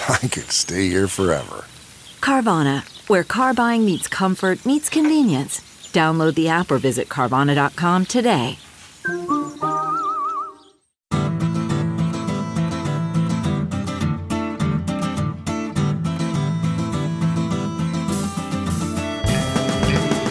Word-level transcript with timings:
I 0.08 0.28
could 0.28 0.50
stay 0.50 0.88
here 0.88 1.08
forever. 1.08 1.64
Carvana, 2.20 2.82
where 3.08 3.24
car 3.24 3.52
buying 3.52 3.84
meets 3.84 4.08
comfort, 4.08 4.64
meets 4.64 4.88
convenience. 4.88 5.60
Download 5.92 6.34
the 6.34 6.48
app 6.48 6.70
or 6.70 6.78
visit 6.78 7.08
Carvana.com 7.08 8.06
today. 8.06 8.58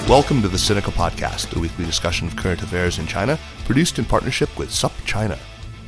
Welcome 0.09 0.41
to 0.41 0.47
the 0.47 0.57
Sinica 0.57 0.91
Podcast, 0.91 1.55
a 1.55 1.59
weekly 1.59 1.85
discussion 1.85 2.27
of 2.27 2.35
current 2.35 2.63
affairs 2.63 2.97
in 2.97 3.05
China, 3.05 3.37
produced 3.65 3.99
in 3.99 4.05
partnership 4.05 4.57
with 4.57 4.69
SupChina. 4.69 5.37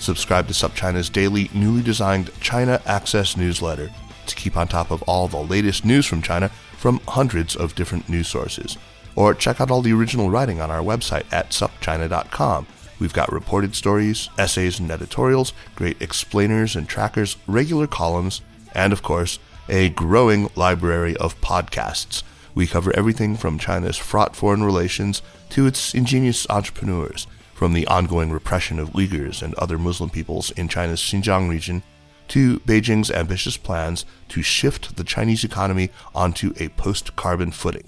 Subscribe 0.02 0.47
to 0.47 0.53
SupChina's 0.53 1.09
daily, 1.09 1.52
newly 1.53 1.83
designed 1.83 2.31
China 2.41 2.81
Access 2.88 3.38
newsletter 3.38 3.91
to 4.25 4.35
keep 4.35 4.57
on 4.57 4.67
top 4.67 4.89
of 4.89 5.03
all 5.03 5.27
the 5.27 5.38
latest 5.38 5.85
news 5.85 6.07
from 6.07 6.23
China 6.23 6.49
from 6.75 6.99
hundreds 7.07 7.55
of 7.55 7.75
different 7.75 8.09
news 8.09 8.27
sources. 8.27 8.77
Or 9.16 9.35
check 9.35 9.61
out 9.61 9.69
all 9.69 9.83
the 9.83 9.94
original 9.94 10.31
writing 10.31 10.59
on 10.59 10.72
our 10.72 10.81
website 10.81 11.31
at 11.31 11.52
supchina.com. 11.52 12.66
We've 12.99 13.13
got 13.13 13.31
reported 13.31 13.75
stories, 13.75 14.29
essays 14.39 14.79
and 14.79 14.89
editorials, 14.89 15.53
great 15.75 16.02
explainers 16.02 16.75
and 16.75 16.89
trackers, 16.89 17.38
regular 17.45 17.85
columns, 17.85 18.41
and 18.73 18.91
of 18.91 19.03
course, 19.03 19.38
a 19.69 19.89
growing 19.89 20.49
library 20.55 21.16
of 21.17 21.39
podcasts 21.41 22.23
we 22.53 22.67
cover 22.67 22.95
everything 22.95 23.38
from 23.38 23.59
China's 23.59 23.97
fraught 23.97 24.35
foreign 24.35 24.63
relations 24.63 25.22
to 25.49 25.66
its 25.66 25.94
ingenious 25.94 26.49
entrepreneurs, 26.49 27.27
from 27.61 27.73
the 27.73 27.85
ongoing 27.85 28.31
repression 28.31 28.79
of 28.79 28.89
Uyghurs 28.93 29.43
and 29.43 29.53
other 29.53 29.77
Muslim 29.77 30.09
peoples 30.09 30.49
in 30.49 30.67
China's 30.67 30.99
Xinjiang 30.99 31.47
region 31.47 31.83
to 32.27 32.59
Beijing's 32.61 33.11
ambitious 33.11 33.55
plans 33.55 34.03
to 34.29 34.41
shift 34.41 34.95
the 34.95 35.03
Chinese 35.03 35.43
economy 35.43 35.91
onto 36.15 36.55
a 36.57 36.69
post 36.69 37.15
carbon 37.15 37.51
footing. 37.51 37.87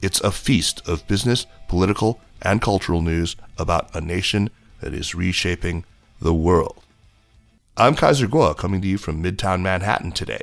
It's 0.00 0.20
a 0.20 0.30
feast 0.30 0.86
of 0.86 1.04
business, 1.08 1.46
political, 1.66 2.20
and 2.42 2.62
cultural 2.62 3.02
news 3.02 3.34
about 3.58 3.92
a 3.92 4.00
nation 4.00 4.50
that 4.82 4.94
is 4.94 5.16
reshaping 5.16 5.84
the 6.20 6.32
world. 6.32 6.80
I'm 7.76 7.96
Kaiser 7.96 8.28
Kuo, 8.28 8.56
coming 8.56 8.80
to 8.82 8.86
you 8.86 8.98
from 8.98 9.20
Midtown 9.20 9.62
Manhattan 9.62 10.12
today. 10.12 10.42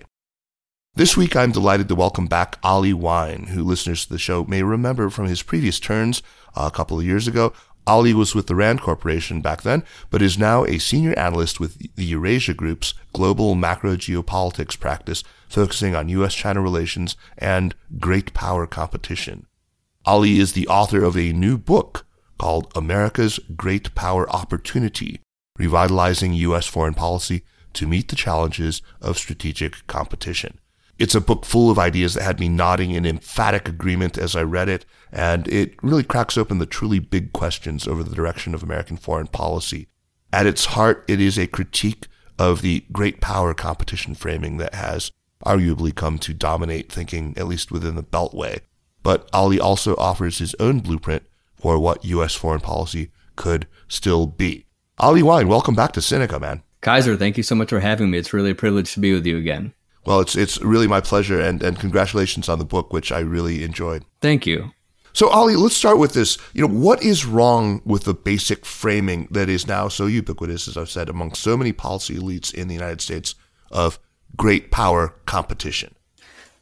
This 0.96 1.16
week, 1.16 1.34
I'm 1.38 1.54
delighted 1.54 1.88
to 1.88 1.96
welcome 1.96 2.28
back 2.28 2.58
Ali 2.62 2.92
Wyne, 2.92 3.48
who 3.48 3.64
listeners 3.64 4.06
to 4.06 4.12
the 4.12 4.20
show 4.20 4.44
may 4.44 4.64
remember 4.64 5.10
from 5.10 5.28
his 5.28 5.44
previous 5.44 5.80
turns 5.80 6.22
uh, 6.58 6.70
a 6.70 6.76
couple 6.76 7.00
of 7.00 7.06
years 7.06 7.26
ago. 7.26 7.54
Ali 7.88 8.14
was 8.14 8.34
with 8.34 8.48
the 8.48 8.56
RAND 8.56 8.82
Corporation 8.82 9.42
back 9.42 9.62
then, 9.62 9.84
but 10.10 10.22
is 10.22 10.38
now 10.38 10.66
a 10.66 10.80
senior 10.80 11.18
analyst 11.18 11.60
with 11.60 11.78
the 11.96 12.04
Eurasia 12.04 12.54
Group's 12.54 12.94
global 13.14 13.54
macro 13.54 13.96
geopolitics 13.96 14.80
practice, 14.80 15.24
focusing 15.48 15.96
on 15.96 16.10
U.S. 16.10 16.34
China 16.34 16.62
relations 16.62 17.16
and 17.38 17.76
great 18.00 18.34
power 18.34 18.66
competition. 18.66 19.46
Ali 20.06 20.40
is 20.40 20.54
the 20.54 20.68
author 20.68 21.04
of 21.04 21.16
a 21.16 21.34
new 21.34 21.58
book 21.58 22.06
called 22.38 22.72
America's 22.76 23.40
Great 23.56 23.94
Power 23.96 24.30
Opportunity 24.30 25.22
Revitalizing 25.58 26.34
U.S. 26.34 26.68
Foreign 26.68 26.94
Policy 26.94 27.44
to 27.74 27.88
Meet 27.88 28.10
the 28.10 28.16
Challenges 28.16 28.82
of 29.02 29.18
Strategic 29.18 29.88
Competition. 29.88 30.60
It's 30.98 31.16
a 31.16 31.22
book 31.22 31.44
full 31.44 31.70
of 31.70 31.78
ideas 31.78 32.14
that 32.14 32.24
had 32.24 32.40
me 32.40 32.48
nodding 32.48 32.92
in 32.92 33.06
emphatic 33.06 33.68
agreement 33.68 34.18
as 34.18 34.34
I 34.34 34.44
read 34.44 34.70
it, 34.70 34.86
and 35.12 35.46
it 35.50 35.76
really 35.84 36.04
cracks 36.04 36.38
open 36.38 36.58
the 36.58 36.66
truly 36.66 37.00
big 37.00 37.34
questions 37.34 37.86
over 37.86 38.02
the 38.02 38.16
direction 38.16 38.54
of 38.54 38.64
American 38.64 38.96
foreign 38.96 39.28
policy. 39.28 39.90
At 40.32 40.46
its 40.46 40.66
heart, 40.66 41.04
it 41.10 41.20
is 41.20 41.38
a 41.38 41.48
critique 41.48 42.08
of 42.40 42.62
the 42.62 42.86
great 42.94 43.20
power 43.20 43.54
competition 43.54 44.16
framing 44.16 44.56
that 44.58 44.74
has 44.74 45.12
arguably 45.46 45.94
come 45.94 46.18
to 46.20 46.34
dominate 46.34 46.90
thinking, 46.90 47.34
at 47.38 47.48
least 47.48 47.72
within 47.72 47.96
the 47.96 48.04
Beltway. 48.04 48.62
But 49.04 49.30
Ali 49.34 49.60
also 49.60 49.96
offers 49.98 50.38
his 50.38 50.56
own 50.62 50.80
blueprint 50.80 51.24
for 51.56 51.78
what 51.78 52.06
U.S. 52.06 52.36
foreign 52.36 52.62
policy 52.62 53.12
could 53.36 53.68
still 53.90 54.28
be. 54.28 54.66
Ali 54.98 55.22
Wyne, 55.22 55.50
welcome 55.50 55.76
back 55.76 55.92
to 55.94 56.00
Sinica, 56.00 56.40
man. 56.40 56.64
Kaiser, 56.80 57.18
thank 57.18 57.36
you 57.36 57.44
so 57.44 57.56
much 57.56 57.70
for 57.70 57.82
having 57.82 58.12
me. 58.12 58.18
It's 58.18 58.34
really 58.34 58.52
a 58.52 58.56
privilege 58.56 58.94
to 58.94 59.02
be 59.02 59.14
with 59.14 59.26
you 59.26 59.38
again. 59.38 59.74
Well, 60.06 60.20
it's 60.20 60.36
it's 60.36 60.62
really 60.62 60.88
my 60.88 61.02
pleasure, 61.02 61.40
and 61.40 61.62
and 61.64 61.80
congratulations 61.80 62.48
on 62.48 62.60
the 62.60 62.66
book, 62.66 62.94
which 62.94 63.12
I 63.12 63.20
really 63.20 63.64
enjoyed. 63.64 64.06
Thank 64.22 64.46
you. 64.46 64.72
So, 65.14 65.30
Ali, 65.30 65.56
let's 65.56 65.78
start 65.78 65.98
with 65.98 66.14
this. 66.14 66.38
You 66.54 66.68
know, 66.68 66.74
what 66.74 67.02
is 67.02 67.26
wrong 67.26 67.82
with 67.86 68.04
the 68.04 68.14
basic 68.14 68.66
framing 68.66 69.30
that 69.32 69.48
is 69.48 69.66
now 69.66 69.88
so 69.88 70.08
ubiquitous, 70.08 70.68
as 70.68 70.76
I've 70.76 70.90
said, 70.90 71.08
among 71.08 71.36
so 71.36 71.56
many 71.56 71.72
policy 71.72 72.16
elites 72.16 72.54
in 72.54 72.68
the 72.68 72.74
United 72.74 73.00
States 73.00 73.34
of 73.72 73.98
great 74.36 74.72
power 74.72 75.16
competition? 75.26 75.96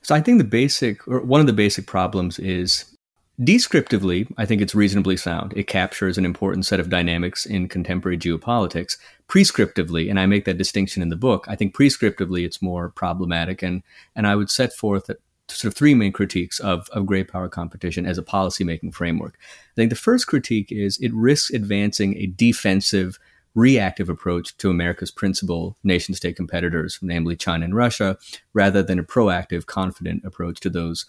So, 0.03 0.13
I 0.13 0.21
think 0.21 0.37
the 0.37 0.43
basic, 0.43 1.07
or 1.07 1.21
one 1.21 1.41
of 1.41 1.47
the 1.47 1.53
basic 1.53 1.87
problems 1.87 2.37
is 2.37 2.92
Descriptively, 3.41 4.27
I 4.37 4.45
think 4.45 4.61
it's 4.61 4.75
reasonably 4.75 5.17
sound. 5.17 5.53
It 5.55 5.65
captures 5.65 6.19
an 6.19 6.25
important 6.25 6.67
set 6.67 6.79
of 6.79 6.89
dynamics 6.89 7.47
in 7.47 7.67
contemporary 7.67 8.15
geopolitics. 8.15 8.97
Prescriptively, 9.27 10.07
and 10.07 10.19
I 10.19 10.27
make 10.27 10.45
that 10.45 10.59
distinction 10.59 11.01
in 11.01 11.09
the 11.09 11.15
book, 11.15 11.45
I 11.47 11.55
think 11.55 11.75
prescriptively 11.75 12.45
it's 12.45 12.61
more 12.61 12.89
problematic. 12.89 13.63
And, 13.63 13.81
and 14.15 14.27
I 14.27 14.35
would 14.35 14.51
set 14.51 14.71
forth 14.71 15.09
sort 15.47 15.71
of 15.71 15.75
three 15.75 15.95
main 15.95 16.11
critiques 16.11 16.59
of, 16.59 16.87
of 16.89 17.07
great 17.07 17.27
power 17.27 17.49
competition 17.49 18.05
as 18.05 18.19
a 18.19 18.23
policymaking 18.23 18.93
framework. 18.93 19.39
I 19.41 19.75
think 19.75 19.89
the 19.89 19.95
first 19.95 20.27
critique 20.27 20.71
is 20.71 20.99
it 20.99 21.11
risks 21.11 21.49
advancing 21.49 22.15
a 22.17 22.27
defensive, 22.27 23.17
reactive 23.55 24.09
approach 24.09 24.55
to 24.57 24.69
America's 24.69 25.11
principal 25.11 25.75
nation 25.83 26.13
state 26.13 26.35
competitors, 26.35 26.99
namely 27.01 27.35
China 27.35 27.65
and 27.65 27.75
Russia, 27.75 28.15
rather 28.53 28.83
than 28.83 28.99
a 28.99 29.03
proactive, 29.03 29.65
confident 29.65 30.23
approach 30.23 30.59
to 30.59 30.69
those 30.69 31.07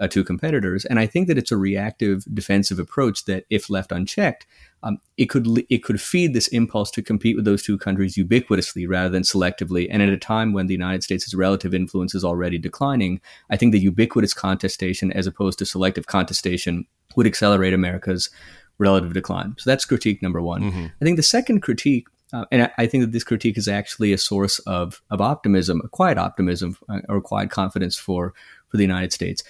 uh, 0.00 0.08
to 0.08 0.24
competitors. 0.24 0.84
And 0.84 0.98
I 0.98 1.06
think 1.06 1.28
that 1.28 1.38
it's 1.38 1.52
a 1.52 1.56
reactive 1.56 2.24
defensive 2.32 2.78
approach 2.78 3.24
that, 3.24 3.44
if 3.50 3.70
left 3.70 3.92
unchecked, 3.92 4.46
um, 4.82 4.98
it 5.16 5.26
could 5.26 5.64
it 5.68 5.82
could 5.82 6.00
feed 6.00 6.34
this 6.34 6.48
impulse 6.48 6.90
to 6.92 7.02
compete 7.02 7.36
with 7.36 7.44
those 7.44 7.62
two 7.62 7.78
countries 7.78 8.16
ubiquitously 8.16 8.86
rather 8.88 9.08
than 9.08 9.22
selectively. 9.22 9.88
And 9.90 10.02
at 10.02 10.08
a 10.08 10.16
time 10.16 10.52
when 10.52 10.66
the 10.66 10.74
United 10.74 11.02
States' 11.02 11.34
relative 11.34 11.74
influence 11.74 12.14
is 12.14 12.24
already 12.24 12.58
declining, 12.58 13.20
I 13.50 13.56
think 13.56 13.72
the 13.72 13.80
ubiquitous 13.80 14.34
contestation, 14.34 15.12
as 15.12 15.26
opposed 15.26 15.58
to 15.58 15.66
selective 15.66 16.06
contestation, 16.06 16.86
would 17.16 17.26
accelerate 17.26 17.74
America's 17.74 18.30
relative 18.78 19.12
decline. 19.12 19.56
So 19.58 19.68
that's 19.68 19.84
critique 19.84 20.22
number 20.22 20.40
one. 20.40 20.62
Mm-hmm. 20.62 20.86
I 21.00 21.04
think 21.04 21.16
the 21.16 21.22
second 21.22 21.60
critique 21.62 22.06
uh, 22.32 22.44
and 22.50 22.64
I, 22.64 22.70
I, 22.76 22.86
think 22.86 23.02
that 23.04 23.12
this 23.12 23.24
critique 23.24 23.56
is 23.56 23.68
actually 23.68 24.12
a 24.12 24.18
source 24.18 24.58
of, 24.60 25.00
of 25.10 25.20
optimism, 25.20 25.80
a 25.82 25.88
quiet 25.88 26.18
optimism 26.18 26.76
uh, 26.88 27.00
or 27.08 27.22
quiet 27.22 27.50
confidence 27.50 27.96
for, 27.96 28.34
for 28.68 28.76
the 28.76 28.82
United 28.82 29.12
States. 29.14 29.42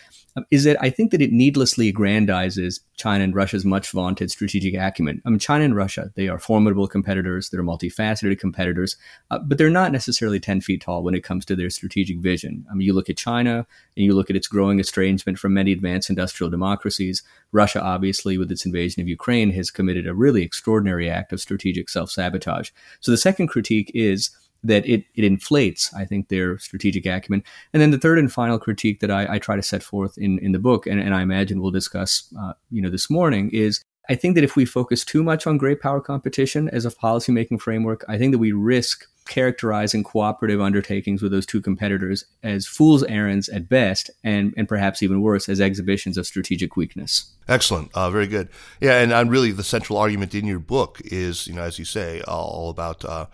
Is 0.50 0.64
that 0.64 0.76
I 0.80 0.90
think 0.90 1.10
that 1.10 1.22
it 1.22 1.32
needlessly 1.32 1.92
aggrandizes 1.92 2.80
China 2.96 3.24
and 3.24 3.34
Russia's 3.34 3.64
much 3.64 3.90
vaunted 3.90 4.30
strategic 4.30 4.74
acumen. 4.74 5.22
I 5.24 5.30
mean, 5.30 5.38
China 5.38 5.64
and 5.64 5.76
Russia, 5.76 6.10
they 6.14 6.28
are 6.28 6.38
formidable 6.38 6.88
competitors, 6.88 7.50
they're 7.50 7.62
multifaceted 7.62 8.38
competitors, 8.38 8.96
uh, 9.30 9.38
but 9.38 9.58
they're 9.58 9.70
not 9.70 9.92
necessarily 9.92 10.40
10 10.40 10.60
feet 10.60 10.80
tall 10.82 11.02
when 11.02 11.14
it 11.14 11.24
comes 11.24 11.44
to 11.46 11.56
their 11.56 11.70
strategic 11.70 12.18
vision. 12.18 12.66
I 12.70 12.74
mean, 12.74 12.86
you 12.86 12.92
look 12.92 13.08
at 13.08 13.16
China 13.16 13.66
and 13.96 14.04
you 14.04 14.14
look 14.14 14.30
at 14.30 14.36
its 14.36 14.48
growing 14.48 14.80
estrangement 14.80 15.38
from 15.38 15.54
many 15.54 15.72
advanced 15.72 16.10
industrial 16.10 16.50
democracies. 16.50 17.22
Russia, 17.52 17.82
obviously, 17.82 18.36
with 18.36 18.50
its 18.50 18.66
invasion 18.66 19.00
of 19.00 19.08
Ukraine, 19.08 19.50
has 19.52 19.70
committed 19.70 20.06
a 20.06 20.14
really 20.14 20.42
extraordinary 20.42 21.08
act 21.08 21.32
of 21.32 21.40
strategic 21.40 21.88
self 21.88 22.10
sabotage. 22.10 22.70
So 23.00 23.10
the 23.10 23.16
second 23.16 23.48
critique 23.48 23.90
is 23.94 24.30
that 24.64 24.86
it, 24.88 25.04
it 25.14 25.24
inflates, 25.24 25.92
I 25.94 26.04
think, 26.04 26.28
their 26.28 26.58
strategic 26.58 27.06
acumen. 27.06 27.44
And 27.72 27.80
then 27.80 27.90
the 27.90 27.98
third 27.98 28.18
and 28.18 28.32
final 28.32 28.58
critique 28.58 29.00
that 29.00 29.10
I, 29.10 29.34
I 29.34 29.38
try 29.38 29.56
to 29.56 29.62
set 29.62 29.82
forth 29.82 30.18
in, 30.18 30.38
in 30.40 30.52
the 30.52 30.58
book, 30.58 30.86
and, 30.86 31.00
and 31.00 31.14
I 31.14 31.22
imagine 31.22 31.60
we'll 31.60 31.70
discuss, 31.70 32.32
uh, 32.40 32.54
you 32.70 32.82
know, 32.82 32.90
this 32.90 33.08
morning, 33.08 33.50
is 33.52 33.82
I 34.10 34.14
think 34.14 34.34
that 34.34 34.44
if 34.44 34.56
we 34.56 34.64
focus 34.64 35.04
too 35.04 35.22
much 35.22 35.46
on 35.46 35.58
great 35.58 35.80
power 35.80 36.00
competition 36.00 36.68
as 36.70 36.86
a 36.86 36.90
policymaking 36.90 37.60
framework, 37.60 38.04
I 38.08 38.16
think 38.16 38.32
that 38.32 38.38
we 38.38 38.52
risk 38.52 39.04
characterizing 39.26 40.02
cooperative 40.02 40.60
undertakings 40.60 41.20
with 41.20 41.30
those 41.30 41.44
two 41.44 41.60
competitors 41.60 42.24
as 42.42 42.66
fool's 42.66 43.04
errands 43.04 43.50
at 43.50 43.68
best, 43.68 44.10
and, 44.24 44.54
and 44.56 44.66
perhaps 44.66 45.02
even 45.02 45.20
worse, 45.20 45.48
as 45.48 45.60
exhibitions 45.60 46.16
of 46.16 46.26
strategic 46.26 46.76
weakness. 46.76 47.30
Excellent, 47.46 47.90
uh, 47.94 48.10
very 48.10 48.26
good. 48.26 48.48
Yeah, 48.80 49.02
and, 49.02 49.30
really 49.30 49.52
the 49.52 49.62
central 49.62 49.98
argument 49.98 50.34
in 50.34 50.46
your 50.46 50.58
book 50.58 51.02
is, 51.04 51.46
you 51.46 51.52
know, 51.52 51.62
as 51.62 51.78
you 51.78 51.84
say, 51.84 52.22
all 52.22 52.70
about 52.70 53.04
uh, 53.04 53.26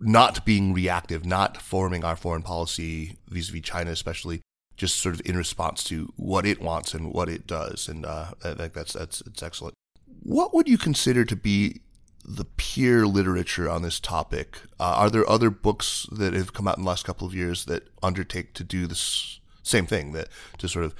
not 0.00 0.44
being 0.44 0.72
reactive, 0.72 1.24
not 1.24 1.56
forming 1.56 2.04
our 2.04 2.16
foreign 2.16 2.42
policy 2.42 3.16
vis-a-vis 3.28 3.62
China, 3.62 3.90
especially 3.90 4.40
just 4.76 5.00
sort 5.00 5.14
of 5.14 5.22
in 5.24 5.36
response 5.36 5.84
to 5.84 6.12
what 6.16 6.44
it 6.44 6.60
wants 6.60 6.94
and 6.94 7.12
what 7.12 7.28
it 7.28 7.46
does. 7.46 7.88
And 7.88 8.04
uh, 8.04 8.32
I 8.44 8.54
think 8.54 8.72
that's 8.72 8.92
that's 8.92 9.20
it's 9.22 9.42
excellent. 9.42 9.74
What 10.22 10.54
would 10.54 10.68
you 10.68 10.78
consider 10.78 11.24
to 11.24 11.36
be 11.36 11.82
the 12.24 12.44
peer 12.44 13.06
literature 13.06 13.68
on 13.68 13.82
this 13.82 14.00
topic? 14.00 14.58
Uh, 14.80 14.94
are 14.96 15.10
there 15.10 15.28
other 15.28 15.50
books 15.50 16.06
that 16.10 16.32
have 16.32 16.54
come 16.54 16.66
out 16.66 16.78
in 16.78 16.84
the 16.84 16.88
last 16.88 17.04
couple 17.04 17.26
of 17.26 17.34
years 17.34 17.66
that 17.66 17.88
undertake 18.02 18.54
to 18.54 18.64
do 18.64 18.86
this 18.86 19.40
same 19.62 19.86
thing, 19.86 20.12
that 20.12 20.28
to 20.58 20.68
sort 20.68 20.84
of 20.84 20.94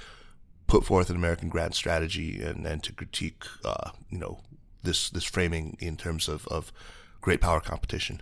put 0.67 0.85
forth 0.85 1.11
an 1.11 1.17
American 1.17 1.49
grand 1.49 1.75
strategy 1.75 2.43
and, 2.43 2.67
and 2.67 2.83
to 2.83 2.93
critique, 2.93 3.45
uh, 3.65 3.91
you 4.11 4.19
know, 4.19 4.41
this 4.83 5.11
this 5.11 5.25
framing 5.25 5.77
in 5.81 5.97
terms 5.97 6.29
of, 6.29 6.47
of 6.49 6.73
great 7.21 7.41
power 7.41 7.61
competition? 7.61 8.21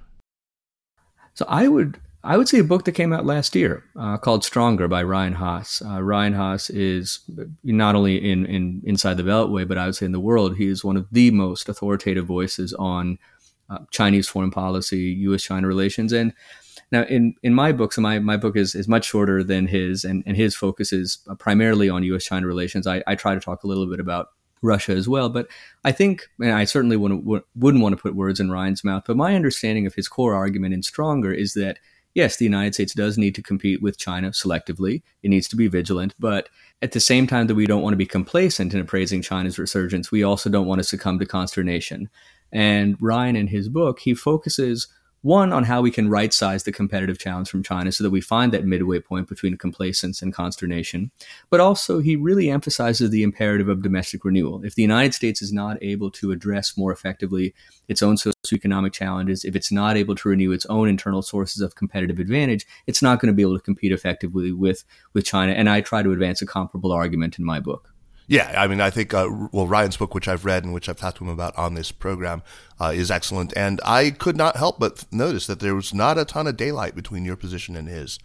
So 1.34 1.44
I 1.48 1.68
would 1.68 1.98
I 2.24 2.36
would 2.36 2.48
say 2.48 2.60
a 2.60 2.64
book 2.64 2.84
that 2.84 2.92
came 2.92 3.12
out 3.12 3.26
last 3.26 3.56
year 3.56 3.84
uh, 3.98 4.16
called 4.16 4.44
Stronger 4.44 4.86
by 4.86 5.02
Ryan 5.02 5.34
Hass. 5.34 5.82
Uh, 5.84 6.00
Ryan 6.02 6.34
Hass 6.34 6.70
is 6.70 7.20
not 7.64 7.96
only 7.96 8.30
in, 8.30 8.46
in 8.46 8.80
inside 8.84 9.16
the 9.16 9.24
Beltway, 9.24 9.66
but 9.66 9.76
I 9.76 9.86
would 9.86 9.96
say 9.96 10.06
in 10.06 10.12
the 10.12 10.20
world, 10.20 10.56
he 10.56 10.68
is 10.68 10.84
one 10.84 10.96
of 10.96 11.06
the 11.10 11.32
most 11.32 11.68
authoritative 11.68 12.24
voices 12.24 12.72
on 12.74 13.18
uh, 13.68 13.78
Chinese 13.90 14.28
foreign 14.28 14.52
policy, 14.52 14.98
U.S.-China 14.98 15.66
relations. 15.66 16.12
And 16.12 16.32
now, 16.92 17.02
in, 17.04 17.34
in 17.42 17.54
my 17.54 17.72
book, 17.72 17.92
so 17.92 18.02
my, 18.02 18.20
my 18.20 18.36
book 18.36 18.56
is, 18.56 18.74
is 18.74 18.86
much 18.86 19.06
shorter 19.06 19.42
than 19.42 19.66
his, 19.66 20.04
and, 20.04 20.22
and 20.24 20.36
his 20.36 20.54
focus 20.54 20.92
is 20.92 21.18
primarily 21.38 21.88
on 21.88 22.04
U.S.-China 22.04 22.44
relations. 22.44 22.86
I, 22.86 23.02
I 23.06 23.16
try 23.16 23.34
to 23.34 23.40
talk 23.40 23.64
a 23.64 23.66
little 23.66 23.88
bit 23.88 23.98
about 23.98 24.28
Russia 24.62 24.92
as 24.92 25.08
well. 25.08 25.28
But 25.28 25.48
I 25.84 25.92
think, 25.92 26.28
and 26.40 26.52
I 26.52 26.64
certainly 26.64 26.96
wouldn't, 26.96 27.24
wouldn't 27.24 27.82
want 27.82 27.96
to 27.96 28.02
put 28.02 28.14
words 28.14 28.40
in 28.40 28.50
Ryan's 28.50 28.84
mouth, 28.84 29.04
but 29.06 29.16
my 29.16 29.34
understanding 29.34 29.86
of 29.86 29.94
his 29.94 30.08
core 30.08 30.34
argument 30.34 30.74
in 30.74 30.82
Stronger 30.82 31.32
is 31.32 31.54
that– 31.54 31.78
yes, 32.14 32.36
the 32.36 32.44
United 32.44 32.74
States 32.74 32.94
does 32.94 33.16
need 33.16 33.34
to 33.34 33.42
compete 33.42 33.82
with 33.82 33.98
China 33.98 34.30
selectively. 34.30 35.02
It 35.22 35.28
needs 35.28 35.48
to 35.48 35.56
be 35.56 35.68
vigilant. 35.68 36.14
But 36.18 36.48
at 36.82 36.92
the 36.92 37.00
same 37.00 37.26
time 37.26 37.46
that 37.46 37.54
we 37.54 37.66
don't 37.66 37.82
want 37.82 37.92
to 37.92 37.98
be 37.98 38.06
complacent 38.06 38.74
in 38.74 38.80
appraising 38.80 39.22
China's 39.22 39.58
resurgence, 39.58 40.10
we 40.10 40.22
also 40.22 40.50
don't 40.50 40.66
want 40.66 40.80
to 40.80 40.84
succumb 40.84 41.18
to 41.18 41.26
consternation. 41.26 42.10
And 42.52 42.96
Ryan, 43.00 43.36
in 43.36 43.46
his 43.46 43.68
book, 43.68 44.00
he 44.00 44.14
focuses 44.14 44.88
one 45.22 45.52
on 45.52 45.64
how 45.64 45.80
we 45.80 45.90
can 45.90 46.10
right 46.10 46.32
size 46.32 46.64
the 46.64 46.72
competitive 46.72 47.18
challenge 47.18 47.48
from 47.48 47.62
China 47.62 47.90
so 47.90 48.04
that 48.04 48.10
we 48.10 48.20
find 48.20 48.52
that 48.52 48.66
midway 48.66 48.98
point 48.98 49.28
between 49.28 49.56
complacence 49.56 50.20
and 50.20 50.34
consternation. 50.34 51.10
But 51.48 51.60
also, 51.60 52.00
he 52.00 52.16
really 52.16 52.50
emphasizes 52.50 53.10
the 53.10 53.22
imperative 53.22 53.68
of 53.68 53.82
domestic 53.82 54.24
renewal. 54.24 54.64
If 54.64 54.74
the 54.74 54.82
United 54.82 55.14
States 55.14 55.40
is 55.40 55.52
not 55.52 55.78
able 55.80 56.10
to 56.12 56.32
address 56.32 56.76
more 56.76 56.92
effectively 56.92 57.54
its 57.88 58.02
own 58.02 58.16
socioeconomic 58.16 58.92
challenges, 58.92 59.44
if 59.44 59.54
it's 59.54 59.72
not 59.72 59.96
able 59.96 60.16
to 60.16 60.28
renew 60.28 60.52
its 60.52 60.66
own 60.66 60.88
internal 60.88 61.22
sources 61.22 61.62
of 61.62 61.76
competitive 61.76 62.18
advantage, 62.18 62.66
it's 62.86 63.02
not 63.02 63.20
going 63.20 63.32
to 63.32 63.36
be 63.36 63.42
able 63.42 63.56
to 63.56 63.64
compete 63.64 63.92
effectively 63.92 64.52
with, 64.52 64.84
with 65.12 65.24
China. 65.24 65.52
And 65.52 65.68
I 65.68 65.80
try 65.80 66.02
to 66.02 66.12
advance 66.12 66.42
a 66.42 66.46
comparable 66.46 66.90
argument 66.90 67.38
in 67.38 67.44
my 67.44 67.60
book. 67.60 67.91
Yeah, 68.26 68.54
I 68.56 68.66
mean, 68.66 68.80
I 68.80 68.90
think 68.90 69.12
uh, 69.12 69.28
well, 69.52 69.66
Ryan's 69.66 69.96
book, 69.96 70.14
which 70.14 70.28
I've 70.28 70.44
read 70.44 70.64
and 70.64 70.72
which 70.72 70.88
I've 70.88 70.96
talked 70.96 71.18
to 71.18 71.24
him 71.24 71.30
about 71.30 71.56
on 71.58 71.74
this 71.74 71.92
program, 71.92 72.42
uh, 72.80 72.92
is 72.94 73.10
excellent. 73.10 73.52
And 73.56 73.80
I 73.84 74.10
could 74.10 74.36
not 74.36 74.56
help 74.56 74.78
but 74.78 75.04
notice 75.12 75.46
that 75.46 75.60
there 75.60 75.74
was 75.74 75.92
not 75.92 76.18
a 76.18 76.24
ton 76.24 76.46
of 76.46 76.56
daylight 76.56 76.94
between 76.94 77.24
your 77.24 77.36
position 77.36 77.76
and 77.76 77.88
his. 77.88 78.18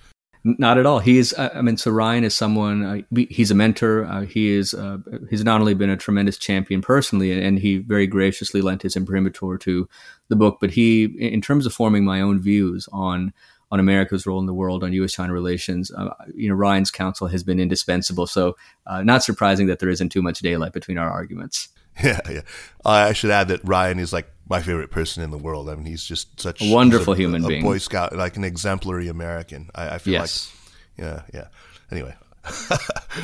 Not 0.44 0.78
at 0.78 0.86
all. 0.86 1.00
He 1.00 1.18
is. 1.18 1.36
I 1.38 1.62
mean, 1.62 1.76
so 1.76 1.92
Ryan 1.92 2.24
is 2.24 2.34
someone. 2.34 2.84
Uh, 2.84 3.26
he's 3.30 3.52
a 3.52 3.56
mentor. 3.56 4.06
Uh, 4.06 4.22
he 4.22 4.52
is. 4.52 4.74
Uh, 4.74 5.00
he's 5.30 5.44
not 5.44 5.60
only 5.60 5.74
been 5.74 5.90
a 5.90 5.98
tremendous 5.98 6.38
champion 6.38 6.82
personally, 6.82 7.32
and 7.44 7.60
he 7.60 7.80
very 7.80 8.08
graciously 8.08 8.62
lent 8.62 8.84
his 8.84 8.96
imprimatur 8.96 9.58
to 9.58 9.90
the 10.30 10.36
book. 10.38 10.60
But 10.62 10.72
he, 10.72 11.06
in 11.06 11.42
terms 11.42 11.66
of 11.66 11.74
forming 11.74 12.06
my 12.06 12.22
own 12.22 12.40
views 12.40 12.88
on 12.94 13.34
on 13.72 13.80
America's 13.80 14.26
role 14.26 14.40
in 14.40 14.46
the 14.46 14.54
world 14.54 14.84
on 14.84 14.94
U.S.-China 14.94 15.32
relations, 15.32 15.92
uh, 15.92 16.14
you 16.34 16.50
know, 16.50 16.56
Ryan's 16.56 16.92
counsel 16.92 17.28
has 17.28 17.44
been 17.44 17.60
indispensable. 17.60 18.28
So, 18.28 18.56
uh, 18.86 19.04
not 19.04 19.24
surprising 19.24 19.68
that 19.68 19.80
there 19.80 19.90
isn't 19.90 20.10
too 20.10 20.22
much 20.22 20.40
daylight 20.40 20.74
between 20.74 20.98
our 20.98 21.10
arguments. 21.10 21.70
Yeah, 22.04 22.20
yeah. 22.30 22.42
I 22.86 23.14
should 23.14 23.32
add 23.32 23.48
that 23.48 23.62
Ryan 23.64 23.98
is 23.98 24.14
like 24.14 24.30
my 24.48 24.62
favorite 24.62 24.92
person 24.92 25.24
in 25.24 25.32
the 25.32 25.38
world. 25.38 25.68
I 25.68 25.74
mean, 25.74 25.88
he's 25.88 26.04
just 26.04 26.40
such 26.40 26.62
a 26.62 26.72
wonderful 26.72 27.14
a, 27.14 27.18
human 27.18 27.44
a 27.44 27.48
being, 27.48 27.64
Boy 27.64 27.80
Scout, 27.80 28.16
like 28.16 28.38
an 28.38 28.44
exemplary 28.44 29.08
American. 29.08 29.72
I, 29.74 29.96
I 29.96 29.98
feel 29.98 30.14
yes. 30.14 30.54
like, 30.98 31.06
yeah, 31.06 31.22
yeah. 31.34 31.48
Anyway, 31.90 32.14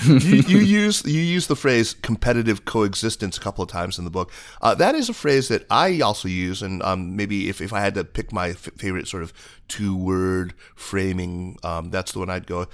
you, 0.05 0.41
you, 0.41 0.57
use 0.59 1.05
you 1.05 1.21
use 1.21 1.47
the 1.47 1.55
phrase 1.55 1.93
competitive 1.93 2.65
coexistence 2.65 3.37
a 3.37 3.41
couple 3.41 3.63
of 3.63 3.69
times 3.69 3.97
in 3.97 4.05
the 4.05 4.11
book. 4.11 4.31
Uh, 4.61 4.75
that 4.75 4.95
is 4.95 5.09
a 5.09 5.13
phrase 5.13 5.47
that 5.47 5.65
I 5.69 6.01
also 6.01 6.27
use, 6.27 6.61
and 6.61 6.81
um, 6.83 7.15
maybe 7.15 7.49
if, 7.49 7.61
if 7.61 7.73
I 7.73 7.81
had 7.81 7.93
to 7.95 8.03
pick 8.03 8.31
my 8.31 8.49
f- 8.49 8.69
favorite 8.77 9.07
sort 9.07 9.23
of 9.23 9.33
two 9.67 9.95
word 9.95 10.53
framing, 10.75 11.57
um, 11.63 11.89
that's 11.89 12.11
the 12.11 12.19
one 12.19 12.29
I'd 12.29 12.47
go. 12.47 12.67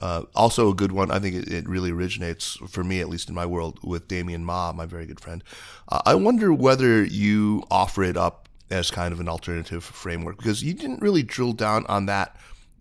Uh, 0.00 0.24
also 0.34 0.70
a 0.70 0.74
good 0.74 0.92
one. 0.92 1.10
I 1.10 1.18
think 1.18 1.36
it, 1.36 1.50
it, 1.50 1.68
really 1.68 1.90
originates 1.90 2.56
for 2.68 2.84
me, 2.84 3.00
at 3.00 3.08
least 3.08 3.30
in 3.30 3.34
my 3.34 3.46
world, 3.46 3.78
with 3.82 4.08
Damien 4.08 4.44
Ma, 4.44 4.72
my 4.72 4.84
very 4.84 5.06
good 5.06 5.20
friend. 5.20 5.42
Uh, 5.88 6.02
I 6.04 6.14
wonder 6.14 6.52
whether 6.52 7.02
you 7.02 7.64
offer 7.70 8.02
it 8.02 8.16
up 8.16 8.48
as 8.70 8.90
kind 8.90 9.12
of 9.12 9.20
an 9.20 9.28
alternative 9.28 9.84
framework 9.84 10.36
because 10.36 10.62
you 10.62 10.74
didn't 10.74 11.00
really 11.00 11.22
drill 11.22 11.52
down 11.52 11.86
on 11.86 12.06
that 12.06 12.36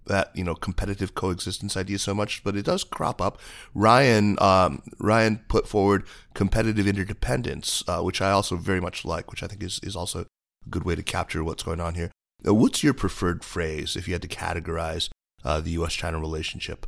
that 0.07 0.31
you 0.36 0.44
know 0.44 0.56
competitive 0.56 1.16
coexistence 1.16 1.75
idea 1.78 2.00
so 2.00 2.13
much, 2.13 2.44
but 2.44 2.56
it 2.56 2.66
does 2.66 2.84
crop 2.84 3.22
up. 3.22 3.40
Ryan 3.74 4.38
um, 4.40 4.81
Ryan 5.00 5.44
put 5.48 5.68
forward 5.68 6.04
competitive 6.34 6.88
interdependence, 6.88 7.84
uh, 7.88 8.02
which 8.02 8.22
I 8.22 8.31
also 8.31 8.56
very 8.56 8.81
much 8.81 9.06
like, 9.06 9.31
which 9.31 9.44
I 9.44 9.48
think 9.48 9.63
is 9.63 9.80
is 9.84 9.96
also 9.96 10.22
a 10.22 10.25
good 10.69 10.84
way 10.84 10.96
to 10.96 11.04
capture 11.04 11.44
what's 11.44 11.63
going 11.63 11.81
on 11.81 11.96
here. 11.96 12.12
Uh, 12.48 12.54
what's 12.54 12.84
your 12.84 12.94
preferred 12.94 13.44
phrase 13.44 13.96
if 13.96 14.07
you 14.07 14.13
had 14.13 14.22
to 14.22 14.28
categorize 14.28 15.10
uh, 15.44 15.60
the 15.62 15.72
U.S. 15.72 15.94
China 15.94 16.19
relationship? 16.19 16.86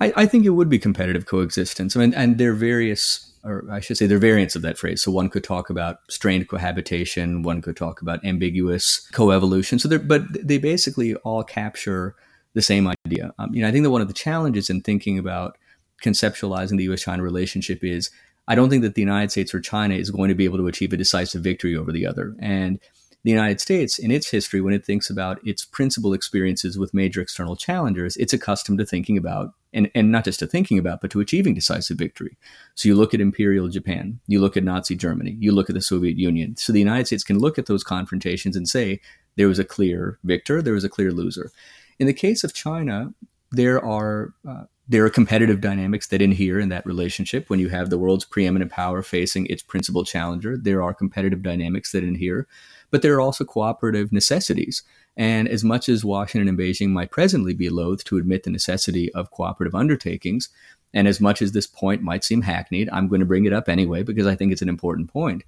I, 0.00 0.12
I, 0.16 0.26
think 0.26 0.44
it 0.44 0.50
would 0.50 0.68
be 0.68 0.78
competitive 0.78 1.26
coexistence. 1.26 1.96
I 1.96 2.00
mean, 2.00 2.14
and 2.14 2.38
there 2.38 2.52
are 2.52 2.54
various, 2.54 3.32
or 3.42 3.64
I 3.70 3.80
should 3.80 3.96
say, 3.96 4.06
there 4.06 4.16
are 4.16 4.20
variants 4.20 4.54
of 4.54 4.62
that 4.62 4.78
phrase. 4.78 5.02
So 5.02 5.10
one 5.10 5.28
could 5.28 5.42
talk 5.42 5.70
about 5.70 5.98
strained 6.08 6.48
cohabitation. 6.48 7.42
One 7.42 7.60
could 7.60 7.76
talk 7.76 8.00
about 8.00 8.24
ambiguous 8.24 9.08
coevolution. 9.12 9.80
So, 9.80 9.98
but 9.98 10.22
they 10.46 10.58
basically 10.58 11.16
all 11.16 11.42
capture 11.42 12.14
the 12.54 12.62
same 12.62 12.92
idea. 13.06 13.32
Um, 13.38 13.54
you 13.54 13.62
know, 13.62 13.68
I 13.68 13.72
think 13.72 13.84
that 13.84 13.90
one 13.90 14.02
of 14.02 14.08
the 14.08 14.14
challenges 14.14 14.70
in 14.70 14.80
thinking 14.80 15.18
about 15.18 15.56
conceptualizing 16.02 16.76
the 16.76 16.84
U.S.-China 16.84 17.20
relationship 17.20 17.82
is 17.82 18.10
I 18.46 18.54
don't 18.54 18.70
think 18.70 18.82
that 18.82 18.94
the 18.94 19.02
United 19.02 19.30
States 19.30 19.54
or 19.54 19.60
China 19.60 19.94
is 19.94 20.10
going 20.10 20.28
to 20.28 20.34
be 20.34 20.44
able 20.44 20.58
to 20.58 20.66
achieve 20.66 20.92
a 20.92 20.96
decisive 20.96 21.42
victory 21.42 21.76
over 21.76 21.92
the 21.92 22.06
other. 22.06 22.34
And 22.40 22.80
the 23.24 23.30
United 23.30 23.60
States, 23.60 23.98
in 23.98 24.10
its 24.10 24.30
history, 24.30 24.60
when 24.60 24.72
it 24.72 24.86
thinks 24.86 25.10
about 25.10 25.44
its 25.46 25.64
principal 25.64 26.14
experiences 26.14 26.78
with 26.78 26.94
major 26.94 27.20
external 27.20 27.56
challengers, 27.56 28.16
it's 28.16 28.32
accustomed 28.32 28.78
to 28.78 28.86
thinking 28.86 29.18
about, 29.18 29.52
and, 29.72 29.90
and 29.94 30.12
not 30.12 30.24
just 30.24 30.38
to 30.38 30.46
thinking 30.46 30.78
about, 30.78 31.00
but 31.00 31.10
to 31.10 31.20
achieving 31.20 31.52
decisive 31.52 31.98
victory. 31.98 32.38
So 32.74 32.88
you 32.88 32.94
look 32.94 33.12
at 33.12 33.20
Imperial 33.20 33.68
Japan, 33.68 34.20
you 34.28 34.40
look 34.40 34.56
at 34.56 34.64
Nazi 34.64 34.94
Germany, 34.94 35.36
you 35.40 35.52
look 35.52 35.68
at 35.68 35.74
the 35.74 35.82
Soviet 35.82 36.16
Union. 36.16 36.56
So 36.56 36.72
the 36.72 36.78
United 36.78 37.06
States 37.08 37.24
can 37.24 37.38
look 37.38 37.58
at 37.58 37.66
those 37.66 37.84
confrontations 37.84 38.56
and 38.56 38.68
say, 38.68 39.00
there 39.36 39.48
was 39.48 39.58
a 39.58 39.64
clear 39.64 40.18
victor, 40.24 40.62
there 40.62 40.74
was 40.74 40.84
a 40.84 40.88
clear 40.88 41.12
loser. 41.12 41.50
In 41.98 42.06
the 42.06 42.12
case 42.12 42.44
of 42.44 42.54
China, 42.54 43.12
there 43.50 43.84
are 43.84 44.34
uh, 44.48 44.64
there 44.88 45.04
are 45.04 45.10
competitive 45.10 45.60
dynamics 45.60 46.06
that 46.08 46.22
inhere 46.22 46.58
in 46.58 46.70
that 46.70 46.86
relationship. 46.86 47.50
When 47.50 47.60
you 47.60 47.68
have 47.68 47.90
the 47.90 47.98
world's 47.98 48.24
preeminent 48.24 48.70
power 48.70 49.02
facing 49.02 49.46
its 49.46 49.62
principal 49.62 50.02
challenger, 50.02 50.56
there 50.56 50.82
are 50.82 50.94
competitive 50.94 51.42
dynamics 51.42 51.92
that 51.92 52.04
inhere, 52.04 52.46
but 52.90 53.02
there 53.02 53.14
are 53.14 53.20
also 53.20 53.44
cooperative 53.44 54.12
necessities. 54.12 54.82
And 55.14 55.46
as 55.46 55.62
much 55.62 55.88
as 55.90 56.04
Washington 56.04 56.48
and 56.48 56.58
Beijing 56.58 56.90
might 56.90 57.10
presently 57.10 57.52
be 57.52 57.68
loath 57.68 58.04
to 58.04 58.16
admit 58.16 58.44
the 58.44 58.50
necessity 58.50 59.12
of 59.12 59.30
cooperative 59.30 59.74
undertakings, 59.74 60.48
and 60.94 61.06
as 61.06 61.20
much 61.20 61.42
as 61.42 61.52
this 61.52 61.66
point 61.66 62.02
might 62.02 62.24
seem 62.24 62.42
hackneyed, 62.42 62.88
I'm 62.90 63.08
going 63.08 63.20
to 63.20 63.26
bring 63.26 63.44
it 63.44 63.52
up 63.52 63.68
anyway 63.68 64.02
because 64.02 64.26
I 64.26 64.36
think 64.36 64.52
it's 64.52 64.62
an 64.62 64.70
important 64.70 65.12
point. 65.12 65.42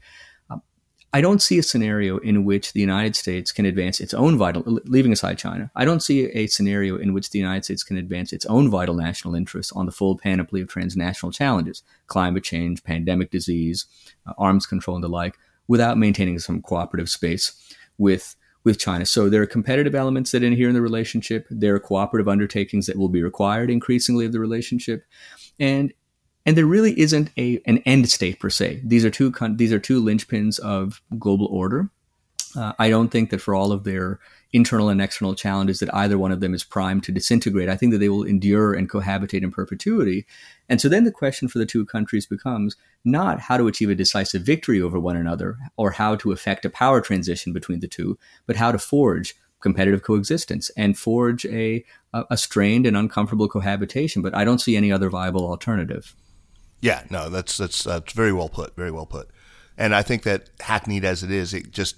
I 1.13 1.21
don't 1.21 1.43
see 1.43 1.59
a 1.59 1.63
scenario 1.63 2.19
in 2.19 2.45
which 2.45 2.73
the 2.73 2.81
United 2.81 3.17
States 3.17 3.51
can 3.51 3.67
advance 3.67 3.99
its 3.99 4.15
own 4.15 4.39
vital, 4.39 4.63
leaving 4.85 5.13
aside 5.13 5.39
China. 5.39 5.71
I 5.75 5.85
don't 5.85 6.03
see 6.03 6.27
a 6.27 6.47
scenario 6.47 6.97
in 6.97 7.13
which 7.13 7.31
the 7.31 7.39
United 7.41 7.65
States 7.65 7.83
can 7.83 7.97
advance 7.97 8.33
its 8.33 8.47
own 8.47 8.71
vital 8.71 8.95
national 8.95 9.35
interests 9.35 9.73
on 9.73 9.87
the 9.87 9.93
full 9.93 10.17
panoply 10.17 10.61
of 10.61 10.69
transnational 10.69 11.33
challenges, 11.33 11.83
climate 12.07 12.45
change, 12.45 12.85
pandemic 12.85 13.33
disease, 13.33 13.87
uh, 14.25 14.35
arms 14.39 14.67
control, 14.67 14.95
and 14.95 15.03
the 15.03 15.09
like, 15.09 15.37
without 15.67 15.99
maintaining 15.99 16.39
some 16.39 16.63
cooperative 16.63 17.09
space 17.09 17.53
with 17.99 18.37
with 18.63 18.79
China. 18.79 19.07
So 19.07 19.31
there 19.31 19.43
are 19.43 19.47
competitive 19.47 19.95
elements 19.95 20.33
that 20.33 20.43
inhere 20.43 20.69
in 20.69 20.75
the 20.75 20.83
relationship. 20.83 21.47
There 21.51 21.75
are 21.75 21.81
cooperative 21.81 22.29
undertakings 22.29 22.87
that 22.87 22.99
will 22.99 23.09
be 23.09 23.23
required 23.23 23.71
increasingly 23.71 24.27
of 24.27 24.33
the 24.33 24.39
relationship, 24.39 25.05
and 25.59 25.93
and 26.47 26.57
there 26.57 26.67
really 26.67 26.99
isn't 26.99 27.31
a 27.37 27.61
an 27.67 27.79
end 27.79 28.09
state 28.11 28.41
per 28.41 28.51
se. 28.51 28.81
These 28.85 29.05
are 29.05 29.11
two 29.11 29.33
these 29.51 29.73
are 29.73 29.79
two 29.79 30.03
linchpins 30.03 30.59
of 30.59 31.03
global 31.19 31.47
order. 31.47 31.91
Uh, 32.57 32.73
I 32.79 32.91
don't 32.91 33.11
think 33.11 33.31
that 33.31 33.41
for 33.41 33.55
all 33.55 33.71
of 33.71 33.85
their 33.85 34.19
internal 34.53 34.89
and 34.89 35.01
external 35.01 35.35
challenges 35.35 35.79
that 35.79 35.95
either 35.95 36.19
one 36.19 36.33
of 36.33 36.41
them 36.41 36.55
is 36.55 36.65
primed 36.65 37.05
to 37.05 37.13
disintegrate. 37.13 37.69
I 37.69 37.77
think 37.77 37.93
that 37.93 37.99
they 37.99 38.09
will 38.09 38.25
endure 38.25 38.75
and 38.75 38.91
cohabitate 38.91 39.43
in 39.43 39.53
perpetuity. 39.53 40.27
And 40.69 40.81
so 40.81 40.89
then 40.89 41.05
the 41.05 41.13
question 41.13 41.47
for 41.47 41.59
the 41.59 41.67
two 41.67 41.87
countries 41.87 42.27
becomes 42.27 42.77
not 43.05 43.41
how 43.41 43.57
to 43.57 43.69
achieve 43.69 43.91
a 43.91 43.95
decisive 43.95 44.43
victory 44.43 44.83
over 44.83 44.99
one 44.99 45.17
another 45.17 45.57
or 45.77 45.93
how 45.93 46.17
to 46.17 46.33
effect 46.33 46.65
a 46.65 46.71
power 46.71 47.01
transition 47.01 47.53
between 47.53 47.79
the 47.79 47.87
two, 47.87 48.19
but 48.47 48.57
how 48.57 48.73
to 48.73 48.79
forge 48.79 49.37
competitive 49.61 50.03
coexistence 50.03 50.71
and 50.71 50.99
forge 50.99 51.45
a, 51.47 51.85
a 52.13 52.37
strained 52.37 52.87
and 52.87 52.97
uncomfortable 52.97 53.47
cohabitation. 53.47 54.23
But 54.23 54.35
I 54.35 54.45
don't 54.45 54.61
see 54.61 54.77
any 54.77 54.91
other 54.91 55.11
viable 55.11 55.47
alternative. 55.47 56.17
Yeah, 56.81 57.05
no, 57.11 57.29
that's 57.29 57.57
that's 57.57 57.85
that's 57.85 58.13
very 58.13 58.33
well 58.33 58.49
put. 58.49 58.75
Very 58.77 58.91
well 58.91 59.07
put. 59.07 59.29
And 59.77 59.95
I 59.95 60.03
think 60.03 60.23
that 60.25 60.51
hackneyed 60.61 61.05
as 61.05 61.23
it 61.23 61.31
is, 61.31 61.55
it 61.55 61.71
just 61.71 61.97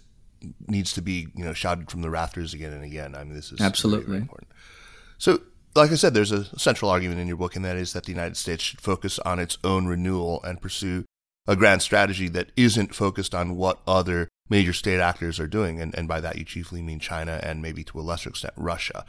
needs 0.66 0.92
to 0.92 1.02
be 1.02 1.28
you 1.34 1.44
know 1.44 1.52
shouted 1.52 1.90
from 1.90 2.02
the 2.02 2.10
rafters 2.10 2.54
again 2.54 2.72
and 2.72 2.84
again. 2.84 3.14
I 3.14 3.24
mean, 3.24 3.34
this 3.34 3.52
is 3.52 3.60
absolutely 3.60 4.06
very, 4.06 4.18
very 4.18 4.22
important. 4.22 4.50
So, 5.18 5.40
like 5.74 5.92
I 5.92 5.96
said, 5.96 6.14
there's 6.14 6.32
a 6.32 6.58
central 6.58 6.90
argument 6.90 7.20
in 7.20 7.28
your 7.28 7.36
book, 7.36 7.56
and 7.56 7.64
that 7.64 7.76
is 7.76 7.92
that 7.92 8.04
the 8.04 8.12
United 8.12 8.36
States 8.36 8.62
should 8.62 8.80
focus 8.80 9.18
on 9.20 9.38
its 9.38 9.58
own 9.62 9.86
renewal 9.86 10.42
and 10.42 10.60
pursue 10.60 11.04
a 11.46 11.56
grand 11.56 11.82
strategy 11.82 12.28
that 12.28 12.50
isn't 12.56 12.94
focused 12.94 13.34
on 13.34 13.56
what 13.56 13.80
other 13.86 14.28
major 14.48 14.72
state 14.72 15.00
actors 15.00 15.40
are 15.40 15.46
doing, 15.46 15.80
and, 15.80 15.94
and 15.96 16.06
by 16.06 16.20
that 16.20 16.36
you 16.36 16.44
chiefly 16.44 16.82
mean 16.82 16.98
China 16.98 17.40
and 17.42 17.62
maybe 17.62 17.82
to 17.84 17.98
a 17.98 18.02
lesser 18.02 18.30
extent 18.30 18.54
Russia. 18.56 19.04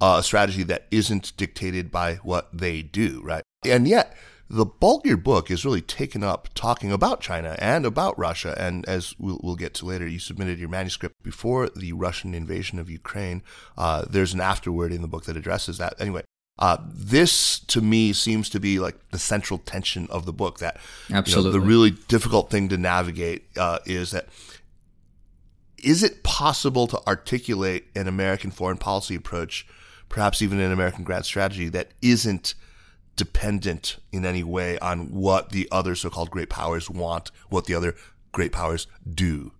Uh, 0.00 0.16
a 0.20 0.22
strategy 0.22 0.62
that 0.62 0.86
isn't 0.92 1.36
dictated 1.36 1.90
by 1.90 2.14
what 2.16 2.48
they 2.56 2.82
do, 2.82 3.20
right? 3.24 3.42
And 3.64 3.88
yet, 3.88 4.16
the 4.50 4.64
bulk 4.64 5.04
of 5.04 5.08
your 5.08 5.18
book 5.18 5.50
is 5.50 5.64
really 5.64 5.82
taken 5.82 6.24
up 6.24 6.48
talking 6.54 6.90
about 6.90 7.20
China 7.20 7.54
and 7.58 7.84
about 7.84 8.18
Russia. 8.18 8.54
And 8.58 8.88
as 8.88 9.14
we'll, 9.18 9.38
we'll 9.42 9.56
get 9.56 9.74
to 9.74 9.86
later, 9.86 10.06
you 10.06 10.18
submitted 10.18 10.58
your 10.58 10.70
manuscript 10.70 11.14
before 11.22 11.68
the 11.68 11.92
Russian 11.92 12.34
invasion 12.34 12.78
of 12.78 12.88
Ukraine. 12.88 13.42
Uh, 13.76 14.04
there's 14.08 14.32
an 14.32 14.40
afterword 14.40 14.92
in 14.92 15.02
the 15.02 15.08
book 15.08 15.24
that 15.26 15.36
addresses 15.36 15.76
that. 15.78 15.94
Anyway, 16.00 16.22
uh, 16.58 16.78
this 16.88 17.60
to 17.60 17.80
me 17.80 18.12
seems 18.12 18.48
to 18.50 18.58
be 18.58 18.78
like 18.78 18.96
the 19.10 19.18
central 19.18 19.58
tension 19.58 20.08
of 20.10 20.24
the 20.24 20.32
book. 20.32 20.58
That 20.58 20.78
absolutely 21.10 21.52
you 21.52 21.58
know, 21.58 21.60
the 21.60 21.66
really 21.66 21.90
difficult 21.90 22.50
thing 22.50 22.68
to 22.70 22.78
navigate 22.78 23.44
uh, 23.56 23.78
is 23.84 24.12
that 24.12 24.28
is 25.82 26.02
it 26.02 26.22
possible 26.24 26.86
to 26.88 27.00
articulate 27.06 27.84
an 27.94 28.08
American 28.08 28.50
foreign 28.50 28.78
policy 28.78 29.14
approach, 29.14 29.66
perhaps 30.08 30.42
even 30.42 30.58
an 30.58 30.72
American 30.72 31.04
grand 31.04 31.24
strategy 31.24 31.68
that 31.68 31.90
isn't 32.02 32.54
dependent 33.18 33.98
in 34.12 34.24
any 34.24 34.42
way 34.42 34.78
on 34.78 35.10
what 35.10 35.50
the 35.50 35.68
other 35.70 35.94
so-called 35.94 36.30
great 36.30 36.48
powers 36.48 36.88
want, 36.88 37.30
what 37.50 37.66
the 37.66 37.74
other 37.74 37.94
great 38.32 38.52
powers 38.52 38.86
do. 39.12 39.52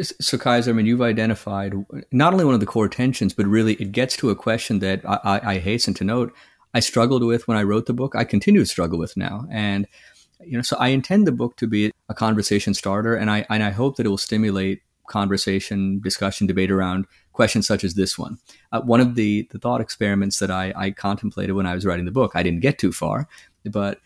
So, 0.00 0.38
Kaiser, 0.38 0.70
I 0.70 0.72
mean, 0.72 0.86
you've 0.86 1.02
identified 1.02 1.74
not 2.12 2.32
only 2.32 2.46
one 2.46 2.54
of 2.54 2.60
the 2.60 2.66
core 2.66 2.88
tensions, 2.88 3.34
but 3.34 3.44
really 3.46 3.74
it 3.74 3.92
gets 3.92 4.16
to 4.18 4.30
a 4.30 4.36
question 4.36 4.78
that 4.78 5.04
I, 5.04 5.18
I, 5.24 5.50
I 5.54 5.58
hasten 5.58 5.92
to 5.94 6.04
note 6.04 6.32
I 6.72 6.80
struggled 6.80 7.22
with 7.22 7.46
when 7.46 7.58
I 7.58 7.62
wrote 7.64 7.84
the 7.84 7.92
book. 7.92 8.14
I 8.16 8.24
continue 8.24 8.60
to 8.60 8.66
struggle 8.66 8.98
with 8.98 9.16
now, 9.18 9.44
and 9.50 9.86
you 10.40 10.56
know, 10.56 10.62
so 10.62 10.76
I 10.78 10.88
intend 10.88 11.26
the 11.26 11.32
book 11.32 11.56
to 11.58 11.66
be 11.66 11.92
a 12.08 12.14
conversation 12.14 12.72
starter, 12.72 13.14
and 13.14 13.30
I 13.30 13.44
and 13.50 13.62
I 13.62 13.70
hope 13.70 13.96
that 13.96 14.06
it 14.06 14.08
will 14.08 14.16
stimulate 14.16 14.80
conversation, 15.08 16.00
discussion, 16.00 16.46
debate 16.46 16.70
around 16.70 17.06
questions 17.32 17.66
such 17.66 17.84
as 17.84 17.94
this 17.94 18.18
one. 18.18 18.38
Uh, 18.72 18.80
one 18.80 19.00
of 19.00 19.14
the, 19.14 19.48
the 19.50 19.58
thought 19.58 19.80
experiments 19.80 20.38
that 20.38 20.50
I, 20.50 20.72
I 20.76 20.90
contemplated 20.90 21.54
when 21.54 21.66
I 21.66 21.74
was 21.74 21.86
writing 21.86 22.04
the 22.04 22.10
book, 22.10 22.32
I 22.34 22.42
didn't 22.42 22.60
get 22.60 22.78
too 22.78 22.92
far, 22.92 23.28
but 23.64 24.00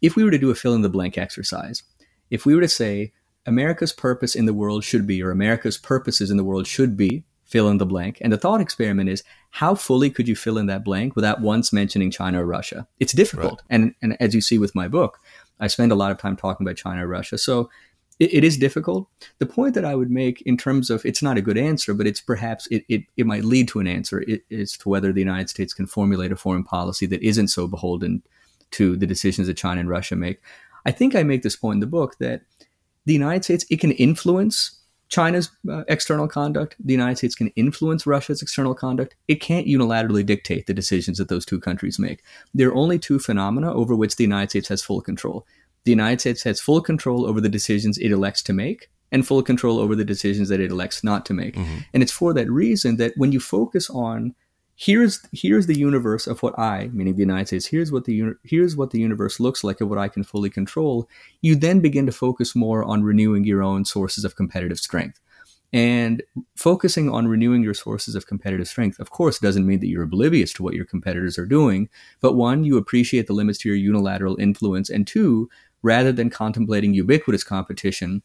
if 0.00 0.16
we 0.16 0.24
were 0.24 0.30
to 0.30 0.38
do 0.38 0.50
a 0.50 0.54
fill 0.54 0.74
in 0.74 0.82
the 0.82 0.88
blank 0.88 1.18
exercise, 1.18 1.82
if 2.30 2.46
we 2.46 2.54
were 2.54 2.60
to 2.62 2.68
say 2.68 3.12
America's 3.46 3.92
purpose 3.92 4.34
in 4.34 4.46
the 4.46 4.54
world 4.54 4.84
should 4.84 5.06
be, 5.06 5.22
or 5.22 5.30
America's 5.30 5.78
purposes 5.78 6.30
in 6.30 6.36
the 6.36 6.44
world 6.44 6.66
should 6.66 6.96
be, 6.96 7.24
fill 7.44 7.68
in 7.68 7.78
the 7.78 7.86
blank. 7.86 8.18
And 8.20 8.32
the 8.32 8.38
thought 8.38 8.60
experiment 8.60 9.10
is 9.10 9.24
how 9.50 9.74
fully 9.74 10.08
could 10.08 10.28
you 10.28 10.36
fill 10.36 10.56
in 10.56 10.66
that 10.66 10.84
blank 10.84 11.16
without 11.16 11.40
once 11.40 11.72
mentioning 11.72 12.10
China 12.10 12.42
or 12.42 12.46
Russia? 12.46 12.86
It's 13.00 13.12
difficult. 13.12 13.62
Right. 13.62 13.66
And, 13.70 13.94
and 14.00 14.16
as 14.20 14.34
you 14.34 14.40
see 14.40 14.56
with 14.56 14.74
my 14.74 14.86
book, 14.86 15.18
I 15.58 15.66
spend 15.66 15.90
a 15.90 15.96
lot 15.96 16.12
of 16.12 16.18
time 16.18 16.36
talking 16.36 16.64
about 16.64 16.76
China 16.76 17.04
or 17.04 17.08
Russia. 17.08 17.36
So 17.38 17.68
it, 18.20 18.34
it 18.34 18.44
is 18.44 18.56
difficult. 18.56 19.08
The 19.38 19.46
point 19.46 19.74
that 19.74 19.84
I 19.84 19.96
would 19.96 20.10
make 20.10 20.42
in 20.42 20.56
terms 20.56 20.90
of 20.90 21.04
it's 21.04 21.22
not 21.22 21.38
a 21.38 21.42
good 21.42 21.58
answer, 21.58 21.94
but 21.94 22.06
it's 22.06 22.20
perhaps 22.20 22.68
it, 22.68 22.84
it, 22.88 23.02
it 23.16 23.26
might 23.26 23.44
lead 23.44 23.66
to 23.68 23.80
an 23.80 23.88
answer 23.88 24.24
as 24.52 24.76
to 24.78 24.88
whether 24.88 25.12
the 25.12 25.20
United 25.20 25.50
States 25.50 25.74
can 25.74 25.86
formulate 25.86 26.30
a 26.30 26.36
foreign 26.36 26.62
policy 26.62 27.06
that 27.06 27.22
isn't 27.22 27.48
so 27.48 27.66
beholden 27.66 28.22
to 28.72 28.96
the 28.96 29.06
decisions 29.06 29.48
that 29.48 29.56
China 29.56 29.80
and 29.80 29.88
Russia 29.88 30.14
make. 30.14 30.40
I 30.86 30.92
think 30.92 31.16
I 31.16 31.24
make 31.24 31.42
this 31.42 31.56
point 31.56 31.76
in 31.76 31.80
the 31.80 31.86
book 31.86 32.18
that 32.18 32.42
the 33.06 33.12
United 33.12 33.44
States 33.44 33.64
it 33.70 33.80
can 33.80 33.92
influence 33.92 34.76
China's 35.08 35.50
uh, 35.68 35.82
external 35.88 36.28
conduct. 36.28 36.76
The 36.78 36.92
United 36.92 37.18
States 37.18 37.34
can 37.34 37.48
influence 37.48 38.06
Russia's 38.06 38.42
external 38.42 38.76
conduct. 38.76 39.16
It 39.26 39.40
can't 39.40 39.66
unilaterally 39.66 40.24
dictate 40.24 40.66
the 40.66 40.74
decisions 40.74 41.18
that 41.18 41.28
those 41.28 41.44
two 41.44 41.58
countries 41.58 41.98
make. 41.98 42.22
There 42.54 42.68
are 42.68 42.76
only 42.76 42.98
two 42.98 43.18
phenomena 43.18 43.74
over 43.74 43.96
which 43.96 44.14
the 44.14 44.24
United 44.24 44.50
States 44.50 44.68
has 44.68 44.82
full 44.82 45.00
control 45.00 45.46
the 45.84 45.90
United 45.90 46.20
States 46.20 46.42
has 46.42 46.60
full 46.60 46.80
control 46.80 47.26
over 47.26 47.40
the 47.40 47.48
decisions 47.48 47.98
it 47.98 48.12
elects 48.12 48.42
to 48.44 48.52
make 48.52 48.90
and 49.12 49.26
full 49.26 49.42
control 49.42 49.78
over 49.78 49.96
the 49.96 50.04
decisions 50.04 50.48
that 50.48 50.60
it 50.60 50.70
elects 50.70 51.02
not 51.02 51.26
to 51.26 51.34
make. 51.34 51.56
Mm-hmm. 51.56 51.78
And 51.92 52.02
it's 52.02 52.12
for 52.12 52.32
that 52.34 52.50
reason 52.50 52.96
that 52.96 53.12
when 53.16 53.32
you 53.32 53.40
focus 53.40 53.90
on 53.90 54.34
here's 54.76 55.20
here's 55.32 55.66
the 55.66 55.78
universe 55.78 56.26
of 56.26 56.42
what 56.42 56.58
I, 56.58 56.88
meaning 56.92 57.14
the 57.14 57.20
United 57.20 57.48
States, 57.48 57.66
here's 57.66 57.92
what 57.92 58.04
the 58.04 58.32
here's 58.44 58.76
what 58.76 58.90
the 58.90 59.00
universe 59.00 59.38
looks 59.38 59.62
like 59.62 59.80
of 59.80 59.88
what 59.88 59.98
I 59.98 60.08
can 60.08 60.24
fully 60.24 60.50
control, 60.50 61.08
you 61.42 61.54
then 61.54 61.80
begin 61.80 62.06
to 62.06 62.12
focus 62.12 62.56
more 62.56 62.84
on 62.84 63.02
renewing 63.02 63.44
your 63.44 63.62
own 63.62 63.84
sources 63.84 64.24
of 64.24 64.36
competitive 64.36 64.78
strength. 64.78 65.20
And 65.72 66.24
focusing 66.56 67.10
on 67.10 67.28
renewing 67.28 67.62
your 67.62 67.74
sources 67.74 68.16
of 68.16 68.26
competitive 68.26 68.66
strength, 68.66 68.98
of 68.98 69.10
course, 69.10 69.38
doesn't 69.38 69.66
mean 69.66 69.78
that 69.80 69.86
you're 69.86 70.02
oblivious 70.02 70.52
to 70.54 70.64
what 70.64 70.74
your 70.74 70.84
competitors 70.84 71.38
are 71.38 71.46
doing. 71.46 71.88
But 72.20 72.32
one, 72.32 72.64
you 72.64 72.76
appreciate 72.76 73.28
the 73.28 73.34
limits 73.34 73.58
to 73.60 73.68
your 73.68 73.76
unilateral 73.76 74.36
influence. 74.40 74.90
And 74.90 75.06
two, 75.06 75.48
rather 75.82 76.12
than 76.12 76.30
contemplating 76.30 76.94
ubiquitous 76.94 77.44
competition, 77.44 78.22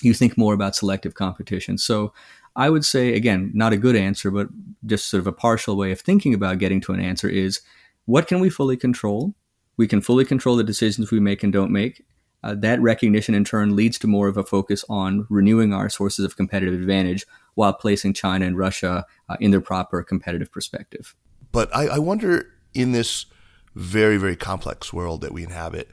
you 0.00 0.14
think 0.14 0.36
more 0.36 0.54
about 0.54 0.76
selective 0.76 1.14
competition. 1.14 1.78
So 1.78 2.12
I 2.56 2.70
would 2.70 2.84
say, 2.84 3.14
again, 3.14 3.50
not 3.54 3.72
a 3.72 3.76
good 3.76 3.96
answer, 3.96 4.30
but 4.30 4.48
just 4.86 5.08
sort 5.08 5.20
of 5.20 5.26
a 5.26 5.32
partial 5.32 5.76
way 5.76 5.92
of 5.92 6.00
thinking 6.00 6.34
about 6.34 6.58
getting 6.58 6.80
to 6.82 6.92
an 6.92 7.00
answer 7.00 7.28
is 7.28 7.60
what 8.04 8.26
can 8.26 8.40
we 8.40 8.50
fully 8.50 8.76
control? 8.76 9.34
We 9.76 9.86
can 9.86 10.00
fully 10.00 10.24
control 10.24 10.56
the 10.56 10.64
decisions 10.64 11.10
we 11.10 11.20
make 11.20 11.42
and 11.42 11.52
don't 11.52 11.70
make. 11.70 12.04
Uh, 12.42 12.54
that 12.54 12.80
recognition 12.80 13.34
in 13.34 13.44
turn 13.44 13.74
leads 13.74 13.98
to 13.98 14.06
more 14.06 14.28
of 14.28 14.36
a 14.36 14.44
focus 14.44 14.84
on 14.88 15.26
renewing 15.28 15.72
our 15.72 15.88
sources 15.88 16.24
of 16.24 16.36
competitive 16.36 16.74
advantage 16.74 17.26
while 17.54 17.72
placing 17.72 18.12
China 18.12 18.46
and 18.46 18.56
Russia 18.56 19.04
uh, 19.28 19.36
in 19.40 19.50
their 19.50 19.60
proper 19.60 20.02
competitive 20.02 20.50
perspective. 20.52 21.16
But 21.50 21.74
I, 21.74 21.88
I 21.88 21.98
wonder 21.98 22.46
in 22.74 22.92
this 22.92 23.26
very, 23.74 24.16
very 24.16 24.36
complex 24.36 24.92
world 24.92 25.20
that 25.22 25.32
we 25.32 25.44
inhabit, 25.44 25.90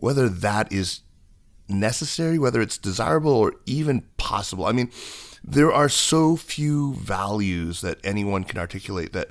whether 0.00 0.28
that 0.28 0.72
is 0.72 1.00
necessary, 1.68 2.38
whether 2.38 2.60
it's 2.60 2.78
desirable 2.78 3.32
or 3.32 3.54
even 3.66 4.02
possible. 4.16 4.66
I 4.66 4.72
mean, 4.72 4.90
there 5.42 5.72
are 5.72 5.88
so 5.88 6.36
few 6.36 6.94
values 6.94 7.80
that 7.80 7.98
anyone 8.04 8.44
can 8.44 8.58
articulate 8.58 9.12
that 9.12 9.28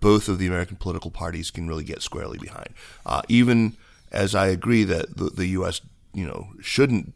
both 0.00 0.28
of 0.28 0.38
the 0.38 0.46
American 0.46 0.76
political 0.76 1.10
parties 1.10 1.50
can 1.50 1.66
really 1.68 1.84
get 1.84 2.02
squarely 2.02 2.38
behind. 2.38 2.68
Uh, 3.04 3.22
even 3.28 3.76
as 4.12 4.34
I 4.34 4.46
agree 4.46 4.84
that 4.84 5.16
the, 5.16 5.30
the, 5.30 5.46
U.S. 5.48 5.80
you 6.14 6.26
know 6.26 6.48
shouldn't 6.60 7.14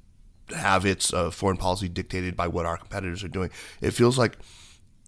have 0.54 0.84
its 0.84 1.12
uh, 1.14 1.30
foreign 1.30 1.56
policy 1.56 1.88
dictated 1.88 2.36
by 2.36 2.48
what 2.48 2.66
our 2.66 2.76
competitors 2.76 3.22
are 3.24 3.28
doing, 3.28 3.50
it 3.80 3.92
feels 3.92 4.18
like 4.18 4.36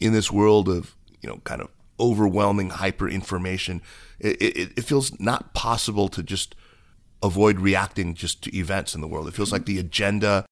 in 0.00 0.12
this 0.12 0.30
world 0.30 0.68
of 0.68 0.94
you 1.20 1.28
know 1.28 1.38
kind 1.44 1.60
of 1.60 1.68
overwhelming 2.00 2.70
hyper 2.70 3.08
information, 3.08 3.80
it, 4.18 4.40
it, 4.40 4.72
it 4.76 4.84
feels 4.84 5.18
not 5.20 5.54
possible 5.54 6.08
to 6.08 6.22
just 6.22 6.54
avoid 7.24 7.58
reacting 7.58 8.14
just 8.14 8.42
to 8.44 8.56
events 8.56 8.94
in 8.94 9.00
the 9.00 9.08
world. 9.08 9.26
It 9.26 9.34
feels 9.34 9.50
like 9.50 9.64
the 9.64 9.78
agenda, 9.78 10.44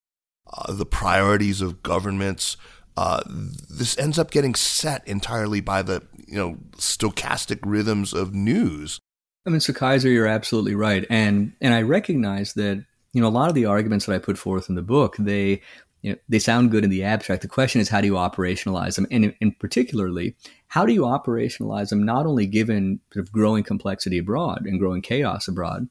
uh, 0.52 0.73
the 0.73 0.87
priorities 0.87 1.61
of 1.61 1.83
governments, 1.83 2.57
uh, 2.97 3.23
this 3.71 3.97
ends 3.99 4.19
up 4.19 4.31
getting 4.31 4.55
set 4.55 5.07
entirely 5.07 5.61
by 5.61 5.83
the 5.83 6.02
you 6.26 6.37
know 6.37 6.57
stochastic 6.76 7.61
rhythms 7.64 8.12
of 8.12 8.35
news. 8.35 8.99
I 9.47 9.50
mean, 9.50 9.61
so 9.61 9.73
Kaiser, 9.73 10.09
you're 10.09 10.26
absolutely 10.26 10.75
right, 10.75 11.07
and 11.09 11.52
and 11.61 11.75
I 11.75 11.83
recognize 11.83 12.55
that 12.55 12.85
you 13.12 13.21
know 13.21 13.29
a 13.29 13.31
lot 13.31 13.49
of 13.49 13.55
the 13.55 13.67
arguments 13.67 14.07
that 14.07 14.14
I 14.14 14.19
put 14.19 14.38
forth 14.38 14.69
in 14.69 14.75
the 14.75 14.83
book 14.83 15.17
they 15.19 15.62
you 16.02 16.12
know, 16.12 16.19
they 16.29 16.38
sound 16.38 16.71
good 16.71 16.85
in 16.85 16.91
the 16.91 17.05
abstract. 17.05 17.43
The 17.43 17.49
question 17.49 17.81
is 17.81 17.88
how 17.88 18.00
do 18.00 18.07
you 18.07 18.14
operationalize 18.14 18.97
them, 18.97 19.07
and, 19.11 19.35
and 19.41 19.59
particularly 19.59 20.37
how 20.69 20.85
do 20.85 20.93
you 20.93 21.02
operationalize 21.02 21.88
them? 21.88 22.05
Not 22.05 22.26
only 22.26 22.47
given 22.47 23.00
sort 23.12 23.26
of 23.26 23.33
growing 23.33 23.64
complexity 23.64 24.19
abroad 24.19 24.67
and 24.67 24.79
growing 24.79 25.00
chaos 25.00 25.49
abroad, 25.49 25.88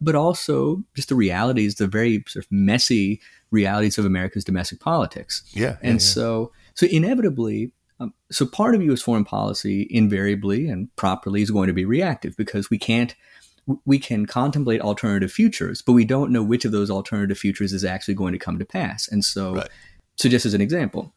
but 0.00 0.14
also 0.14 0.82
just 0.94 1.08
the 1.08 1.14
realities, 1.14 1.76
the 1.76 1.86
very 1.86 2.24
sort 2.26 2.44
of 2.44 2.52
messy 2.52 3.20
realities 3.50 3.98
of 3.98 4.04
America's 4.04 4.44
domestic 4.44 4.80
politics. 4.80 5.42
Yeah. 5.52 5.76
And 5.82 5.94
yeah, 5.94 6.06
so, 6.06 6.52
So 6.74 6.86
inevitably, 6.86 7.72
um, 8.00 8.12
so 8.30 8.46
part 8.46 8.74
of 8.74 8.82
U.S. 8.82 9.02
foreign 9.02 9.24
policy 9.24 9.86
invariably 9.90 10.68
and 10.68 10.94
properly 10.96 11.42
is 11.42 11.50
going 11.50 11.68
to 11.68 11.72
be 11.72 11.84
reactive 11.84 12.36
because 12.36 12.70
we 12.70 12.78
can't 12.78 13.14
we 13.84 13.98
can 13.98 14.26
contemplate 14.26 14.80
alternative 14.80 15.32
futures, 15.32 15.82
but 15.82 15.92
we 15.92 16.04
don't 16.04 16.30
know 16.30 16.42
which 16.42 16.64
of 16.64 16.70
those 16.70 16.88
alternative 16.88 17.36
futures 17.36 17.72
is 17.72 17.84
actually 17.84 18.14
going 18.14 18.32
to 18.32 18.38
come 18.38 18.60
to 18.60 18.64
pass. 18.64 19.08
And 19.08 19.24
so, 19.24 19.56
right. 19.56 19.68
so 20.14 20.28
just 20.28 20.46
as 20.46 20.54
an 20.54 20.60
example, 20.60 21.12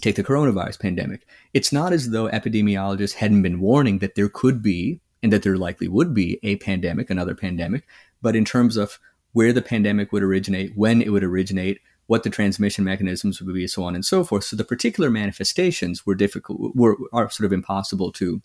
take 0.00 0.14
the 0.14 0.22
coronavirus 0.22 0.78
pandemic. 0.78 1.26
It's 1.54 1.72
not 1.72 1.92
as 1.92 2.10
though 2.10 2.28
epidemiologists 2.28 3.14
hadn't 3.14 3.42
been 3.42 3.58
warning 3.58 3.98
that 3.98 4.14
there 4.14 4.28
could 4.28 4.62
be 4.62 5.00
and 5.22 5.32
that 5.32 5.42
there 5.42 5.56
likely 5.56 5.88
would 5.88 6.14
be 6.14 6.38
a 6.42 6.56
pandemic, 6.56 7.10
another 7.10 7.34
pandemic, 7.34 7.84
but 8.22 8.36
in 8.36 8.44
terms 8.44 8.76
of 8.76 8.98
where 9.32 9.52
the 9.52 9.62
pandemic 9.62 10.12
would 10.12 10.22
originate, 10.22 10.72
when 10.76 11.02
it 11.02 11.10
would 11.10 11.24
originate, 11.24 11.80
what 12.06 12.22
the 12.22 12.30
transmission 12.30 12.84
mechanisms 12.84 13.40
would 13.40 13.54
be, 13.54 13.66
so 13.66 13.84
on 13.84 13.94
and 13.94 14.04
so 14.04 14.24
forth. 14.24 14.44
So 14.44 14.56
the 14.56 14.64
particular 14.64 15.10
manifestations 15.10 16.06
were 16.06 16.14
difficult, 16.14 16.74
were 16.74 16.96
are 17.12 17.30
sort 17.30 17.46
of 17.46 17.52
impossible 17.52 18.12
to 18.12 18.42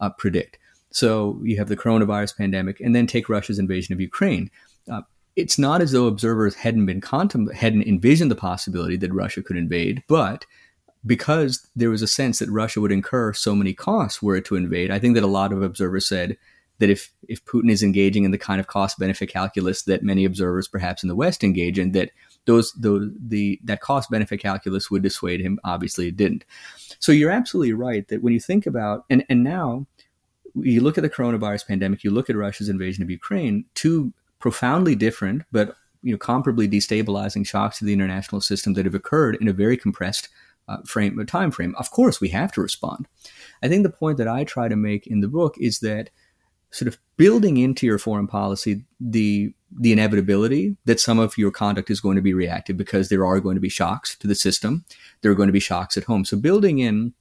uh, 0.00 0.10
predict. 0.10 0.58
So 0.90 1.40
you 1.42 1.58
have 1.58 1.68
the 1.68 1.76
coronavirus 1.76 2.36
pandemic, 2.36 2.80
and 2.80 2.96
then 2.96 3.06
take 3.06 3.28
Russia's 3.28 3.58
invasion 3.58 3.92
of 3.92 4.00
Ukraine. 4.00 4.50
Uh, 4.90 5.02
it's 5.36 5.58
not 5.58 5.82
as 5.82 5.92
though 5.92 6.06
observers 6.06 6.54
hadn't 6.54 6.86
been 6.86 7.00
contem- 7.00 7.52
hadn't 7.52 7.86
envisioned 7.86 8.30
the 8.30 8.36
possibility 8.36 8.96
that 8.96 9.12
Russia 9.12 9.42
could 9.42 9.56
invade, 9.56 10.02
but 10.08 10.46
because 11.04 11.68
there 11.76 11.90
was 11.90 12.00
a 12.00 12.06
sense 12.06 12.38
that 12.38 12.50
Russia 12.50 12.80
would 12.80 12.92
incur 12.92 13.32
so 13.32 13.54
many 13.54 13.74
costs 13.74 14.22
were 14.22 14.36
it 14.36 14.44
to 14.46 14.56
invade, 14.56 14.90
I 14.90 14.98
think 14.98 15.14
that 15.14 15.24
a 15.24 15.28
lot 15.28 15.52
of 15.52 15.62
observers 15.62 16.08
said 16.08 16.38
that 16.78 16.90
if 16.90 17.12
if 17.28 17.44
Putin 17.44 17.70
is 17.70 17.82
engaging 17.82 18.24
in 18.24 18.30
the 18.30 18.38
kind 18.38 18.60
of 18.60 18.66
cost 18.66 18.98
benefit 18.98 19.28
calculus 19.28 19.82
that 19.82 20.02
many 20.02 20.24
observers 20.24 20.68
perhaps 20.68 21.02
in 21.02 21.08
the 21.08 21.16
West 21.16 21.44
engage 21.44 21.78
in, 21.78 21.92
that 21.92 22.10
those 22.46 22.72
those 22.72 23.10
the 23.18 23.60
that 23.64 23.80
cost 23.80 24.10
benefit 24.10 24.40
calculus 24.40 24.90
would 24.90 25.02
dissuade 25.02 25.40
him. 25.40 25.58
Obviously, 25.64 26.08
it 26.08 26.16
didn't. 26.16 26.44
So 26.98 27.12
you're 27.12 27.30
absolutely 27.30 27.72
right 27.72 28.06
that 28.08 28.22
when 28.22 28.32
you 28.32 28.40
think 28.40 28.66
about 28.66 29.04
and 29.08 29.24
and 29.28 29.44
now 29.44 29.86
you 30.54 30.80
look 30.80 30.98
at 30.98 31.02
the 31.02 31.10
coronavirus 31.10 31.66
pandemic, 31.66 32.04
you 32.04 32.10
look 32.10 32.30
at 32.30 32.36
Russia's 32.36 32.68
invasion 32.68 33.02
of 33.02 33.10
Ukraine, 33.10 33.64
two 33.74 34.12
profoundly 34.38 34.94
different 34.94 35.42
but 35.52 35.74
you 36.02 36.12
know 36.12 36.18
comparably 36.18 36.70
destabilizing 36.70 37.46
shocks 37.46 37.78
to 37.78 37.84
the 37.84 37.92
international 37.92 38.40
system 38.40 38.74
that 38.74 38.84
have 38.84 38.94
occurred 38.94 39.38
in 39.40 39.48
a 39.48 39.52
very 39.52 39.76
compressed 39.76 40.28
uh, 40.68 40.78
frame 40.86 41.24
time 41.26 41.50
frame. 41.50 41.74
Of 41.78 41.90
course, 41.90 42.20
we 42.20 42.28
have 42.28 42.52
to 42.52 42.60
respond. 42.60 43.06
I 43.62 43.68
think 43.68 43.82
the 43.82 43.90
point 43.90 44.18
that 44.18 44.28
I 44.28 44.44
try 44.44 44.68
to 44.68 44.76
make 44.76 45.06
in 45.06 45.20
the 45.20 45.28
book 45.28 45.56
is 45.58 45.80
that 45.80 46.10
sort 46.74 46.88
of 46.88 46.98
building 47.16 47.56
into 47.56 47.86
your 47.86 47.98
foreign 47.98 48.26
policy 48.26 48.84
the 48.98 49.54
the 49.76 49.92
inevitability 49.92 50.76
that 50.84 51.00
some 51.00 51.18
of 51.18 51.38
your 51.38 51.50
conduct 51.50 51.90
is 51.90 52.00
going 52.00 52.16
to 52.16 52.22
be 52.22 52.34
reactive 52.34 52.76
because 52.76 53.08
there 53.08 53.24
are 53.24 53.40
going 53.40 53.54
to 53.54 53.60
be 53.60 53.68
shocks 53.68 54.16
to 54.18 54.26
the 54.26 54.34
system. 54.34 54.84
There 55.20 55.32
are 55.32 55.36
going 55.36 55.48
to 55.48 55.52
be 55.52 55.60
shocks 55.60 55.96
at 55.96 56.04
home. 56.04 56.24
So 56.24 56.36
building 56.36 56.78
in 56.78 57.12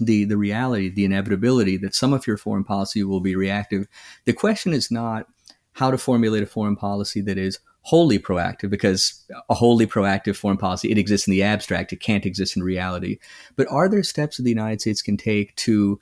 the 0.00 0.24
the 0.24 0.38
reality, 0.38 0.88
the 0.88 1.04
inevitability 1.04 1.76
that 1.78 1.94
some 1.94 2.12
of 2.12 2.26
your 2.26 2.36
foreign 2.36 2.64
policy 2.64 3.04
will 3.04 3.20
be 3.20 3.36
reactive. 3.36 3.86
The 4.24 4.32
question 4.32 4.72
is 4.72 4.90
not 4.90 5.26
how 5.72 5.90
to 5.90 5.98
formulate 5.98 6.42
a 6.42 6.46
foreign 6.46 6.76
policy 6.76 7.20
that 7.22 7.38
is 7.38 7.58
wholly 7.82 8.18
proactive 8.18 8.70
because 8.70 9.22
a 9.50 9.54
wholly 9.54 9.86
proactive 9.86 10.36
foreign 10.36 10.56
policy 10.56 10.90
it 10.90 10.96
exists 10.96 11.28
in 11.28 11.32
the 11.32 11.42
abstract 11.42 11.92
it 11.92 12.00
can't 12.00 12.24
exist 12.24 12.56
in 12.56 12.62
reality 12.62 13.18
but 13.56 13.70
are 13.70 13.90
there 13.90 14.02
steps 14.02 14.38
that 14.38 14.42
the 14.44 14.48
united 14.48 14.80
states 14.80 15.02
can 15.02 15.18
take 15.18 15.54
to 15.56 16.00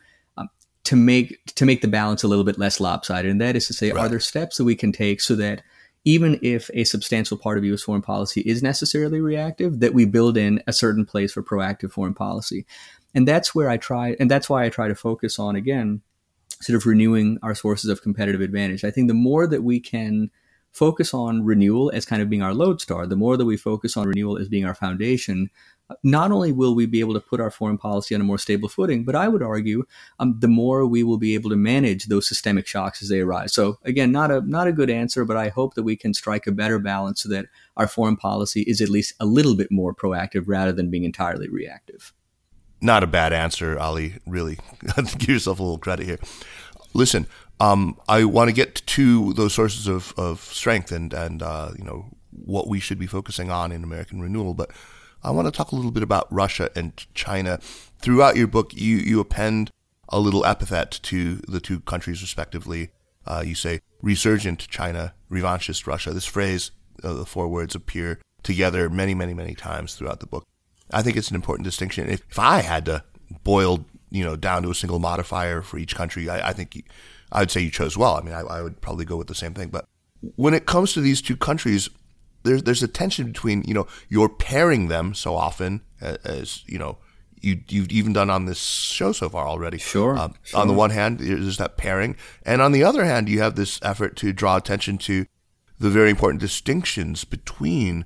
to 0.85 0.97
make 0.97 1.45
to 1.55 1.65
make 1.65 1.81
the 1.81 1.89
balance 1.89 2.23
a 2.23 2.29
little 2.29 2.45
bit 2.45 2.59
less 2.59 2.81
lopsided, 2.81 3.31
and 3.31 3.41
that 3.41 3.57
is 3.57 3.67
to 3.67 3.73
say, 3.73 3.91
right. 3.91 4.01
are 4.01 4.09
there 4.09 4.21
steps 4.21 4.57
that 4.57 4.65
we 4.65 4.75
can 4.75 4.93
take 4.93 5.21
so 5.21 5.35
that 5.37 5.63
even 6.05 6.39
if 6.43 6.69
a 6.75 6.85
substantial 6.85 7.37
part 7.37 7.59
of 7.59 7.65
U.S. 7.65 7.83
foreign 7.83 8.03
policy 8.03 8.41
is 8.41 8.63
necessarily 8.63 9.21
reactive, 9.21 9.79
that 9.79 9.95
we 9.95 10.05
build 10.05 10.37
in 10.37 10.61
a 10.67 10.73
certain 10.73 11.07
place 11.07 11.33
for 11.33 11.43
proactive 11.43 11.93
foreign 11.93 12.15
policy, 12.15 12.67
and 13.15 13.29
that's 13.29 13.55
where 13.55 13.71
I 13.71 13.77
try, 13.77 14.17
and 14.19 14.31
that's 14.31 14.51
why 14.51 14.65
I 14.65 14.69
try 14.69 14.89
to 14.89 14.95
focus 14.95 15.39
on 15.39 15.55
again, 15.55 16.03
sort 16.61 16.77
of 16.77 16.87
renewing 16.87 17.39
our 17.43 17.55
sources 17.55 17.89
of 17.89 18.03
competitive 18.03 18.41
advantage. 18.41 18.85
I 18.85 18.91
think 18.91 19.09
the 19.09 19.15
more 19.15 19.47
that 19.47 19.63
we 19.63 19.79
can 19.79 20.31
focus 20.73 21.13
on 21.13 21.45
renewal 21.45 21.93
as 21.95 22.07
kind 22.07 22.23
of 22.23 22.31
being 22.31 22.43
our 22.43 22.55
lodestar, 22.55 23.07
the 23.07 23.17
more 23.17 23.37
that 23.37 23.45
we 23.45 23.57
focus 23.57 23.97
on 23.97 24.09
renewal 24.09 24.39
as 24.39 24.49
being 24.49 24.65
our 24.65 24.75
foundation, 24.75 25.51
not 26.03 26.33
only 26.33 26.53
will 26.53 26.75
we 26.75 26.87
be 26.87 27.01
able 27.01 27.15
to 27.15 27.21
put 27.21 27.41
our 27.41 27.51
foreign 27.51 27.79
policy 27.79 28.15
on 28.15 28.21
a 28.21 28.25
more 28.25 28.39
stable 28.39 28.69
footing, 28.69 29.05
but 29.05 29.15
I 29.15 29.29
would 29.29 29.43
argue 29.43 29.85
um, 30.19 30.37
the 30.39 30.49
more 30.49 30.87
we 30.87 31.03
will 31.03 31.19
be 31.19 31.35
able 31.35 31.51
to 31.51 31.57
manage 31.57 32.07
those 32.07 32.27
systemic 32.27 32.67
shocks 32.67 33.03
as 33.03 33.09
they 33.09 33.21
arise. 33.21 33.53
So 33.53 33.79
again, 33.85 34.13
not 34.13 34.31
a 34.31 34.41
not 34.43 34.69
a 34.69 34.73
good 34.73 34.91
answer, 34.91 35.25
but 35.25 35.37
I 35.37 35.49
hope 35.49 35.75
that 35.75 35.83
we 35.83 35.97
can 35.97 36.15
strike 36.15 36.47
a 36.47 36.53
better 36.53 36.79
balance 36.79 37.23
so 37.23 37.29
that 37.31 37.47
our 37.77 37.87
foreign 37.87 38.17
policy 38.17 38.63
is 38.63 38.81
at 38.81 38.89
least 38.89 39.15
a 39.21 39.27
little 39.27 39.55
bit 39.55 39.71
more 39.71 39.95
proactive 39.95 40.45
rather 40.47 40.73
than 40.73 40.91
being 40.91 41.05
entirely 41.05 41.49
reactive. 41.49 42.13
Not 42.81 43.05
a 43.05 43.07
bad 43.07 43.33
answer, 43.33 43.79
Ali. 43.79 44.15
Really, 44.27 44.59
give 45.19 45.29
yourself 45.29 45.61
a 45.61 45.63
little 45.63 45.79
credit 45.79 46.07
here. 46.07 46.19
Listen, 46.95 47.27
um, 47.61 47.99
I 48.09 48.25
want 48.25 48.49
to 48.49 48.53
get 48.53 48.75
to 48.87 49.33
those 49.35 49.55
sources 49.55 49.87
of, 49.87 50.13
of 50.17 50.41
strength 50.41 50.91
and 50.91 51.13
and 51.13 51.43
uh, 51.43 51.71
you 51.79 51.85
know 51.85 52.07
what 52.31 52.67
we 52.67 52.81
should 52.81 52.99
be 52.99 53.07
focusing 53.07 53.51
on 53.51 53.73
in 53.73 53.85
American 53.85 54.21
renewal, 54.21 54.55
but 54.55 54.71
I 55.25 55.31
want 55.31 55.47
to 55.47 55.53
talk 55.53 55.73
a 55.73 55.77
little 55.77 55.91
bit 55.91 56.03
about 56.03 56.33
Russia 56.33 56.71
and 56.75 56.93
China. 57.15 57.59
Throughout 57.99 58.37
your 58.37 58.49
book, 58.49 58.75
you, 58.75 58.97
you 58.97 59.21
append 59.21 59.71
a 60.09 60.19
little 60.19 60.45
epithet 60.45 60.91
to 61.03 61.37
the 61.37 61.61
two 61.61 61.81
countries 61.81 62.21
respectively. 62.23 62.91
Uh, 63.25 63.43
you 63.47 63.55
say 63.55 63.81
resurgent 64.03 64.67
China, 64.69 65.15
revanchist 65.31 65.87
Russia. 65.87 66.13
This 66.13 66.27
phrase, 66.27 66.73
uh, 67.05 67.15
the 67.15 67.25
four 67.25 67.49
words 67.49 67.75
appear 67.75 68.19
together 68.43 68.89
many, 68.91 69.15
many, 69.15 69.33
many 69.33 69.55
times 69.55 69.95
throughout 69.95 70.21
the 70.21 70.27
book. 70.27 70.47
I 70.91 71.03
think 71.03 71.17
it's 71.17 71.31
an 71.31 71.37
important 71.37 71.65
distinction. 71.65 72.09
If, 72.09 72.23
if 72.29 72.39
I 72.39 72.61
had 72.61 72.85
to 72.87 73.05
boil, 73.45 73.87
you 74.11 74.25
know, 74.25 74.37
down 74.37 74.65
to 74.65 74.71
a 74.71 74.75
single 74.75 74.99
modifier 74.99 75.63
for 75.63 75.79
each 75.79 75.95
country, 75.95 76.29
I, 76.29 76.49
I 76.49 76.53
think 76.53 76.75
you, 76.75 76.83
I 77.31 77.41
would 77.41 77.51
say 77.51 77.61
you 77.61 77.71
chose 77.71 77.97
well. 77.97 78.17
I 78.17 78.23
mean, 78.23 78.35
I, 78.35 78.41
I 78.41 78.63
would 78.63 78.81
probably 78.81 79.05
go 79.05 79.17
with 79.17 79.29
the 79.29 79.35
same 79.35 79.55
thing. 79.55 79.69
But 79.69 79.87
when 80.37 80.53
it 80.53 80.67
comes 80.67 80.93
to 80.93 81.01
these 81.01 81.23
two 81.23 81.37
countries, 81.37 81.89
there's 82.43 82.63
there's 82.63 82.83
a 82.83 82.89
tension 82.89 83.27
between 83.27 83.63
you 83.63 83.75
know 83.75 83.87
you're 84.09 84.29
pairing 84.29 84.89
them 84.89 85.15
so 85.15 85.35
often 85.35 85.83
as, 86.01 86.17
as 86.19 86.65
you 86.67 86.79
know 86.79 86.99
you 87.43 87.61
you've 87.69 87.91
even 87.91 88.13
done 88.13 88.31
on 88.31 88.47
this 88.47 88.61
show 88.61 89.13
so 89.13 89.29
far 89.29 89.47
already. 89.47 89.79
Sure, 89.79 90.17
um, 90.17 90.35
sure, 90.43 90.61
On 90.61 90.69
the 90.69 90.75
one 90.75 90.91
hand, 90.91 91.19
there's 91.19 91.59
that 91.59 91.77
pairing, 91.77 92.17
and 92.45 92.63
on 92.63 92.73
the 92.73 92.85
other 92.85 93.05
hand, 93.05 93.29
you 93.29 93.41
have 93.41 93.57
this 93.57 93.81
effort 93.83 94.17
to 94.17 94.33
draw 94.33 94.57
attention 94.57 94.99
to 94.99 95.27
the 95.79 95.91
very 95.91 96.11
important 96.11 96.41
distinctions 96.41 97.25
between 97.25 98.05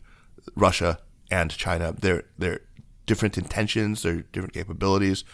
Russia 0.54 0.98
and 1.30 1.50
China. 1.50 1.94
They're 1.98 2.24
they're 2.38 2.60
different 3.04 3.38
intentions, 3.38 4.02
they're 4.02 4.22
different 4.22 4.54
capabilities, 4.54 5.24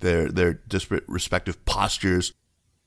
they're 0.00 0.28
they're 0.28 0.54
disparate 0.54 1.04
respective 1.06 1.64
postures 1.64 2.32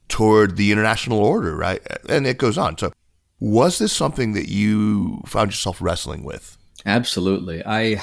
toward 0.07 0.57
the 0.57 0.71
international 0.71 1.19
order, 1.19 1.55
right? 1.55 1.81
And 2.07 2.27
it 2.27 2.37
goes 2.37 2.57
on. 2.57 2.77
So 2.77 2.91
was 3.39 3.79
this 3.79 3.91
something 3.91 4.33
that 4.33 4.49
you 4.49 5.21
found 5.25 5.51
yourself 5.51 5.81
wrestling 5.81 6.23
with? 6.23 6.57
Absolutely. 6.85 7.63
I 7.65 8.01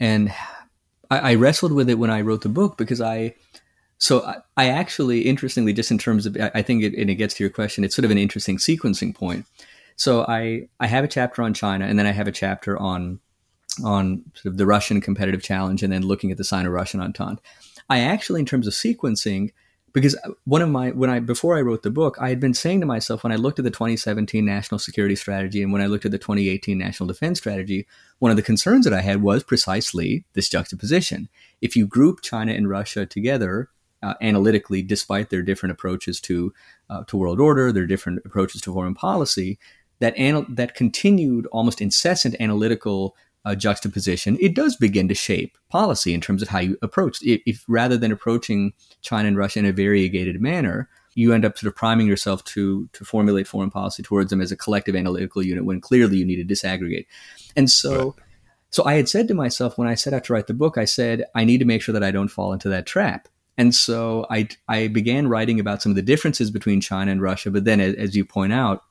and 0.00 0.32
I, 1.10 1.18
I 1.18 1.34
wrestled 1.36 1.72
with 1.72 1.88
it 1.88 1.98
when 1.98 2.10
I 2.10 2.20
wrote 2.20 2.42
the 2.42 2.48
book 2.48 2.76
because 2.76 3.00
I 3.00 3.34
so 3.98 4.24
I, 4.24 4.36
I 4.56 4.68
actually 4.68 5.22
interestingly 5.22 5.72
just 5.72 5.90
in 5.90 5.98
terms 5.98 6.26
of 6.26 6.36
I 6.54 6.62
think 6.62 6.82
it, 6.82 6.94
and 6.94 7.08
it 7.08 7.14
gets 7.14 7.34
to 7.34 7.44
your 7.44 7.50
question, 7.50 7.84
it's 7.84 7.94
sort 7.94 8.04
of 8.04 8.10
an 8.10 8.18
interesting 8.18 8.58
sequencing 8.58 9.14
point. 9.14 9.46
So 9.96 10.24
I 10.26 10.68
I 10.80 10.86
have 10.86 11.04
a 11.04 11.08
chapter 11.08 11.42
on 11.42 11.54
China 11.54 11.86
and 11.86 11.98
then 11.98 12.06
I 12.06 12.12
have 12.12 12.28
a 12.28 12.32
chapter 12.32 12.78
on 12.78 13.20
on 13.82 14.24
sort 14.34 14.52
of 14.52 14.58
the 14.58 14.66
Russian 14.66 15.00
competitive 15.00 15.42
challenge 15.42 15.82
and 15.82 15.92
then 15.92 16.02
looking 16.02 16.30
at 16.30 16.36
the 16.36 16.44
Sino-Russian 16.44 17.00
Entente. 17.00 17.42
I 17.88 18.00
actually, 18.00 18.40
in 18.40 18.46
terms 18.46 18.66
of 18.66 18.72
sequencing, 18.72 19.50
because 19.94 20.18
one 20.44 20.60
of 20.60 20.68
my 20.68 20.90
when 20.90 21.08
I 21.08 21.20
before 21.20 21.56
I 21.56 21.62
wrote 21.62 21.82
the 21.82 21.90
book, 21.90 22.16
I 22.20 22.28
had 22.28 22.40
been 22.40 22.52
saying 22.52 22.80
to 22.80 22.86
myself 22.86 23.22
when 23.22 23.32
I 23.32 23.36
looked 23.36 23.60
at 23.60 23.64
the 23.64 23.70
2017 23.70 24.44
national 24.44 24.80
security 24.80 25.14
strategy 25.14 25.62
and 25.62 25.72
when 25.72 25.80
I 25.80 25.86
looked 25.86 26.04
at 26.04 26.10
the 26.10 26.18
2018 26.18 26.76
national 26.76 27.06
defense 27.06 27.38
strategy, 27.38 27.86
one 28.18 28.32
of 28.32 28.36
the 28.36 28.42
concerns 28.42 28.84
that 28.84 28.92
I 28.92 29.00
had 29.00 29.22
was 29.22 29.44
precisely 29.44 30.24
this 30.34 30.48
juxtaposition. 30.48 31.28
If 31.62 31.76
you 31.76 31.86
group 31.86 32.22
China 32.22 32.52
and 32.52 32.68
Russia 32.68 33.06
together 33.06 33.70
uh, 34.02 34.14
analytically, 34.20 34.82
despite 34.82 35.30
their 35.30 35.42
different 35.42 35.70
approaches 35.70 36.20
to 36.22 36.52
uh, 36.90 37.04
to 37.04 37.16
world 37.16 37.40
order, 37.40 37.70
their 37.70 37.86
different 37.86 38.20
approaches 38.24 38.60
to 38.62 38.72
foreign 38.72 38.94
policy, 38.94 39.60
that 40.00 40.14
anal- 40.16 40.46
that 40.48 40.74
continued 40.74 41.46
almost 41.46 41.80
incessant 41.80 42.34
analytical 42.40 43.14
uh, 43.44 43.54
juxtaposition, 43.54 44.38
it 44.40 44.54
does 44.54 44.76
begin 44.76 45.08
to 45.08 45.14
shape 45.14 45.58
policy 45.68 46.14
in 46.14 46.20
terms 46.20 46.42
of 46.42 46.48
how 46.48 46.60
you 46.60 46.78
approach. 46.82 47.22
If, 47.22 47.42
if, 47.46 47.64
rather 47.68 47.96
than 47.96 48.12
approaching 48.12 48.72
China 49.02 49.28
and 49.28 49.36
Russia 49.36 49.58
in 49.58 49.66
a 49.66 49.72
variegated 49.72 50.40
manner, 50.40 50.88
you 51.14 51.32
end 51.32 51.44
up 51.44 51.56
sort 51.56 51.68
of 51.68 51.76
priming 51.76 52.06
yourself 52.06 52.42
to 52.44 52.88
to 52.92 53.04
formulate 53.04 53.46
foreign 53.46 53.70
policy 53.70 54.02
towards 54.02 54.30
them 54.30 54.40
as 54.40 54.50
a 54.50 54.56
collective 54.56 54.96
analytical 54.96 55.42
unit 55.42 55.64
when 55.64 55.80
clearly 55.80 56.16
you 56.16 56.24
need 56.24 56.46
to 56.46 56.54
disaggregate. 56.54 57.06
And 57.56 57.70
so, 57.70 58.04
right. 58.04 58.26
so 58.70 58.84
I 58.84 58.94
had 58.94 59.08
said 59.08 59.28
to 59.28 59.34
myself 59.34 59.78
when 59.78 59.88
I 59.88 59.94
set 59.94 60.12
out 60.12 60.24
to 60.24 60.32
write 60.32 60.48
the 60.48 60.54
book, 60.54 60.76
I 60.76 60.84
said 60.84 61.24
I 61.34 61.44
need 61.44 61.58
to 61.58 61.64
make 61.64 61.82
sure 61.82 61.92
that 61.92 62.02
I 62.02 62.10
don't 62.10 62.28
fall 62.28 62.52
into 62.52 62.68
that 62.70 62.86
trap. 62.86 63.28
And 63.56 63.74
so 63.74 64.26
I 64.30 64.48
I 64.68 64.88
began 64.88 65.28
writing 65.28 65.60
about 65.60 65.82
some 65.82 65.92
of 65.92 65.96
the 65.96 66.02
differences 66.02 66.50
between 66.50 66.80
China 66.80 67.12
and 67.12 67.22
Russia, 67.22 67.50
but 67.50 67.64
then 67.64 67.80
as, 67.80 67.94
as 67.94 68.16
you 68.16 68.24
point 68.24 68.52
out, 68.52 68.82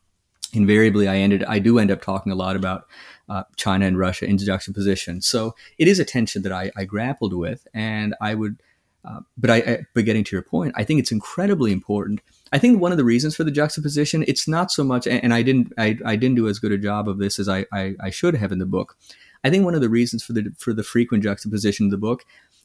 invariably 0.53 1.07
I 1.07 1.17
ended 1.17 1.43
I 1.43 1.59
do 1.59 1.79
end 1.79 1.91
up 1.91 2.01
talking 2.01 2.31
a 2.31 2.35
lot 2.35 2.55
about 2.55 2.87
uh, 3.29 3.43
China 3.55 3.85
and 3.85 3.97
Russia 3.97 4.25
in 4.25 4.37
juxtaposition. 4.37 5.21
So 5.21 5.55
it 5.77 5.87
is 5.87 5.99
a 5.99 6.05
tension 6.05 6.41
that 6.43 6.51
I, 6.51 6.71
I 6.75 6.85
grappled 6.85 7.33
with, 7.33 7.67
and 7.73 8.15
I 8.21 8.35
would. 8.35 8.61
Uh, 9.05 9.19
but 9.37 9.49
I, 9.49 9.55
I, 9.57 9.79
but 9.93 10.05
getting 10.05 10.23
to 10.23 10.33
your 10.33 10.43
point, 10.43 10.73
I 10.77 10.85
think 10.85 11.01
it's 11.01 11.11
incredibly 11.11 11.73
important. 11.73 12.21
I 12.53 12.57
think 12.57 12.79
one 12.79 12.93
of 12.93 12.97
the 12.97 13.03
reasons 13.03 13.35
for 13.35 13.43
the 13.43 13.51
juxtaposition, 13.51 14.23
it's 14.29 14.47
not 14.47 14.71
so 14.71 14.81
much, 14.81 15.05
and, 15.07 15.21
and 15.21 15.33
I 15.33 15.41
didn't, 15.41 15.73
I, 15.77 15.97
I 16.05 16.15
didn't 16.15 16.37
do 16.37 16.47
as 16.47 16.57
good 16.57 16.71
a 16.71 16.77
job 16.77 17.09
of 17.09 17.17
this 17.17 17.37
as 17.37 17.49
I, 17.49 17.65
I, 17.73 17.95
I 17.99 18.09
should 18.11 18.35
have 18.35 18.53
in 18.53 18.59
the 18.59 18.65
book. 18.65 18.95
I 19.43 19.49
think 19.49 19.65
one 19.65 19.75
of 19.75 19.81
the 19.81 19.89
reasons 19.89 20.23
for 20.23 20.31
the 20.31 20.53
for 20.57 20.71
the 20.71 20.83
frequent 20.83 21.21
juxtaposition 21.21 21.87
of 21.87 21.91
the 21.91 21.97
book 21.97 22.23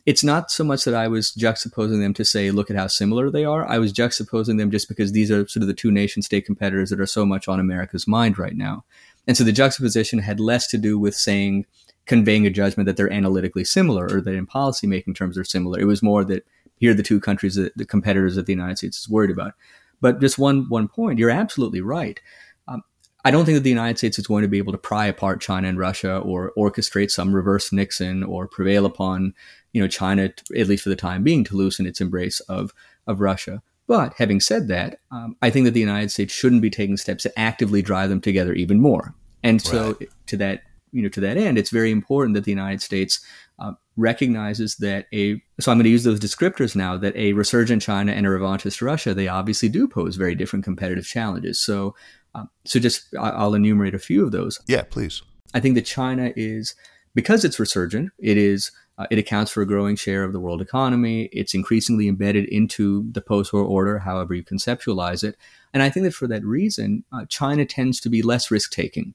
it's 0.09 0.25
not 0.25 0.51
so 0.51 0.64
much 0.64 0.85
that 0.85 0.94
I 0.94 1.07
was 1.07 1.33
juxtaposing 1.33 2.01
them 2.01 2.14
to 2.14 2.25
say, 2.25 2.51
look 2.51 2.71
at 2.71 2.77
how 2.77 2.87
similar 2.87 3.31
they 3.31 3.44
are. 3.44 3.68
I 3.68 3.77
was 3.77 3.92
juxtaposing 3.92 4.57
them 4.57 4.71
just 4.71 4.88
because 4.88 5.12
these 5.12 5.31
are 5.31 5.47
sort 5.47 5.61
of 5.61 5.66
the 5.66 5.75
two 5.75 5.90
nation 5.90 6.23
state 6.23 6.47
competitors 6.47 6.88
that 6.88 6.99
are 6.99 7.07
so 7.07 7.27
much 7.27 7.47
on 7.47 7.61
America's 7.61 8.07
mind 8.09 8.38
right 8.38 8.57
now. 8.57 8.87
And 9.29 9.37
so 9.37 9.45
the 9.45 9.53
juxtaposition 9.53 10.19
had 10.19 10.41
less 10.41 10.67
to 10.69 10.79
do 10.79 10.99
with 10.99 11.14
saying, 11.14 11.67
conveying 12.07 12.47
a 12.47 12.51
judgment 12.51 12.87
that 12.87 12.97
they're 12.97 13.12
analytically 13.12 13.64
similar 13.64 14.09
or 14.11 14.23
that 14.23 14.35
in 14.35 14.47
policy 14.47 14.87
making 14.87 15.14
terms 15.14 15.35
they're 15.35 15.45
similar. 15.45 15.79
It 15.79 15.85
was 15.85 16.03
more 16.03 16.25
that 16.25 16.47
here 16.77 16.93
are 16.93 16.95
the 16.95 17.03
two 17.03 17.21
countries 17.21 17.55
that 17.57 17.77
the 17.77 17.85
competitors 17.85 18.37
that 18.37 18.47
the 18.47 18.53
United 18.53 18.79
States 18.79 18.99
is 18.99 19.09
worried 19.09 19.31
about. 19.31 19.53
But 20.01 20.21
just 20.21 20.38
one 20.38 20.69
one 20.69 20.88
point, 20.88 21.19
you're 21.19 21.31
absolutely 21.31 21.83
right. 21.83 22.19
Um, 22.67 22.83
I 23.25 23.31
don't 23.31 23.45
think 23.45 23.57
that 23.57 23.64
the 23.64 23.69
United 23.69 23.99
States 23.99 24.19
is 24.19 24.27
going 24.27 24.43
to 24.43 24.49
be 24.49 24.59
able 24.59 24.73
to 24.73 24.79
pry 24.79 25.07
apart 25.07 25.43
China 25.43 25.69
and 25.69 25.79
Russia 25.79 26.19
or 26.19 26.53
orchestrate 26.57 27.11
some 27.11 27.35
reverse 27.35 27.73
Nixon 27.73 28.23
or 28.23 28.49
prevail 28.49 28.87
upon 28.87 29.35
you 29.73 29.83
know 29.83 29.88
China, 29.88 30.33
at 30.57 30.69
least 30.69 30.85
for 30.85 30.88
the 30.88 30.97
time 30.97 31.23
being, 31.23 31.45
to 31.45 31.57
loosen 31.57 31.87
its 31.87 32.01
embrace 32.01 32.41
of 32.41 32.73
of 33.07 33.21
Russia. 33.21 33.62
But 33.88 34.14
having 34.18 34.40
said 34.40 34.68
that, 34.68 35.01
um, 35.11 35.35
I 35.42 35.51
think 35.51 35.64
that 35.64 35.72
the 35.72 35.81
United 35.81 36.12
States 36.12 36.33
shouldn't 36.33 36.62
be 36.62 36.70
taking 36.70 36.96
steps 36.96 37.24
to 37.24 37.38
actively 37.38 37.83
drive 37.83 38.11
them 38.11 38.20
together 38.20 38.53
even 38.53 38.81
more. 38.81 39.14
And 39.42 39.61
so, 39.61 39.96
right. 39.98 40.09
to 40.27 40.37
that 40.37 40.62
you 40.92 41.03
know, 41.03 41.09
to 41.09 41.20
that 41.20 41.37
end, 41.37 41.59
it's 41.59 41.70
very 41.70 41.90
important 41.90 42.35
that 42.35 42.44
the 42.44 42.51
United 42.51 42.81
States 42.81 43.20
uh, 43.59 43.72
recognizes 43.96 44.77
that 44.77 45.07
a. 45.12 45.42
So 45.61 45.70
I'm 45.72 45.79
going 45.79 45.85
to 45.85 45.90
use 45.90 46.05
those 46.05 46.20
descriptors 46.20 46.77
now. 46.77 46.96
That 46.96 47.16
a 47.16 47.33
resurgent 47.33 47.83
China 47.83 48.12
and 48.12 48.27
a 48.27 48.29
revanchist 48.29 48.81
Russia, 48.83 49.14
they 49.14 49.29
obviously 49.29 49.68
do 49.68 49.88
pose 49.88 50.16
very 50.16 50.35
different 50.35 50.64
competitive 50.64 51.07
challenges. 51.07 51.61
So, 51.61 51.94
um, 52.35 52.48
so 52.64 52.79
just 52.79 53.14
I'll 53.18 53.55
enumerate 53.55 53.94
a 53.94 53.98
few 53.98 54.24
of 54.24 54.33
those. 54.33 54.61
Yeah, 54.66 54.83
please. 54.83 55.22
I 55.55 55.61
think 55.61 55.74
that 55.74 55.87
China 55.87 56.33
is 56.37 56.74
because 57.14 57.44
it's 57.44 57.59
resurgent. 57.59 58.11
It 58.18 58.37
is 58.37 58.70
uh, 58.98 59.06
it 59.11 59.18
accounts 59.18 59.50
for 59.50 59.62
a 59.62 59.66
growing 59.66 59.96
share 59.96 60.24
of 60.24 60.32
the 60.32 60.40
world 60.40 60.61
economy. 60.61 61.28
It's 61.32 61.54
increasingly 61.54 62.08
embedded 62.08 62.46
into 62.46 63.11
the 63.12 63.20
post 63.20 63.52
war 63.52 63.62
order, 63.62 64.00
however 64.00 64.34
you 64.34 64.42
conceptualize 64.42 65.22
it. 65.22 65.37
And 65.72 65.82
I 65.82 65.90
think 65.90 66.04
that 66.04 66.14
for 66.14 66.26
that 66.26 66.44
reason, 66.44 67.04
uh, 67.12 67.24
China 67.28 67.64
tends 67.64 68.00
to 68.00 68.08
be 68.08 68.22
less 68.22 68.50
risk 68.50 68.72
taking 68.72 69.14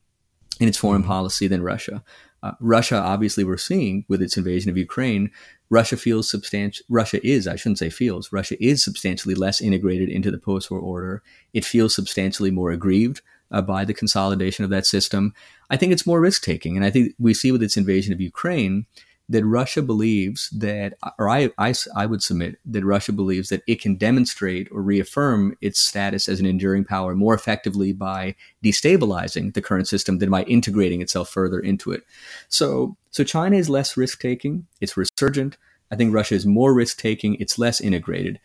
in 0.59 0.67
its 0.67 0.77
foreign 0.77 1.03
policy 1.03 1.47
than 1.47 1.63
Russia. 1.63 2.03
Uh, 2.41 2.51
Russia, 2.59 2.97
obviously, 2.97 3.43
we're 3.43 3.57
seeing 3.57 4.05
with 4.07 4.21
its 4.21 4.37
invasion 4.37 4.69
of 4.69 4.77
Ukraine, 4.77 5.31
Russia 5.69 5.97
feels 5.97 6.29
substantial. 6.29 6.85
Russia 6.89 7.25
is, 7.25 7.47
I 7.47 7.55
shouldn't 7.55 7.79
say 7.79 7.89
feels, 7.89 8.31
Russia 8.31 8.61
is 8.63 8.83
substantially 8.83 9.33
less 9.33 9.61
integrated 9.61 10.09
into 10.09 10.29
the 10.29 10.37
post 10.37 10.69
war 10.69 10.79
order. 10.79 11.23
It 11.53 11.65
feels 11.65 11.95
substantially 11.95 12.51
more 12.51 12.71
aggrieved 12.71 13.21
uh, 13.51 13.61
by 13.61 13.85
the 13.85 13.93
consolidation 13.93 14.63
of 14.63 14.71
that 14.71 14.85
system. 14.85 15.33
I 15.69 15.77
think 15.77 15.91
it's 15.91 16.05
more 16.05 16.19
risk 16.19 16.43
taking. 16.43 16.75
And 16.75 16.85
I 16.85 16.91
think 16.91 17.13
we 17.17 17.33
see 17.33 17.51
with 17.51 17.63
its 17.63 17.77
invasion 17.77 18.13
of 18.13 18.21
Ukraine 18.21 18.85
that 19.33 19.43
Russia 19.43 19.81
believes 19.81 20.49
that, 20.51 20.93
or 21.17 21.27
I, 21.27 21.49
I, 21.57 21.73
I 21.95 22.05
would 22.05 22.21
submit 22.21 22.59
that 22.65 22.85
Russia 22.85 23.11
believes 23.11 23.49
that 23.49 23.63
it 23.67 23.81
can 23.81 23.95
demonstrate 23.95 24.67
or 24.71 24.83
reaffirm 24.83 25.57
its 25.59 25.79
status 25.79 26.29
as 26.29 26.39
an 26.39 26.45
enduring 26.45 26.85
power 26.85 27.15
more 27.15 27.33
effectively 27.33 27.93
by 27.93 28.35
destabilizing 28.63 29.55
the 29.55 29.61
current 29.61 29.87
system 29.87 30.19
than 30.19 30.29
by 30.29 30.43
integrating 30.43 31.01
itself 31.01 31.29
further 31.29 31.59
into 31.59 31.91
it. 31.91 32.03
So, 32.47 32.95
so 33.09 33.23
China 33.23 33.57
is 33.57 33.71
less 33.71 33.97
risk 33.97 34.21
taking. 34.21 34.67
It's 34.79 34.95
resurgent. 34.95 35.57
I 35.89 35.95
think 35.95 36.13
Russia 36.13 36.35
is 36.35 36.45
more 36.45 36.71
risk 36.71 36.99
taking. 36.99 37.35
It's 37.35 37.57
less 37.57 37.81
integrated. 37.81 38.39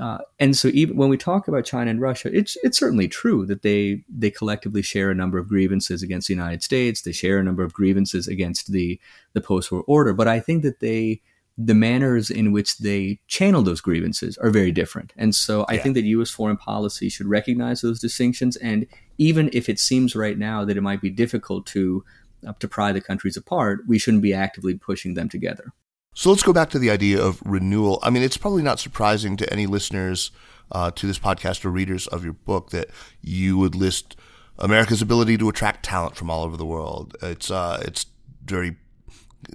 Uh, 0.00 0.18
and 0.40 0.56
so 0.56 0.68
even 0.68 0.96
when 0.96 1.10
we 1.10 1.18
talk 1.18 1.48
about 1.48 1.64
China 1.64 1.90
and 1.90 2.00
Russia, 2.00 2.30
it's 2.32 2.56
it's 2.62 2.78
certainly 2.78 3.08
true 3.08 3.44
that 3.46 3.62
they 3.62 4.04
they 4.08 4.30
collectively 4.30 4.80
share 4.80 5.10
a 5.10 5.14
number 5.14 5.38
of 5.38 5.48
grievances 5.48 6.02
against 6.02 6.28
the 6.28 6.34
United 6.34 6.62
States. 6.62 7.02
They 7.02 7.12
share 7.12 7.38
a 7.38 7.44
number 7.44 7.62
of 7.62 7.74
grievances 7.74 8.26
against 8.26 8.72
the 8.72 8.98
the 9.34 9.40
post-war 9.40 9.84
order. 9.86 10.14
But 10.14 10.28
I 10.28 10.40
think 10.40 10.62
that 10.62 10.80
they 10.80 11.20
the 11.58 11.74
manners 11.74 12.30
in 12.30 12.52
which 12.52 12.78
they 12.78 13.20
channel 13.28 13.62
those 13.62 13.82
grievances 13.82 14.38
are 14.38 14.48
very 14.48 14.72
different. 14.72 15.12
And 15.16 15.34
so 15.34 15.66
I 15.68 15.74
yeah. 15.74 15.82
think 15.82 15.94
that 15.96 16.04
U.S. 16.04 16.30
foreign 16.30 16.56
policy 16.56 17.10
should 17.10 17.26
recognize 17.26 17.82
those 17.82 18.00
distinctions. 18.00 18.56
And 18.56 18.86
even 19.18 19.50
if 19.52 19.68
it 19.68 19.78
seems 19.78 20.16
right 20.16 20.38
now 20.38 20.64
that 20.64 20.78
it 20.78 20.80
might 20.80 21.02
be 21.02 21.10
difficult 21.10 21.66
to 21.66 22.04
uh, 22.46 22.54
to 22.58 22.66
pry 22.66 22.92
the 22.92 23.00
countries 23.00 23.36
apart, 23.36 23.80
we 23.86 23.98
shouldn't 23.98 24.22
be 24.22 24.32
actively 24.32 24.74
pushing 24.74 25.14
them 25.14 25.28
together. 25.28 25.72
So 26.14 26.30
let's 26.30 26.42
go 26.42 26.52
back 26.52 26.70
to 26.70 26.78
the 26.78 26.90
idea 26.90 27.22
of 27.22 27.40
renewal. 27.44 27.98
I 28.02 28.10
mean, 28.10 28.22
it's 28.22 28.36
probably 28.36 28.62
not 28.62 28.78
surprising 28.78 29.36
to 29.38 29.50
any 29.52 29.66
listeners 29.66 30.30
uh, 30.70 30.90
to 30.92 31.06
this 31.06 31.18
podcast 31.18 31.64
or 31.64 31.70
readers 31.70 32.06
of 32.06 32.24
your 32.24 32.34
book 32.34 32.70
that 32.70 32.88
you 33.22 33.56
would 33.58 33.74
list 33.74 34.16
America's 34.58 35.00
ability 35.00 35.38
to 35.38 35.48
attract 35.48 35.84
talent 35.84 36.16
from 36.16 36.30
all 36.30 36.44
over 36.44 36.56
the 36.56 36.66
world. 36.66 37.16
It's 37.22 37.50
uh, 37.50 37.82
it's 37.86 38.06
very 38.44 38.76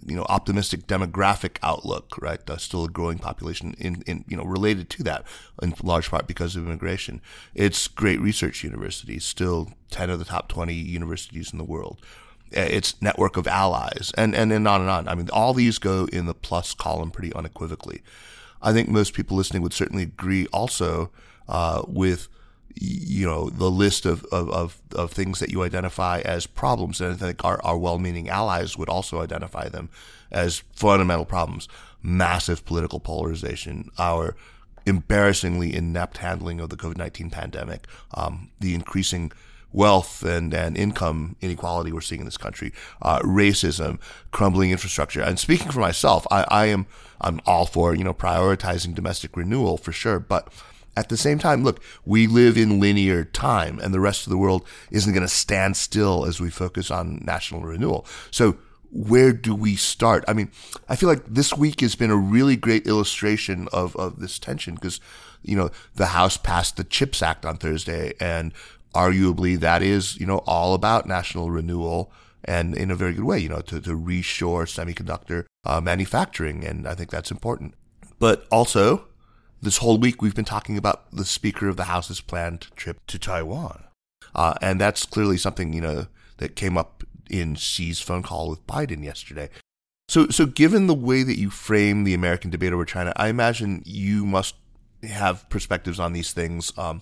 you 0.06 0.16
know 0.16 0.26
optimistic 0.30 0.88
demographic 0.88 1.58
outlook, 1.64 2.18
right? 2.20 2.48
Uh, 2.50 2.58
still 2.58 2.86
a 2.86 2.90
growing 2.90 3.20
population 3.20 3.76
in, 3.80 4.04
in 4.08 4.26
you 4.28 4.36
know 4.36 4.44
related 4.44 4.90
to 4.92 5.04
that 5.04 5.26
in 5.62 5.74
large 5.84 6.10
part 6.10 6.28
because 6.28 6.56
of 6.56 6.66
immigration. 6.66 7.22
It's 7.54 7.88
great 7.88 8.20
research 8.20 8.64
universities, 8.64 9.26
still 9.26 9.72
ten 9.90 10.10
of 10.10 10.20
the 10.20 10.26
top 10.26 10.50
twenty 10.50 10.74
universities 10.74 11.52
in 11.52 11.58
the 11.58 11.64
world. 11.64 12.02
Uh, 12.56 12.62
its 12.62 13.02
network 13.02 13.36
of 13.36 13.46
allies, 13.46 14.14
and, 14.18 14.34
and, 14.34 14.54
and 14.54 14.66
on 14.66 14.80
and 14.80 14.90
on. 14.90 15.08
I 15.10 15.16
mean, 15.16 15.30
all 15.34 15.54
these 15.54 15.80
go 15.80 16.06
in 16.14 16.28
the 16.28 16.34
plus 16.34 16.74
column 16.74 17.12
pretty 17.12 17.34
unequivocally. 17.34 18.02
I 18.62 18.72
think 18.72 18.88
most 18.88 19.14
people 19.14 19.36
listening 19.36 19.62
would 19.64 19.74
certainly 19.74 20.04
agree 20.04 20.48
also 20.48 21.12
uh, 21.50 21.84
with 21.88 22.30
you 22.80 23.26
know 23.26 23.50
the 23.50 23.70
list 23.70 24.06
of, 24.06 24.24
of, 24.26 24.50
of, 24.50 24.82
of, 24.94 25.12
things 25.12 25.40
that 25.40 25.50
you 25.50 25.64
identify 25.64 26.20
as 26.20 26.46
problems 26.46 27.02
and 27.02 27.12
i 27.12 27.16
think 27.16 27.44
our, 27.44 27.60
our 27.64 27.76
well-meaning 27.76 28.30
allies 28.30 28.78
would 28.78 28.88
also 28.88 29.20
identify 29.20 29.68
them 29.68 29.90
as 30.32 30.60
fundamental 30.74 31.26
problems 31.26 31.68
massive 32.04 32.64
political 32.66 33.00
polarization 33.00 33.90
our 33.98 34.36
embarrassingly 34.86 35.76
inept 35.76 36.18
handling 36.18 36.60
of 36.60 36.70
the 36.70 36.78
covid-19 36.78 37.32
pandemic 37.32 37.88
um, 38.14 38.52
the 38.60 38.76
increasing 38.76 39.32
wealth 39.74 40.24
and, 40.24 40.54
and 40.54 40.78
income 40.78 41.36
inequality 41.42 41.92
we're 41.92 42.02
seeing 42.02 42.22
in 42.22 42.26
this 42.26 42.38
country, 42.38 42.74
uh, 43.02 43.20
racism, 43.20 44.00
crumbling 44.32 44.72
infrastructure. 44.72 45.22
And 45.22 45.38
speaking 45.38 45.72
for 45.72 45.80
myself, 45.80 46.26
I, 46.32 46.46
I 46.50 46.66
am 46.68 46.88
I'm 47.20 47.42
all 47.46 47.66
for 47.66 47.96
you 47.96 48.04
know 48.04 48.14
prioritizing 48.14 48.96
domestic 48.96 49.36
renewal 49.36 49.78
for 49.78 49.92
sure, 49.92 50.20
but 50.20 50.52
at 50.96 51.10
the 51.10 51.18
same 51.18 51.38
time, 51.38 51.64
look, 51.64 51.80
we 52.06 52.26
live 52.26 52.58
in 52.58 52.80
linear 52.80 53.24
time, 53.24 53.80
and 53.80 53.94
the 53.94 54.00
rest 54.00 54.26
of 54.26 54.32
the 54.32 54.38
world 54.38 54.66
isn't 54.90 55.14
going 55.14 55.22
to 55.22 55.28
stand 55.28 55.78
still 55.78 56.26
as 56.26 56.42
we 56.42 56.50
focus 56.50 56.90
on 56.90 57.22
national 57.24 57.62
renewal. 57.62 58.08
So 58.32 58.58
where 58.92 59.32
do 59.32 59.54
we 59.54 59.76
start? 59.76 60.24
I 60.28 60.34
mean, 60.34 60.50
I 60.90 60.96
feel 60.96 61.10
like 61.10 61.24
this 61.28 61.56
week 61.56 61.82
has 61.82 61.96
been 61.96 62.10
a 62.10 62.18
really 62.18 62.56
great 62.56 62.88
illustration 62.88 63.68
of, 63.72 63.96
of 63.96 64.20
this 64.20 64.40
tension 64.40 64.76
because, 64.76 65.00
you 65.44 65.56
know, 65.56 65.70
the 65.96 66.08
House 66.08 66.38
passed 66.38 66.78
the 66.78 66.84
CHIPS 66.84 67.22
Act 67.22 67.46
on 67.46 67.58
Thursday 67.58 68.14
and 68.20 68.54
arguably 68.98 69.60
that 69.60 69.84
is, 69.84 70.20
you 70.20 70.26
know, 70.26 70.40
all 70.48 70.74
about 70.74 71.06
national 71.06 71.52
renewal 71.52 72.12
and 72.44 72.76
in 72.76 72.90
a 72.90 72.96
very 72.96 73.14
good 73.14 73.26
way, 73.26 73.38
you 73.38 73.50
know, 73.50 73.62
to, 73.62 73.80
to 73.80 73.92
reshore 73.92 74.66
semiconductor 74.66 75.46
uh, 75.66 75.80
manufacturing. 75.80 76.66
And 76.66 76.88
I 76.88 76.96
think 76.96 77.12
that's 77.12 77.30
important. 77.30 77.76
But 78.18 78.48
also, 78.52 79.06
this 79.62 79.78
whole 79.78 80.00
week 80.00 80.22
we've 80.22 80.36
been 80.36 80.46
talking 80.46 80.78
about 80.78 81.12
the 81.12 81.26
Speaker 81.26 81.68
of 81.68 81.78
the 81.78 81.92
House's 81.94 82.22
planned 82.22 82.68
trip 82.76 82.98
to 83.08 83.20
Taiwan. 83.20 83.84
Uh, 84.34 84.56
and 84.62 84.82
that's 84.82 85.06
clearly 85.06 85.38
something, 85.38 85.74
you 85.74 85.82
know, 85.82 86.08
that 86.38 86.56
came 86.56 86.78
up 86.78 87.04
in 87.30 87.56
Xi's 87.56 88.00
phone 88.00 88.24
call 88.24 88.50
with 88.50 88.66
Biden 88.66 89.04
yesterday. 89.04 89.50
So, 90.10 90.30
so 90.30 90.46
given 90.46 90.88
the 90.88 90.94
way 90.94 91.24
that 91.24 91.38
you 91.38 91.50
frame 91.50 92.04
the 92.04 92.14
American 92.14 92.50
debate 92.50 92.74
over 92.74 92.86
China, 92.86 93.14
I 93.16 93.28
imagine 93.28 93.84
you 93.86 94.26
must 94.26 94.56
have 95.04 95.48
perspectives 95.50 96.00
on 96.00 96.14
these 96.14 96.32
things. 96.32 96.72
Um, 96.78 97.02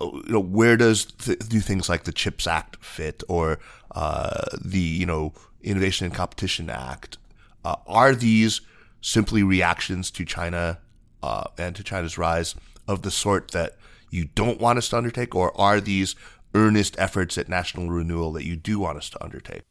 you 0.00 0.24
know, 0.28 0.40
where 0.40 0.76
does 0.76 1.04
th- 1.04 1.38
do 1.40 1.60
things 1.60 1.88
like 1.88 2.04
the 2.04 2.12
CHIPS 2.12 2.46
Act 2.46 2.84
fit 2.84 3.22
or 3.28 3.58
uh, 3.92 4.44
the 4.60 4.78
you 4.78 5.06
know 5.06 5.32
Innovation 5.62 6.06
and 6.06 6.14
Competition 6.14 6.70
Act? 6.70 7.18
Uh, 7.64 7.76
are 7.86 8.14
these 8.14 8.60
simply 9.00 9.42
reactions 9.42 10.10
to 10.10 10.24
China 10.24 10.78
uh, 11.22 11.44
and 11.58 11.74
to 11.76 11.82
China's 11.82 12.18
rise 12.18 12.54
of 12.86 13.02
the 13.02 13.10
sort 13.10 13.50
that 13.52 13.76
you 14.10 14.26
don't 14.34 14.60
want 14.60 14.78
us 14.78 14.88
to 14.90 14.96
undertake, 14.96 15.34
or 15.34 15.58
are 15.60 15.80
these 15.80 16.14
earnest 16.54 16.94
efforts 16.98 17.36
at 17.36 17.48
national 17.48 17.88
renewal 17.90 18.32
that 18.32 18.44
you 18.44 18.56
do 18.56 18.78
want 18.78 18.96
us 18.96 19.10
to 19.10 19.22
undertake? 19.22 19.62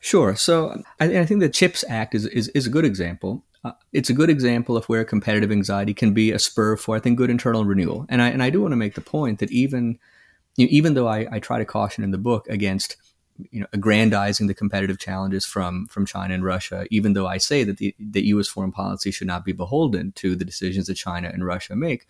Sure. 0.00 0.36
So 0.36 0.82
I, 1.00 1.20
I 1.20 1.26
think 1.26 1.40
the 1.40 1.48
CHIPS 1.48 1.84
Act 1.88 2.14
is, 2.14 2.26
is, 2.26 2.48
is 2.48 2.66
a 2.66 2.70
good 2.70 2.84
example 2.84 3.44
uh, 3.64 3.72
it's 3.92 4.10
a 4.10 4.14
good 4.14 4.30
example 4.30 4.76
of 4.76 4.86
where 4.86 5.04
competitive 5.04 5.52
anxiety 5.52 5.94
can 5.94 6.12
be 6.12 6.32
a 6.32 6.38
spur 6.38 6.76
for, 6.76 6.96
I 6.96 7.00
think, 7.00 7.16
good 7.16 7.30
internal 7.30 7.64
renewal. 7.64 8.06
And 8.08 8.20
I 8.20 8.28
and 8.28 8.42
I 8.42 8.50
do 8.50 8.60
want 8.60 8.72
to 8.72 8.76
make 8.76 8.94
the 8.94 9.00
point 9.00 9.38
that 9.38 9.50
even 9.52 9.98
you 10.56 10.66
know, 10.66 10.70
even 10.70 10.94
though 10.94 11.08
I, 11.08 11.26
I 11.30 11.38
try 11.38 11.58
to 11.58 11.64
caution 11.64 12.04
in 12.04 12.10
the 12.10 12.18
book 12.18 12.46
against 12.48 12.96
you 13.50 13.60
know, 13.60 13.66
aggrandizing 13.72 14.46
the 14.46 14.54
competitive 14.54 14.98
challenges 14.98 15.44
from 15.44 15.86
from 15.86 16.06
China 16.06 16.34
and 16.34 16.44
Russia, 16.44 16.86
even 16.90 17.12
though 17.12 17.26
I 17.26 17.38
say 17.38 17.64
that 17.64 17.78
the 17.78 17.94
that 17.98 18.26
U.S. 18.26 18.48
foreign 18.48 18.72
policy 18.72 19.10
should 19.10 19.26
not 19.26 19.44
be 19.44 19.52
beholden 19.52 20.12
to 20.12 20.36
the 20.36 20.44
decisions 20.44 20.86
that 20.86 20.94
China 20.94 21.30
and 21.32 21.44
Russia 21.44 21.76
make. 21.76 22.06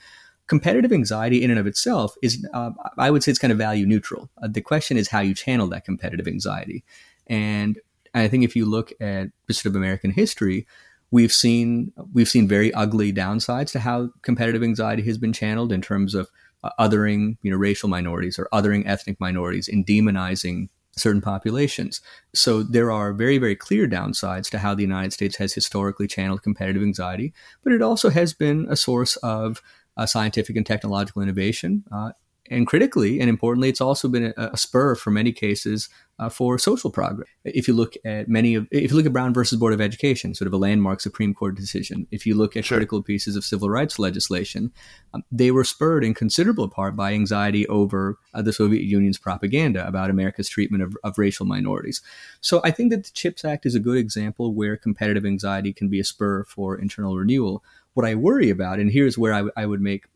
Competitive 0.48 0.92
anxiety, 0.92 1.42
in 1.42 1.50
and 1.50 1.60
of 1.60 1.68
itself, 1.68 2.14
is 2.20 2.46
uh, 2.52 2.70
I 2.98 3.10
would 3.10 3.22
say 3.22 3.30
it's 3.30 3.38
kind 3.38 3.52
of 3.52 3.58
value 3.58 3.86
neutral. 3.86 4.28
Uh, 4.42 4.48
the 4.48 4.60
question 4.60 4.96
is 4.96 5.08
how 5.08 5.20
you 5.20 5.34
channel 5.34 5.68
that 5.68 5.84
competitive 5.84 6.26
anxiety, 6.26 6.82
and 7.28 7.78
I 8.12 8.28
think 8.28 8.42
if 8.42 8.56
you 8.56 8.64
look 8.64 8.92
at 9.00 9.28
sort 9.50 9.66
of 9.66 9.76
American 9.76 10.10
history, 10.10 10.66
we've 11.12 11.32
seen 11.32 11.92
we've 12.12 12.28
seen 12.28 12.48
very 12.48 12.74
ugly 12.74 13.12
downsides 13.12 13.70
to 13.70 13.78
how 13.78 14.08
competitive 14.22 14.64
anxiety 14.64 15.02
has 15.02 15.18
been 15.18 15.32
channeled 15.32 15.70
in 15.70 15.80
terms 15.80 16.14
of 16.16 16.28
uh, 16.64 16.70
othering 16.80 17.36
you 17.42 17.50
know 17.52 17.56
racial 17.56 17.88
minorities 17.88 18.38
or 18.38 18.48
othering 18.52 18.82
ethnic 18.86 19.20
minorities 19.20 19.68
in 19.68 19.84
demonizing 19.84 20.68
certain 20.94 21.22
populations. 21.22 22.00
So 22.34 22.62
there 22.62 22.90
are 22.90 23.14
very, 23.14 23.38
very 23.38 23.56
clear 23.56 23.88
downsides 23.88 24.50
to 24.50 24.58
how 24.58 24.74
the 24.74 24.82
United 24.82 25.12
States 25.12 25.36
has 25.36 25.54
historically 25.54 26.06
channeled 26.06 26.42
competitive 26.42 26.82
anxiety, 26.82 27.32
but 27.64 27.72
it 27.72 27.80
also 27.80 28.10
has 28.10 28.34
been 28.34 28.66
a 28.68 28.76
source 28.76 29.16
of 29.16 29.62
uh, 29.96 30.06
scientific 30.06 30.56
and 30.56 30.66
technological 30.66 31.22
innovation. 31.22 31.84
Uh, 31.90 32.12
and 32.52 32.66
critically 32.66 33.20
and 33.20 33.28
importantly, 33.28 33.68
it's 33.68 33.80
also 33.80 34.08
been 34.08 34.32
a, 34.36 34.50
a 34.52 34.56
spur 34.56 34.94
for 34.94 35.10
many 35.10 35.32
cases 35.32 35.88
uh, 36.18 36.28
for 36.28 36.58
social 36.58 36.90
progress. 36.90 37.28
If 37.44 37.66
you 37.66 37.74
look 37.74 37.94
at 38.04 38.28
many 38.28 38.54
of, 38.54 38.68
if 38.70 38.90
you 38.90 38.96
look 38.96 39.06
at 39.06 39.12
Brown 39.12 39.34
versus 39.34 39.58
Board 39.58 39.72
of 39.72 39.80
Education, 39.80 40.34
sort 40.34 40.46
of 40.46 40.52
a 40.52 40.56
landmark 40.56 41.00
Supreme 41.00 41.34
Court 41.34 41.56
decision. 41.56 42.06
If 42.10 42.26
you 42.26 42.36
look 42.36 42.56
at 42.56 42.64
sure. 42.64 42.76
critical 42.76 43.02
pieces 43.02 43.34
of 43.34 43.44
civil 43.44 43.68
rights 43.68 43.98
legislation, 43.98 44.72
um, 45.14 45.24
they 45.32 45.50
were 45.50 45.64
spurred 45.64 46.04
in 46.04 46.14
considerable 46.14 46.68
part 46.68 46.94
by 46.94 47.12
anxiety 47.12 47.66
over 47.68 48.18
uh, 48.34 48.42
the 48.42 48.52
Soviet 48.52 48.84
Union's 48.84 49.18
propaganda 49.18 49.86
about 49.86 50.10
America's 50.10 50.48
treatment 50.48 50.82
of, 50.82 50.96
of 51.02 51.18
racial 51.18 51.46
minorities. 51.46 52.02
So 52.40 52.60
I 52.62 52.70
think 52.70 52.90
that 52.90 53.04
the 53.04 53.10
CHIPS 53.12 53.44
Act 53.44 53.66
is 53.66 53.74
a 53.74 53.80
good 53.80 53.98
example 53.98 54.54
where 54.54 54.76
competitive 54.76 55.26
anxiety 55.26 55.72
can 55.72 55.88
be 55.88 55.98
a 55.98 56.04
spur 56.04 56.44
for 56.44 56.78
internal 56.78 57.16
renewal. 57.16 57.64
What 57.94 58.06
I 58.06 58.14
worry 58.14 58.50
about, 58.50 58.78
and 58.78 58.90
here's 58.90 59.18
where 59.18 59.32
I, 59.32 59.38
w- 59.38 59.52
I 59.56 59.66
would 59.66 59.80
make, 59.80 60.06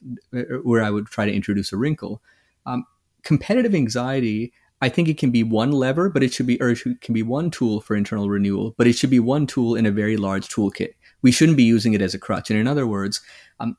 where 0.63 0.83
I 0.83 0.91
would 0.91 1.07
try 1.07 1.27
to 1.27 1.33
introduce 1.33 1.73
a 1.73 1.77
wrinkle. 1.77 2.23
Um, 2.65 2.87
competitive 3.23 3.75
anxiety 3.75 4.53
I 4.83 4.89
think 4.89 5.09
it 5.09 5.19
can 5.19 5.31
be 5.31 5.43
one 5.43 5.73
lever, 5.73 6.11
but 6.11 6.23
it 6.23 6.35
should 6.35 6.47
be, 6.47 6.61
or 6.61 6.71
it 6.71 7.01
can 7.01 7.15
be 7.15 7.23
one 7.23 7.51
tool 7.51 7.81
for 7.81 7.97
internal 7.97 8.29
renewal, 8.29 8.75
but 8.77 8.87
it 8.87 8.93
should 8.93 9.11
be 9.11 9.21
one 9.21 9.47
tool 9.47 9.75
in 9.75 9.87
a 9.87 9.91
very 9.91 10.17
large 10.17 10.49
toolkit. 10.49 10.95
We 11.23 11.33
shouldn't 11.33 11.57
be 11.57 11.65
using 11.65 11.95
it 11.95 12.03
as 12.03 12.15
a 12.15 12.19
crutch. 12.19 12.51
And 12.51 12.59
in 12.59 12.67
other 12.67 12.87
words, 12.87 13.23
um, 13.59 13.77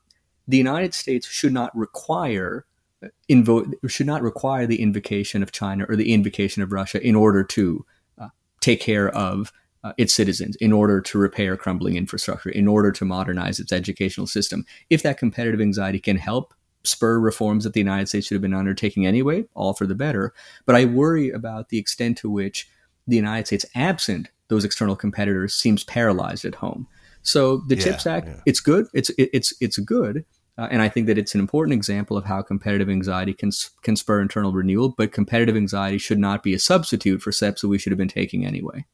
the 0.48 0.56
United 0.56 0.94
States 0.94 1.28
should 1.28 1.52
not 1.52 1.76
require 1.76 2.66
uh, 3.02 3.08
invo- 3.30 3.72
should 3.86 4.06
not 4.06 4.22
require 4.22 4.66
the 4.66 4.82
invocation 4.82 5.42
of 5.42 5.52
China 5.52 5.86
or 5.88 5.94
the 5.94 6.12
invocation 6.12 6.62
of 6.62 6.72
Russia 6.72 7.00
in 7.00 7.14
order 7.14 7.44
to 7.44 7.86
uh, 8.20 8.28
take 8.60 8.80
care 8.80 9.08
of 9.08 9.52
uh, 9.84 9.92
its 9.96 10.12
citizens, 10.12 10.56
in 10.56 10.72
order 10.72 11.00
to 11.00 11.18
repair 11.18 11.56
crumbling 11.56 11.96
infrastructure, 11.96 12.50
in 12.50 12.66
order 12.66 12.90
to 12.92 13.04
modernize 13.04 13.60
its 13.60 13.72
educational 13.72 14.26
system. 14.26 14.64
If 14.90 15.02
that 15.02 15.18
competitive 15.18 15.60
anxiety 15.60 16.00
can 16.00 16.16
help 16.16 16.54
spur 16.84 17.18
reforms 17.18 17.64
that 17.64 17.72
the 17.72 17.80
United 17.80 18.08
States 18.08 18.26
should 18.26 18.34
have 18.34 18.42
been 18.42 18.54
undertaking 18.54 19.06
anyway, 19.06 19.44
all 19.54 19.74
for 19.74 19.86
the 19.86 19.94
better. 19.94 20.32
But 20.66 20.76
I 20.76 20.84
worry 20.84 21.30
about 21.30 21.68
the 21.68 21.78
extent 21.78 22.18
to 22.18 22.30
which 22.30 22.68
the 23.06 23.16
United 23.16 23.46
States, 23.46 23.66
absent 23.74 24.28
those 24.48 24.64
external 24.64 24.96
competitors, 24.96 25.54
seems 25.54 25.84
paralyzed 25.84 26.44
at 26.44 26.56
home. 26.56 26.86
So 27.22 27.58
the 27.68 27.76
yeah, 27.76 27.84
CHIPS 27.84 28.06
Act, 28.06 28.28
yeah. 28.28 28.40
it's 28.46 28.60
good. 28.60 28.86
It's 28.94 29.10
it, 29.10 29.30
it's 29.32 29.52
it's 29.60 29.78
good, 29.78 30.24
uh, 30.56 30.68
and 30.70 30.80
I 30.80 30.88
think 30.88 31.06
that 31.08 31.18
it's 31.18 31.34
an 31.34 31.40
important 31.40 31.74
example 31.74 32.16
of 32.16 32.24
how 32.24 32.42
competitive 32.42 32.88
anxiety 32.88 33.34
can 33.34 33.50
can 33.82 33.96
spur 33.96 34.20
internal 34.20 34.52
renewal. 34.52 34.90
But 34.96 35.12
competitive 35.12 35.56
anxiety 35.56 35.98
should 35.98 36.18
not 36.18 36.42
be 36.42 36.54
a 36.54 36.58
substitute 36.58 37.20
for 37.20 37.32
steps 37.32 37.60
that 37.60 37.68
we 37.68 37.78
should 37.78 37.92
have 37.92 37.98
been 37.98 38.08
taking 38.08 38.46
anyway. 38.46 38.86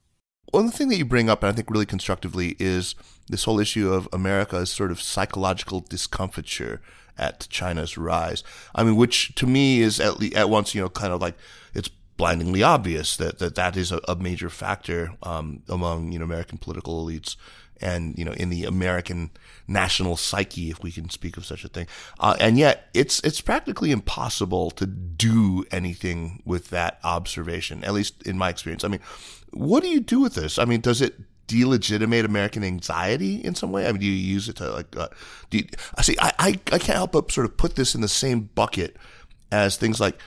One 0.54 0.70
thing 0.70 0.88
that 0.90 0.98
you 0.98 1.04
bring 1.04 1.28
up, 1.28 1.42
and 1.42 1.50
I 1.50 1.52
think 1.52 1.68
really 1.68 1.84
constructively, 1.84 2.54
is 2.60 2.94
this 3.26 3.42
whole 3.42 3.58
issue 3.58 3.92
of 3.92 4.08
America's 4.12 4.70
sort 4.70 4.92
of 4.92 5.02
psychological 5.02 5.80
discomfiture 5.80 6.80
at 7.18 7.48
China's 7.50 7.98
rise. 7.98 8.44
I 8.72 8.84
mean, 8.84 8.94
which 8.94 9.34
to 9.34 9.48
me 9.48 9.80
is 9.80 9.98
at 9.98 10.20
le- 10.20 10.28
at 10.28 10.48
once, 10.48 10.72
you 10.72 10.80
know, 10.80 10.88
kind 10.88 11.12
of 11.12 11.20
like 11.20 11.34
it's 11.74 11.88
blindingly 11.88 12.62
obvious 12.62 13.16
that 13.16 13.40
that, 13.40 13.56
that 13.56 13.76
is 13.76 13.90
a, 13.90 14.00
a 14.06 14.14
major 14.14 14.48
factor 14.48 15.10
um, 15.24 15.64
among 15.68 16.12
you 16.12 16.20
know 16.20 16.24
American 16.24 16.58
political 16.58 17.04
elites 17.04 17.34
and 17.80 18.16
you 18.16 18.24
know 18.24 18.32
in 18.34 18.48
the 18.48 18.64
American 18.64 19.30
national 19.66 20.16
psyche, 20.16 20.70
if 20.70 20.82
we 20.84 20.92
can 20.92 21.10
speak 21.10 21.36
of 21.36 21.44
such 21.44 21.64
a 21.64 21.68
thing. 21.68 21.88
Uh, 22.20 22.36
and 22.38 22.58
yet, 22.58 22.88
it's 22.94 23.18
it's 23.24 23.40
practically 23.40 23.90
impossible 23.90 24.70
to 24.70 24.86
do 24.86 25.64
anything 25.72 26.42
with 26.44 26.70
that 26.70 27.00
observation. 27.02 27.82
At 27.82 27.92
least 27.92 28.22
in 28.22 28.38
my 28.38 28.50
experience. 28.50 28.84
I 28.84 28.88
mean, 28.88 29.00
what 29.54 29.82
do 29.82 29.88
you 29.88 30.00
do 30.00 30.20
with 30.20 30.34
this? 30.34 30.58
I 30.58 30.64
mean, 30.64 30.80
does 30.80 31.00
it 31.00 31.14
delegitimate 31.46 32.24
American 32.24 32.64
anxiety 32.64 33.36
in 33.36 33.54
some 33.54 33.72
way? 33.72 33.86
I 33.86 33.92
mean, 33.92 34.00
do 34.00 34.06
you 34.06 34.12
use 34.12 34.48
it 34.48 34.56
to 34.56 34.70
like? 34.70 34.96
Uh, 34.96 35.08
do 35.50 35.58
you, 35.58 35.64
I 35.96 36.02
see. 36.02 36.16
I, 36.20 36.32
I 36.38 36.48
I 36.72 36.78
can't 36.78 36.96
help 36.96 37.12
but 37.12 37.30
sort 37.30 37.46
of 37.46 37.56
put 37.56 37.76
this 37.76 37.94
in 37.94 38.00
the 38.00 38.08
same 38.08 38.50
bucket 38.54 38.96
as 39.52 39.76
things 39.76 40.00
like 40.00 40.18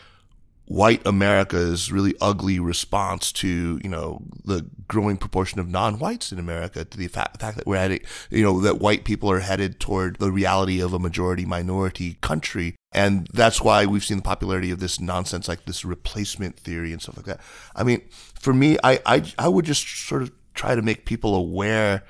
white 0.68 1.06
America's 1.06 1.92
really 1.92 2.14
ugly 2.20 2.60
response 2.60 3.32
to 3.32 3.80
you 3.84 3.90
know 3.90 4.22
the 4.44 4.66
growing 4.88 5.18
proportion 5.18 5.60
of 5.60 5.68
non-whites 5.68 6.32
in 6.32 6.40
America 6.40 6.84
to 6.84 6.98
the 6.98 7.08
fact, 7.08 7.40
fact 7.40 7.58
that 7.58 7.66
we're 7.66 7.78
heading 7.78 8.02
you 8.30 8.44
know 8.44 8.60
that 8.60 8.80
white 8.80 9.06
people 9.06 9.32
are 9.32 9.40
headed 9.40 9.80
toward 9.80 10.18
the 10.18 10.32
reality 10.32 10.82
of 10.82 10.94
a 10.94 11.00
majority 11.00 11.46
minority 11.46 12.18
country 12.22 12.76
and 12.92 13.28
that's 13.34 13.62
why 13.62 13.86
we've 13.86 14.04
seen 14.04 14.18
the 14.18 14.24
popularity 14.24 14.72
of 14.72 14.80
this 14.80 15.00
nonsense 15.00 15.48
like 15.48 15.66
this 15.66 15.86
replacement 15.86 16.58
theory 16.58 16.92
and 16.92 17.02
stuff 17.02 17.18
like 17.18 17.26
that. 17.26 17.42
I 17.76 17.84
mean, 17.84 18.02
for 18.40 18.54
me, 18.54 18.78
I 18.84 19.00
I, 19.06 19.34
I 19.38 19.48
would 19.50 19.66
just 19.66 19.88
sort 20.08 20.22
of 20.22 20.32
try 20.54 20.74
to 20.74 20.82
make 20.82 21.06
people 21.06 21.36
aware 21.36 22.04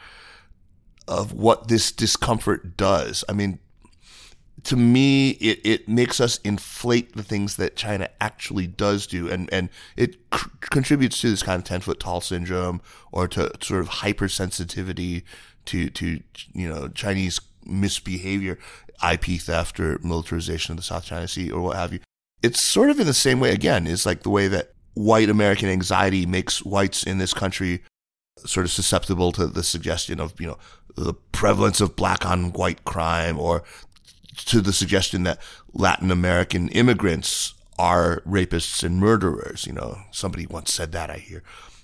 of 1.07 1.33
what 1.33 1.67
this 1.67 1.91
discomfort 1.91 2.77
does. 2.77 3.23
I 3.27 3.33
mean, 3.33 3.59
to 4.67 4.75
me, 4.75 5.29
it, 5.29 5.61
it 5.63 5.87
makes 5.87 6.19
us 6.19 6.41
inflate 6.43 7.15
the 7.15 7.23
things 7.23 7.55
that 7.55 7.77
China 7.77 8.09
actually 8.19 8.67
does 8.67 9.07
do, 9.07 9.29
and, 9.29 9.47
and 9.53 9.69
it 9.95 10.17
contributes 10.59 11.21
to 11.21 11.29
this 11.29 11.41
kind 11.41 11.57
of 11.57 11.63
10 11.63 11.79
foot 11.79 12.01
tall 12.01 12.19
syndrome 12.19 12.81
or 13.13 13.29
to 13.29 13.49
sort 13.61 13.79
of 13.79 13.87
hypersensitivity 13.87 15.23
to, 15.67 15.89
to, 15.91 16.21
you 16.51 16.67
know, 16.67 16.89
Chinese 16.89 17.39
misbehavior, 17.65 18.59
IP 19.09 19.39
theft 19.39 19.79
or 19.79 19.99
militarization 20.03 20.73
of 20.73 20.77
the 20.77 20.83
South 20.83 21.05
China 21.05 21.29
Sea 21.29 21.49
or 21.49 21.61
what 21.61 21.77
have 21.77 21.93
you. 21.93 21.99
It's 22.43 22.59
sort 22.59 22.89
of 22.89 22.99
in 22.99 23.07
the 23.07 23.13
same 23.13 23.39
way, 23.39 23.51
again, 23.51 23.87
It's 23.87 24.05
like 24.05 24.23
the 24.23 24.29
way 24.29 24.49
that 24.49 24.73
white 24.95 25.29
American 25.29 25.69
anxiety 25.69 26.25
makes 26.25 26.65
whites 26.65 27.03
in 27.03 27.19
this 27.19 27.33
country 27.33 27.83
sort 28.45 28.65
of 28.65 28.71
susceptible 28.73 29.31
to 29.31 29.47
the 29.47 29.63
suggestion 29.63 30.19
of, 30.19 30.39
you 30.41 30.47
know, 30.47 30.57
the 30.97 31.13
prevalence 31.13 31.79
of 31.79 31.95
black 31.95 32.25
on 32.25 32.51
white 32.53 32.83
crime 32.83 33.39
or 33.39 33.63
to 34.45 34.61
the 34.61 34.73
suggestion 34.73 35.23
that 35.23 35.39
Latin 35.73 36.11
American 36.11 36.69
immigrants 36.69 37.53
are 37.77 38.21
rapists 38.21 38.83
and 38.83 38.99
murderers. 38.99 39.65
You 39.65 39.73
know, 39.73 39.97
somebody 40.11 40.45
once 40.45 40.73
said 40.73 40.91
that, 40.93 41.09
I 41.09 41.17
hear. 41.17 41.43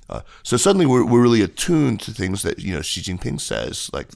Uh, 0.09 0.21
so 0.43 0.57
suddenly 0.57 0.85
we're, 0.85 1.05
we're 1.05 1.21
really 1.21 1.41
attuned 1.41 1.99
to 2.01 2.11
things 2.11 2.41
that, 2.43 2.59
you 2.59 2.73
know, 2.73 2.81
Xi 2.81 3.01
Jinping 3.01 3.39
says. 3.39 3.89
Like, 3.93 4.09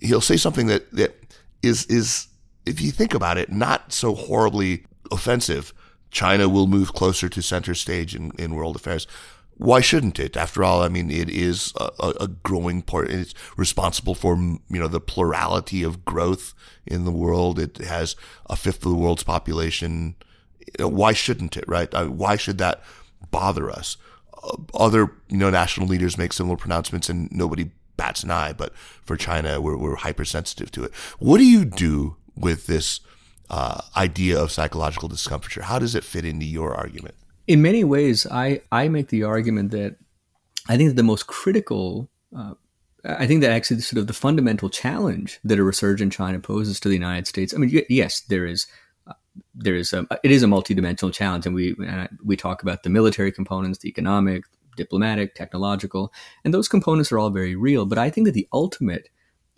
he'll 0.00 0.20
say 0.20 0.36
something 0.36 0.66
that, 0.66 0.90
that 0.92 1.16
is, 1.62 1.86
is, 1.86 2.26
if 2.66 2.80
you 2.80 2.90
think 2.90 3.14
about 3.14 3.38
it, 3.38 3.50
not 3.50 3.92
so 3.92 4.14
horribly 4.14 4.84
offensive. 5.10 5.72
China 6.10 6.48
will 6.48 6.66
move 6.66 6.92
closer 6.92 7.28
to 7.28 7.40
center 7.40 7.74
stage 7.74 8.16
in, 8.16 8.32
in 8.36 8.54
world 8.54 8.74
affairs 8.74 9.06
why 9.60 9.82
shouldn't 9.82 10.18
it? 10.18 10.38
After 10.38 10.64
all, 10.64 10.82
I 10.82 10.88
mean, 10.88 11.10
it 11.10 11.28
is 11.28 11.74
a, 11.76 12.14
a 12.18 12.28
growing 12.28 12.80
part. 12.80 13.10
It's 13.10 13.34
responsible 13.58 14.14
for 14.14 14.34
you 14.34 14.58
know 14.70 14.88
the 14.88 15.00
plurality 15.00 15.82
of 15.82 16.02
growth 16.06 16.54
in 16.86 17.04
the 17.04 17.10
world. 17.10 17.58
It 17.58 17.76
has 17.76 18.16
a 18.48 18.56
fifth 18.56 18.86
of 18.86 18.90
the 18.90 18.96
world's 18.96 19.22
population. 19.22 20.14
Why 20.78 21.12
shouldn't 21.12 21.58
it? 21.58 21.64
Right? 21.68 21.92
Why 22.08 22.36
should 22.36 22.56
that 22.56 22.82
bother 23.30 23.70
us? 23.70 23.98
Uh, 24.42 24.56
other 24.72 25.12
you 25.28 25.36
know 25.36 25.50
national 25.50 25.88
leaders 25.88 26.16
make 26.16 26.32
similar 26.32 26.56
pronouncements, 26.56 27.10
and 27.10 27.30
nobody 27.30 27.70
bats 27.98 28.22
an 28.22 28.30
eye. 28.30 28.54
But 28.54 28.74
for 28.74 29.18
China, 29.18 29.60
we're 29.60 29.76
we're 29.76 29.96
hypersensitive 29.96 30.70
to 30.72 30.84
it. 30.84 30.94
What 31.18 31.36
do 31.36 31.44
you 31.44 31.66
do 31.66 32.16
with 32.34 32.66
this 32.66 33.00
uh, 33.50 33.82
idea 33.94 34.40
of 34.40 34.52
psychological 34.52 35.10
discomfiture? 35.10 35.62
How 35.62 35.78
does 35.78 35.94
it 35.94 36.02
fit 36.02 36.24
into 36.24 36.46
your 36.46 36.74
argument? 36.74 37.14
In 37.46 37.62
many 37.62 37.84
ways, 37.84 38.26
I, 38.30 38.62
I 38.70 38.88
make 38.88 39.08
the 39.08 39.24
argument 39.24 39.70
that 39.72 39.96
I 40.68 40.76
think 40.76 40.90
that 40.90 40.96
the 40.96 41.02
most 41.02 41.26
critical, 41.26 42.08
uh, 42.36 42.54
I 43.04 43.26
think 43.26 43.40
that 43.40 43.50
actually 43.50 43.80
sort 43.80 43.98
of 43.98 44.06
the 44.06 44.12
fundamental 44.12 44.68
challenge 44.68 45.40
that 45.44 45.58
a 45.58 45.64
resurgent 45.64 46.12
China 46.12 46.38
poses 46.38 46.78
to 46.80 46.88
the 46.88 46.94
United 46.94 47.26
States. 47.26 47.54
I 47.54 47.58
mean, 47.58 47.82
yes, 47.88 48.20
there 48.20 48.46
is. 48.46 48.66
Uh, 49.06 49.14
there 49.54 49.76
is 49.76 49.92
a, 49.92 50.06
it 50.22 50.30
is 50.30 50.42
a 50.42 50.46
multidimensional 50.46 51.12
challenge, 51.12 51.46
and 51.46 51.54
we 51.54 51.74
uh, 51.88 52.08
we 52.24 52.36
talk 52.36 52.62
about 52.62 52.82
the 52.82 52.90
military 52.90 53.32
components, 53.32 53.78
the 53.78 53.88
economic, 53.88 54.44
diplomatic, 54.76 55.34
technological, 55.34 56.12
and 56.44 56.52
those 56.52 56.68
components 56.68 57.10
are 57.12 57.18
all 57.18 57.30
very 57.30 57.54
real. 57.54 57.86
But 57.86 57.98
I 57.98 58.10
think 58.10 58.26
that 58.26 58.34
the 58.34 58.48
ultimate 58.52 59.08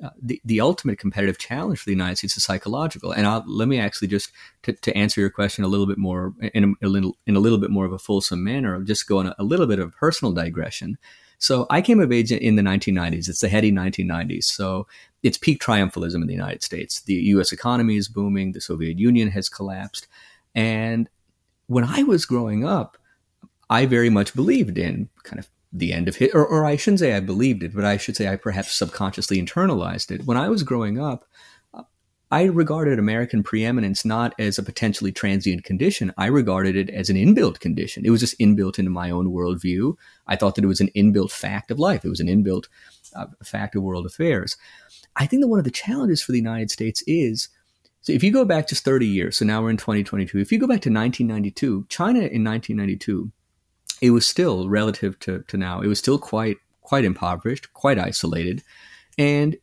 uh, 0.03 0.11
the, 0.21 0.41
the 0.45 0.61
ultimate 0.61 0.99
competitive 0.99 1.39
challenge 1.39 1.79
for 1.79 1.85
the 1.85 1.93
United 1.93 2.19
States 2.19 2.37
is 2.37 2.43
psychological. 2.43 3.13
And 3.13 3.27
I'll, 3.27 3.45
let 3.47 3.69
me 3.69 3.79
actually 3.79 4.09
just 4.09 4.33
to, 4.65 4.73
to 4.73 4.97
answer 4.97 5.21
your 5.21 5.31
question 5.31 5.63
a 5.63 5.69
little 5.69 5.87
bit 5.87 5.99
more 5.99 6.35
in 6.55 6.77
a, 6.83 6.87
a, 6.87 6.89
little 6.89 7.17
in 7.27 7.37
a 7.37 7.41
little 7.41 7.59
bit 7.59 7.71
more 7.71 7.85
of 7.85 7.93
a 7.93 7.99
fulsome 7.99 8.43
manner. 8.43 8.75
I'll 8.75 8.83
just 8.83 9.07
go 9.07 9.19
on 9.19 9.29
a, 9.29 9.35
a 9.39 9.45
little 9.45 9.67
bit 9.67 9.79
of 9.79 9.95
personal 9.95 10.33
digression. 10.33 10.99
So 11.39 11.67
I 11.71 11.83
came 11.83 12.01
of 12.01 12.13
age 12.13 12.31
in 12.31 12.57
the 12.57 12.63
1990s. 12.63 13.29
It's 13.29 13.41
the 13.41 13.49
heady 13.49 13.73
1990s. 13.73 14.45
So 14.45 14.87
it's 15.23 15.39
peak 15.39 15.61
triumphalism 15.61 16.17
in 16.17 16.27
the 16.27 16.35
United 16.35 16.63
States. 16.63 17.01
The 17.03 17.15
U.S. 17.15 17.53
economy 17.53 17.97
is 17.97 18.09
booming. 18.09 18.53
The 18.53 18.61
Soviet 18.61 18.99
Union 18.99 19.29
has 19.31 19.49
collapsed. 19.49 20.07
And 20.55 21.09
when 21.67 21.85
I 21.85 22.03
was 22.03 22.27
growing 22.27 22.65
up, 22.65 22.97
I 23.71 23.87
very 23.87 24.11
much 24.11 24.35
believed 24.35 24.79
in 24.79 25.09
kind 25.25 25.39
of 25.39 25.49
the 25.73 25.93
end 25.93 26.09
of 26.09 26.21
it, 26.21 26.33
or, 26.35 26.47
or 26.47 26.65
I 26.65 26.77
shouldn't 26.77 27.01
say 27.01 27.15
I 27.15 27.21
believed 27.21 27.63
it, 27.63 27.75
but 27.75 27.85
I 27.85 27.97
should 27.97 28.17
say 28.17 28.29
I 28.29 28.37
perhaps 28.37 28.77
subconsciously 28.77 29.41
internalized 29.41 30.11
it. 30.11 30.25
When 30.27 30.37
I 30.37 30.49
was 30.49 30.63
growing 30.63 31.01
up, 31.01 31.25
I 32.31 32.45
regarded 32.45 32.99
American 32.99 33.43
preeminence 33.43 34.07
not 34.07 34.35
as 34.39 34.59
a 34.59 34.63
potentially 34.63 35.13
transient 35.13 35.65
condition. 35.65 36.15
I 36.17 36.27
regarded 36.27 36.77
it 36.77 36.89
as 36.89 37.11
an 37.11 37.17
inbuilt 37.17 37.61
condition. 37.61 38.07
It 38.07 38.11
was 38.11 38.21
just 38.21 38.39
inbuilt 38.39 38.79
into 38.79 38.91
my 38.91 39.11
own 39.11 39.27
worldview. 39.27 39.97
I 40.27 40.37
thought 40.37 40.55
that 40.55 40.65
it 40.65 40.69
was 40.69 40.81
an 40.81 40.91
inbuilt 40.97 41.31
fact 41.31 41.71
of 41.71 41.79
life. 41.79 42.07
It 42.07 42.09
was 42.09 42.21
an 42.21 42.29
inbuilt 42.29 42.69
uh, 43.15 43.27
fact 43.45 43.77
of 43.77 43.83
world 43.83 44.07
affairs. 44.07 44.57
I 45.17 45.27
think 45.27 45.43
that 45.43 45.49
one 45.49 45.59
of 45.59 45.67
the 45.67 45.71
challenges 45.71 46.23
for 46.23 46.33
the 46.33 46.39
United 46.39 46.71
States 46.71 47.03
is 47.07 47.49
so 48.01 48.13
if 48.13 48.25
you 48.25 48.33
go 48.33 48.45
back 48.45 48.67
just 48.67 48.85
30 48.85 49.07
years, 49.07 49.37
so 49.37 49.45
now 49.45 49.63
we're 49.63 49.71
in 49.71 49.77
2022, 49.77 50.39
if 50.39 50.51
you 50.51 50.59
go 50.59 50.67
back 50.67 50.81
to 50.81 50.91
1992, 50.91 51.87
China 51.89 52.19
in 52.19 52.43
1992, 52.43 53.31
it 54.03 54.11
was 54.11 54.27
still 54.27 54.69
relative 54.69 55.19
to, 55.21 55.45
to 55.47 55.57
now, 55.57 55.81
it 55.81 55.87
was 55.87 55.99
still 55.99 56.19
quite 56.19 56.59
quite 56.83 57.05
impoverished, 57.05 57.73
quite 57.73 57.99
isolated. 57.99 58.63
And 59.17 59.57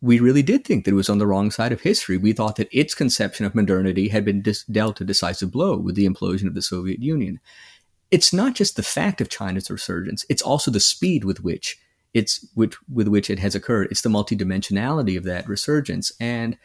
we 0.00 0.18
really 0.18 0.42
did 0.42 0.64
think 0.64 0.84
that 0.84 0.92
it 0.92 0.94
was 0.94 1.10
on 1.10 1.18
the 1.18 1.26
wrong 1.26 1.50
side 1.50 1.70
of 1.70 1.82
history. 1.82 2.16
We 2.16 2.32
thought 2.32 2.56
that 2.56 2.76
its 2.76 2.94
conception 2.94 3.44
of 3.44 3.54
modernity 3.54 4.08
had 4.08 4.24
been 4.24 4.40
dis- 4.40 4.64
dealt 4.64 5.00
a 5.00 5.04
decisive 5.04 5.52
blow 5.52 5.76
with 5.76 5.94
the 5.94 6.08
implosion 6.08 6.46
of 6.46 6.54
the 6.54 6.62
Soviet 6.62 7.00
Union. 7.00 7.38
It's 8.10 8.32
not 8.32 8.54
just 8.54 8.74
the 8.74 8.82
fact 8.82 9.20
of 9.20 9.28
China's 9.28 9.70
resurgence; 9.70 10.24
it's 10.28 10.42
also 10.42 10.70
the 10.70 10.80
speed 10.80 11.24
with 11.24 11.44
which 11.44 11.78
it's 12.14 12.44
with, 12.56 12.74
with 12.92 13.08
which 13.08 13.30
it 13.30 13.38
has 13.38 13.54
occurred. 13.54 13.88
It's 13.90 14.02
the 14.02 14.08
multidimensionality 14.08 15.16
of 15.16 15.24
that 15.24 15.46
resurgence, 15.46 16.10
and 16.18 16.56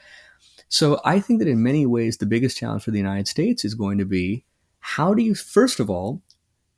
so 0.70 1.00
I 1.06 1.20
think 1.20 1.40
that 1.40 1.48
in 1.48 1.62
many 1.62 1.86
ways, 1.86 2.18
the 2.18 2.26
biggest 2.26 2.58
challenge 2.58 2.84
for 2.84 2.92
the 2.92 2.98
United 2.98 3.28
States 3.28 3.63
is 3.63 3.76
going 3.76 3.98
to 3.98 4.06
be 4.06 4.46
how 4.80 5.13
do 5.13 5.22
you, 5.22 5.36
first 5.36 5.80
of 5.80 5.90
all, 5.90 6.22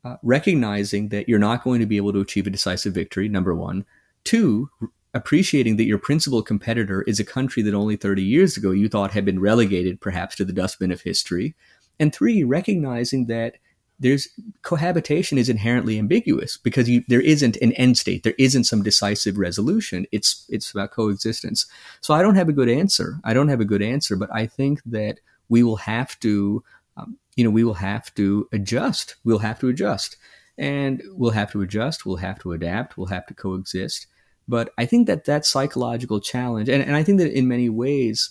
uh, 0.04 0.16
recognizing 0.22 1.08
that 1.08 1.28
you're 1.28 1.38
not 1.38 1.62
going 1.62 1.80
to 1.80 1.86
be 1.86 1.96
able 1.96 2.12
to 2.12 2.20
achieve 2.20 2.46
a 2.46 2.50
decisive 2.50 2.94
victory, 2.94 3.28
number 3.28 3.54
one. 3.54 3.84
Two, 4.24 4.70
appreciating 5.14 5.76
that 5.76 5.84
your 5.84 5.98
principal 5.98 6.42
competitor 6.42 7.02
is 7.02 7.20
a 7.20 7.24
country 7.24 7.62
that 7.62 7.74
only 7.74 7.96
30 7.96 8.22
years 8.22 8.56
ago 8.56 8.70
you 8.70 8.88
thought 8.88 9.10
had 9.10 9.24
been 9.24 9.40
relegated 9.40 10.00
perhaps 10.00 10.36
to 10.36 10.44
the 10.44 10.52
dustbin 10.52 10.92
of 10.92 11.02
history. 11.02 11.54
And 11.98 12.14
three, 12.14 12.44
recognizing 12.44 13.26
that 13.26 13.56
there's 13.98 14.28
cohabitation 14.62 15.36
is 15.36 15.50
inherently 15.50 15.98
ambiguous 15.98 16.56
because 16.56 16.88
you, 16.88 17.04
there 17.08 17.20
isn't 17.20 17.56
an 17.58 17.72
end 17.72 17.98
state. 17.98 18.22
There 18.22 18.34
isn't 18.38 18.64
some 18.64 18.82
decisive 18.82 19.36
resolution. 19.36 20.06
It's 20.10 20.46
it's 20.48 20.70
about 20.70 20.92
coexistence. 20.92 21.66
So 22.00 22.14
I 22.14 22.22
don't 22.22 22.36
have 22.36 22.48
a 22.48 22.54
good 22.54 22.70
answer. 22.70 23.20
I 23.24 23.34
don't 23.34 23.48
have 23.48 23.60
a 23.60 23.66
good 23.66 23.82
answer, 23.82 24.16
but 24.16 24.30
I 24.32 24.46
think 24.46 24.80
that 24.86 25.20
we 25.50 25.62
will 25.62 25.76
have 25.76 26.18
to, 26.20 26.64
um, 27.00 27.18
you 27.36 27.44
know, 27.44 27.50
we 27.50 27.64
will 27.64 27.74
have 27.74 28.14
to 28.14 28.48
adjust. 28.52 29.16
We'll 29.24 29.38
have 29.38 29.58
to 29.60 29.68
adjust, 29.68 30.16
and 30.58 31.02
we'll 31.12 31.30
have 31.30 31.52
to 31.52 31.62
adjust. 31.62 32.04
We'll 32.04 32.16
have 32.16 32.38
to 32.40 32.52
adapt. 32.52 32.96
We'll 32.96 33.06
have 33.06 33.26
to 33.26 33.34
coexist. 33.34 34.06
But 34.48 34.72
I 34.78 34.86
think 34.86 35.06
that 35.06 35.24
that 35.26 35.46
psychological 35.46 36.20
challenge, 36.20 36.68
and, 36.68 36.82
and 36.82 36.96
I 36.96 37.02
think 37.02 37.18
that 37.18 37.32
in 37.32 37.48
many 37.48 37.68
ways, 37.68 38.30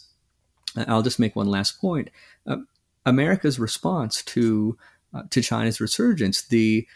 I'll 0.75 1.01
just 1.01 1.19
make 1.19 1.35
one 1.35 1.47
last 1.47 1.79
point. 1.79 2.09
Uh, 2.45 2.57
America's 3.05 3.59
response 3.59 4.21
to 4.23 4.77
uh, 5.13 5.23
to 5.29 5.41
China's 5.41 5.81
resurgence, 5.81 6.41
the 6.43 6.87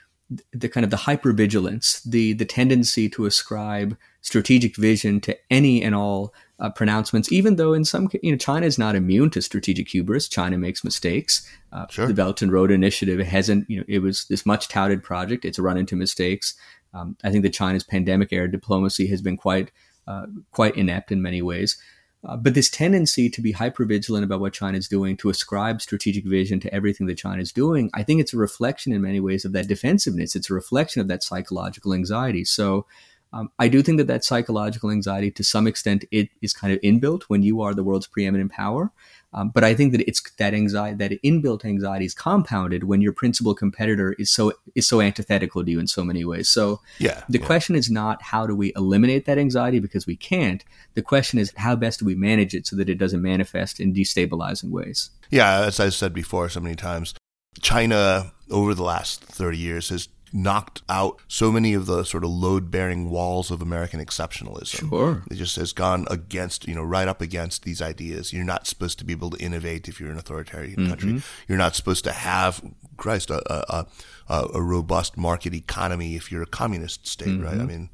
the 0.52 0.70
kind 0.70 0.84
of 0.84 0.92
the 0.92 0.98
hypervigilance, 0.98 2.04
the 2.04 2.34
the 2.34 2.46
tendency 2.46 3.10
to 3.10 3.26
ascribe 3.26 3.98
strategic 4.22 4.76
vision 4.76 5.20
to 5.22 5.38
any 5.50 5.82
and 5.82 5.96
all 5.96 6.34
uh, 6.60 6.70
pronouncements, 6.70 7.32
even 7.32 7.56
though 7.56 7.74
in 7.74 7.84
some 7.84 8.10
you 8.22 8.32
know 8.32 8.38
China 8.38 8.66
is 8.66 8.78
not 8.78 8.96
immune 8.96 9.30
to 9.32 9.42
strategic 9.42 9.90
hubris. 9.90 10.28
China 10.28 10.58
makes 10.58 10.84
mistakes. 10.84 11.48
Uh, 11.72 11.86
sure. 11.90 12.08
The 12.08 12.14
Belt 12.14 12.42
and 12.42 12.52
Road 12.52 12.72
Initiative 12.72 13.20
hasn't 13.26 13.70
you 13.70 13.78
know 13.78 13.86
it 13.88 14.00
was 14.00 14.26
this 14.26 14.46
much 14.46 14.68
touted 14.68 15.04
project. 15.04 15.46
It's 15.46 15.60
run 15.60 15.78
into 15.78 15.96
mistakes. 15.96 16.56
Um, 16.94 17.18
I 17.24 17.32
think 17.32 17.44
that 17.44 17.54
China's 17.54 17.84
pandemic 17.84 18.32
era 18.32 18.50
diplomacy 18.50 19.08
has 19.08 19.22
been 19.22 19.38
quite 19.38 19.72
uh, 20.08 20.28
quite 20.52 20.76
inept 20.78 21.12
in 21.12 21.22
many 21.22 21.42
ways. 21.42 21.78
Uh, 22.26 22.38
but 22.38 22.54
this 22.54 22.70
tendency 22.70 23.30
to 23.30 23.42
be 23.42 23.52
hyper 23.52 23.84
vigilant 23.84 24.24
about 24.24 24.40
what 24.40 24.54
China 24.54 24.78
is 24.78 24.88
doing, 24.88 25.18
to 25.18 25.30
ascribe 25.30 25.82
strategic 25.82 26.24
vision 26.24 26.58
to 26.62 26.74
everything 26.74 27.06
that 27.08 27.18
China 27.18 27.42
is 27.42 27.52
doing, 27.52 27.90
I 27.94 28.04
think 28.04 28.22
it's 28.22 28.34
a 28.34 28.38
reflection 28.38 28.94
in 28.94 29.02
many 29.02 29.20
ways 29.20 29.44
of 29.44 29.52
that 29.52 29.68
defensiveness. 29.68 30.34
It's 30.34 30.50
a 30.50 30.54
reflection 30.54 31.02
of 31.02 31.10
that 31.10 31.22
psychological 31.22 31.94
anxiety. 31.94 32.46
So 32.46 32.86
um, 33.34 33.50
I 33.58 33.68
do 33.68 33.82
think 33.82 33.98
that 33.98 34.08
that 34.08 34.24
psychological 34.24 34.92
anxiety, 34.92 35.32
to 35.32 35.44
some 35.44 35.66
extent, 35.66 36.06
it 36.12 36.30
is 36.42 36.54
kind 36.54 36.72
of 36.72 36.80
inbuilt 36.82 37.24
when 37.24 37.42
you 37.42 37.62
are 37.62 37.74
the 37.74 37.84
world's 37.84 38.06
preeminent 38.06 38.52
power. 38.52 38.92
Um, 39.34 39.50
but 39.50 39.64
I 39.64 39.74
think 39.74 39.92
that 39.94 40.02
it's 40.08 40.22
that 40.38 40.54
anxiety, 40.54 40.96
that 40.98 41.24
inbuilt 41.24 41.66
anxiety 41.66 42.06
is 42.06 42.14
compounded 42.14 42.84
when 42.84 43.02
your 43.02 43.14
principal 43.14 43.56
competitor 43.56 44.14
is 44.20 44.32
so 44.32 44.54
is 44.76 44.88
so 44.88 45.02
antithetical 45.02 45.66
to 45.66 45.72
you 45.72 45.80
in 45.80 45.88
so 45.88 46.04
many 46.04 46.24
ways. 46.24 46.50
So 46.50 46.82
yeah, 47.00 47.24
the 47.28 47.40
yeah. 47.40 47.46
question 47.46 47.76
is 47.76 47.90
not 47.90 48.22
how 48.22 48.46
do 48.46 48.56
we 48.56 48.72
eliminate 48.76 49.26
that 49.26 49.40
anxiety 49.40 49.80
because 49.80 50.06
we 50.06 50.16
can't. 50.16 50.64
The 50.94 51.02
question 51.02 51.40
is 51.40 51.52
how 51.58 51.76
best 51.76 52.00
do 52.00 52.06
we 52.06 52.14
manage 52.14 52.54
it 52.54 52.68
so 52.68 52.76
that 52.76 52.90
it 52.90 53.00
doesn't 53.00 53.24
manifest 53.24 53.80
in 53.80 53.92
destabilizing 53.94 54.70
ways. 54.70 55.10
Yeah, 55.32 55.62
as 55.62 55.80
I've 55.80 55.96
said 55.96 56.14
before 56.14 56.48
so 56.50 56.60
many 56.60 56.76
times, 56.76 57.16
China 57.60 58.34
over 58.52 58.76
the 58.76 58.84
last 58.84 59.24
30 59.24 59.58
years 59.58 59.90
has 59.90 60.08
knocked 60.34 60.82
out 60.90 61.22
so 61.28 61.52
many 61.52 61.74
of 61.74 61.86
the 61.86 62.04
sort 62.04 62.24
of 62.24 62.32
load 62.32 62.72
bearing 62.72 63.10
walls 63.10 63.52
of 63.52 63.62
American 63.62 64.04
exceptionalism. 64.04 64.90
Sure. 64.90 65.24
It 65.30 65.36
just 65.36 65.56
has 65.58 65.74
gone 65.74 66.08
against, 66.10 66.68
you 66.68 66.76
know, 66.76 66.84
right 66.84 67.08
up 67.08 67.22
against 67.22 67.64
these 67.64 67.82
ideas. 67.82 68.34
You're 68.34 68.44
not 68.44 68.68
supposed 68.68 69.00
to 69.00 69.06
be 69.06 69.14
able 69.14 69.30
to 69.32 69.38
innovate 69.38 69.88
if 69.88 70.00
you're 70.00 70.12
an 70.12 70.18
authoritarian 70.18 70.76
mm-hmm. 70.76 70.90
country. 70.90 71.22
You're 71.48 71.58
not 71.58 71.76
supposed 71.76 72.04
to 72.06 72.12
have, 72.12 72.64
Christ, 72.98 73.30
a, 73.30 73.44
a, 73.54 73.86
a, 74.28 74.48
a 74.56 74.62
robust 74.62 75.18
market 75.18 75.54
economy 75.54 76.16
if 76.16 76.32
you're 76.32 76.44
a 76.44 76.48
communist 76.48 77.08
state, 77.08 77.28
mm-hmm. 77.28 77.44
right? 77.44 77.60
I 77.60 77.66
mean, 77.66 77.90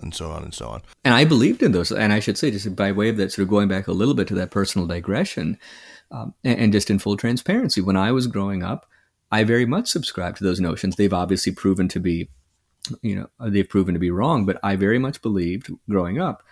and 0.00 0.14
so 0.14 0.30
on 0.30 0.42
and 0.42 0.54
so 0.54 0.68
on. 0.68 0.82
And 1.04 1.14
I 1.14 1.24
believed 1.24 1.62
in 1.62 1.72
those. 1.72 1.90
And 1.90 2.12
I 2.12 2.20
should 2.20 2.38
say, 2.38 2.50
just 2.50 2.76
by 2.76 2.92
way 2.92 3.08
of 3.08 3.16
that, 3.16 3.32
sort 3.32 3.44
of 3.44 3.48
going 3.48 3.68
back 3.68 3.88
a 3.88 3.92
little 3.92 4.14
bit 4.14 4.28
to 4.28 4.34
that 4.34 4.50
personal 4.50 4.86
digression, 4.86 5.58
um, 6.10 6.34
and, 6.44 6.58
and, 6.58 6.72
just 6.72 6.90
in 6.90 6.98
full 6.98 7.16
transparency, 7.16 7.80
when 7.80 7.96
I 7.96 8.12
was 8.12 8.26
growing 8.26 8.62
up, 8.62 8.86
I 9.32 9.44
very 9.44 9.64
much 9.66 9.88
subscribe 9.88 10.36
to 10.36 10.44
those 10.44 10.60
notions. 10.60 10.94
They've 10.94 11.12
obviously 11.12 11.52
proven 11.52 11.88
to 11.88 11.98
be, 11.98 12.28
you 13.00 13.16
know, 13.16 13.28
they've 13.48 13.68
proven 13.68 13.94
to 13.94 14.00
be 14.00 14.10
wrong, 14.10 14.44
but 14.44 14.60
I 14.62 14.76
very 14.76 14.98
much 14.98 15.22
believed 15.22 15.70
growing 15.88 16.20
up. 16.20 16.42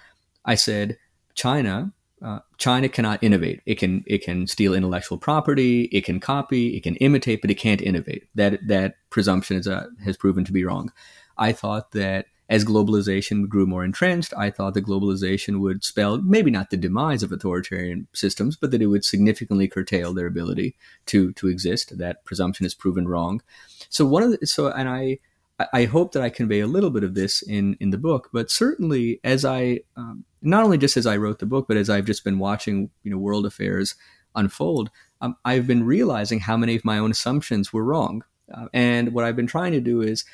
I 0.47 0.55
said, 0.55 0.97
China, 1.35 1.93
uh, 2.23 2.41
China 2.57 2.89
cannot 2.89 3.23
innovate. 3.23 3.61
It 3.67 3.79
can 3.79 4.03
it 4.07 4.25
can 4.25 4.47
steal 4.47 4.75
intellectual 4.75 5.19
property. 5.19 5.85
It 5.93 6.05
can 6.05 6.21
copy. 6.21 6.77
It 6.77 6.83
can 6.83 6.97
imitate, 6.97 7.43
but 7.43 7.51
it 7.51 7.57
can't 7.57 7.83
innovate. 7.83 8.29
That 8.35 8.67
that 8.67 8.95
presumption 9.11 9.59
is, 9.59 9.69
uh, 9.69 9.87
has 10.03 10.17
proven 10.17 10.45
to 10.45 10.53
be 10.53 10.65
wrong. 10.65 10.91
I 11.37 11.53
thought 11.53 11.93
that 11.93 12.27
as 12.51 12.65
globalization 12.65 13.49
grew 13.49 13.65
more 13.65 13.85
entrenched, 13.85 14.35
I 14.37 14.51
thought 14.51 14.75
that 14.75 14.85
globalization 14.85 15.61
would 15.61 15.85
spell 15.85 16.21
maybe 16.21 16.51
not 16.51 16.71
the 16.71 16.77
demise 16.77 17.23
of 17.23 17.31
authoritarian 17.31 18.09
systems, 18.13 18.57
but 18.57 18.73
that 18.73 18.83
it 18.83 18.89
would 18.89 19.05
significantly 19.05 19.69
curtail 19.69 20.13
their 20.13 20.27
ability 20.27 20.75
to 21.07 21.33
to 21.35 21.47
exist. 21.47 21.97
That 21.97 22.25
presumption 22.25 22.67
is 22.67 22.75
proven 22.75 23.07
wrong. 23.07 23.41
So 23.89 24.05
one 24.05 24.25
of 24.25 24.33
the, 24.33 24.47
so 24.47 24.67
and 24.67 24.89
I 24.89 25.21
I 25.73 25.85
hope 25.85 26.13
that 26.13 26.23
I 26.25 26.29
convey 26.29 26.59
a 26.59 26.67
little 26.67 26.91
bit 26.91 27.05
of 27.05 27.15
this 27.15 27.41
in 27.41 27.77
in 27.79 27.91
the 27.91 27.99
book, 27.99 28.31
but 28.33 28.51
certainly 28.51 29.21
as 29.23 29.45
I 29.45 29.81
um, 29.97 30.25
not 30.43 30.65
only 30.65 30.77
just 30.77 30.97
as 30.97 31.07
I 31.07 31.19
wrote 31.19 31.39
the 31.39 31.47
book, 31.47 31.69
but 31.69 31.77
as 31.77 31.89
I've 31.89 32.05
just 32.05 32.25
been 32.25 32.41
watching 32.41 32.91
you 33.05 33.13
know 33.13 33.19
world 33.19 33.47
affairs 33.47 33.95
unfold, 34.35 34.91
um, 35.21 35.37
I've 35.45 35.69
been 35.69 35.85
realizing 35.85 36.41
how 36.41 36.57
many 36.57 36.75
of 36.75 36.85
my 36.85 36.99
own 36.99 37.13
assumptions 37.13 37.73
were 37.73 37.85
wrong. 37.85 38.25
Uh, 38.53 38.67
and 38.75 39.13
what 39.13 39.25
I've 39.25 39.37
been 39.37 39.47
trying 39.47 39.71
to 39.73 39.81
do 39.81 40.03
is 40.03 40.25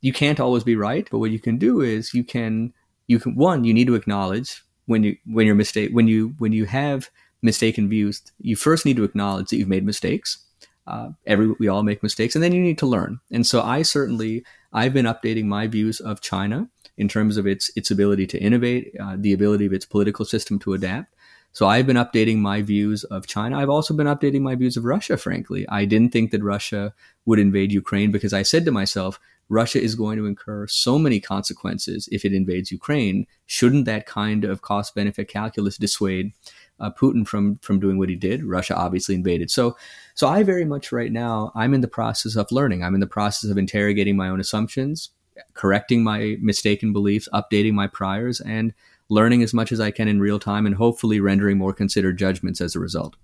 you 0.00 0.12
can't 0.12 0.40
always 0.40 0.64
be 0.64 0.76
right, 0.76 1.08
but 1.10 1.18
what 1.18 1.30
you 1.30 1.38
can 1.38 1.58
do 1.58 1.80
is 1.80 2.14
you 2.14 2.24
can 2.24 2.72
you 3.06 3.18
can 3.18 3.34
one 3.34 3.64
you 3.64 3.74
need 3.74 3.86
to 3.86 3.94
acknowledge 3.94 4.62
when 4.86 5.02
you 5.02 5.16
when 5.26 5.46
you're 5.46 5.54
mistake 5.54 5.90
when 5.92 6.08
you 6.08 6.34
when 6.38 6.52
you 6.52 6.66
have 6.66 7.10
mistaken 7.42 7.88
views. 7.88 8.22
You 8.38 8.56
first 8.56 8.84
need 8.84 8.96
to 8.96 9.04
acknowledge 9.04 9.48
that 9.48 9.56
you've 9.56 9.68
made 9.68 9.84
mistakes. 9.84 10.44
Uh, 10.86 11.10
every 11.26 11.52
we 11.60 11.68
all 11.68 11.82
make 11.82 12.02
mistakes, 12.02 12.34
and 12.34 12.42
then 12.42 12.52
you 12.52 12.60
need 12.60 12.78
to 12.78 12.86
learn. 12.86 13.20
And 13.30 13.46
so 13.46 13.62
I 13.62 13.82
certainly 13.82 14.44
I've 14.72 14.94
been 14.94 15.06
updating 15.06 15.44
my 15.44 15.66
views 15.66 16.00
of 16.00 16.20
China 16.20 16.68
in 16.96 17.08
terms 17.08 17.36
of 17.36 17.46
its 17.46 17.70
its 17.76 17.90
ability 17.90 18.26
to 18.28 18.38
innovate, 18.38 18.94
uh, 19.00 19.16
the 19.18 19.32
ability 19.32 19.66
of 19.66 19.72
its 19.72 19.86
political 19.86 20.24
system 20.24 20.58
to 20.60 20.74
adapt. 20.74 21.14
So 21.52 21.66
I've 21.66 21.86
been 21.86 21.96
updating 21.96 22.38
my 22.38 22.62
views 22.62 23.04
of 23.04 23.26
China. 23.26 23.58
I've 23.58 23.70
also 23.70 23.92
been 23.92 24.06
updating 24.06 24.40
my 24.42 24.54
views 24.54 24.76
of 24.76 24.84
Russia, 24.84 25.16
frankly. 25.16 25.66
I 25.68 25.84
didn't 25.84 26.12
think 26.12 26.30
that 26.30 26.44
Russia 26.44 26.94
would 27.26 27.38
invade 27.38 27.72
Ukraine 27.72 28.12
because 28.12 28.32
I 28.32 28.42
said 28.42 28.64
to 28.66 28.70
myself, 28.70 29.18
Russia 29.48 29.82
is 29.82 29.96
going 29.96 30.16
to 30.16 30.26
incur 30.26 30.68
so 30.68 30.96
many 30.96 31.18
consequences 31.18 32.08
if 32.12 32.24
it 32.24 32.32
invades 32.32 32.70
Ukraine. 32.70 33.26
Shouldn't 33.46 33.84
that 33.86 34.06
kind 34.06 34.44
of 34.44 34.62
cost 34.62 34.94
benefit 34.94 35.28
calculus 35.28 35.76
dissuade 35.76 36.32
uh, 36.78 36.90
Putin 36.92 37.26
from 37.26 37.56
from 37.56 37.80
doing 37.80 37.98
what 37.98 38.08
he 38.08 38.14
did? 38.14 38.44
Russia 38.44 38.76
obviously 38.76 39.16
invaded. 39.16 39.50
So, 39.50 39.76
so 40.14 40.28
I 40.28 40.44
very 40.44 40.64
much 40.64 40.92
right 40.92 41.10
now 41.10 41.50
I'm 41.56 41.74
in 41.74 41.80
the 41.80 41.88
process 41.88 42.36
of 42.36 42.52
learning. 42.52 42.84
I'm 42.84 42.94
in 42.94 43.00
the 43.00 43.08
process 43.08 43.50
of 43.50 43.58
interrogating 43.58 44.16
my 44.16 44.28
own 44.28 44.38
assumptions, 44.38 45.10
correcting 45.54 46.04
my 46.04 46.36
mistaken 46.40 46.92
beliefs, 46.92 47.28
updating 47.34 47.72
my 47.72 47.88
priors, 47.88 48.40
and 48.40 48.72
learning 49.10 49.42
as 49.42 49.52
much 49.52 49.72
as 49.72 49.80
I 49.80 49.90
can 49.90 50.08
in 50.08 50.20
real 50.20 50.38
time, 50.38 50.64
and 50.64 50.76
hopefully 50.76 51.20
rendering 51.20 51.58
more 51.58 51.74
considered 51.74 52.18
judgments 52.18 52.60
as 52.60 52.74
a 52.74 52.80
result. 52.80 53.16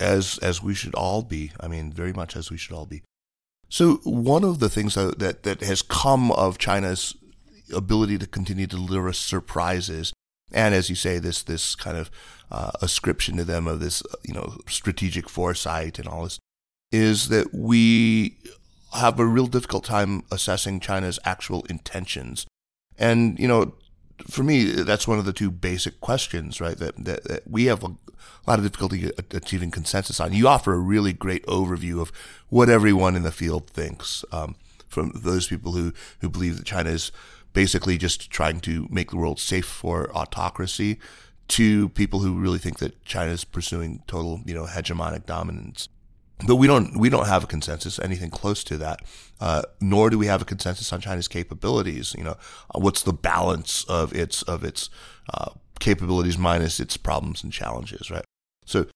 As 0.00 0.38
as 0.38 0.62
we 0.62 0.74
should 0.74 0.94
all 0.94 1.22
be. 1.22 1.52
I 1.60 1.68
mean, 1.68 1.92
very 1.92 2.12
much 2.12 2.36
as 2.36 2.50
we 2.50 2.56
should 2.56 2.74
all 2.74 2.86
be. 2.86 3.02
So 3.68 3.96
one 4.04 4.44
of 4.44 4.60
the 4.60 4.68
things 4.68 4.94
that, 4.94 5.18
that, 5.18 5.42
that 5.42 5.60
has 5.62 5.82
come 5.82 6.30
of 6.32 6.58
China's 6.58 7.16
ability 7.74 8.18
to 8.18 8.26
continue 8.26 8.66
to 8.66 8.76
deliver 8.76 9.12
surprises, 9.12 10.12
and 10.52 10.74
as 10.74 10.88
you 10.88 10.96
say, 10.96 11.18
this 11.18 11.42
this 11.42 11.74
kind 11.74 11.96
of 11.96 12.10
uh, 12.50 12.70
ascription 12.80 13.36
to 13.36 13.44
them 13.44 13.66
of 13.66 13.80
this 13.80 14.02
you 14.22 14.34
know 14.34 14.58
strategic 14.68 15.28
foresight 15.28 15.98
and 15.98 16.08
all 16.08 16.24
this, 16.24 16.38
is 16.92 17.28
that 17.28 17.52
we 17.52 18.36
have 18.94 19.18
a 19.18 19.26
real 19.26 19.46
difficult 19.46 19.84
time 19.84 20.22
assessing 20.30 20.78
China's 20.80 21.18
actual 21.24 21.64
intentions. 21.68 22.46
And 22.96 23.38
you 23.38 23.48
know, 23.48 23.74
for 24.28 24.42
me, 24.42 24.64
that's 24.64 25.08
one 25.08 25.18
of 25.18 25.24
the 25.24 25.32
two 25.32 25.50
basic 25.50 26.00
questions, 26.00 26.60
right? 26.60 26.76
That 26.78 27.04
that, 27.04 27.24
that 27.24 27.50
we 27.50 27.66
have 27.66 27.82
a, 27.82 27.96
lot 28.46 28.58
of 28.58 28.64
difficulty 28.64 29.10
achieving 29.30 29.70
consensus 29.70 30.20
on. 30.20 30.32
You 30.32 30.48
offer 30.48 30.74
a 30.74 30.78
really 30.78 31.12
great 31.14 31.46
overview 31.46 32.00
of 32.00 32.12
what 32.50 32.68
everyone 32.68 33.16
in 33.16 33.22
the 33.22 33.32
field 33.32 33.70
thinks. 33.70 34.24
Um, 34.32 34.56
from 34.88 35.12
those 35.14 35.48
people 35.48 35.72
who 35.72 35.92
who 36.20 36.28
believe 36.28 36.56
that 36.56 36.66
China 36.66 36.90
is 36.90 37.10
basically 37.52 37.98
just 37.98 38.30
trying 38.30 38.60
to 38.60 38.86
make 38.90 39.10
the 39.10 39.16
world 39.16 39.40
safe 39.40 39.66
for 39.66 40.14
autocracy, 40.16 40.98
to 41.48 41.88
people 41.90 42.20
who 42.20 42.38
really 42.38 42.58
think 42.58 42.78
that 42.78 43.04
China 43.04 43.30
is 43.30 43.44
pursuing 43.44 44.02
total, 44.06 44.40
you 44.44 44.54
know, 44.54 44.64
hegemonic 44.64 45.26
dominance 45.26 45.88
but 46.46 46.56
we 46.56 46.66
don't 46.66 46.96
we 46.98 47.08
don't 47.08 47.26
have 47.26 47.44
a 47.44 47.46
consensus 47.46 47.98
anything 47.98 48.30
close 48.30 48.64
to 48.64 48.76
that. 48.78 49.00
Uh, 49.40 49.62
nor 49.80 50.10
do 50.10 50.18
we 50.18 50.26
have 50.26 50.42
a 50.42 50.44
consensus 50.44 50.92
on 50.92 51.00
China's 51.00 51.28
capabilities 51.28 52.14
you 52.16 52.24
know 52.24 52.36
uh, 52.74 52.78
what's 52.78 53.02
the 53.02 53.12
balance 53.12 53.84
of 53.84 54.14
its 54.14 54.42
of 54.42 54.64
its 54.64 54.90
uh, 55.32 55.50
capabilities 55.80 56.38
minus 56.38 56.80
its 56.80 56.96
problems 56.96 57.42
and 57.42 57.52
challenges 57.52 58.10
right? 58.10 58.24
So 58.66 58.86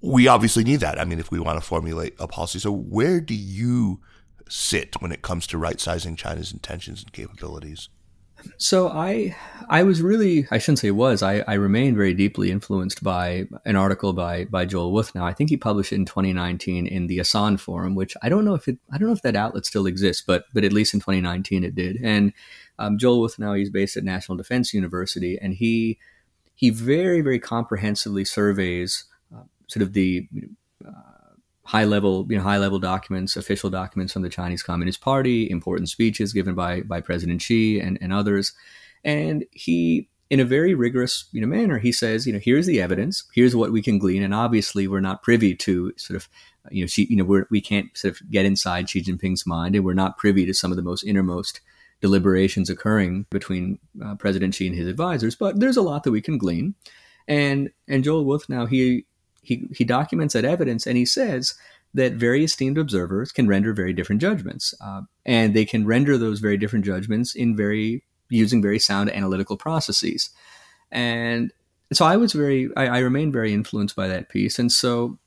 we 0.00 0.26
obviously 0.26 0.64
need 0.64 0.80
that. 0.80 0.98
I 0.98 1.04
mean 1.04 1.20
if 1.20 1.30
we 1.30 1.38
want 1.38 1.60
to 1.60 1.66
formulate 1.66 2.14
a 2.18 2.26
policy. 2.26 2.58
So 2.58 2.72
where 2.72 3.20
do 3.20 3.34
you 3.34 4.00
sit 4.48 5.00
when 5.00 5.12
it 5.12 5.22
comes 5.22 5.46
to 5.46 5.58
right 5.58 5.80
sizing 5.80 6.16
China's 6.16 6.52
intentions 6.52 7.02
and 7.02 7.12
capabilities 7.12 7.88
so 8.56 8.88
I 8.88 9.36
I 9.68 9.82
was 9.82 10.02
really 10.02 10.46
I 10.50 10.58
shouldn't 10.58 10.80
say 10.80 10.90
was 10.90 11.22
I, 11.22 11.44
I 11.46 11.54
remained 11.54 11.96
very 11.96 12.14
deeply 12.14 12.50
influenced 12.50 13.02
by 13.02 13.46
an 13.64 13.76
article 13.76 14.12
by 14.12 14.44
by 14.46 14.64
Joel 14.64 14.92
Wuthnow. 14.92 15.22
I 15.22 15.32
think 15.32 15.50
he 15.50 15.56
published 15.56 15.92
it 15.92 15.96
in 15.96 16.04
2019 16.04 16.86
in 16.86 17.06
the 17.06 17.20
Asan 17.20 17.56
Forum, 17.56 17.94
which 17.94 18.16
I 18.22 18.28
don't 18.28 18.44
know 18.44 18.54
if 18.54 18.68
it 18.68 18.78
I 18.92 18.98
don't 18.98 19.08
know 19.08 19.14
if 19.14 19.22
that 19.22 19.36
outlet 19.36 19.66
still 19.66 19.86
exists, 19.86 20.22
but 20.26 20.44
but 20.52 20.64
at 20.64 20.72
least 20.72 20.94
in 20.94 21.00
2019 21.00 21.64
it 21.64 21.74
did. 21.74 21.98
And 22.02 22.32
um, 22.78 22.98
Joel 22.98 23.26
Wuthnow 23.26 23.58
he's 23.58 23.70
based 23.70 23.96
at 23.96 24.04
National 24.04 24.36
Defense 24.36 24.74
University, 24.74 25.38
and 25.40 25.54
he 25.54 25.98
he 26.54 26.70
very 26.70 27.20
very 27.20 27.38
comprehensively 27.38 28.24
surveys 28.24 29.04
uh, 29.34 29.42
sort 29.68 29.82
of 29.82 29.92
the 29.92 30.28
uh, 30.86 31.11
high 31.72 31.84
level, 31.84 32.26
you 32.28 32.36
know, 32.36 32.42
high 32.42 32.58
level 32.58 32.78
documents, 32.78 33.34
official 33.34 33.70
documents 33.70 34.12
from 34.12 34.20
the 34.20 34.28
Chinese 34.28 34.62
Communist 34.62 35.00
Party, 35.00 35.48
important 35.48 35.88
speeches 35.88 36.34
given 36.34 36.54
by 36.54 36.82
by 36.82 37.00
President 37.00 37.40
Xi 37.40 37.80
and, 37.80 37.96
and 38.02 38.12
others. 38.12 38.52
And 39.04 39.46
he, 39.52 40.10
in 40.28 40.38
a 40.38 40.44
very 40.44 40.74
rigorous, 40.74 41.30
you 41.32 41.40
know, 41.40 41.46
manner, 41.46 41.78
he 41.78 41.90
says, 41.90 42.26
you 42.26 42.32
know, 42.34 42.38
here's 42.38 42.66
the 42.66 42.80
evidence, 42.80 43.24
here's 43.34 43.56
what 43.56 43.72
we 43.72 43.80
can 43.80 43.98
glean, 43.98 44.22
and 44.22 44.34
obviously 44.34 44.86
we're 44.86 45.00
not 45.00 45.22
privy 45.22 45.54
to 45.56 45.94
sort 45.96 46.16
of, 46.16 46.28
you 46.70 46.82
know, 46.82 46.86
Xi, 46.86 47.06
you 47.08 47.16
know, 47.16 47.24
we're, 47.24 47.46
we 47.50 47.62
can't 47.62 47.96
sort 47.96 48.14
of 48.14 48.30
get 48.30 48.44
inside 48.44 48.90
Xi 48.90 49.02
Jinping's 49.02 49.46
mind, 49.46 49.74
and 49.74 49.84
we're 49.84 49.94
not 49.94 50.18
privy 50.18 50.44
to 50.44 50.52
some 50.52 50.72
of 50.72 50.76
the 50.76 50.82
most 50.82 51.02
innermost 51.04 51.62
deliberations 52.02 52.68
occurring 52.68 53.24
between 53.30 53.78
uh, 54.04 54.14
President 54.16 54.54
Xi 54.54 54.66
and 54.66 54.76
his 54.76 54.88
advisors. 54.88 55.36
But 55.36 55.58
there's 55.58 55.78
a 55.78 55.82
lot 55.82 56.02
that 56.02 56.10
we 56.12 56.20
can 56.20 56.36
glean. 56.36 56.74
And 57.28 57.70
and 57.88 58.04
Joel 58.04 58.26
Wuthnow 58.26 58.68
he 58.68 59.06
he, 59.42 59.68
he 59.74 59.84
documents 59.84 60.34
that 60.34 60.44
evidence 60.44 60.86
and 60.86 60.96
he 60.96 61.04
says 61.04 61.54
that 61.94 62.14
very 62.14 62.44
esteemed 62.44 62.78
observers 62.78 63.32
can 63.32 63.46
render 63.46 63.74
very 63.74 63.92
different 63.92 64.22
judgments. 64.22 64.74
Uh, 64.80 65.02
and 65.26 65.54
they 65.54 65.64
can 65.64 65.86
render 65.86 66.16
those 66.16 66.40
very 66.40 66.56
different 66.56 66.84
judgments 66.84 67.34
in 67.34 67.54
very 67.54 68.02
using 68.30 68.62
very 68.62 68.78
sound 68.78 69.10
analytical 69.10 69.56
processes. 69.56 70.30
And 70.90 71.52
so 71.92 72.06
I 72.06 72.16
was 72.16 72.32
very, 72.32 72.70
I, 72.76 72.86
I 72.86 72.98
remained 73.00 73.34
very 73.34 73.52
influenced 73.52 73.94
by 73.94 74.08
that 74.08 74.30
piece. 74.30 74.58
And 74.58 74.72
so 74.72 75.18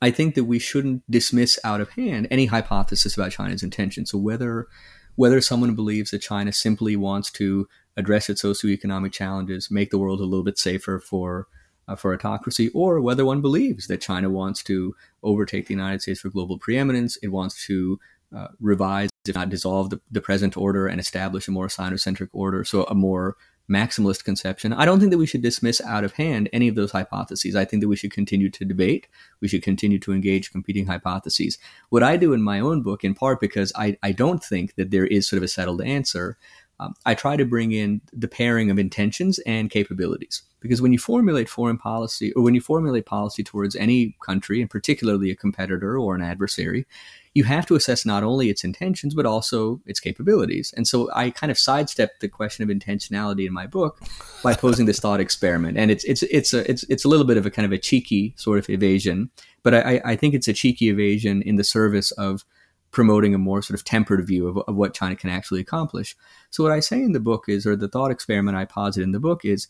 I 0.00 0.10
think 0.10 0.34
that 0.34 0.44
we 0.44 0.58
shouldn't 0.58 1.02
dismiss 1.10 1.58
out 1.62 1.80
of 1.80 1.90
hand 1.90 2.26
any 2.30 2.46
hypothesis 2.46 3.14
about 3.14 3.32
China's 3.32 3.62
intention. 3.62 4.06
So 4.06 4.18
whether 4.18 4.66
whether 5.14 5.42
someone 5.42 5.74
believes 5.74 6.10
that 6.10 6.22
China 6.22 6.52
simply 6.52 6.96
wants 6.96 7.30
to 7.30 7.68
address 7.98 8.30
its 8.30 8.42
socioeconomic 8.42 9.12
challenges, 9.12 9.70
make 9.70 9.90
the 9.90 9.98
world 9.98 10.20
a 10.20 10.24
little 10.24 10.42
bit 10.42 10.58
safer 10.58 10.98
for 10.98 11.48
for 11.96 12.14
autocracy, 12.14 12.70
or 12.70 13.00
whether 13.00 13.24
one 13.24 13.40
believes 13.40 13.86
that 13.86 14.00
China 14.00 14.30
wants 14.30 14.62
to 14.64 14.94
overtake 15.22 15.66
the 15.66 15.74
United 15.74 16.02
States 16.02 16.20
for 16.20 16.30
global 16.30 16.58
preeminence. 16.58 17.16
It 17.16 17.28
wants 17.28 17.66
to 17.66 17.98
uh, 18.34 18.48
revise, 18.60 19.10
if 19.26 19.34
not 19.34 19.50
dissolve, 19.50 19.90
the, 19.90 20.00
the, 20.10 20.20
present 20.20 20.56
order 20.56 20.86
and 20.86 20.98
establish 20.98 21.48
a 21.48 21.50
more 21.50 21.68
Sinocentric 21.68 22.28
order, 22.32 22.64
so 22.64 22.84
a 22.84 22.94
more 22.94 23.36
maximalist 23.70 24.24
conception. 24.24 24.72
I 24.72 24.84
don't 24.84 24.98
think 24.98 25.10
that 25.12 25.18
we 25.18 25.26
should 25.26 25.42
dismiss 25.42 25.80
out 25.80 26.04
of 26.04 26.14
hand 26.14 26.48
any 26.52 26.68
of 26.68 26.74
those 26.74 26.92
hypotheses. 26.92 27.54
I 27.54 27.64
think 27.64 27.80
that 27.80 27.88
we 27.88 27.96
should 27.96 28.12
continue 28.12 28.50
to 28.50 28.64
debate. 28.64 29.06
We 29.40 29.48
should 29.48 29.62
continue 29.62 29.98
to 30.00 30.12
engage 30.12 30.50
competing 30.50 30.86
hypotheses. 30.86 31.58
What 31.90 32.02
I 32.02 32.16
do 32.16 32.32
in 32.32 32.42
my 32.42 32.60
own 32.60 32.82
book, 32.82 33.04
in 33.04 33.14
part 33.14 33.40
because 33.40 33.72
I, 33.76 33.96
I 34.02 34.12
don't 34.12 34.42
think 34.42 34.74
that 34.74 34.90
there 34.90 35.06
is 35.06 35.28
sort 35.28 35.38
of 35.38 35.44
a 35.44 35.48
settled 35.48 35.82
answer, 35.82 36.36
um, 36.82 36.94
I 37.06 37.14
try 37.14 37.36
to 37.36 37.44
bring 37.44 37.72
in 37.72 38.00
the 38.12 38.28
pairing 38.28 38.70
of 38.70 38.78
intentions 38.78 39.38
and 39.46 39.70
capabilities. 39.70 40.42
Because 40.60 40.80
when 40.80 40.92
you 40.92 40.98
formulate 40.98 41.48
foreign 41.48 41.76
policy, 41.76 42.32
or 42.34 42.42
when 42.42 42.54
you 42.54 42.60
formulate 42.60 43.04
policy 43.04 43.42
towards 43.42 43.74
any 43.74 44.16
country, 44.24 44.60
and 44.60 44.70
particularly 44.70 45.30
a 45.30 45.36
competitor 45.36 45.98
or 45.98 46.14
an 46.14 46.22
adversary, 46.22 46.86
you 47.34 47.44
have 47.44 47.66
to 47.66 47.74
assess 47.74 48.06
not 48.06 48.22
only 48.22 48.48
its 48.48 48.62
intentions, 48.62 49.14
but 49.14 49.26
also 49.26 49.80
its 49.86 49.98
capabilities. 49.98 50.72
And 50.76 50.86
so 50.86 51.10
I 51.14 51.30
kind 51.30 51.50
of 51.50 51.58
sidestepped 51.58 52.20
the 52.20 52.28
question 52.28 52.62
of 52.62 52.76
intentionality 52.76 53.46
in 53.46 53.52
my 53.52 53.66
book 53.66 54.00
by 54.42 54.54
posing 54.54 54.86
this 54.86 55.00
thought 55.00 55.18
experiment. 55.18 55.78
And 55.78 55.90
it's, 55.90 56.04
it's, 56.04 56.22
it's, 56.24 56.54
a, 56.54 56.70
it's, 56.70 56.84
it's 56.84 57.04
a 57.04 57.08
little 57.08 57.26
bit 57.26 57.38
of 57.38 57.46
a 57.46 57.50
kind 57.50 57.66
of 57.66 57.72
a 57.72 57.78
cheeky 57.78 58.34
sort 58.36 58.58
of 58.58 58.68
evasion, 58.68 59.30
but 59.62 59.74
I, 59.74 60.00
I 60.04 60.16
think 60.16 60.34
it's 60.34 60.48
a 60.48 60.52
cheeky 60.52 60.90
evasion 60.90 61.42
in 61.42 61.56
the 61.56 61.64
service 61.64 62.12
of 62.12 62.44
promoting 62.92 63.34
a 63.34 63.38
more 63.38 63.62
sort 63.62 63.78
of 63.78 63.84
tempered 63.84 64.24
view 64.26 64.46
of, 64.46 64.58
of 64.68 64.76
what 64.76 64.94
China 64.94 65.16
can 65.16 65.30
actually 65.30 65.60
accomplish. 65.60 66.14
So 66.50 66.62
what 66.62 66.72
I 66.72 66.80
say 66.80 67.02
in 67.02 67.12
the 67.12 67.20
book 67.20 67.46
is, 67.48 67.66
or 67.66 67.74
the 67.74 67.88
thought 67.88 68.10
experiment 68.10 68.56
I 68.56 68.64
posit 68.64 69.02
in 69.02 69.12
the 69.12 69.18
book 69.18 69.44
is, 69.44 69.66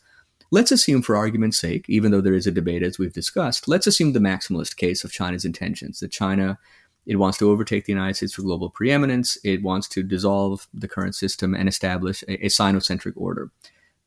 let's 0.51 0.71
assume 0.71 1.01
for 1.01 1.15
argument's 1.15 1.57
sake, 1.57 1.85
even 1.89 2.11
though 2.11 2.21
there 2.21 2.35
is 2.35 2.45
a 2.45 2.51
debate 2.51 2.83
as 2.83 2.99
we've 2.99 3.13
discussed, 3.13 3.67
let's 3.67 3.87
assume 3.87 4.13
the 4.13 4.19
maximalist 4.19 4.75
case 4.75 5.03
of 5.03 5.11
China's 5.11 5.45
intentions, 5.45 5.99
that 5.99 6.11
China 6.11 6.59
it 7.05 7.17
wants 7.17 7.37
to 7.39 7.49
overtake 7.49 7.85
the 7.85 7.91
United 7.91 8.15
States 8.15 8.33
for 8.33 8.43
global 8.43 8.69
preeminence. 8.69 9.37
It 9.43 9.61
wants 9.61 9.87
to 9.89 10.03
dissolve 10.03 10.67
the 10.73 10.87
current 10.87 11.15
system 11.15 11.53
and 11.53 11.67
establish 11.67 12.23
a, 12.23 12.45
a 12.45 12.49
Sinocentric 12.49 13.13
order. 13.15 13.51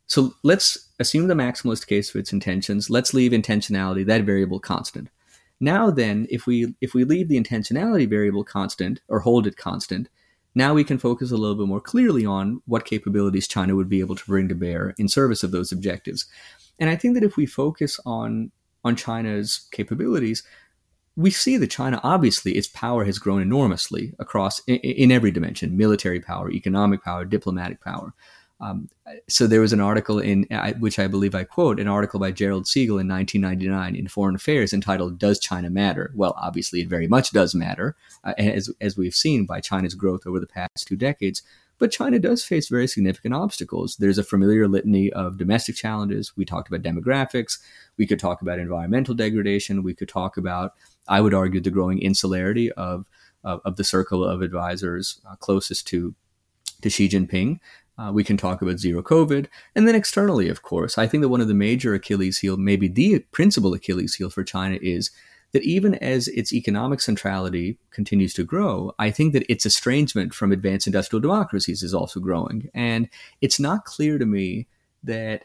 So 0.06 0.34
let's 0.42 0.88
assume 0.98 1.26
the 1.26 1.34
maximalist 1.34 1.86
case 1.86 2.10
of 2.10 2.18
its 2.18 2.32
intentions. 2.32 2.88
Let's 2.88 3.12
leave 3.12 3.32
intentionality, 3.32 4.06
that 4.06 4.22
variable, 4.22 4.60
constant. 4.60 5.10
Now 5.60 5.90
then, 5.90 6.26
if 6.30 6.46
we 6.46 6.74
if 6.80 6.92
we 6.92 7.04
leave 7.04 7.28
the 7.28 7.40
intentionality 7.40 8.08
variable 8.08 8.44
constant 8.44 9.00
or 9.08 9.20
hold 9.20 9.46
it 9.46 9.56
constant, 9.56 10.08
now 10.54 10.74
we 10.74 10.84
can 10.84 10.98
focus 10.98 11.30
a 11.30 11.36
little 11.36 11.56
bit 11.56 11.66
more 11.66 11.80
clearly 11.80 12.26
on 12.26 12.62
what 12.66 12.84
capabilities 12.84 13.48
China 13.48 13.74
would 13.76 13.88
be 13.88 14.00
able 14.00 14.16
to 14.16 14.26
bring 14.26 14.48
to 14.48 14.54
bear 14.54 14.94
in 14.98 15.08
service 15.08 15.42
of 15.42 15.50
those 15.50 15.72
objectives. 15.72 16.26
And 16.78 16.90
I 16.90 16.96
think 16.96 17.14
that 17.14 17.24
if 17.24 17.36
we 17.36 17.46
focus 17.46 17.98
on 18.04 18.52
on 18.84 18.96
China's 18.96 19.66
capabilities, 19.72 20.42
we 21.16 21.30
see 21.30 21.56
that 21.56 21.70
China 21.70 22.00
obviously 22.02 22.52
its 22.52 22.68
power 22.68 23.04
has 23.04 23.18
grown 23.18 23.40
enormously 23.40 24.14
across 24.18 24.60
in, 24.66 24.76
in 24.76 25.10
every 25.10 25.30
dimension: 25.30 25.76
military 25.76 26.20
power, 26.20 26.50
economic 26.50 27.02
power, 27.02 27.24
diplomatic 27.24 27.80
power. 27.80 28.12
Um, 28.58 28.88
so 29.28 29.46
there 29.46 29.60
was 29.60 29.72
an 29.72 29.80
article 29.80 30.18
in 30.18 30.46
which 30.78 30.98
I 30.98 31.08
believe 31.08 31.34
I 31.34 31.44
quote 31.44 31.78
an 31.78 31.88
article 31.88 32.18
by 32.18 32.32
Gerald 32.32 32.64
Segal 32.64 33.00
in 33.00 33.08
1999 33.08 33.94
in 33.94 34.08
Foreign 34.08 34.34
Affairs 34.34 34.72
entitled 34.72 35.18
"Does 35.18 35.38
China 35.38 35.68
Matter?" 35.68 36.10
Well, 36.14 36.34
obviously 36.38 36.80
it 36.80 36.88
very 36.88 37.06
much 37.06 37.32
does 37.32 37.54
matter, 37.54 37.96
uh, 38.24 38.32
as 38.38 38.70
as 38.80 38.96
we've 38.96 39.14
seen 39.14 39.44
by 39.44 39.60
China's 39.60 39.94
growth 39.94 40.26
over 40.26 40.40
the 40.40 40.46
past 40.46 40.86
two 40.86 40.96
decades. 40.96 41.42
But 41.78 41.92
China 41.92 42.18
does 42.18 42.44
face 42.44 42.68
very 42.68 42.86
significant 42.86 43.34
obstacles. 43.34 43.96
There's 43.96 44.18
a 44.18 44.24
familiar 44.24 44.66
litany 44.66 45.12
of 45.12 45.36
domestic 45.36 45.76
challenges. 45.76 46.34
We 46.36 46.44
talked 46.44 46.68
about 46.68 46.82
demographics. 46.82 47.58
We 47.98 48.06
could 48.06 48.18
talk 48.18 48.40
about 48.40 48.58
environmental 48.58 49.14
degradation. 49.14 49.82
We 49.82 49.94
could 49.94 50.08
talk 50.08 50.38
about, 50.38 50.72
I 51.06 51.20
would 51.20 51.34
argue, 51.34 51.60
the 51.60 51.70
growing 51.70 52.00
insularity 52.00 52.72
of, 52.72 53.04
of, 53.44 53.60
of 53.64 53.76
the 53.76 53.84
circle 53.84 54.24
of 54.24 54.40
advisors 54.40 55.20
uh, 55.30 55.36
closest 55.36 55.86
to, 55.88 56.14
to 56.80 56.88
Xi 56.88 57.10
Jinping. 57.10 57.60
Uh, 57.98 58.10
we 58.12 58.22
can 58.22 58.36
talk 58.36 58.60
about 58.60 58.78
zero 58.78 59.02
COVID. 59.02 59.46
And 59.74 59.88
then 59.88 59.94
externally, 59.94 60.48
of 60.48 60.62
course, 60.62 60.98
I 60.98 61.06
think 61.06 61.22
that 61.22 61.30
one 61.30 61.40
of 61.40 61.48
the 61.48 61.54
major 61.54 61.94
Achilles 61.94 62.38
heel, 62.38 62.56
maybe 62.56 62.88
the 62.88 63.20
principal 63.32 63.72
Achilles 63.72 64.14
heel 64.14 64.28
for 64.28 64.44
China 64.44 64.78
is 64.82 65.10
that 65.52 65.62
even 65.62 65.94
as 65.94 66.28
its 66.28 66.52
economic 66.52 67.00
centrality 67.00 67.78
continues 67.90 68.34
to 68.34 68.44
grow, 68.44 68.92
I 68.98 69.10
think 69.10 69.32
that 69.32 69.50
its 69.50 69.64
estrangement 69.64 70.34
from 70.34 70.52
advanced 70.52 70.86
industrial 70.86 71.20
democracies 71.20 71.82
is 71.82 71.94
also 71.94 72.20
growing. 72.20 72.68
And 72.74 73.08
it's 73.40 73.58
not 73.58 73.84
clear 73.84 74.18
to 74.18 74.26
me 74.26 74.66
that 75.02 75.44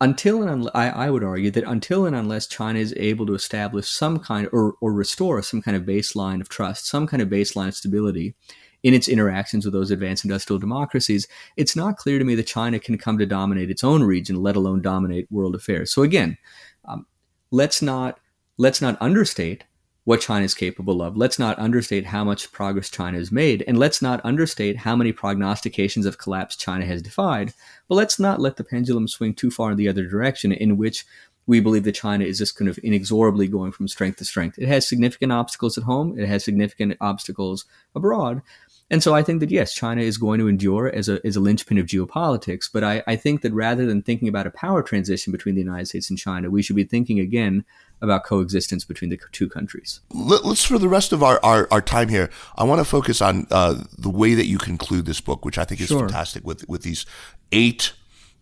until 0.00 0.42
and 0.42 0.68
I, 0.74 0.88
I, 0.88 1.10
would 1.10 1.24
argue 1.24 1.50
that 1.52 1.64
until 1.64 2.04
and 2.04 2.14
unless 2.14 2.46
China 2.46 2.78
is 2.78 2.92
able 2.96 3.24
to 3.26 3.34
establish 3.34 3.88
some 3.88 4.18
kind 4.18 4.48
or, 4.52 4.74
or 4.80 4.92
restore 4.92 5.40
some 5.42 5.62
kind 5.62 5.76
of 5.76 5.84
baseline 5.84 6.40
of 6.40 6.48
trust, 6.48 6.86
some 6.86 7.06
kind 7.06 7.22
of 7.22 7.28
baseline 7.28 7.68
of 7.68 7.76
stability 7.76 8.34
in 8.82 8.94
its 8.94 9.08
interactions 9.08 9.64
with 9.64 9.74
those 9.74 9.90
advanced 9.90 10.24
industrial 10.24 10.58
democracies, 10.58 11.26
it's 11.56 11.76
not 11.76 11.96
clear 11.96 12.18
to 12.18 12.24
me 12.24 12.34
that 12.34 12.46
China 12.46 12.78
can 12.78 12.98
come 12.98 13.18
to 13.18 13.26
dominate 13.26 13.70
its 13.70 13.84
own 13.84 14.02
region, 14.02 14.42
let 14.42 14.56
alone 14.56 14.82
dominate 14.82 15.30
world 15.30 15.54
affairs. 15.54 15.92
So 15.92 16.02
again, 16.02 16.38
um, 16.84 17.06
let's 17.50 17.82
not 17.82 18.18
let's 18.58 18.80
not 18.80 18.96
understate 19.00 19.64
what 20.04 20.20
China 20.20 20.44
is 20.44 20.54
capable 20.54 21.02
of. 21.02 21.16
Let's 21.16 21.38
not 21.38 21.58
understate 21.58 22.06
how 22.06 22.22
much 22.22 22.52
progress 22.52 22.88
China 22.88 23.18
has 23.18 23.32
made, 23.32 23.64
and 23.66 23.76
let's 23.76 24.00
not 24.00 24.24
understate 24.24 24.76
how 24.76 24.94
many 24.94 25.10
prognostications 25.10 26.06
of 26.06 26.16
collapse 26.16 26.54
China 26.54 26.86
has 26.86 27.02
defied. 27.02 27.52
But 27.88 27.96
let's 27.96 28.20
not 28.20 28.40
let 28.40 28.56
the 28.56 28.62
pendulum 28.62 29.08
swing 29.08 29.34
too 29.34 29.50
far 29.50 29.72
in 29.72 29.76
the 29.76 29.88
other 29.88 30.06
direction, 30.06 30.52
in 30.52 30.76
which 30.76 31.04
we 31.46 31.58
believe 31.60 31.82
that 31.84 31.94
China 31.96 32.24
is 32.24 32.38
just 32.38 32.56
kind 32.56 32.68
of 32.68 32.78
inexorably 32.82 33.48
going 33.48 33.72
from 33.72 33.88
strength 33.88 34.18
to 34.18 34.24
strength. 34.24 34.58
It 34.58 34.68
has 34.68 34.88
significant 34.88 35.32
obstacles 35.32 35.76
at 35.76 35.84
home, 35.84 36.18
it 36.18 36.28
has 36.28 36.44
significant 36.44 36.96
obstacles 37.00 37.64
abroad, 37.94 38.42
and 38.90 39.02
so 39.02 39.14
I 39.14 39.22
think 39.22 39.40
that 39.40 39.50
yes, 39.50 39.74
China 39.74 40.00
is 40.00 40.16
going 40.16 40.38
to 40.38 40.46
endure 40.46 40.88
as 40.94 41.08
a, 41.08 41.24
as 41.26 41.34
a 41.34 41.40
linchpin 41.40 41.78
of 41.78 41.86
geopolitics. 41.86 42.70
But 42.72 42.84
I, 42.84 43.02
I 43.06 43.16
think 43.16 43.42
that 43.42 43.52
rather 43.52 43.84
than 43.84 44.02
thinking 44.02 44.28
about 44.28 44.46
a 44.46 44.50
power 44.50 44.82
transition 44.82 45.32
between 45.32 45.56
the 45.56 45.60
United 45.60 45.86
States 45.86 46.08
and 46.08 46.18
China, 46.18 46.50
we 46.50 46.62
should 46.62 46.76
be 46.76 46.84
thinking 46.84 47.18
again 47.18 47.64
about 48.00 48.24
coexistence 48.24 48.84
between 48.84 49.10
the 49.10 49.18
two 49.32 49.48
countries. 49.48 50.00
Let's, 50.12 50.64
for 50.64 50.78
the 50.78 50.88
rest 50.88 51.12
of 51.12 51.22
our, 51.22 51.40
our, 51.42 51.66
our 51.70 51.80
time 51.80 52.08
here, 52.08 52.30
I 52.56 52.64
want 52.64 52.78
to 52.78 52.84
focus 52.84 53.20
on 53.20 53.46
uh, 53.50 53.82
the 53.98 54.10
way 54.10 54.34
that 54.34 54.46
you 54.46 54.58
conclude 54.58 55.06
this 55.06 55.20
book, 55.20 55.44
which 55.44 55.58
I 55.58 55.64
think 55.64 55.80
is 55.80 55.88
sure. 55.88 56.00
fantastic 56.00 56.44
with, 56.44 56.68
with 56.68 56.82
these 56.82 57.06
eight 57.50 57.92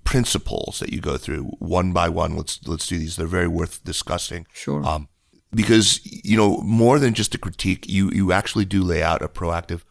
principles 0.02 0.80
that 0.80 0.92
you 0.92 1.00
go 1.00 1.16
through 1.16 1.44
one 1.58 1.92
by 1.92 2.10
one. 2.10 2.36
Let's, 2.36 2.60
let's 2.66 2.86
do 2.86 2.98
these. 2.98 3.16
They're 3.16 3.26
very 3.26 3.48
worth 3.48 3.82
discussing. 3.84 4.46
Sure. 4.52 4.84
Um, 4.84 5.08
because, 5.54 6.00
you 6.04 6.36
know, 6.36 6.58
more 6.58 6.98
than 6.98 7.14
just 7.14 7.34
a 7.34 7.38
critique, 7.38 7.88
you, 7.88 8.10
you 8.10 8.32
actually 8.32 8.64
do 8.64 8.82
lay 8.82 9.02
out 9.02 9.22
a 9.22 9.28
proactive 9.28 9.82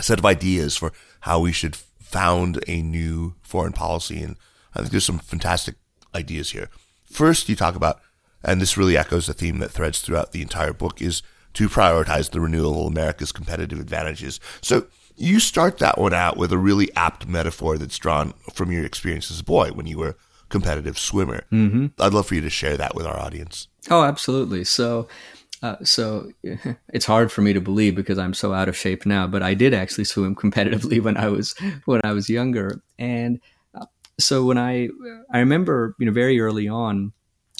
set 0.00 0.18
of 0.18 0.26
ideas 0.26 0.76
for 0.76 0.92
how 1.20 1.40
we 1.40 1.52
should 1.52 1.76
found 1.76 2.62
a 2.68 2.82
new 2.82 3.34
foreign 3.42 3.72
policy. 3.72 4.22
And 4.22 4.36
I 4.74 4.80
think 4.80 4.90
there's 4.90 5.04
some 5.04 5.18
fantastic 5.18 5.76
ideas 6.14 6.50
here. 6.50 6.68
First, 7.04 7.48
you 7.48 7.56
talk 7.56 7.74
about, 7.74 8.00
and 8.42 8.60
this 8.60 8.76
really 8.76 8.96
echoes 8.96 9.26
the 9.26 9.34
theme 9.34 9.58
that 9.58 9.70
threads 9.70 10.00
throughout 10.00 10.32
the 10.32 10.42
entire 10.42 10.72
book, 10.72 11.00
is 11.02 11.22
to 11.54 11.68
prioritize 11.68 12.30
the 12.30 12.40
renewal 12.40 12.86
of 12.86 12.92
America's 12.92 13.32
competitive 13.32 13.78
advantages. 13.78 14.40
So 14.62 14.86
you 15.16 15.40
start 15.40 15.78
that 15.78 15.98
one 15.98 16.14
out 16.14 16.36
with 16.36 16.52
a 16.52 16.58
really 16.58 16.94
apt 16.96 17.28
metaphor 17.28 17.76
that's 17.76 17.98
drawn 17.98 18.32
from 18.54 18.72
your 18.72 18.84
experience 18.84 19.30
as 19.30 19.40
a 19.40 19.44
boy 19.44 19.70
when 19.70 19.86
you 19.86 19.98
were 19.98 20.08
a 20.08 20.16
competitive 20.48 20.98
swimmer. 20.98 21.44
Mm-hmm. 21.52 21.88
I'd 21.98 22.14
love 22.14 22.26
for 22.26 22.34
you 22.34 22.40
to 22.40 22.50
share 22.50 22.76
that 22.78 22.94
with 22.94 23.06
our 23.06 23.18
audience. 23.18 23.68
Oh, 23.90 24.02
absolutely. 24.02 24.64
So 24.64 25.08
uh, 25.62 25.76
so 25.84 26.30
it's 26.92 27.06
hard 27.06 27.30
for 27.30 27.40
me 27.40 27.52
to 27.52 27.60
believe 27.60 27.94
because 27.94 28.18
I'm 28.18 28.34
so 28.34 28.52
out 28.52 28.68
of 28.68 28.76
shape 28.76 29.06
now. 29.06 29.26
But 29.26 29.42
I 29.42 29.54
did 29.54 29.72
actually 29.72 30.04
swim 30.04 30.34
competitively 30.42 31.00
when 31.00 31.16
I 31.16 31.28
was 31.28 31.54
when 31.84 32.00
I 32.04 32.12
was 32.12 32.28
younger, 32.28 32.82
and 32.98 33.40
uh, 33.74 33.86
so 34.18 34.44
when 34.44 34.58
I 34.58 34.88
I 35.32 35.38
remember 35.38 35.94
you 35.98 36.06
know 36.06 36.12
very 36.12 36.40
early 36.40 36.68
on 36.68 37.12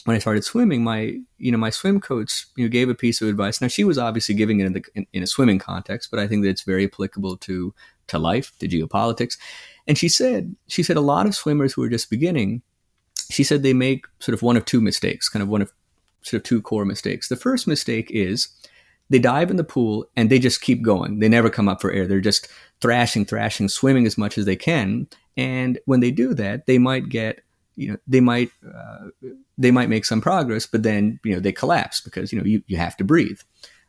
when 0.05 0.17
I 0.17 0.19
started 0.19 0.45
swimming, 0.45 0.83
my 0.83 1.19
you 1.39 1.53
know 1.53 1.59
my 1.59 1.71
swim 1.71 2.01
coach 2.01 2.47
you 2.57 2.65
know 2.65 2.71
gave 2.71 2.89
a 2.89 2.95
piece 2.95 3.23
of 3.23 3.29
advice. 3.29 3.61
Now 3.61 3.69
she 3.69 3.85
was 3.85 3.99
obviously 3.99 4.35
giving 4.35 4.61
it 4.61 4.67
in, 4.67 4.73
the, 4.73 4.85
in, 4.95 5.07
in 5.13 5.23
a 5.23 5.27
swimming 5.27 5.59
context, 5.59 6.11
but 6.11 6.19
I 6.19 6.27
think 6.27 6.43
that 6.43 6.51
it's 6.51 6.63
very 6.63 6.85
applicable 6.85 7.37
to 7.39 7.75
to 8.09 8.19
life, 8.19 8.53
to 8.59 8.69
geopolitics. 8.69 9.39
And 9.87 9.97
she 9.97 10.09
said 10.09 10.57
she 10.67 10.83
said 10.83 10.97
a 10.97 11.01
lot 11.01 11.27
of 11.27 11.37
swimmers 11.37 11.73
who 11.73 11.83
are 11.85 11.89
just 11.89 12.11
beginning, 12.11 12.63
she 13.31 13.45
said 13.45 13.63
they 13.63 13.75
make 13.75 14.07
sort 14.19 14.35
of 14.35 14.43
one 14.43 14.57
of 14.57 14.65
two 14.65 14.81
mistakes, 14.81 15.29
kind 15.29 15.43
of 15.43 15.49
one 15.49 15.63
of 15.63 15.73
sort 16.23 16.41
of 16.41 16.45
two 16.45 16.63
core 16.63 16.85
mistakes. 16.85 17.29
The 17.29 17.37
first 17.37 17.67
mistake 17.67 18.11
is 18.11 18.49
they 19.11 19.19
dive 19.19 19.51
in 19.51 19.57
the 19.57 19.65
pool 19.65 20.07
and 20.17 20.31
they 20.31 20.39
just 20.39 20.63
keep 20.63 20.83
going. 20.83 21.19
They 21.19 21.29
never 21.29 21.51
come 21.51 21.69
up 21.69 21.81
for 21.81 21.91
air. 21.91 22.07
They're 22.07 22.21
just 22.21 22.49
thrashing, 22.81 23.27
thrashing, 23.27 23.69
swimming 23.69 24.07
as 24.07 24.17
much 24.17 24.39
as 24.39 24.47
they 24.47 24.57
can. 24.57 25.07
And 25.37 25.79
when 25.85 26.01
they 26.01 26.11
do 26.11 26.35
that, 26.35 26.67
they 26.67 26.79
might 26.79 27.09
get, 27.09 27.41
you 27.77 27.91
know, 27.91 27.97
they 28.07 28.21
might, 28.21 28.51
uh, 28.67 29.09
they 29.59 29.71
might 29.71 29.89
make 29.89 30.05
some 30.05 30.21
progress, 30.21 30.67
but 30.67 30.83
then, 30.83 31.21
you 31.25 31.35
know, 31.35 31.41
they 31.41 31.53
collapse 31.53 32.01
because, 32.01 32.33
you 32.33 32.39
know, 32.39 32.45
you, 32.45 32.63
you 32.67 32.77
have 32.77 32.97
to 32.99 33.05
breathe. 33.05 33.41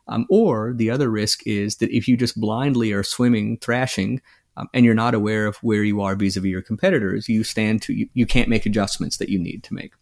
Um, 0.07 0.25
or 0.29 0.73
the 0.73 0.89
other 0.89 1.09
risk 1.09 1.47
is 1.47 1.77
that 1.77 1.95
if 1.95 2.07
you 2.07 2.17
just 2.17 2.39
blindly 2.39 2.91
are 2.91 3.03
swimming, 3.03 3.57
thrashing, 3.57 4.21
um, 4.57 4.67
and 4.73 4.85
you're 4.85 4.93
not 4.93 5.15
aware 5.15 5.45
of 5.45 5.57
where 5.57 5.83
you 5.83 6.01
are 6.01 6.15
vis-a-vis 6.15 6.49
your 6.49 6.61
competitors, 6.61 7.29
you 7.29 7.43
stand 7.43 7.81
to, 7.83 7.93
you, 7.93 8.09
you 8.13 8.25
can't 8.25 8.49
make 8.49 8.65
adjustments 8.65 9.17
that 9.17 9.29
you 9.29 9.39
need 9.39 9.63
to 9.63 9.73
make. 9.73 9.93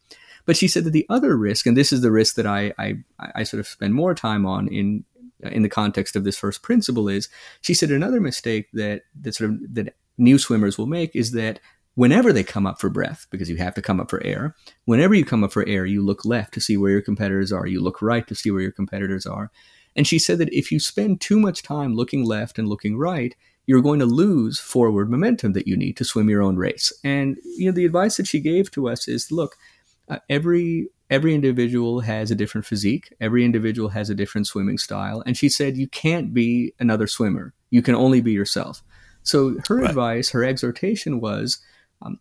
But 0.46 0.58
she 0.58 0.68
said 0.68 0.84
that 0.86 0.92
the 0.92 1.06
other 1.10 1.38
risk, 1.38 1.66
and 1.66 1.78
this 1.78 1.94
is 1.94 2.02
the 2.02 2.12
risk 2.12 2.36
that 2.36 2.46
I, 2.46 2.74
I, 2.78 2.96
I 3.36 3.44
sort 3.44 3.60
of 3.60 3.68
spend 3.68 3.94
more 3.94 4.14
time 4.14 4.46
on 4.46 4.68
in 4.68 5.06
uh, 5.44 5.50
in 5.50 5.64
the 5.64 5.70
context 5.70 6.16
of 6.16 6.24
this 6.24 6.38
first 6.38 6.62
principle, 6.62 7.08
is 7.08 7.30
she 7.62 7.74
said 7.74 7.92
another 7.92 8.22
mistake 8.22 8.68
that 8.74 9.04
that 9.22 9.36
sort 9.36 9.52
of 9.52 9.74
that 9.74 9.96
new 10.18 10.38
swimmers 10.38 10.78
will 10.78 10.88
make 10.88 11.16
is 11.16 11.32
that 11.32 11.60
whenever 11.96 12.32
they 12.32 12.44
come 12.44 12.66
up 12.66 12.80
for 12.80 12.90
breath, 12.90 13.28
because 13.32 13.50
you 13.50 13.58
have 13.58 13.74
to 13.76 13.82
come 13.82 14.00
up 14.00 14.10
for 14.10 14.24
air, 14.24 14.56
whenever 14.86 15.14
you 15.14 15.26
come 15.26 15.44
up 15.44 15.52
for 15.52 15.68
air, 15.68 15.86
you 15.86 16.04
look 16.04 16.26
left 16.26 16.54
to 16.54 16.62
see 16.62 16.78
where 16.78 16.92
your 16.92 17.02
competitors 17.02 17.52
are, 17.52 17.68
you 17.68 17.82
look 17.82 18.02
right 18.02 18.28
to 18.28 18.36
see 18.36 18.52
where 18.52 18.62
your 18.62 18.72
competitors 18.72 19.26
are. 19.26 19.52
And 19.96 20.08
she 20.08 20.20
said 20.20 20.38
that 20.38 20.54
if 20.54 20.72
you 20.72 20.80
spend 20.80 21.20
too 21.20 21.40
much 21.40 21.64
time 21.64 21.96
looking 21.96 22.24
left 22.24 22.58
and 22.58 22.68
looking 22.68 22.98
right, 22.98 23.36
you're 23.66 23.82
going 23.82 24.00
to 24.00 24.06
lose 24.06 24.60
forward 24.60 25.10
momentum 25.10 25.54
that 25.54 25.68
you 25.68 25.76
need 25.76 25.98
to 25.98 26.06
swim 26.06 26.30
your 26.30 26.42
own 26.42 26.56
race. 26.56 26.92
And 27.04 27.38
you 27.44 27.66
know 27.66 27.72
the 27.72 27.86
advice 27.86 28.18
that 28.18 28.28
she 28.28 28.40
gave 28.40 28.72
to 28.72 28.88
us 28.88 29.08
is 29.08 29.32
look, 29.32 29.58
uh, 30.10 30.20
every 30.30 30.90
every 31.10 31.36
individual 31.36 32.00
has 32.00 32.32
a 32.32 32.36
different 32.36 32.66
physique. 32.66 33.14
Every 33.20 33.44
individual 33.44 33.90
has 33.90 34.10
a 34.10 34.16
different 34.16 34.48
swimming 34.48 34.78
style. 34.78 35.22
And 35.26 35.36
she 35.36 35.50
said, 35.50 35.76
you 35.76 35.88
can't 35.90 36.34
be 36.34 36.74
another 36.80 37.06
swimmer. 37.06 37.54
You 37.70 37.82
can 37.82 37.96
only 37.96 38.22
be 38.22 38.32
yourself. 38.32 38.82
So 39.24 39.58
her 39.68 39.76
right. 39.76 39.90
advice, 39.90 40.30
her 40.30 40.46
exhortation 40.46 41.20
was, 41.20 41.60
um, 42.02 42.18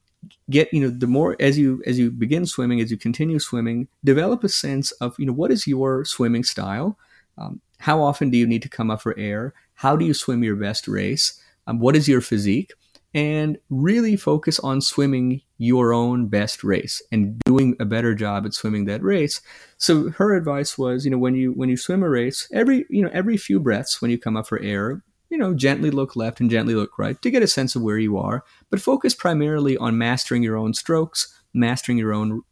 get 0.51 0.73
you 0.73 0.81
know 0.81 0.91
the 0.91 1.07
more 1.07 1.37
as 1.41 1.57
you 1.57 1.83
as 1.87 1.99
you 1.99 2.11
begin 2.11 2.45
swimming, 2.47 2.81
as 2.81 2.91
you 2.91 2.97
continue 2.97 3.39
swimming, 3.39 3.89
develop 4.05 4.45
a 4.45 4.49
sense 4.49 4.91
of 4.93 5.15
you 5.19 5.25
know 5.25 5.33
what 5.33 5.51
is 5.51 5.67
your 5.67 6.05
swimming 6.05 6.45
style. 6.45 6.99
Um, 7.39 7.61
how 7.79 8.03
often 8.03 8.29
do 8.29 8.37
you 8.37 8.47
need 8.47 8.63
to 8.63 8.69
come 8.69 8.91
up 8.91 9.01
for 9.01 9.19
air? 9.19 9.55
How 9.75 9.97
do 9.97 10.05
you 10.05 10.13
swim 10.13 10.45
your 10.45 10.57
best 10.57 10.87
race? 10.87 11.41
Um, 11.67 11.79
what 11.79 11.97
is 11.97 12.07
your 12.07 12.21
physique? 12.21 12.73
and 13.15 13.59
really 13.71 14.17
focus 14.17 14.59
on 14.61 14.81
swimming 14.81 15.43
your 15.61 15.93
own 15.93 16.27
best 16.27 16.65
race 16.65 17.03
and 17.13 17.39
doing 17.41 17.77
a 17.79 17.85
better 17.85 18.15
job 18.15 18.47
at 18.47 18.55
swimming 18.55 18.87
that 18.87 19.03
race. 19.03 19.43
So 19.77 20.09
her 20.13 20.35
advice 20.35 20.79
was, 20.79 21.05
you 21.05 21.11
know, 21.11 21.19
when 21.19 21.35
you 21.35 21.53
when 21.53 21.69
you 21.69 21.77
swim 21.77 22.03
a 22.03 22.09
race, 22.09 22.49
every 22.51 22.87
you 22.89 23.03
know 23.03 23.11
every 23.13 23.37
few 23.37 23.61
breaths 23.61 24.01
when 24.01 24.11
you 24.11 24.17
come 24.17 24.39
up 24.39 24.47
for 24.47 24.59
air, 24.63 25.03
you 25.29 25.37
know, 25.37 25.53
gently 25.53 25.91
look 25.91 26.17
left 26.17 26.41
and 26.41 26.51
gently 26.51 26.75
look 26.75 26.99
right 26.99 27.21
to 27.21 27.31
get 27.31 27.43
a 27.43 27.47
sense 27.47 27.77
of 27.77 27.83
where 27.83 27.99
you 27.99 28.17
are, 28.17 28.43
but 28.71 28.81
focus 28.81 29.15
primarily 29.15 29.77
on 29.77 29.99
mastering 29.99 30.43
your 30.43 30.57
own 30.57 30.73
strokes, 30.73 31.39
mastering 31.53 31.99
your 31.99 32.15
own 32.15 32.43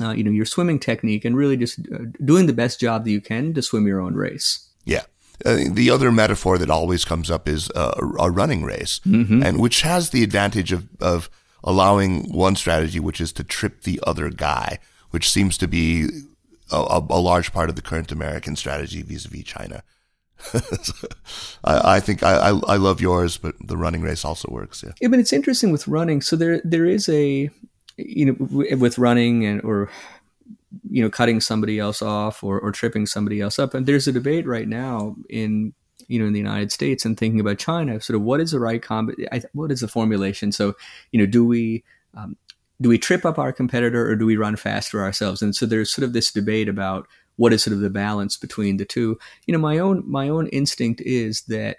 uh, 0.00 0.10
you 0.10 0.24
know 0.24 0.32
your 0.32 0.44
swimming 0.44 0.80
technique 0.80 1.24
and 1.24 1.36
really 1.36 1.56
just 1.56 1.78
uh, 1.94 1.98
doing 2.24 2.46
the 2.46 2.52
best 2.52 2.80
job 2.80 3.04
that 3.04 3.12
you 3.12 3.20
can 3.20 3.54
to 3.54 3.62
swim 3.62 3.86
your 3.86 4.00
own 4.00 4.14
race. 4.14 4.68
Yeah. 4.84 5.02
Uh, 5.44 5.58
the 5.70 5.90
other 5.90 6.10
metaphor 6.10 6.58
that 6.58 6.70
always 6.70 7.04
comes 7.04 7.30
up 7.30 7.48
is 7.48 7.70
uh, 7.70 7.92
a 8.18 8.30
running 8.30 8.64
race, 8.64 9.00
mm-hmm. 9.06 9.42
and 9.42 9.58
which 9.58 9.82
has 9.82 10.10
the 10.10 10.22
advantage 10.22 10.72
of, 10.72 10.88
of 11.00 11.30
allowing 11.64 12.32
one 12.32 12.56
strategy, 12.56 13.00
which 13.00 13.20
is 13.20 13.32
to 13.32 13.44
trip 13.44 13.82
the 13.82 14.00
other 14.06 14.30
guy, 14.30 14.78
which 15.10 15.30
seems 15.30 15.56
to 15.58 15.68
be 15.68 16.08
a, 16.70 17.02
a 17.10 17.20
large 17.20 17.52
part 17.52 17.68
of 17.68 17.76
the 17.76 17.82
current 17.82 18.10
American 18.10 18.56
strategy 18.56 19.02
vis-a-vis 19.02 19.44
China. 19.44 19.82
I, 21.64 21.96
I, 21.96 22.00
think 22.00 22.22
I, 22.22 22.48
I, 22.48 22.76
love 22.76 23.00
yours, 23.00 23.36
but 23.36 23.54
the 23.64 23.76
running 23.76 24.02
race 24.02 24.24
also 24.24 24.48
works. 24.50 24.82
Yeah. 24.82 24.92
yeah, 25.00 25.08
but 25.08 25.20
it's 25.20 25.32
interesting 25.32 25.70
with 25.70 25.86
running. 25.86 26.20
So 26.20 26.34
there 26.34 26.60
there 26.64 26.84
is 26.84 27.08
a 27.08 27.48
you 27.96 28.26
know 28.26 28.36
with 28.76 28.98
running 28.98 29.44
and 29.44 29.62
or 29.62 29.88
you 30.90 31.02
know 31.02 31.10
cutting 31.10 31.40
somebody 31.40 31.78
else 31.78 32.02
off 32.02 32.42
or, 32.42 32.58
or 32.58 32.72
tripping 32.72 33.06
somebody 33.06 33.40
else 33.40 33.58
up 33.58 33.74
and 33.74 33.86
there's 33.86 34.08
a 34.08 34.12
debate 34.12 34.46
right 34.46 34.68
now 34.68 35.14
in 35.28 35.74
you 36.12 36.18
know, 36.18 36.26
in 36.26 36.32
the 36.32 36.38
United 36.38 36.70
States 36.70 37.04
and 37.04 37.16
thinking 37.16 37.40
about 37.40 37.58
China, 37.58 38.00
sort 38.00 38.16
of 38.16 38.22
what 38.22 38.40
is 38.40 38.50
the 38.50 38.60
right 38.60 38.82
comb- 38.82 39.14
what 39.52 39.72
is 39.72 39.80
the 39.80 39.88
formulation? 39.88 40.52
So, 40.52 40.74
you 41.10 41.18
know, 41.18 41.26
do 41.26 41.44
we 41.44 41.84
um, 42.14 42.36
do 42.80 42.88
we 42.88 42.98
trip 42.98 43.24
up 43.24 43.38
our 43.38 43.52
competitor 43.52 44.06
or 44.08 44.16
do 44.16 44.26
we 44.26 44.36
run 44.36 44.56
faster 44.56 45.00
ourselves? 45.00 45.40
And 45.40 45.54
so 45.54 45.64
there's 45.64 45.90
sort 45.90 46.04
of 46.04 46.12
this 46.12 46.30
debate 46.30 46.68
about 46.68 47.08
what 47.36 47.52
is 47.52 47.62
sort 47.62 47.74
of 47.74 47.80
the 47.80 47.90
balance 47.90 48.36
between 48.36 48.76
the 48.76 48.84
two. 48.84 49.18
You 49.46 49.52
know, 49.52 49.58
my 49.58 49.78
own 49.78 50.02
my 50.06 50.28
own 50.28 50.48
instinct 50.48 51.00
is 51.00 51.42
that 51.42 51.78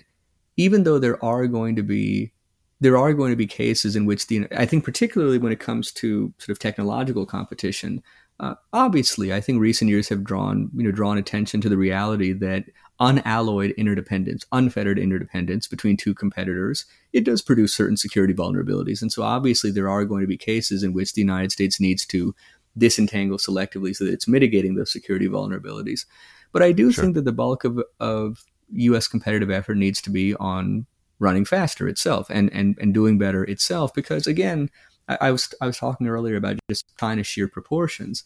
even 0.57 0.83
though 0.83 0.99
there 0.99 1.23
are 1.23 1.45
going 1.47 1.75
to 1.75 1.83
be 1.83 2.31
there 2.79 2.97
are 2.97 3.13
going 3.13 3.31
to 3.31 3.37
be 3.37 3.47
cases 3.47 3.95
in 3.95 4.05
which 4.05 4.27
the 4.27 4.47
I 4.57 4.65
think 4.65 4.83
particularly 4.83 5.37
when 5.37 5.53
it 5.53 5.59
comes 5.59 5.91
to 5.93 6.33
sort 6.37 6.49
of 6.49 6.59
technological 6.59 7.25
competition, 7.25 8.01
uh, 8.39 8.55
obviously 8.73 9.33
I 9.33 9.41
think 9.41 9.59
recent 9.59 9.89
years 9.89 10.09
have 10.09 10.23
drawn 10.23 10.69
you 10.75 10.83
know 10.83 10.91
drawn 10.91 11.17
attention 11.17 11.61
to 11.61 11.69
the 11.69 11.77
reality 11.77 12.33
that 12.33 12.65
unalloyed 13.03 13.71
interdependence, 13.71 14.45
unfettered 14.53 14.97
interdependence 14.97 15.67
between 15.67 15.97
two 15.97 16.13
competitors, 16.13 16.85
it 17.11 17.25
does 17.25 17.41
produce 17.41 17.73
certain 17.73 17.97
security 17.97 18.33
vulnerabilities. 18.33 19.01
And 19.01 19.11
so 19.11 19.23
obviously 19.23 19.71
there 19.71 19.89
are 19.89 20.05
going 20.05 20.21
to 20.21 20.27
be 20.27 20.37
cases 20.37 20.83
in 20.83 20.93
which 20.93 21.13
the 21.13 21.21
United 21.21 21.51
States 21.51 21.81
needs 21.81 22.05
to 22.07 22.33
disentangle 22.77 23.37
selectively 23.37 23.93
so 23.93 24.05
that 24.05 24.13
it's 24.13 24.27
mitigating 24.27 24.75
those 24.75 24.91
security 24.91 25.27
vulnerabilities. 25.27 26.05
But 26.53 26.63
I 26.63 26.71
do 26.71 26.91
sure. 26.91 27.03
think 27.03 27.15
that 27.15 27.25
the 27.25 27.33
bulk 27.33 27.65
of, 27.65 27.83
of 27.99 28.45
US 28.71 29.09
competitive 29.09 29.51
effort 29.51 29.75
needs 29.75 30.01
to 30.03 30.09
be 30.09 30.33
on 30.35 30.85
running 31.19 31.43
faster 31.43 31.89
itself 31.89 32.29
and, 32.29 32.51
and, 32.53 32.77
and 32.79 32.93
doing 32.93 33.17
better 33.17 33.43
itself 33.43 33.93
because 33.93 34.27
again, 34.27 34.69
I, 35.09 35.17
I 35.21 35.31
was 35.31 35.53
I 35.59 35.67
was 35.67 35.77
talking 35.77 36.07
earlier 36.07 36.37
about 36.37 36.57
just 36.69 36.85
China's 36.97 37.27
sheer 37.27 37.49
proportions 37.49 38.23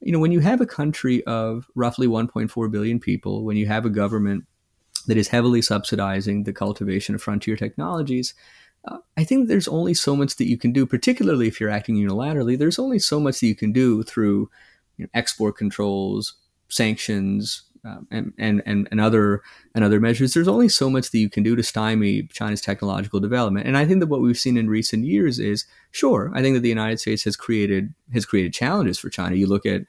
you 0.00 0.12
know, 0.12 0.18
when 0.18 0.32
you 0.32 0.40
have 0.40 0.60
a 0.60 0.66
country 0.66 1.24
of 1.24 1.66
roughly 1.74 2.06
1.4 2.06 2.70
billion 2.70 3.00
people, 3.00 3.44
when 3.44 3.56
you 3.56 3.66
have 3.66 3.84
a 3.84 3.90
government 3.90 4.44
that 5.06 5.16
is 5.16 5.28
heavily 5.28 5.62
subsidizing 5.62 6.44
the 6.44 6.52
cultivation 6.52 7.14
of 7.14 7.22
frontier 7.22 7.56
technologies, 7.56 8.34
uh, 8.86 8.98
I 9.16 9.24
think 9.24 9.48
there's 9.48 9.68
only 9.68 9.94
so 9.94 10.14
much 10.14 10.36
that 10.36 10.46
you 10.46 10.58
can 10.58 10.72
do, 10.72 10.84
particularly 10.84 11.48
if 11.48 11.60
you're 11.60 11.70
acting 11.70 11.96
unilaterally. 11.96 12.58
There's 12.58 12.78
only 12.78 12.98
so 12.98 13.18
much 13.18 13.40
that 13.40 13.46
you 13.46 13.54
can 13.54 13.72
do 13.72 14.02
through 14.02 14.50
you 14.96 15.04
know, 15.04 15.08
export 15.14 15.56
controls, 15.56 16.34
sanctions, 16.68 17.62
um, 17.84 18.06
and, 18.10 18.32
and, 18.38 18.62
and, 18.64 18.88
and 18.90 19.00
other 19.00 19.42
and 19.74 19.84
other 19.84 20.00
measures. 20.00 20.32
There's 20.32 20.48
only 20.48 20.68
so 20.68 20.88
much 20.88 21.10
that 21.10 21.18
you 21.18 21.28
can 21.28 21.42
do 21.42 21.54
to 21.54 21.62
stymie 21.62 22.24
China's 22.24 22.60
technological 22.60 23.20
development. 23.20 23.66
And 23.66 23.76
I 23.76 23.84
think 23.84 24.00
that 24.00 24.06
what 24.06 24.20
we've 24.20 24.38
seen 24.38 24.56
in 24.56 24.68
recent 24.68 25.04
years 25.04 25.38
is 25.38 25.66
sure. 25.90 26.32
I 26.34 26.42
think 26.42 26.54
that 26.54 26.60
the 26.60 26.68
United 26.68 27.00
States 27.00 27.24
has 27.24 27.36
created 27.36 27.94
has 28.12 28.24
created 28.24 28.54
challenges 28.54 28.98
for 28.98 29.10
China. 29.10 29.36
You 29.36 29.46
look 29.46 29.66
at 29.66 29.82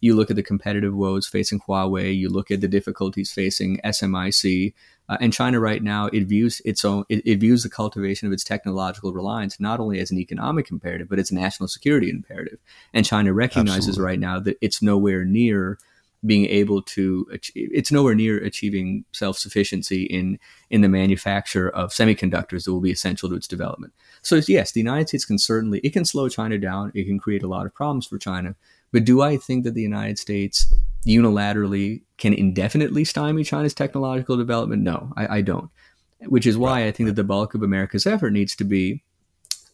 you 0.00 0.14
look 0.14 0.30
at 0.30 0.36
the 0.36 0.42
competitive 0.42 0.94
woes 0.94 1.26
facing 1.26 1.60
Huawei. 1.60 2.16
You 2.16 2.30
look 2.30 2.50
at 2.50 2.60
the 2.60 2.68
difficulties 2.68 3.32
facing 3.32 3.78
SMIC. 3.84 4.72
Uh, 5.08 5.18
and 5.20 5.32
China 5.32 5.58
right 5.58 5.82
now 5.82 6.06
it 6.06 6.24
views 6.28 6.62
its 6.64 6.84
own 6.84 7.04
it, 7.08 7.26
it, 7.26 7.40
views 7.40 7.64
the 7.64 7.68
cultivation 7.68 8.28
of 8.28 8.32
its 8.32 8.44
technological 8.44 9.12
reliance 9.12 9.58
not 9.58 9.80
only 9.80 9.98
as 9.98 10.12
an 10.12 10.18
economic 10.18 10.70
imperative 10.70 11.08
but 11.08 11.18
it's 11.18 11.32
a 11.32 11.34
national 11.34 11.68
security 11.68 12.08
imperative. 12.08 12.60
And 12.94 13.04
China 13.04 13.32
recognizes 13.32 13.88
Absolutely. 13.88 14.04
right 14.04 14.20
now 14.20 14.38
that 14.38 14.56
it's 14.60 14.80
nowhere 14.80 15.24
near 15.24 15.78
being 16.24 16.46
able 16.46 16.82
to 16.82 17.26
achieve, 17.32 17.70
it's 17.72 17.90
nowhere 17.90 18.14
near 18.14 18.36
achieving 18.38 19.04
self-sufficiency 19.12 20.02
in 20.04 20.38
in 20.68 20.82
the 20.82 20.88
manufacture 20.88 21.70
of 21.70 21.90
semiconductors 21.90 22.64
that 22.64 22.72
will 22.72 22.80
be 22.80 22.90
essential 22.90 23.28
to 23.28 23.34
its 23.34 23.48
development. 23.48 23.92
So 24.22 24.40
yes, 24.46 24.72
the 24.72 24.80
United 24.80 25.08
States 25.08 25.24
can 25.24 25.38
certainly 25.38 25.80
it 25.80 25.92
can 25.92 26.04
slow 26.04 26.28
China 26.28 26.58
down, 26.58 26.92
it 26.94 27.04
can 27.04 27.18
create 27.18 27.42
a 27.42 27.48
lot 27.48 27.64
of 27.64 27.74
problems 27.74 28.06
for 28.06 28.18
China, 28.18 28.54
but 28.92 29.04
do 29.04 29.22
I 29.22 29.36
think 29.36 29.64
that 29.64 29.74
the 29.74 29.82
United 29.82 30.18
States 30.18 30.72
unilaterally 31.06 32.02
can 32.18 32.34
indefinitely 32.34 33.04
stymie 33.04 33.44
China's 33.44 33.74
technological 33.74 34.36
development? 34.36 34.82
No, 34.82 35.12
I, 35.16 35.38
I 35.38 35.40
don't. 35.40 35.70
Which 36.26 36.46
is 36.46 36.58
why 36.58 36.86
I 36.86 36.90
think 36.90 37.06
that 37.06 37.16
the 37.16 37.24
bulk 37.24 37.54
of 37.54 37.62
America's 37.62 38.06
effort 38.06 38.32
needs 38.32 38.54
to 38.56 38.64
be, 38.64 39.02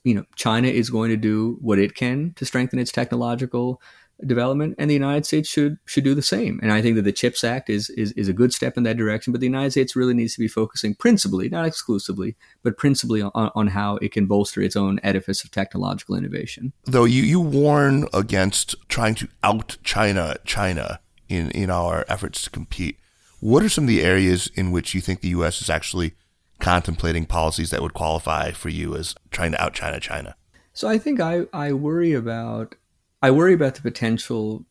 you 0.05 0.15
know, 0.15 0.25
China 0.37 0.69
is 0.69 0.91
going 0.91 1.11
to 1.11 1.17
do 1.17 1.59
what 1.61 1.81
it 1.81 1.97
can 1.97 2.35
to 2.35 2.45
strengthen 2.45 2.79
its 2.79 2.93
technological 2.93 3.81
development, 4.25 4.75
and 4.79 4.89
the 4.89 4.95
United 4.95 5.27
States 5.27 5.49
should 5.49 5.79
should 5.85 6.05
do 6.05 6.15
the 6.15 6.23
same. 6.23 6.59
And 6.63 6.73
I 6.73 6.81
think 6.81 6.97
that 6.97 7.03
the 7.03 7.13
CHIPS 7.13 7.45
Act 7.45 7.69
is, 7.69 7.91
is 7.91 8.13
is 8.13 8.29
a 8.29 8.33
good 8.33 8.53
step 8.53 8.77
in 8.77 8.83
that 8.85 8.97
direction. 8.97 9.33
But 9.33 9.41
the 9.41 9.47
United 9.47 9.73
States 9.73 9.97
really 9.97 10.15
needs 10.15 10.35
to 10.35 10.41
be 10.41 10.49
focusing 10.49 10.95
principally, 10.95 11.49
not 11.49 11.67
exclusively, 11.67 12.37
but 12.63 12.79
principally 12.79 13.23
on, 13.23 13.31
on 13.35 13.67
how 13.69 13.97
it 13.97 14.13
can 14.13 14.27
bolster 14.27 14.63
its 14.63 14.77
own 14.77 15.01
edifice 15.03 15.45
of 15.45 15.51
technological 15.51 16.15
innovation. 16.15 16.73
Though 16.85 17.05
you 17.05 17.23
you 17.23 17.41
warn 17.41 18.09
against 18.15 18.75
trying 18.89 19.15
to 19.17 19.29
out 19.43 19.77
China 19.83 20.37
China 20.45 21.01
in 21.29 21.51
in 21.51 21.71
our 21.71 22.05
efforts 22.09 22.43
to 22.43 22.51
compete. 22.51 22.99
What 23.41 23.63
are 23.63 23.69
some 23.69 23.85
of 23.85 23.89
the 23.89 24.03
areas 24.03 24.51
in 24.55 24.73
which 24.73 24.95
you 24.95 25.01
think 25.01 25.21
the 25.21 25.29
U.S. 25.29 25.61
is 25.61 25.69
actually 25.69 26.15
contemplating 26.59 27.27
policies 27.27 27.71
that 27.71 27.83
would 27.83 27.93
qualify 27.93 28.51
for 28.51 28.71
you 28.71 28.97
as 28.97 29.15
trying 29.31 29.53
to 29.53 29.63
out 29.63 29.75
China 29.75 30.01
China? 30.01 30.37
So 30.73 30.89
I 30.89 30.99
think 30.99 31.21
I, 31.21 31.47
I 31.53 31.73
worry 31.73 32.13
about 32.13 32.75
I 33.23 33.31
worry 33.31 33.55
about 33.55 33.75
the 33.75 33.83
potential 33.83 34.65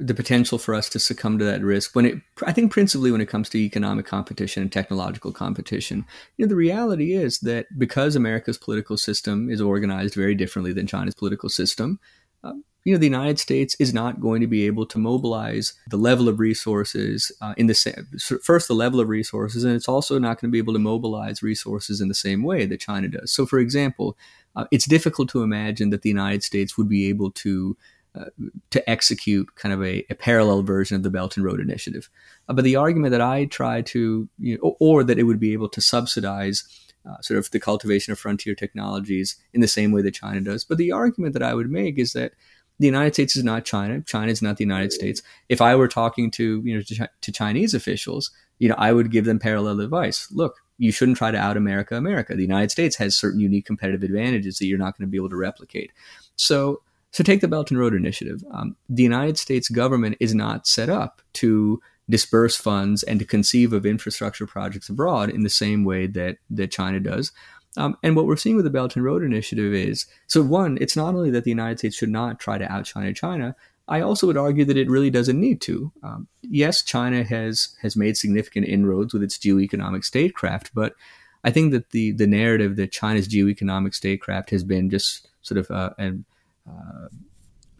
the 0.00 0.14
potential 0.14 0.58
for 0.58 0.74
us 0.74 0.88
to 0.88 1.00
succumb 1.00 1.40
to 1.40 1.44
that 1.44 1.60
risk 1.60 1.96
when 1.96 2.06
it 2.06 2.18
I 2.46 2.52
think 2.52 2.70
principally 2.70 3.10
when 3.10 3.20
it 3.20 3.28
comes 3.28 3.48
to 3.50 3.58
economic 3.58 4.06
competition 4.06 4.62
and 4.62 4.72
technological 4.72 5.32
competition. 5.32 6.04
You 6.36 6.46
know, 6.46 6.48
the 6.48 6.56
reality 6.56 7.14
is 7.14 7.40
that 7.40 7.66
because 7.76 8.14
America's 8.14 8.58
political 8.58 8.96
system 8.96 9.50
is 9.50 9.60
organized 9.60 10.14
very 10.14 10.36
differently 10.36 10.72
than 10.72 10.86
China's 10.86 11.16
political 11.16 11.48
system, 11.48 11.98
uh, 12.44 12.52
you 12.84 12.94
know, 12.94 12.98
the 12.98 13.06
United 13.06 13.40
States 13.40 13.76
is 13.80 13.92
not 13.92 14.20
going 14.20 14.40
to 14.40 14.46
be 14.46 14.64
able 14.66 14.86
to 14.86 14.98
mobilize 14.98 15.74
the 15.88 15.96
level 15.96 16.28
of 16.28 16.38
resources 16.38 17.32
uh, 17.40 17.54
in 17.56 17.66
the 17.66 17.74
same 17.74 18.06
first 18.42 18.68
the 18.68 18.74
level 18.74 19.00
of 19.00 19.08
resources, 19.08 19.64
and 19.64 19.74
it's 19.74 19.88
also 19.88 20.18
not 20.18 20.40
going 20.40 20.48
to 20.48 20.52
be 20.52 20.58
able 20.58 20.72
to 20.72 20.78
mobilize 20.78 21.42
resources 21.42 22.00
in 22.00 22.06
the 22.06 22.14
same 22.14 22.44
way 22.44 22.66
that 22.66 22.80
China 22.80 23.08
does. 23.08 23.32
So, 23.32 23.46
for 23.46 23.58
example, 23.58 24.16
uh, 24.58 24.64
it's 24.72 24.86
difficult 24.86 25.28
to 25.28 25.42
imagine 25.42 25.90
that 25.90 26.02
the 26.02 26.08
United 26.08 26.42
States 26.42 26.76
would 26.76 26.88
be 26.88 27.08
able 27.08 27.30
to 27.30 27.76
uh, 28.18 28.24
to 28.70 28.90
execute 28.90 29.54
kind 29.54 29.72
of 29.72 29.80
a, 29.82 30.04
a, 30.10 30.14
parallel 30.14 30.62
version 30.62 30.96
of 30.96 31.04
the 31.04 31.10
Belt 31.10 31.36
and 31.36 31.46
Road 31.46 31.60
Initiative. 31.60 32.10
Uh, 32.48 32.54
but 32.54 32.64
the 32.64 32.74
argument 32.74 33.12
that 33.12 33.20
I 33.20 33.44
try 33.44 33.82
to, 33.82 34.28
you 34.40 34.54
know, 34.54 34.60
or, 34.62 34.76
or, 34.80 35.04
that 35.04 35.18
it 35.18 35.24
would 35.24 35.38
be 35.38 35.52
able 35.52 35.68
to 35.68 35.80
subsidize 35.80 36.64
uh, 37.08 37.20
sort 37.20 37.38
of 37.38 37.50
the 37.52 37.60
cultivation 37.60 38.10
of 38.12 38.18
frontier 38.18 38.56
technologies 38.56 39.36
in 39.52 39.60
the 39.60 39.68
same 39.68 39.92
way 39.92 40.02
that 40.02 40.14
China 40.14 40.40
does. 40.40 40.64
But 40.64 40.78
the 40.78 40.90
argument 40.90 41.34
that 41.34 41.42
I 41.42 41.54
would 41.54 41.70
make 41.70 41.98
is 41.98 42.12
that 42.14 42.32
the 42.80 42.86
United 42.86 43.14
States 43.14 43.36
is 43.36 43.44
not 43.44 43.64
China. 43.64 44.00
China 44.00 44.32
is 44.32 44.42
not 44.42 44.56
the 44.56 44.64
United 44.64 44.92
States. 44.92 45.22
If 45.48 45.60
I 45.60 45.76
were 45.76 45.88
talking 45.88 46.32
to 46.32 46.62
you 46.64 46.74
know 46.74 46.82
to, 46.82 47.08
to 47.20 47.32
Chinese 47.32 47.74
officials, 47.74 48.32
you 48.58 48.68
know, 48.68 48.76
I 48.78 48.92
would 48.92 49.12
give 49.12 49.26
them 49.26 49.38
parallel 49.38 49.80
advice. 49.80 50.26
Look, 50.32 50.56
you 50.78 50.92
shouldn't 50.92 51.18
try 51.18 51.30
to 51.30 51.38
out 51.38 51.56
America 51.56 51.96
America. 51.96 52.34
The 52.34 52.42
United 52.42 52.70
States 52.70 52.96
has 52.96 53.16
certain 53.16 53.40
unique 53.40 53.66
competitive 53.66 54.02
advantages 54.02 54.58
that 54.58 54.66
you're 54.66 54.78
not 54.78 54.96
going 54.96 55.06
to 55.06 55.10
be 55.10 55.18
able 55.18 55.30
to 55.30 55.36
replicate. 55.36 55.92
So 56.36 56.82
so 57.10 57.24
take 57.24 57.40
the 57.40 57.48
Belt 57.48 57.70
and 57.70 57.80
Road 57.80 57.94
Initiative. 57.94 58.44
Um, 58.52 58.76
the 58.88 59.02
United 59.02 59.38
States 59.38 59.68
government 59.68 60.16
is 60.20 60.34
not 60.34 60.66
set 60.66 60.88
up 60.88 61.22
to 61.34 61.80
disperse 62.10 62.56
funds 62.56 63.02
and 63.02 63.18
to 63.18 63.24
conceive 63.24 63.72
of 63.72 63.86
infrastructure 63.86 64.46
projects 64.46 64.88
abroad 64.88 65.30
in 65.30 65.42
the 65.42 65.50
same 65.50 65.84
way 65.84 66.06
that 66.06 66.38
that 66.50 66.70
China 66.70 67.00
does. 67.00 67.32
Um, 67.76 67.96
and 68.02 68.16
what 68.16 68.26
we're 68.26 68.36
seeing 68.36 68.56
with 68.56 68.64
the 68.64 68.70
Belt 68.70 68.96
and 68.96 69.04
Road 69.04 69.22
Initiative 69.22 69.72
is 69.72 70.06
so 70.26 70.42
one, 70.42 70.78
it's 70.80 70.96
not 70.96 71.14
only 71.14 71.30
that 71.30 71.44
the 71.44 71.50
United 71.50 71.78
States 71.78 71.96
should 71.96 72.08
not 72.08 72.40
try 72.40 72.58
to 72.58 72.70
out 72.70 72.84
China 72.84 73.12
China. 73.12 73.54
I 73.88 74.02
also 74.02 74.26
would 74.26 74.36
argue 74.36 74.64
that 74.66 74.76
it 74.76 74.88
really 74.88 75.10
doesn't 75.10 75.40
need 75.40 75.60
to. 75.62 75.90
Um, 76.02 76.28
yes, 76.42 76.82
China 76.82 77.24
has 77.24 77.74
has 77.80 77.96
made 77.96 78.16
significant 78.16 78.66
inroads 78.66 79.14
with 79.14 79.22
its 79.22 79.38
geoeconomic 79.38 80.04
statecraft, 80.04 80.72
but 80.74 80.94
I 81.42 81.50
think 81.50 81.72
that 81.72 81.90
the 81.90 82.12
the 82.12 82.26
narrative 82.26 82.76
that 82.76 82.92
China's 82.92 83.28
geoeconomic 83.28 83.94
statecraft 83.94 84.50
has 84.50 84.62
been 84.62 84.90
just 84.90 85.28
sort 85.42 85.58
of 85.58 85.70
uh, 85.70 85.90
an 85.98 86.24
uh, 86.68 87.08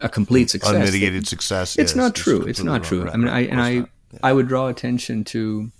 a 0.01 0.09
complete 0.09 0.49
success. 0.49 0.73
Unmitigated 0.73 1.27
success. 1.27 1.77
It's 1.77 1.95
not 1.95 2.15
true. 2.15 2.41
It's 2.41 2.63
not 2.63 2.83
true. 2.83 3.07
I 3.07 3.17
mean, 3.17 3.27
I 3.27 3.41
and 3.41 3.61
I 3.61 3.69
yeah. 3.69 3.85
I 4.23 4.33
would 4.33 4.47
draw 4.47 4.67
attention 4.67 5.23
to 5.25 5.71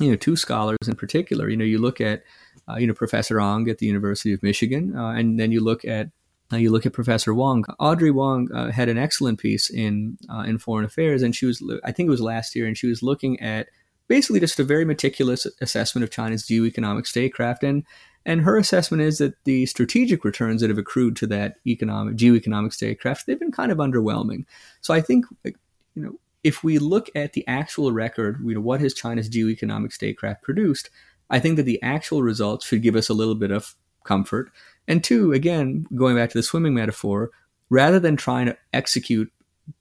you 0.00 0.10
know 0.10 0.16
two 0.16 0.36
scholars 0.36 0.78
in 0.86 0.96
particular. 0.96 1.48
You 1.48 1.56
know, 1.56 1.64
you 1.64 1.78
look 1.78 2.00
at 2.00 2.24
uh, 2.68 2.76
you 2.76 2.86
know 2.86 2.94
Professor 2.94 3.40
Ang 3.40 3.68
at 3.68 3.78
the 3.78 3.86
University 3.86 4.32
of 4.32 4.42
Michigan, 4.42 4.96
uh, 4.96 5.10
and 5.10 5.38
then 5.38 5.52
you 5.52 5.62
look 5.62 5.84
at 5.84 6.10
uh, 6.52 6.56
you 6.56 6.70
look 6.70 6.86
at 6.86 6.92
Professor 6.92 7.34
Wong. 7.34 7.64
Audrey 7.78 8.10
Wong 8.10 8.50
uh, 8.52 8.70
had 8.70 8.88
an 8.88 8.98
excellent 8.98 9.38
piece 9.38 9.70
in 9.70 10.18
uh, 10.30 10.44
in 10.46 10.58
Foreign 10.58 10.84
Affairs, 10.84 11.22
and 11.22 11.34
she 11.34 11.46
was 11.46 11.62
I 11.84 11.92
think 11.92 12.06
it 12.06 12.10
was 12.10 12.20
last 12.20 12.54
year, 12.54 12.66
and 12.66 12.76
she 12.76 12.86
was 12.86 13.02
looking 13.02 13.40
at 13.40 13.68
basically 14.08 14.40
just 14.40 14.58
a 14.58 14.64
very 14.64 14.84
meticulous 14.84 15.46
assessment 15.60 16.02
of 16.02 16.10
China's 16.10 16.44
geoeconomic 16.44 17.06
statecraft 17.06 17.62
and 17.62 17.84
and 18.28 18.42
her 18.42 18.58
assessment 18.58 19.02
is 19.02 19.18
that 19.18 19.42
the 19.44 19.64
strategic 19.64 20.22
returns 20.22 20.60
that 20.60 20.68
have 20.68 20.76
accrued 20.76 21.16
to 21.16 21.26
that 21.28 21.56
economic 21.66 22.16
geoeconomic 22.16 22.74
statecraft, 22.74 23.26
they've 23.26 23.38
been 23.38 23.50
kind 23.50 23.72
of 23.72 23.78
underwhelming. 23.78 24.44
So 24.82 24.92
I 24.92 25.00
think, 25.00 25.24
you 25.44 25.54
know, 25.94 26.12
if 26.44 26.62
we 26.62 26.78
look 26.78 27.08
at 27.14 27.32
the 27.32 27.42
actual 27.48 27.90
record, 27.90 28.38
you 28.44 28.54
know, 28.54 28.60
what 28.60 28.80
has 28.80 28.92
China's 28.92 29.30
geoeconomic 29.30 29.94
statecraft 29.94 30.42
produced? 30.42 30.90
I 31.30 31.38
think 31.38 31.56
that 31.56 31.62
the 31.62 31.82
actual 31.82 32.22
results 32.22 32.66
should 32.66 32.82
give 32.82 32.96
us 32.96 33.08
a 33.08 33.14
little 33.14 33.34
bit 33.34 33.50
of 33.50 33.74
comfort. 34.04 34.50
And 34.88 35.04
two, 35.04 35.32
again, 35.32 35.86
going 35.94 36.16
back 36.16 36.30
to 36.30 36.38
the 36.38 36.42
swimming 36.42 36.74
metaphor, 36.74 37.30
rather 37.70 38.00
than 38.00 38.16
trying 38.16 38.46
to 38.46 38.56
execute 38.72 39.30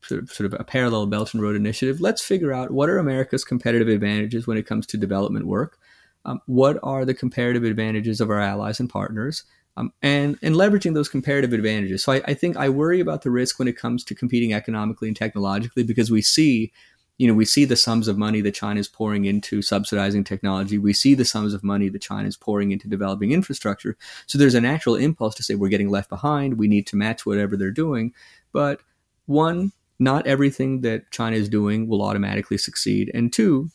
sort 0.03 0.41
of, 0.41 0.53
a 0.59 0.63
parallel 0.63 1.07
Belt 1.07 1.33
and 1.33 1.41
Road 1.41 1.55
initiative, 1.55 2.01
let's 2.01 2.21
figure 2.21 2.53
out 2.53 2.71
what 2.71 2.89
are 2.89 2.99
America's 2.99 3.45
competitive 3.45 3.87
advantages 3.87 4.45
when 4.45 4.57
it 4.57 4.67
comes 4.67 4.85
to 4.87 4.97
development 4.97 5.47
work 5.47 5.79
Um, 6.25 6.41
what 6.45 6.77
are 6.83 7.05
the 7.05 7.13
comparative 7.13 7.63
advantages 7.63 8.19
of 8.21 8.29
our 8.29 8.39
allies 8.39 8.79
and 8.79 8.89
partners? 8.89 9.43
Um, 9.77 9.93
and 10.01 10.37
and 10.41 10.55
leveraging 10.55 10.93
those 10.93 11.07
comparative 11.07 11.53
advantages. 11.53 12.03
So 12.03 12.11
I, 12.11 12.21
I 12.25 12.33
think 12.33 12.57
I 12.57 12.67
worry 12.67 12.99
about 12.99 13.21
the 13.21 13.31
risk 13.31 13.59
when 13.59 13.67
it 13.67 13.77
comes 13.77 14.03
to 14.03 14.15
competing 14.15 14.53
economically 14.53 15.07
and 15.07 15.15
technologically 15.15 15.83
because 15.83 16.11
we 16.11 16.21
see 16.21 16.71
you 17.17 17.27
know, 17.27 17.33
we 17.33 17.45
see 17.45 17.65
the 17.65 17.75
sums 17.75 18.07
of 18.07 18.17
money 18.17 18.41
that 18.41 18.53
China 18.53 18.79
is 18.79 18.87
pouring 18.87 19.25
into 19.25 19.61
subsidizing 19.61 20.23
technology. 20.23 20.77
We 20.77 20.93
see 20.93 21.15
the 21.15 21.25
sums 21.25 21.53
of 21.53 21.63
money 21.63 21.89
that 21.89 22.01
China 22.01 22.27
is 22.27 22.37
pouring 22.37 22.71
into 22.71 22.87
developing 22.87 23.31
infrastructure. 23.31 23.97
So 24.27 24.37
there's 24.37 24.55
a 24.55 24.61
natural 24.61 24.95
impulse 24.95 25.33
to 25.35 25.43
say 25.43 25.55
we're 25.55 25.69
getting 25.69 25.89
left 25.89 26.09
behind. 26.09 26.57
We 26.57 26.67
need 26.67 26.85
to 26.87 26.95
match 26.95 27.25
whatever 27.25 27.57
they're 27.57 27.71
doing. 27.71 28.13
But 28.51 28.81
one, 29.25 29.71
not 29.97 30.27
everything 30.27 30.81
that 30.81 31.09
China 31.11 31.35
is 31.35 31.49
doing 31.49 31.87
will 31.87 32.03
automatically 32.03 32.57
succeed. 32.57 33.09
And 33.15 33.33
two, 33.33 33.71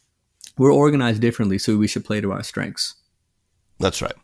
we're 0.56 0.72
organized 0.72 1.20
differently, 1.20 1.58
so 1.58 1.76
we 1.76 1.88
should 1.88 2.04
play 2.04 2.20
to 2.20 2.30
our 2.30 2.44
strengths. 2.44 2.94
That's 3.80 4.00
right. 4.00 4.14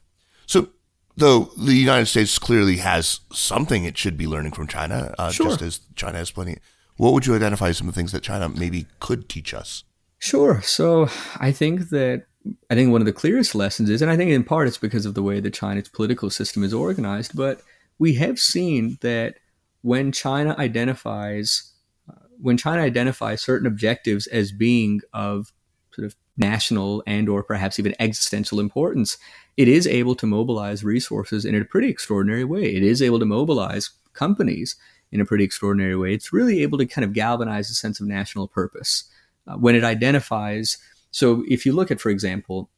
So, 0.46 0.68
though 1.16 1.50
the 1.56 1.74
United 1.74 2.06
States 2.06 2.38
clearly 2.38 2.76
has 2.76 3.20
something 3.32 3.84
it 3.84 3.98
should 3.98 4.16
be 4.16 4.28
learning 4.28 4.52
from 4.52 4.68
China, 4.68 5.14
uh, 5.18 5.30
sure. 5.30 5.46
just 5.46 5.62
as 5.62 5.80
China 5.96 6.18
has 6.18 6.30
plenty 6.30 6.58
what 6.98 7.14
would 7.14 7.26
you 7.26 7.34
identify 7.34 7.68
as 7.68 7.78
some 7.78 7.88
of 7.88 7.94
the 7.94 7.98
things 7.98 8.12
that 8.12 8.22
China 8.22 8.48
maybe 8.48 8.86
could 9.00 9.28
teach 9.28 9.54
us? 9.54 9.84
Sure. 10.18 10.60
So 10.62 11.08
I 11.36 11.52
think 11.52 11.88
that 11.90 12.26
I 12.70 12.74
think 12.74 12.90
one 12.90 13.00
of 13.00 13.06
the 13.06 13.12
clearest 13.12 13.54
lessons 13.54 13.88
is, 13.88 14.02
and 14.02 14.10
I 14.10 14.16
think 14.16 14.30
in 14.30 14.44
part 14.44 14.68
it's 14.68 14.78
because 14.78 15.06
of 15.06 15.14
the 15.14 15.22
way 15.22 15.40
that 15.40 15.54
China's 15.54 15.88
political 15.88 16.28
system 16.28 16.62
is 16.62 16.74
organized, 16.74 17.36
but 17.36 17.62
we 17.98 18.14
have 18.14 18.38
seen 18.38 18.98
that 19.00 19.36
when 19.82 20.12
China 20.12 20.54
identifies 20.58 21.72
uh, 22.10 22.14
when 22.40 22.56
China 22.56 22.82
identifies 22.82 23.42
certain 23.42 23.66
objectives 23.66 24.26
as 24.26 24.50
being 24.50 25.00
of 25.12 25.52
sort 25.92 26.06
of 26.06 26.16
national 26.36 27.02
and 27.06 27.28
or 27.28 27.42
perhaps 27.42 27.78
even 27.78 27.94
existential 28.00 28.58
importance, 28.58 29.18
it 29.56 29.68
is 29.68 29.86
able 29.86 30.14
to 30.16 30.26
mobilize 30.26 30.82
resources 30.82 31.44
in 31.44 31.54
a 31.54 31.64
pretty 31.64 31.88
extraordinary 31.88 32.44
way. 32.44 32.74
It 32.74 32.82
is 32.82 33.02
able 33.02 33.18
to 33.20 33.24
mobilize 33.24 33.90
companies 34.14 34.76
in 35.12 35.20
a 35.20 35.24
pretty 35.24 35.44
extraordinary 35.44 35.96
way. 35.96 36.14
It's 36.14 36.32
really 36.32 36.62
able 36.62 36.78
to 36.78 36.86
kind 36.86 37.04
of 37.04 37.12
galvanize 37.12 37.70
a 37.70 37.74
sense 37.74 38.00
of 38.00 38.06
national 38.06 38.48
purpose 38.48 39.04
uh, 39.46 39.56
when 39.56 39.74
it 39.74 39.84
identifies. 39.84 40.78
So, 41.10 41.44
if 41.48 41.64
you 41.64 41.72
look 41.72 41.90
at, 41.90 42.00
for 42.00 42.10
example, 42.10 42.70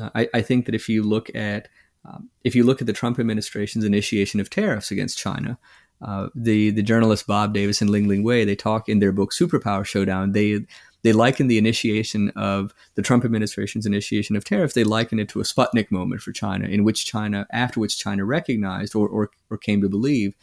uh, 0.00 0.10
I, 0.14 0.28
I, 0.34 0.42
think 0.42 0.66
that 0.66 0.74
if 0.74 0.88
you 0.88 1.02
look 1.02 1.34
at 1.34 1.68
um, 2.04 2.30
if 2.44 2.54
you 2.54 2.64
look 2.64 2.80
at 2.80 2.86
the 2.86 2.92
Trump 2.92 3.18
administration's 3.18 3.84
initiation 3.84 4.40
of 4.40 4.50
tariffs 4.50 4.90
against 4.90 5.18
China, 5.18 5.58
uh, 6.02 6.28
the 6.34 6.70
the 6.70 6.82
journalist 6.82 7.26
Bob 7.26 7.54
Davis 7.54 7.80
and 7.80 7.90
Ling 7.90 8.08
Ling 8.08 8.22
Wei 8.22 8.44
they 8.44 8.56
talk 8.56 8.88
in 8.88 8.98
their 8.98 9.12
book 9.12 9.32
Superpower 9.32 9.84
Showdown. 9.84 10.32
They 10.32 10.60
they 11.02 11.12
liken 11.12 11.46
the 11.46 11.58
initiation 11.58 12.30
of 12.30 12.74
the 12.94 13.02
Trump 13.02 13.24
administration's 13.24 13.86
initiation 13.86 14.36
of 14.36 14.44
tariffs. 14.44 14.74
They 14.74 14.84
liken 14.84 15.18
it 15.18 15.28
to 15.30 15.40
a 15.40 15.44
Sputnik 15.44 15.90
moment 15.90 16.20
for 16.20 16.32
China, 16.32 16.66
in 16.66 16.84
which 16.84 17.06
China, 17.06 17.46
after 17.52 17.80
which 17.80 17.98
China 17.98 18.24
recognized 18.24 18.94
or, 18.94 19.08
or, 19.08 19.30
or 19.48 19.56
came 19.56 19.80
to 19.80 19.88
believe 19.88 20.34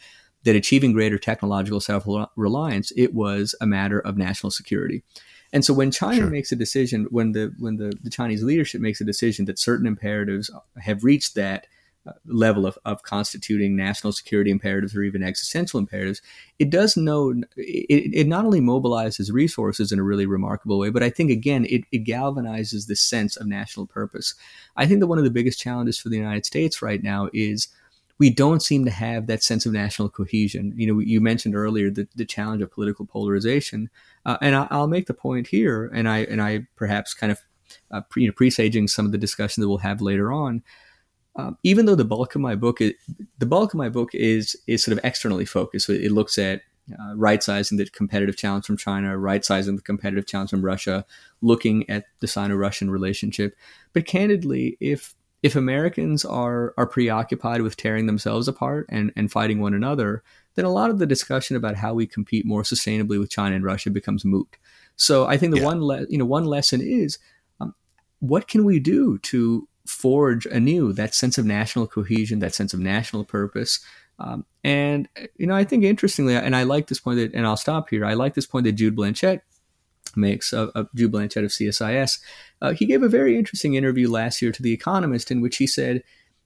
that 0.48 0.56
achieving 0.56 0.94
greater 0.94 1.18
technological 1.18 1.78
self 1.78 2.06
reliance, 2.34 2.90
it 2.96 3.12
was 3.12 3.54
a 3.60 3.66
matter 3.66 4.00
of 4.00 4.16
national 4.16 4.50
security. 4.50 5.02
And 5.52 5.62
so 5.62 5.74
when 5.74 5.90
China 5.90 6.22
sure. 6.22 6.30
makes 6.30 6.50
a 6.52 6.56
decision, 6.56 7.06
when 7.10 7.32
the 7.32 7.52
when 7.58 7.76
the, 7.76 7.92
the 8.02 8.08
Chinese 8.08 8.42
leadership 8.42 8.80
makes 8.80 8.98
a 9.02 9.04
decision 9.04 9.44
that 9.44 9.58
certain 9.58 9.86
imperatives 9.86 10.50
have 10.78 11.04
reached 11.04 11.34
that 11.34 11.66
uh, 12.06 12.12
level 12.24 12.64
of, 12.64 12.78
of 12.86 13.02
constituting 13.02 13.76
national 13.76 14.14
security 14.14 14.50
imperatives 14.50 14.96
or 14.96 15.02
even 15.02 15.22
existential 15.22 15.78
imperatives, 15.78 16.22
it 16.58 16.70
does 16.70 16.96
know 16.96 17.34
it, 17.58 18.10
it 18.14 18.26
not 18.26 18.46
only 18.46 18.62
mobilizes 18.62 19.30
resources 19.30 19.92
in 19.92 19.98
a 19.98 20.02
really 20.02 20.24
remarkable 20.24 20.78
way, 20.78 20.88
but 20.88 21.02
I 21.02 21.10
think 21.10 21.30
again 21.30 21.66
it, 21.66 21.82
it 21.92 22.04
galvanizes 22.04 22.86
this 22.86 23.02
sense 23.02 23.36
of 23.36 23.46
national 23.46 23.86
purpose. 23.86 24.34
I 24.76 24.86
think 24.86 25.00
that 25.00 25.08
one 25.08 25.18
of 25.18 25.24
the 25.24 25.30
biggest 25.30 25.60
challenges 25.60 25.98
for 25.98 26.08
the 26.08 26.16
United 26.16 26.46
States 26.46 26.80
right 26.80 27.02
now 27.02 27.28
is 27.34 27.68
we 28.18 28.30
don't 28.30 28.62
seem 28.62 28.84
to 28.84 28.90
have 28.90 29.26
that 29.26 29.42
sense 29.42 29.64
of 29.64 29.72
national 29.72 30.08
cohesion. 30.08 30.74
You 30.76 30.92
know, 30.92 30.98
you 30.98 31.20
mentioned 31.20 31.54
earlier 31.54 31.90
the, 31.90 32.08
the 32.16 32.24
challenge 32.24 32.62
of 32.62 32.70
political 32.70 33.06
polarization, 33.06 33.90
uh, 34.26 34.36
and 34.42 34.56
I, 34.56 34.66
will 34.76 34.88
make 34.88 35.06
the 35.06 35.14
point 35.14 35.46
here, 35.46 35.86
and 35.94 36.08
I 36.08 36.18
and 36.18 36.42
I 36.42 36.66
perhaps 36.76 37.14
kind 37.14 37.32
of 37.32 37.40
uh, 37.90 38.00
pre, 38.02 38.22
you 38.22 38.28
know, 38.28 38.34
presaging 38.34 38.88
some 38.88 39.06
of 39.06 39.12
the 39.12 39.18
discussion 39.18 39.60
that 39.60 39.68
we'll 39.68 39.78
have 39.78 40.00
later 40.00 40.32
on. 40.32 40.62
Um, 41.36 41.56
even 41.62 41.86
though 41.86 41.94
the 41.94 42.04
bulk 42.04 42.34
of 42.34 42.40
my 42.40 42.56
book, 42.56 42.80
is, 42.80 42.94
the 43.38 43.46
bulk 43.46 43.72
of 43.72 43.78
my 43.78 43.88
book 43.88 44.10
is 44.14 44.56
is 44.66 44.82
sort 44.82 44.98
of 44.98 45.04
externally 45.04 45.44
focused. 45.44 45.86
So 45.86 45.92
it 45.92 46.10
looks 46.10 46.38
at 46.38 46.62
uh, 46.98 47.14
right 47.14 47.42
sizing 47.42 47.78
the 47.78 47.86
competitive 47.86 48.36
challenge 48.36 48.64
from 48.64 48.76
China, 48.76 49.16
right 49.16 49.44
sizing 49.44 49.76
the 49.76 49.82
competitive 49.82 50.26
challenge 50.26 50.50
from 50.50 50.64
Russia, 50.64 51.04
looking 51.40 51.88
at 51.88 52.06
the 52.20 52.26
Sino-Russian 52.26 52.90
relationship. 52.90 53.56
But 53.92 54.06
candidly, 54.06 54.76
if 54.80 55.14
if 55.42 55.54
Americans 55.54 56.24
are 56.24 56.74
are 56.76 56.86
preoccupied 56.86 57.62
with 57.62 57.76
tearing 57.76 58.06
themselves 58.06 58.48
apart 58.48 58.86
and, 58.88 59.12
and 59.16 59.30
fighting 59.30 59.60
one 59.60 59.74
another, 59.74 60.22
then 60.54 60.64
a 60.64 60.72
lot 60.72 60.90
of 60.90 60.98
the 60.98 61.06
discussion 61.06 61.56
about 61.56 61.76
how 61.76 61.94
we 61.94 62.06
compete 62.06 62.44
more 62.44 62.62
sustainably 62.62 63.18
with 63.18 63.30
China 63.30 63.54
and 63.54 63.64
Russia 63.64 63.90
becomes 63.90 64.24
moot. 64.24 64.56
So 64.96 65.26
I 65.26 65.36
think 65.36 65.54
the 65.54 65.60
yeah. 65.60 65.66
one 65.66 65.82
le- 65.82 66.06
you 66.08 66.18
know 66.18 66.24
one 66.24 66.44
lesson 66.44 66.80
is 66.80 67.18
um, 67.60 67.74
what 68.18 68.48
can 68.48 68.64
we 68.64 68.80
do 68.80 69.18
to 69.18 69.68
forge 69.86 70.44
anew 70.46 70.92
that 70.92 71.14
sense 71.14 71.38
of 71.38 71.46
national 71.46 71.86
cohesion, 71.86 72.40
that 72.40 72.54
sense 72.54 72.74
of 72.74 72.80
national 72.80 73.24
purpose. 73.24 73.80
Um, 74.18 74.44
and 74.64 75.08
you 75.36 75.46
know, 75.46 75.54
I 75.54 75.64
think 75.64 75.84
interestingly, 75.84 76.34
and 76.34 76.56
I 76.56 76.64
like 76.64 76.88
this 76.88 77.00
point 77.00 77.18
that, 77.18 77.32
and 77.32 77.46
I'll 77.46 77.56
stop 77.56 77.88
here. 77.88 78.04
I 78.04 78.14
like 78.14 78.34
this 78.34 78.46
point 78.46 78.64
that 78.64 78.72
Jude 78.72 78.96
Blanchette 78.96 79.42
makes 80.16 80.52
of, 80.52 80.70
of 80.74 80.88
Jude 80.94 81.12
Blanchette 81.12 81.44
of 81.44 81.50
CSIS. 81.50 82.18
Uh, 82.60 82.72
he 82.72 82.86
gave 82.86 83.02
a 83.02 83.08
very 83.08 83.36
interesting 83.36 83.74
interview 83.74 84.10
last 84.10 84.42
year 84.42 84.52
to 84.52 84.62
The 84.62 84.72
Economist 84.72 85.30
in 85.30 85.40
which 85.40 85.56
he 85.56 85.66
said, 85.66 86.02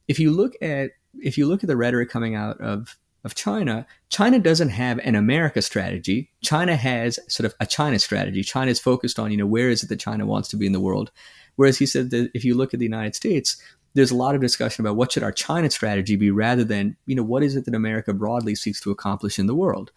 if 0.07 0.19
you 0.19 0.31
look 0.31 0.53
at 0.61 0.91
if 1.19 1.37
you 1.37 1.47
look 1.47 1.63
at 1.63 1.67
the 1.67 1.77
rhetoric 1.77 2.09
coming 2.09 2.35
out 2.35 2.59
of 2.59 2.97
of 3.23 3.35
China, 3.35 3.87
China 4.09 4.37
doesn't 4.37 4.69
have 4.69 4.99
an 4.99 5.15
America 5.15 5.61
strategy. 5.61 6.29
China 6.41 6.75
has 6.75 7.19
sort 7.29 7.45
of 7.45 7.55
a 7.59 7.65
China 7.65 7.97
strategy. 7.97 8.43
China 8.43 8.69
is 8.69 8.79
focused 8.79 9.17
on, 9.17 9.31
you 9.31 9.37
know, 9.37 9.45
where 9.45 9.69
is 9.69 9.81
it 9.81 9.87
that 9.87 9.99
China 9.99 10.25
wants 10.25 10.49
to 10.49 10.57
be 10.57 10.65
in 10.65 10.73
the 10.73 10.79
world? 10.81 11.09
Whereas 11.55 11.77
he 11.77 11.85
said 11.85 12.09
that 12.09 12.31
if 12.33 12.43
you 12.43 12.55
look 12.55 12.73
at 12.73 12.79
the 12.79 12.85
United 12.85 13.15
States, 13.15 13.61
there's 13.93 14.11
a 14.11 14.15
lot 14.15 14.35
of 14.35 14.41
discussion 14.41 14.83
about 14.83 14.97
what 14.97 15.11
should 15.11 15.23
our 15.23 15.31
China 15.31 15.69
strategy 15.69 16.15
be 16.15 16.31
rather 16.31 16.63
than, 16.63 16.97
you 17.05 17.15
know, 17.15 17.23
what 17.23 17.43
is 17.43 17.55
it 17.55 17.65
that 17.65 17.75
America 17.75 18.13
broadly 18.13 18.55
seeks 18.55 18.81
to 18.81 18.91
accomplish 18.91 19.39
in 19.39 19.47
the 19.47 19.55
world? 19.55 19.91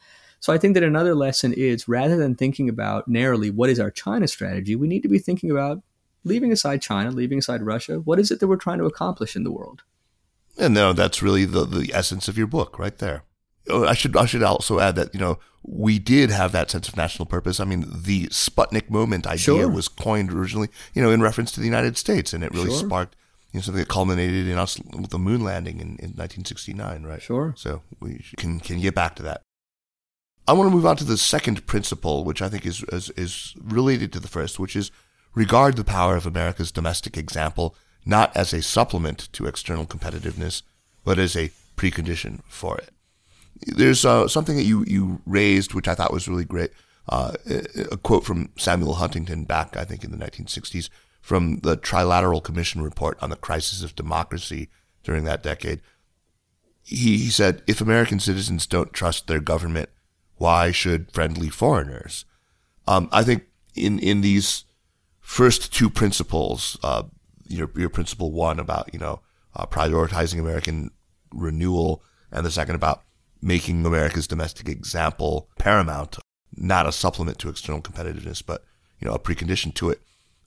So 0.47 0.53
I 0.53 0.59
think 0.59 0.75
that 0.75 0.85
another 0.85 1.17
lesson 1.17 1.53
is 1.53 1.89
rather 1.89 2.17
than 2.17 2.37
thinking 2.37 2.69
about 2.69 3.09
narrowly 3.09 3.51
what 3.51 3.69
is 3.69 3.81
our 3.81 3.91
China 3.91 4.29
strategy, 4.29 4.77
we 4.77 4.87
need 4.87 5.03
to 5.03 5.09
be 5.09 5.19
thinking 5.19 5.51
about 5.51 5.83
leaving 6.23 6.53
aside 6.53 6.81
China, 6.81 7.11
leaving 7.11 7.39
aside 7.39 7.63
Russia, 7.63 7.97
what 7.99 8.21
is 8.21 8.31
it 8.31 8.39
that 8.39 8.47
we're 8.47 8.55
trying 8.55 8.79
to 8.79 8.85
accomplish 8.85 9.35
in 9.35 9.43
the 9.43 9.51
world? 9.51 9.83
And 10.57 10.73
no, 10.73 10.93
that's 10.93 11.21
really 11.21 11.47
the, 11.47 11.65
the 11.65 11.91
essence 11.93 12.29
of 12.29 12.39
your 12.39 12.47
book 12.47 12.79
right 12.79 12.97
there. 12.97 13.25
Oh, 13.69 13.87
I 13.87 13.95
should 13.95 14.17
I 14.17 14.27
should 14.27 14.45
also 14.45 14.79
add 14.79 14.95
that 14.95 15.13
you 15.13 15.19
know 15.19 15.41
we 15.65 15.99
did 15.99 16.31
have 16.31 16.53
that 16.53 16.71
sense 16.71 16.87
of 16.87 16.97
national 16.97 17.27
purpose. 17.27 17.59
I 17.59 17.65
mean, 17.65 17.85
the 17.91 18.29
Sputnik 18.29 18.89
moment 18.89 19.27
idea 19.27 19.39
sure. 19.39 19.69
was 19.69 19.89
coined 19.89 20.31
originally, 20.31 20.69
you 20.95 21.03
know, 21.03 21.11
in 21.11 21.23
reference 21.23 21.51
to 21.53 21.61
the 21.61 21.67
United 21.67 21.97
States, 21.97 22.33
and 22.33 22.45
it 22.45 22.53
really 22.53 22.71
sure. 22.71 22.87
sparked 22.87 23.17
you 23.53 23.59
know 23.59 23.63
something 23.63 23.81
that 23.81 23.89
culminated 23.89 24.47
in 24.47 24.59
us 24.59 24.79
with 24.79 25.11
the 25.11 25.19
moon 25.19 25.43
landing 25.43 25.81
in, 25.81 25.97
in 25.99 26.15
1969, 26.15 27.03
right? 27.03 27.21
Sure. 27.21 27.53
So 27.57 27.83
we 27.99 28.25
can 28.37 28.61
can 28.61 28.81
get 28.81 28.95
back 28.95 29.17
to 29.17 29.25
that. 29.25 29.43
I 30.49 30.53
want 30.53 30.71
to 30.71 30.75
move 30.75 30.87
on 30.87 30.97
to 30.99 31.05
the 31.05 31.17
second 31.17 31.67
principle, 31.67 32.23
which 32.25 32.41
I 32.41 32.49
think 32.49 32.65
is, 32.65 32.85
is, 32.85 33.11
is 33.11 33.55
related 33.61 34.13
to 34.13 34.21
the 34.21 34.29
first, 34.29 34.59
which 34.59 34.77
is 34.77 34.91
regard 35.35 35.77
the 35.77 35.85
power 35.85 36.17
of 36.17 36.27
America's 36.27 36.71
domestic 36.71 37.17
example 37.17 37.75
not 38.07 38.35
as 38.37 38.53
a 38.53 38.63
supplement 38.63 39.29
to 39.33 39.47
external 39.47 39.85
competitiveness, 39.85 40.63
but 41.05 41.19
as 41.19 41.37
a 41.37 41.51
precondition 41.77 42.41
for 42.47 42.79
it. 42.79 42.91
There's 43.67 44.05
uh, 44.05 44.29
something 44.29 44.57
that 44.57 44.63
you, 44.63 44.85
you 44.87 45.21
raised, 45.27 45.75
which 45.75 45.89
I 45.89 45.95
thought 45.95 46.13
was 46.13 46.29
really 46.29 46.45
great. 46.45 46.71
Uh, 47.09 47.33
a 47.91 47.97
quote 47.97 48.25
from 48.25 48.51
Samuel 48.57 48.95
Huntington 48.95 49.45
back, 49.45 49.77
I 49.77 49.85
think, 49.85 50.05
in 50.05 50.13
the 50.13 50.25
1960s, 50.25 50.89
from 51.21 51.59
the 51.61 51.77
Trilateral 51.77 52.43
Commission 52.43 52.83
report 52.83 53.19
on 53.21 53.31
the 53.31 53.37
crisis 53.37 53.83
of 53.83 53.97
democracy 53.97 54.69
during 55.03 55.25
that 55.25 55.43
decade. 55.43 55.81
He, 56.85 57.19
he 57.19 57.31
said, 57.31 57.63
If 57.67 57.81
American 57.81 58.21
citizens 58.21 58.67
don't 58.67 58.93
trust 58.93 59.27
their 59.27 59.41
government, 59.41 59.89
why 60.37 60.71
should 60.71 61.13
friendly 61.13 61.49
foreigners? 61.49 62.25
Um, 62.87 63.09
I 63.13 63.25
think 63.25 63.45
in 63.75 63.99
in 63.99 64.21
these 64.21 64.65
first 65.21 65.73
two 65.73 65.91
principles, 65.91 66.79
uh, 66.83 67.05
your 67.47 67.71
your 67.75 67.91
principle 67.91 68.33
one 68.33 68.59
about 68.59 68.93
you 68.93 68.99
know 68.99 69.21
uh, 69.55 69.67
prioritizing 69.67 70.39
American 70.39 70.91
renewal, 71.33 72.03
and 72.31 72.45
the 72.45 72.51
second 72.51 72.75
about 72.75 73.03
making 73.43 73.85
America's 73.85 74.27
domestic 74.27 74.69
example 74.69 75.49
paramount, 75.59 76.19
not 76.55 76.87
a 76.87 76.93
supplement 76.93 77.39
to 77.39 77.49
external 77.49 77.83
competitiveness, 77.83 78.43
but 78.45 78.65
you 79.01 79.09
know 79.09 79.15
a 79.15 79.19
precondition 79.19 79.75
to 79.75 79.91
it. 79.91 80.01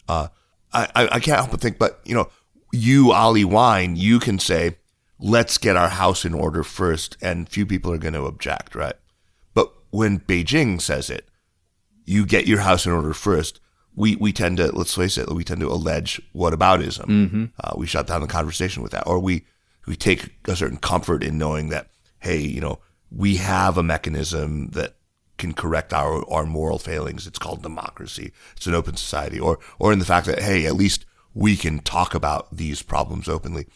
Uh, 0.07 0.27
I, 0.71 0.87
I 0.95 1.19
can't 1.19 1.37
help 1.39 1.51
but 1.51 1.61
think, 1.61 1.79
but 1.79 1.99
you 2.05 2.13
know, 2.13 2.29
you 2.71 3.11
Ali 3.11 3.43
Wyne, 3.43 3.95
you 3.95 4.19
can 4.19 4.37
say, 4.37 4.77
let's 5.19 5.57
get 5.57 5.75
our 5.75 5.89
house 5.89 6.25
in 6.25 6.33
order 6.33 6.63
first, 6.63 7.17
and 7.21 7.49
few 7.49 7.65
people 7.65 7.91
are 7.91 7.97
going 7.97 8.13
to 8.13 8.25
object, 8.25 8.75
right? 8.75 8.95
When 9.91 10.19
Beijing 10.19 10.81
says 10.81 11.09
it, 11.09 11.27
you 12.05 12.25
get 12.25 12.47
your 12.47 12.59
house 12.59 12.85
in 12.85 12.91
order 12.91 13.13
first. 13.13 13.59
we 13.95 14.15
we 14.15 14.31
tend 14.31 14.57
to 14.57 14.71
let's 14.75 14.95
face 14.95 15.17
it, 15.17 15.29
we 15.29 15.43
tend 15.43 15.61
to 15.61 15.67
allege 15.67 16.21
whataboutism. 16.33 17.05
Mm-hmm. 17.05 17.45
Uh, 17.61 17.73
we 17.77 17.85
shut 17.85 18.07
down 18.07 18.21
the 18.21 18.27
conversation 18.27 18.81
with 18.81 18.91
that, 18.93 19.05
or 19.07 19.19
we 19.19 19.45
we 19.85 19.95
take 19.95 20.29
a 20.47 20.55
certain 20.55 20.77
comfort 20.77 21.23
in 21.23 21.37
knowing 21.37 21.69
that 21.69 21.89
hey, 22.19 22.39
you 22.39 22.61
know, 22.61 22.79
we 23.11 23.37
have 23.37 23.77
a 23.77 23.83
mechanism 23.83 24.69
that 24.69 24.95
can 25.37 25.53
correct 25.53 25.93
our 25.93 26.23
our 26.31 26.45
moral 26.45 26.79
failings. 26.79 27.27
It's 27.27 27.39
called 27.39 27.61
democracy. 27.61 28.31
It's 28.55 28.67
an 28.67 28.73
open 28.75 28.95
society, 28.95 29.39
or 29.39 29.59
or 29.79 29.91
in 29.91 29.99
the 29.99 30.05
fact 30.05 30.27
that 30.27 30.41
hey, 30.41 30.65
at 30.65 30.75
least 30.75 31.05
we 31.33 31.55
can 31.55 31.79
talk 31.79 32.15
about 32.15 32.55
these 32.55 32.81
problems 32.81 33.27
openly. 33.27 33.67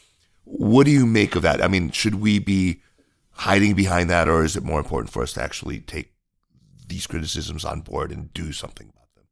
What 0.45 0.85
do 0.85 0.91
you 0.91 1.05
make 1.05 1.35
of 1.35 1.41
that? 1.43 1.63
I 1.63 1.67
mean, 1.67 1.91
should 1.91 2.15
we 2.15 2.39
be 2.39 2.81
hiding 3.33 3.75
behind 3.75 4.09
that, 4.09 4.27
or 4.27 4.43
is 4.43 4.55
it 4.55 4.63
more 4.63 4.79
important 4.79 5.11
for 5.11 5.23
us 5.23 5.33
to 5.33 5.41
actually 5.41 5.79
take 5.79 6.13
these 6.87 7.07
criticisms 7.07 7.65
on 7.65 7.81
board 7.81 8.11
and 8.11 8.33
do 8.33 8.51
something 8.51 8.89
about 8.89 9.15
them? 9.15 9.25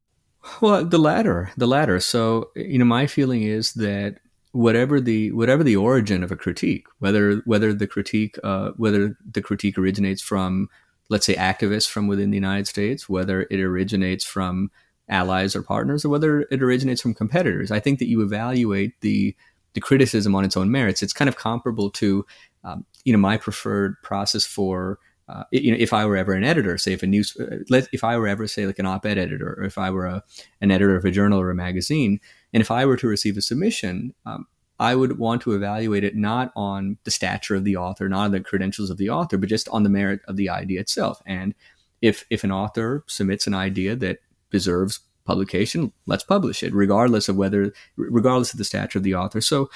Well, 0.60 0.84
the 0.84 0.98
latter, 0.98 1.52
the 1.56 1.66
latter. 1.66 2.00
So, 2.00 2.50
you 2.56 2.78
know, 2.78 2.84
my 2.84 3.06
feeling 3.06 3.42
is 3.42 3.74
that 3.74 4.18
whatever 4.52 5.00
the 5.00 5.32
whatever 5.32 5.64
the 5.64 5.76
origin 5.76 6.22
of 6.22 6.30
a 6.30 6.36
critique, 6.36 6.86
whether 6.98 7.42
whether 7.44 7.72
the 7.72 7.86
critique 7.86 8.36
uh, 8.42 8.72
whether 8.76 9.16
the 9.30 9.42
critique 9.42 9.78
originates 9.78 10.22
from 10.22 10.68
let's 11.08 11.26
say 11.26 11.34
activists 11.34 11.88
from 11.88 12.06
within 12.06 12.30
the 12.30 12.36
United 12.36 12.66
States, 12.66 13.08
whether 13.08 13.42
it 13.50 13.60
originates 13.60 14.24
from 14.24 14.70
allies 15.08 15.54
or 15.54 15.62
partners, 15.62 16.04
or 16.04 16.08
whether 16.08 16.42
it 16.50 16.62
originates 16.62 17.02
from 17.02 17.14
competitors. 17.14 17.70
I 17.70 17.80
think 17.80 17.98
that 17.98 18.08
you 18.08 18.22
evaluate 18.22 19.00
the 19.00 19.36
the 19.74 19.80
criticism 19.80 20.34
on 20.34 20.44
its 20.44 20.56
own 20.56 20.70
merits. 20.70 21.02
It's 21.02 21.12
kind 21.12 21.28
of 21.28 21.36
comparable 21.36 21.90
to, 21.90 22.26
um, 22.64 22.84
you 23.04 23.12
know, 23.12 23.18
my 23.18 23.36
preferred 23.36 23.96
process 24.02 24.44
for, 24.44 24.98
uh, 25.28 25.44
you 25.50 25.70
know, 25.70 25.76
if 25.78 25.92
I 25.92 26.04
were 26.06 26.16
ever 26.16 26.32
an 26.32 26.44
editor, 26.44 26.78
say 26.78 26.92
if 26.92 27.02
a 27.02 27.06
news, 27.06 27.36
uh, 27.36 27.82
if 27.92 28.04
I 28.04 28.16
were 28.16 28.28
ever 28.28 28.46
say 28.46 28.66
like 28.66 28.78
an 28.78 28.86
op-ed 28.86 29.18
editor, 29.18 29.54
or 29.58 29.64
if 29.64 29.78
I 29.78 29.90
were 29.90 30.06
a, 30.06 30.22
an 30.60 30.70
editor 30.70 30.96
of 30.96 31.04
a 31.04 31.10
journal 31.10 31.40
or 31.40 31.50
a 31.50 31.54
magazine, 31.54 32.20
and 32.52 32.60
if 32.60 32.70
I 32.70 32.86
were 32.86 32.96
to 32.96 33.08
receive 33.08 33.36
a 33.36 33.42
submission, 33.42 34.14
um, 34.26 34.46
I 34.78 34.94
would 34.94 35.18
want 35.18 35.42
to 35.42 35.52
evaluate 35.52 36.02
it 36.02 36.16
not 36.16 36.52
on 36.56 36.98
the 37.04 37.10
stature 37.10 37.54
of 37.54 37.64
the 37.64 37.76
author, 37.76 38.08
not 38.08 38.24
on 38.24 38.30
the 38.32 38.40
credentials 38.40 38.90
of 38.90 38.96
the 38.96 39.10
author, 39.10 39.36
but 39.36 39.48
just 39.48 39.68
on 39.68 39.84
the 39.84 39.88
merit 39.88 40.20
of 40.26 40.36
the 40.36 40.48
idea 40.48 40.80
itself. 40.80 41.22
And 41.24 41.54
if 42.00 42.26
if 42.30 42.42
an 42.42 42.50
author 42.50 43.04
submits 43.06 43.46
an 43.46 43.54
idea 43.54 43.94
that 43.96 44.18
deserves 44.50 45.00
publication, 45.24 45.92
let's 46.06 46.24
publish 46.24 46.62
it, 46.62 46.74
regardless 46.74 47.28
of 47.28 47.36
whether, 47.36 47.72
regardless 47.96 48.52
of 48.52 48.58
the 48.58 48.64
stature 48.64 48.98
of 48.98 49.04
the 49.04 49.14
author. 49.14 49.40
So, 49.40 49.70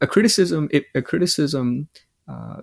a 0.00 0.06
criticism, 0.06 0.68
if, 0.72 0.84
a 0.94 1.02
criticism, 1.02 1.88
uh, 2.28 2.60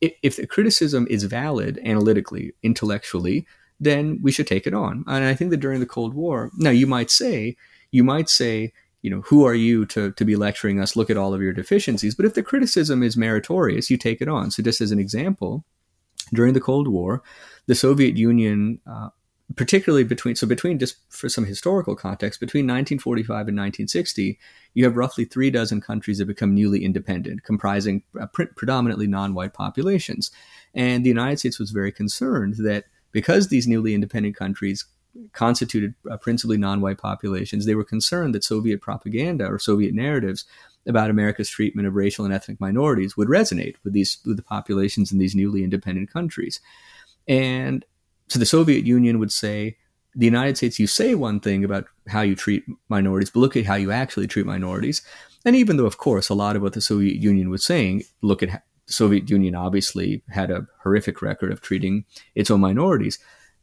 if, 0.00 0.36
the 0.36 0.46
criticism 0.46 1.06
is 1.08 1.24
valid 1.24 1.80
analytically, 1.84 2.52
intellectually, 2.62 3.46
then 3.80 4.18
we 4.22 4.32
should 4.32 4.46
take 4.46 4.66
it 4.66 4.74
on. 4.74 5.04
And 5.06 5.24
I 5.24 5.34
think 5.34 5.50
that 5.50 5.60
during 5.60 5.80
the 5.80 5.86
Cold 5.86 6.14
War, 6.14 6.50
now 6.56 6.70
you 6.70 6.86
might 6.86 7.10
say, 7.10 7.56
you 7.90 8.04
might 8.04 8.28
say, 8.28 8.72
you 9.02 9.10
know, 9.10 9.20
who 9.22 9.44
are 9.46 9.54
you 9.54 9.86
to, 9.86 10.12
to 10.12 10.24
be 10.24 10.36
lecturing 10.36 10.80
us? 10.80 10.96
Look 10.96 11.10
at 11.10 11.16
all 11.16 11.32
of 11.32 11.40
your 11.40 11.52
deficiencies. 11.52 12.14
But 12.14 12.26
if 12.26 12.34
the 12.34 12.42
criticism 12.42 13.02
is 13.02 13.16
meritorious, 13.16 13.90
you 13.90 13.96
take 13.96 14.20
it 14.20 14.28
on. 14.28 14.50
So, 14.50 14.62
just 14.62 14.80
as 14.80 14.90
an 14.90 14.98
example, 14.98 15.64
during 16.34 16.52
the 16.52 16.60
Cold 16.60 16.88
War, 16.88 17.22
the 17.66 17.76
Soviet 17.76 18.16
Union, 18.16 18.80
uh, 18.90 19.10
particularly 19.56 20.04
between, 20.04 20.36
so 20.36 20.46
between 20.46 20.78
just 20.78 20.96
for 21.08 21.28
some 21.28 21.46
historical 21.46 21.96
context, 21.96 22.40
between 22.40 22.64
1945 22.64 23.30
and 23.48 23.56
1960, 23.56 24.38
you 24.74 24.84
have 24.84 24.96
roughly 24.96 25.24
three 25.24 25.50
dozen 25.50 25.80
countries 25.80 26.18
that 26.18 26.26
become 26.26 26.54
newly 26.54 26.84
independent, 26.84 27.44
comprising 27.44 28.02
uh, 28.20 28.26
predominantly 28.56 29.06
non 29.06 29.34
white 29.34 29.54
populations. 29.54 30.30
And 30.74 31.04
the 31.04 31.08
United 31.08 31.38
States 31.38 31.58
was 31.58 31.70
very 31.70 31.92
concerned 31.92 32.56
that 32.58 32.84
because 33.10 33.48
these 33.48 33.66
newly 33.66 33.94
independent 33.94 34.36
countries 34.36 34.84
constituted 35.32 35.94
uh, 36.10 36.16
principally 36.16 36.56
non-white 36.56 36.98
populations, 36.98 37.66
they 37.66 37.74
were 37.74 37.84
concerned 37.84 38.34
that 38.34 38.44
Soviet 38.44 38.80
propaganda 38.80 39.46
or 39.46 39.58
Soviet 39.58 39.94
narratives 39.94 40.44
about 40.86 41.10
America's 41.10 41.50
treatment 41.50 41.88
of 41.88 41.94
racial 41.94 42.24
and 42.24 42.32
ethnic 42.32 42.60
minorities 42.60 43.16
would 43.16 43.28
resonate 43.28 43.76
with 43.84 43.92
these 43.92 44.18
with 44.24 44.36
the 44.36 44.42
populations 44.42 45.12
in 45.12 45.18
these 45.18 45.34
newly 45.34 45.64
independent 45.64 46.10
countries. 46.12 46.60
And 47.26 47.84
so 48.28 48.38
the 48.38 48.46
Soviet 48.46 48.84
Union 48.84 49.18
would 49.18 49.32
say, 49.32 49.76
the 50.14 50.24
United 50.24 50.56
States, 50.56 50.78
you 50.78 50.86
say 50.86 51.14
one 51.14 51.38
thing 51.38 51.64
about 51.64 51.86
how 52.08 52.22
you 52.22 52.34
treat 52.34 52.64
minorities, 52.88 53.30
but 53.30 53.40
look 53.40 53.56
at 53.56 53.66
how 53.66 53.74
you 53.74 53.92
actually 53.92 54.26
treat 54.26 54.46
minorities. 54.46 55.02
And 55.44 55.54
even 55.54 55.76
though, 55.76 55.86
of 55.86 55.98
course, 55.98 56.28
a 56.28 56.34
lot 56.34 56.56
of 56.56 56.62
what 56.62 56.72
the 56.72 56.80
Soviet 56.80 57.16
Union 57.16 57.50
was 57.50 57.64
saying, 57.64 58.02
look 58.22 58.42
at 58.42 58.62
the 58.86 58.92
Soviet 58.92 59.30
Union 59.30 59.54
obviously 59.54 60.22
had 60.30 60.50
a 60.50 60.66
horrific 60.82 61.22
record 61.22 61.52
of 61.52 61.60
treating 61.60 62.04
its 62.34 62.50
own 62.50 62.60
minorities 62.60 63.18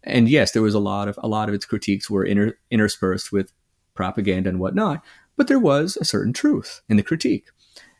and 0.06 0.30
yes, 0.30 0.52
there 0.52 0.62
was 0.62 0.76
a 0.76 0.80
lot 0.80 1.08
of 1.08 1.20
a 1.22 1.28
lot 1.28 1.50
of 1.50 1.56
its 1.56 1.66
critiques 1.66 2.10
were 2.10 2.24
inter, 2.24 2.58
interspersed 2.70 3.32
with 3.32 3.52
propaganda 3.96 4.50
and 4.50 4.60
whatnot, 4.60 5.04
but 5.36 5.48
there 5.48 5.60
was 5.60 5.98
a 5.98 6.06
certain 6.06 6.34
truth 6.34 6.82
in 6.88 6.98
the 6.98 7.04
critique, 7.04 7.48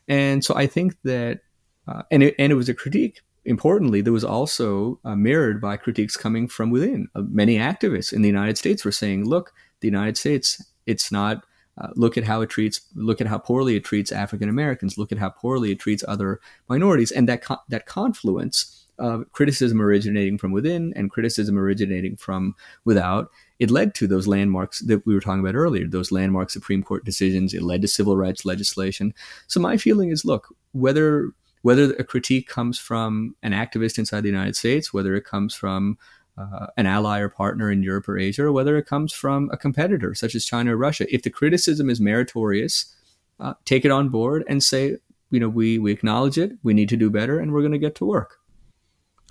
and 0.08 0.44
so 0.44 0.54
I 0.54 0.66
think 0.66 0.96
that, 1.02 1.40
uh, 1.88 2.02
and 2.10 2.22
it, 2.22 2.34
and 2.38 2.52
it 2.52 2.56
was 2.56 2.68
a 2.68 2.74
critique. 2.74 3.20
Importantly, 3.46 4.00
there 4.00 4.12
was 4.12 4.24
also 4.24 5.00
uh, 5.04 5.14
mirrored 5.14 5.60
by 5.60 5.76
critiques 5.76 6.16
coming 6.16 6.48
from 6.48 6.70
within. 6.70 7.08
Uh, 7.14 7.22
many 7.28 7.56
activists 7.56 8.12
in 8.12 8.22
the 8.22 8.28
United 8.28 8.58
States 8.58 8.84
were 8.84 8.92
saying, 8.92 9.24
"Look, 9.24 9.52
the 9.80 9.88
United 9.88 10.16
States, 10.16 10.62
it's 10.86 11.10
not." 11.10 11.44
Uh, 11.78 11.88
look 11.94 12.16
at 12.16 12.24
how 12.24 12.40
it 12.40 12.48
treats. 12.48 12.80
Look 12.94 13.20
at 13.20 13.26
how 13.26 13.36
poorly 13.36 13.76
it 13.76 13.84
treats 13.84 14.10
African 14.10 14.48
Americans. 14.48 14.96
Look 14.96 15.12
at 15.12 15.18
how 15.18 15.28
poorly 15.28 15.70
it 15.72 15.78
treats 15.78 16.02
other 16.08 16.40
minorities, 16.68 17.12
and 17.12 17.28
that 17.28 17.42
co- 17.42 17.60
that 17.68 17.86
confluence 17.86 18.86
of 18.98 19.30
criticism 19.32 19.80
originating 19.80 20.38
from 20.38 20.52
within 20.52 20.92
and 20.96 21.10
criticism 21.10 21.58
originating 21.58 22.16
from 22.16 22.54
without, 22.84 23.28
it 23.58 23.70
led 23.70 23.94
to 23.94 24.06
those 24.06 24.26
landmarks 24.26 24.80
that 24.80 25.04
we 25.06 25.14
were 25.14 25.20
talking 25.20 25.40
about 25.40 25.54
earlier, 25.54 25.86
those 25.86 26.10
landmark 26.10 26.50
Supreme 26.50 26.82
Court 26.82 27.04
decisions. 27.04 27.52
It 27.54 27.62
led 27.62 27.82
to 27.82 27.88
civil 27.88 28.16
rights 28.16 28.44
legislation. 28.44 29.12
So 29.46 29.60
my 29.60 29.76
feeling 29.76 30.10
is, 30.10 30.24
look, 30.24 30.54
whether 30.72 31.32
whether 31.66 31.92
a 31.94 32.04
critique 32.04 32.46
comes 32.46 32.78
from 32.78 33.34
an 33.42 33.50
activist 33.50 33.98
inside 33.98 34.20
the 34.20 34.28
United 34.28 34.54
States, 34.54 34.94
whether 34.94 35.16
it 35.16 35.24
comes 35.24 35.52
from 35.52 35.98
uh, 36.38 36.68
an 36.76 36.86
ally 36.86 37.18
or 37.18 37.28
partner 37.28 37.72
in 37.72 37.82
Europe 37.82 38.08
or 38.08 38.16
Asia, 38.16 38.44
or 38.44 38.52
whether 38.52 38.78
it 38.78 38.86
comes 38.86 39.12
from 39.12 39.50
a 39.52 39.56
competitor 39.56 40.14
such 40.14 40.36
as 40.36 40.44
China 40.44 40.74
or 40.74 40.76
Russia, 40.76 41.12
if 41.12 41.24
the 41.24 41.28
criticism 41.28 41.90
is 41.90 42.00
meritorious, 42.00 42.94
uh, 43.40 43.54
take 43.64 43.84
it 43.84 43.90
on 43.90 44.10
board 44.10 44.44
and 44.46 44.62
say, 44.62 44.96
you 45.32 45.40
know, 45.40 45.48
we 45.48 45.76
we 45.76 45.90
acknowledge 45.90 46.38
it, 46.38 46.52
we 46.62 46.72
need 46.72 46.88
to 46.88 46.96
do 46.96 47.10
better, 47.10 47.40
and 47.40 47.52
we're 47.52 47.62
going 47.62 47.72
to 47.72 47.86
get 47.86 47.96
to 47.96 48.04
work. 48.04 48.38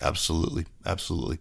Absolutely. 0.02 0.66
Absolutely. 0.86 1.40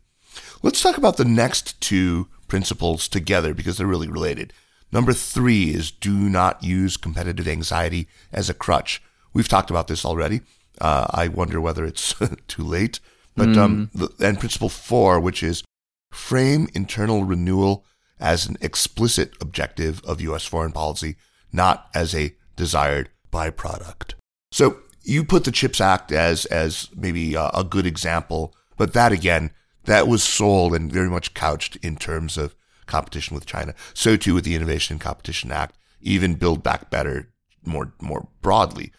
Let's 0.62 0.80
talk 0.80 0.97
about 0.97 1.16
the 1.16 1.24
next 1.24 1.80
two 1.80 2.28
principles 2.47 3.09
together 3.09 3.53
because 3.53 3.78
they're 3.78 3.95
really 3.95 4.07
related. 4.07 4.53
Number 4.92 5.12
three 5.12 5.74
is 5.74 5.90
do 5.90 6.12
not 6.12 6.62
use 6.62 6.97
competitive 6.97 7.49
anxiety 7.49 8.07
as 8.32 8.49
a 8.49 8.55
crutch. 8.55 9.03
We've 9.32 9.49
talked 9.49 9.70
about 9.70 9.88
this 9.88 10.05
already. 10.05 10.42
Uh, 10.81 11.07
I 11.11 11.29
wonder 11.29 11.61
whether 11.61 11.85
it's 11.85 12.14
too 12.49 12.62
late. 12.62 13.01
But 13.37 13.49
mm. 13.49 13.59
um, 13.59 13.91
the, 13.95 14.09
and 14.20 14.39
principle 14.39 14.68
four, 14.68 15.18
which 15.20 15.43
is 15.43 15.64
frame 16.12 16.68
internal 16.75 17.25
renewal 17.25 17.85
as 18.20 18.47
an 18.47 18.57
explicit 18.61 19.35
objective 19.41 20.01
of 20.05 20.20
U.S. 20.20 20.45
foreign 20.45 20.72
policy, 20.72 21.16
not 21.53 21.89
as 21.95 22.14
a 22.14 22.35
desired 22.57 23.11
byproduct. 23.33 24.14
So 24.53 24.79
you 25.03 25.25
put 25.25 25.45
the 25.45 25.51
Chips 25.51 25.81
Act 25.81 26.12
as 26.12 26.47
as 26.47 26.89
maybe 26.95 27.35
a, 27.35 27.49
a 27.49 27.64
good 27.64 27.87
example, 27.87 28.55
but 28.77 28.93
that 28.93 29.12
again, 29.12 29.51
that 29.85 30.09
was 30.09 30.22
sold 30.22 30.75
and 30.75 30.91
very 30.91 31.11
much 31.11 31.35
couched 31.35 31.77
in 31.77 31.97
terms 31.97 32.39
of 32.39 32.55
competition 32.87 33.35
with 33.35 33.47
China. 33.47 33.75
So 33.93 34.16
too 34.16 34.35
with 34.35 34.45
the 34.45 34.55
Innovation 34.55 34.95
and 34.95 35.01
Competition 35.01 35.51
Act, 35.51 35.77
even 36.01 36.35
Build 36.35 36.62
Back 36.62 36.91
Better 36.91 37.33
more 37.64 37.93
more 38.01 38.29
broadly. 38.43 38.93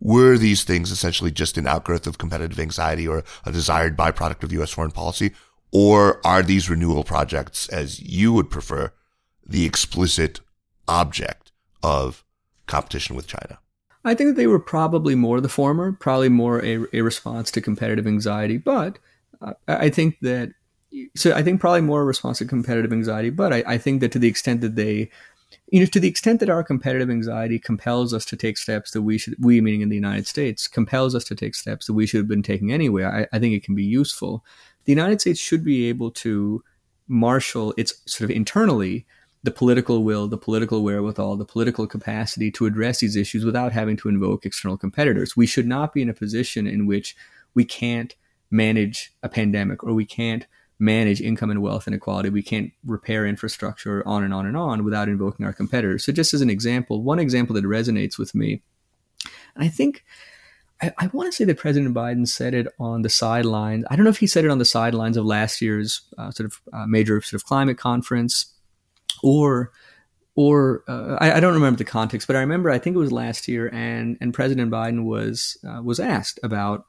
Were 0.00 0.36
these 0.36 0.64
things 0.64 0.90
essentially 0.90 1.30
just 1.30 1.56
an 1.56 1.66
outgrowth 1.66 2.06
of 2.06 2.18
competitive 2.18 2.60
anxiety 2.60 3.08
or 3.08 3.24
a 3.44 3.52
desired 3.52 3.96
byproduct 3.96 4.42
of 4.42 4.52
U.S. 4.52 4.70
foreign 4.70 4.90
policy? 4.90 5.32
Or 5.72 6.24
are 6.24 6.42
these 6.42 6.70
renewal 6.70 7.02
projects, 7.02 7.68
as 7.68 8.00
you 8.00 8.32
would 8.32 8.50
prefer, 8.50 8.92
the 9.44 9.64
explicit 9.64 10.40
object 10.86 11.52
of 11.82 12.24
competition 12.66 13.16
with 13.16 13.26
China? 13.26 13.58
I 14.04 14.14
think 14.14 14.28
that 14.28 14.36
they 14.36 14.46
were 14.46 14.60
probably 14.60 15.14
more 15.14 15.40
the 15.40 15.48
former, 15.48 15.92
probably 15.92 16.28
more 16.28 16.64
a, 16.64 16.84
a 16.92 17.00
response 17.00 17.50
to 17.52 17.60
competitive 17.60 18.06
anxiety. 18.06 18.56
But 18.56 18.98
uh, 19.40 19.54
I 19.66 19.90
think 19.90 20.18
that, 20.20 20.52
so 21.16 21.34
I 21.34 21.42
think 21.42 21.60
probably 21.60 21.80
more 21.80 22.02
a 22.02 22.04
response 22.04 22.38
to 22.38 22.44
competitive 22.44 22.92
anxiety. 22.92 23.30
But 23.30 23.52
I, 23.52 23.64
I 23.66 23.78
think 23.78 24.00
that 24.00 24.12
to 24.12 24.18
the 24.18 24.28
extent 24.28 24.60
that 24.60 24.76
they, 24.76 25.10
you 25.68 25.80
know, 25.80 25.86
to 25.86 26.00
the 26.00 26.08
extent 26.08 26.40
that 26.40 26.50
our 26.50 26.62
competitive 26.62 27.10
anxiety 27.10 27.58
compels 27.58 28.14
us 28.14 28.24
to 28.26 28.36
take 28.36 28.56
steps 28.56 28.92
that 28.92 29.02
we 29.02 29.18
should, 29.18 29.34
we 29.40 29.60
meaning 29.60 29.80
in 29.80 29.88
the 29.88 29.96
United 29.96 30.26
States, 30.26 30.68
compels 30.68 31.14
us 31.14 31.24
to 31.24 31.34
take 31.34 31.54
steps 31.54 31.86
that 31.86 31.94
we 31.94 32.06
should 32.06 32.18
have 32.18 32.28
been 32.28 32.42
taking 32.42 32.72
anyway, 32.72 33.04
I, 33.04 33.26
I 33.32 33.38
think 33.38 33.54
it 33.54 33.64
can 33.64 33.74
be 33.74 33.84
useful. 33.84 34.44
The 34.84 34.92
United 34.92 35.20
States 35.20 35.40
should 35.40 35.64
be 35.64 35.88
able 35.88 36.12
to 36.12 36.62
marshal 37.08 37.74
its 37.76 38.00
sort 38.06 38.30
of 38.30 38.36
internally 38.36 39.06
the 39.42 39.50
political 39.52 40.02
will, 40.02 40.26
the 40.26 40.38
political 40.38 40.82
wherewithal, 40.82 41.36
the 41.36 41.44
political 41.44 41.86
capacity 41.86 42.50
to 42.50 42.66
address 42.66 42.98
these 42.98 43.14
issues 43.14 43.44
without 43.44 43.72
having 43.72 43.96
to 43.96 44.08
invoke 44.08 44.44
external 44.44 44.76
competitors. 44.76 45.36
We 45.36 45.46
should 45.46 45.68
not 45.68 45.92
be 45.92 46.02
in 46.02 46.08
a 46.08 46.14
position 46.14 46.66
in 46.66 46.86
which 46.86 47.16
we 47.54 47.64
can't 47.64 48.14
manage 48.50 49.12
a 49.22 49.28
pandemic 49.28 49.84
or 49.84 49.94
we 49.94 50.04
can't 50.04 50.46
manage 50.78 51.20
income 51.20 51.50
and 51.50 51.62
wealth 51.62 51.88
inequality. 51.88 52.30
We 52.30 52.42
can't 52.42 52.72
repair 52.84 53.26
infrastructure, 53.26 54.06
on 54.06 54.22
and 54.24 54.34
on 54.34 54.46
and 54.46 54.56
on, 54.56 54.84
without 54.84 55.08
invoking 55.08 55.46
our 55.46 55.52
competitors. 55.52 56.04
So, 56.04 56.12
just 56.12 56.34
as 56.34 56.40
an 56.40 56.50
example, 56.50 57.02
one 57.02 57.18
example 57.18 57.54
that 57.54 57.64
resonates 57.64 58.18
with 58.18 58.34
me, 58.34 58.62
and 59.54 59.64
I 59.64 59.68
think 59.68 60.04
I, 60.82 60.92
I 60.98 61.06
want 61.08 61.30
to 61.30 61.36
say 61.36 61.44
that 61.44 61.58
President 61.58 61.94
Biden 61.94 62.28
said 62.28 62.54
it 62.54 62.66
on 62.78 63.02
the 63.02 63.08
sidelines. 63.08 63.84
I 63.90 63.96
don't 63.96 64.04
know 64.04 64.10
if 64.10 64.18
he 64.18 64.26
said 64.26 64.44
it 64.44 64.50
on 64.50 64.58
the 64.58 64.64
sidelines 64.64 65.16
of 65.16 65.24
last 65.24 65.62
year's 65.62 66.02
uh, 66.18 66.30
sort 66.30 66.46
of 66.46 66.60
uh, 66.72 66.86
major 66.86 67.20
sort 67.22 67.40
of 67.40 67.46
climate 67.46 67.78
conference, 67.78 68.54
or 69.22 69.72
or 70.34 70.84
uh, 70.86 71.16
I, 71.18 71.32
I, 71.32 71.40
don't 71.40 71.54
remember 71.54 71.78
the 71.78 71.84
context, 71.84 72.26
but 72.26 72.36
I 72.36 72.40
remember 72.40 72.70
I 72.70 72.78
think 72.78 72.94
it 72.94 72.98
was 72.98 73.12
last 73.12 73.48
year, 73.48 73.70
and 73.72 74.18
and 74.20 74.34
President 74.34 74.70
Biden 74.70 75.04
was 75.04 75.56
uh, 75.66 75.80
was 75.82 75.98
asked 75.98 76.38
about 76.42 76.84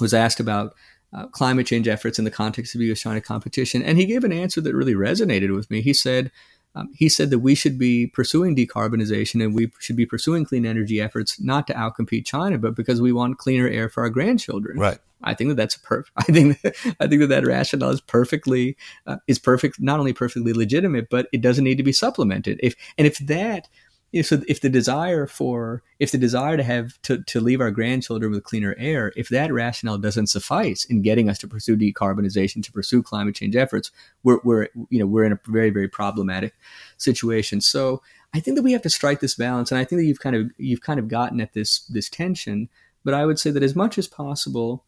was 0.00 0.12
asked 0.12 0.40
about 0.40 0.74
uh, 1.12 1.26
climate 1.26 1.66
change 1.66 1.88
efforts 1.88 2.18
in 2.18 2.24
the 2.24 2.30
context 2.30 2.74
of 2.74 2.80
U.S.-China 2.80 3.22
competition, 3.22 3.82
and 3.82 3.98
he 3.98 4.06
gave 4.06 4.24
an 4.24 4.32
answer 4.32 4.60
that 4.60 4.74
really 4.74 4.94
resonated 4.94 5.54
with 5.54 5.70
me. 5.70 5.82
He 5.82 5.94
said, 5.94 6.30
um, 6.74 6.90
he 6.94 7.08
said 7.08 7.30
that 7.30 7.40
we 7.40 7.54
should 7.54 7.78
be 7.78 8.06
pursuing 8.06 8.56
decarbonization 8.56 9.44
and 9.44 9.54
we 9.54 9.70
should 9.78 9.96
be 9.96 10.06
pursuing 10.06 10.44
clean 10.44 10.64
energy 10.64 11.00
efforts 11.00 11.38
not 11.40 11.66
to 11.66 11.74
outcompete 11.74 12.24
China, 12.24 12.58
but 12.58 12.74
because 12.74 13.00
we 13.00 13.12
want 13.12 13.38
cleaner 13.38 13.68
air 13.68 13.88
for 13.88 14.02
our 14.02 14.08
grandchildren. 14.08 14.78
Right. 14.78 14.98
I 15.22 15.34
think 15.34 15.50
that 15.50 15.56
that's 15.56 15.76
perfect. 15.76 16.12
I 16.16 16.32
think 16.32 16.60
that, 16.62 16.74
I 16.98 17.06
think 17.06 17.20
that 17.20 17.28
that 17.28 17.46
rationale 17.46 17.90
is 17.90 18.00
perfectly 18.00 18.76
uh, 19.06 19.18
is 19.26 19.38
perfect, 19.38 19.80
not 19.80 20.00
only 20.00 20.12
perfectly 20.12 20.52
legitimate, 20.52 21.10
but 21.10 21.28
it 21.32 21.40
doesn't 21.40 21.64
need 21.64 21.76
to 21.76 21.82
be 21.82 21.92
supplemented. 21.92 22.58
If 22.62 22.74
and 22.98 23.06
if 23.06 23.18
that 23.18 23.68
if, 24.12 24.26
so 24.26 24.42
if 24.46 24.60
the 24.60 24.68
desire 24.68 25.26
for 25.26 25.82
if 25.98 26.10
the 26.10 26.18
desire 26.18 26.56
to 26.56 26.62
have 26.62 27.00
to, 27.02 27.22
to 27.22 27.40
leave 27.40 27.60
our 27.60 27.70
grandchildren 27.70 28.30
with 28.30 28.44
cleaner 28.44 28.74
air 28.78 29.12
if 29.16 29.28
that 29.30 29.52
rationale 29.52 29.98
doesn't 29.98 30.26
suffice 30.28 30.84
in 30.84 31.02
getting 31.02 31.28
us 31.28 31.38
to 31.38 31.48
pursue 31.48 31.76
decarbonization 31.76 32.62
to 32.62 32.72
pursue 32.72 33.02
climate 33.02 33.34
change 33.34 33.56
efforts 33.56 33.90
we're, 34.22 34.40
we're 34.44 34.68
you 34.90 34.98
know 34.98 35.06
we're 35.06 35.24
in 35.24 35.32
a 35.32 35.40
very 35.46 35.70
very 35.70 35.88
problematic 35.88 36.54
situation. 36.98 37.60
So 37.60 38.02
i 38.34 38.40
think 38.40 38.56
that 38.56 38.62
we 38.62 38.72
have 38.72 38.82
to 38.82 38.90
strike 38.90 39.20
this 39.20 39.34
balance 39.34 39.70
and 39.70 39.78
i 39.78 39.84
think 39.84 40.00
that 40.00 40.06
you've 40.06 40.20
kind 40.20 40.36
of 40.36 40.50
you've 40.56 40.80
kind 40.80 40.98
of 40.98 41.08
gotten 41.08 41.40
at 41.40 41.52
this 41.52 41.80
this 41.80 42.08
tension 42.08 42.68
but 43.04 43.14
i 43.14 43.26
would 43.26 43.38
say 43.38 43.50
that 43.50 43.62
as 43.62 43.76
much 43.76 43.98
as 43.98 44.08
possible 44.08 44.84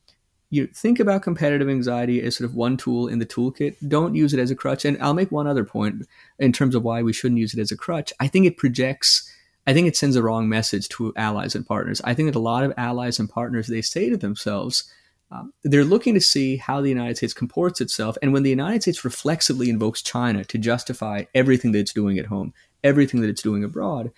you 0.55 0.69
think 0.69 1.01
about 1.01 1.23
competitive 1.23 1.69
anxiety 1.69 2.23
as 2.23 2.37
sort 2.37 2.49
of 2.49 2.55
one 2.55 2.77
tool 2.77 3.09
in 3.09 3.19
the 3.19 3.27
toolkit. 3.27 3.77
Don't 3.89 4.15
use 4.15 4.33
it 4.33 4.39
as 4.39 4.53
a 4.53 4.55
crutch. 4.55 4.85
And 4.85 5.01
I'll 5.03 5.13
make 5.13 5.33
one 5.33 5.49
other 5.49 5.65
point 5.65 6.07
in 6.39 6.53
terms 6.53 6.75
of 6.75 6.85
why 6.85 7.03
we 7.03 7.13
shouldn't 7.13 7.41
use 7.41 7.55
it 7.55 7.61
as 7.61 7.73
a 7.73 7.77
crutch. 7.77 8.13
I 8.21 8.29
think 8.29 8.47
it 8.47 8.57
projects, 8.57 9.29
I 9.67 9.73
think 9.73 9.89
it 9.89 9.97
sends 9.97 10.15
a 10.15 10.23
wrong 10.23 10.49
message 10.49 10.89
to 10.91 11.13
allies 11.17 11.57
and 11.57 11.67
partners. 11.67 12.01
I 12.05 12.15
think 12.15 12.29
that 12.29 12.39
a 12.39 12.43
lot 12.43 12.63
of 12.63 12.73
allies 12.77 13.19
and 13.19 13.29
partners, 13.29 13.67
they 13.67 13.83
say 13.83 14.09
to 14.09 14.17
themselves, 14.17 14.85
um, 15.33 15.53
they're 15.65 15.85
looking 15.85 16.15
to 16.15 16.21
see 16.21 16.57
how 16.57 16.81
the 16.81 16.89
United 16.89 17.17
States 17.17 17.35
comports 17.35 17.81
itself. 17.81 18.17
And 18.23 18.33
when 18.33 18.45
the 18.45 18.51
United 18.51 18.83
States 18.83 19.05
reflexively 19.05 19.69
invokes 19.71 20.03
China 20.03 20.45
to 20.45 20.59
justify 20.59 21.25
everything 21.35 21.73
that 21.73 21.81
it's 21.81 21.93
doing 21.93 22.19
at 22.19 22.27
home, 22.27 22.55
everything 22.85 23.23
that 23.23 23.31
it's 23.31 23.43
doing 23.43 23.65
abroad, 23.65 24.13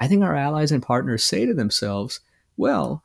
I 0.00 0.08
think 0.08 0.24
our 0.24 0.34
allies 0.34 0.72
and 0.72 0.82
partners 0.82 1.22
say 1.22 1.44
to 1.44 1.52
themselves, 1.52 2.20
well, 2.56 3.04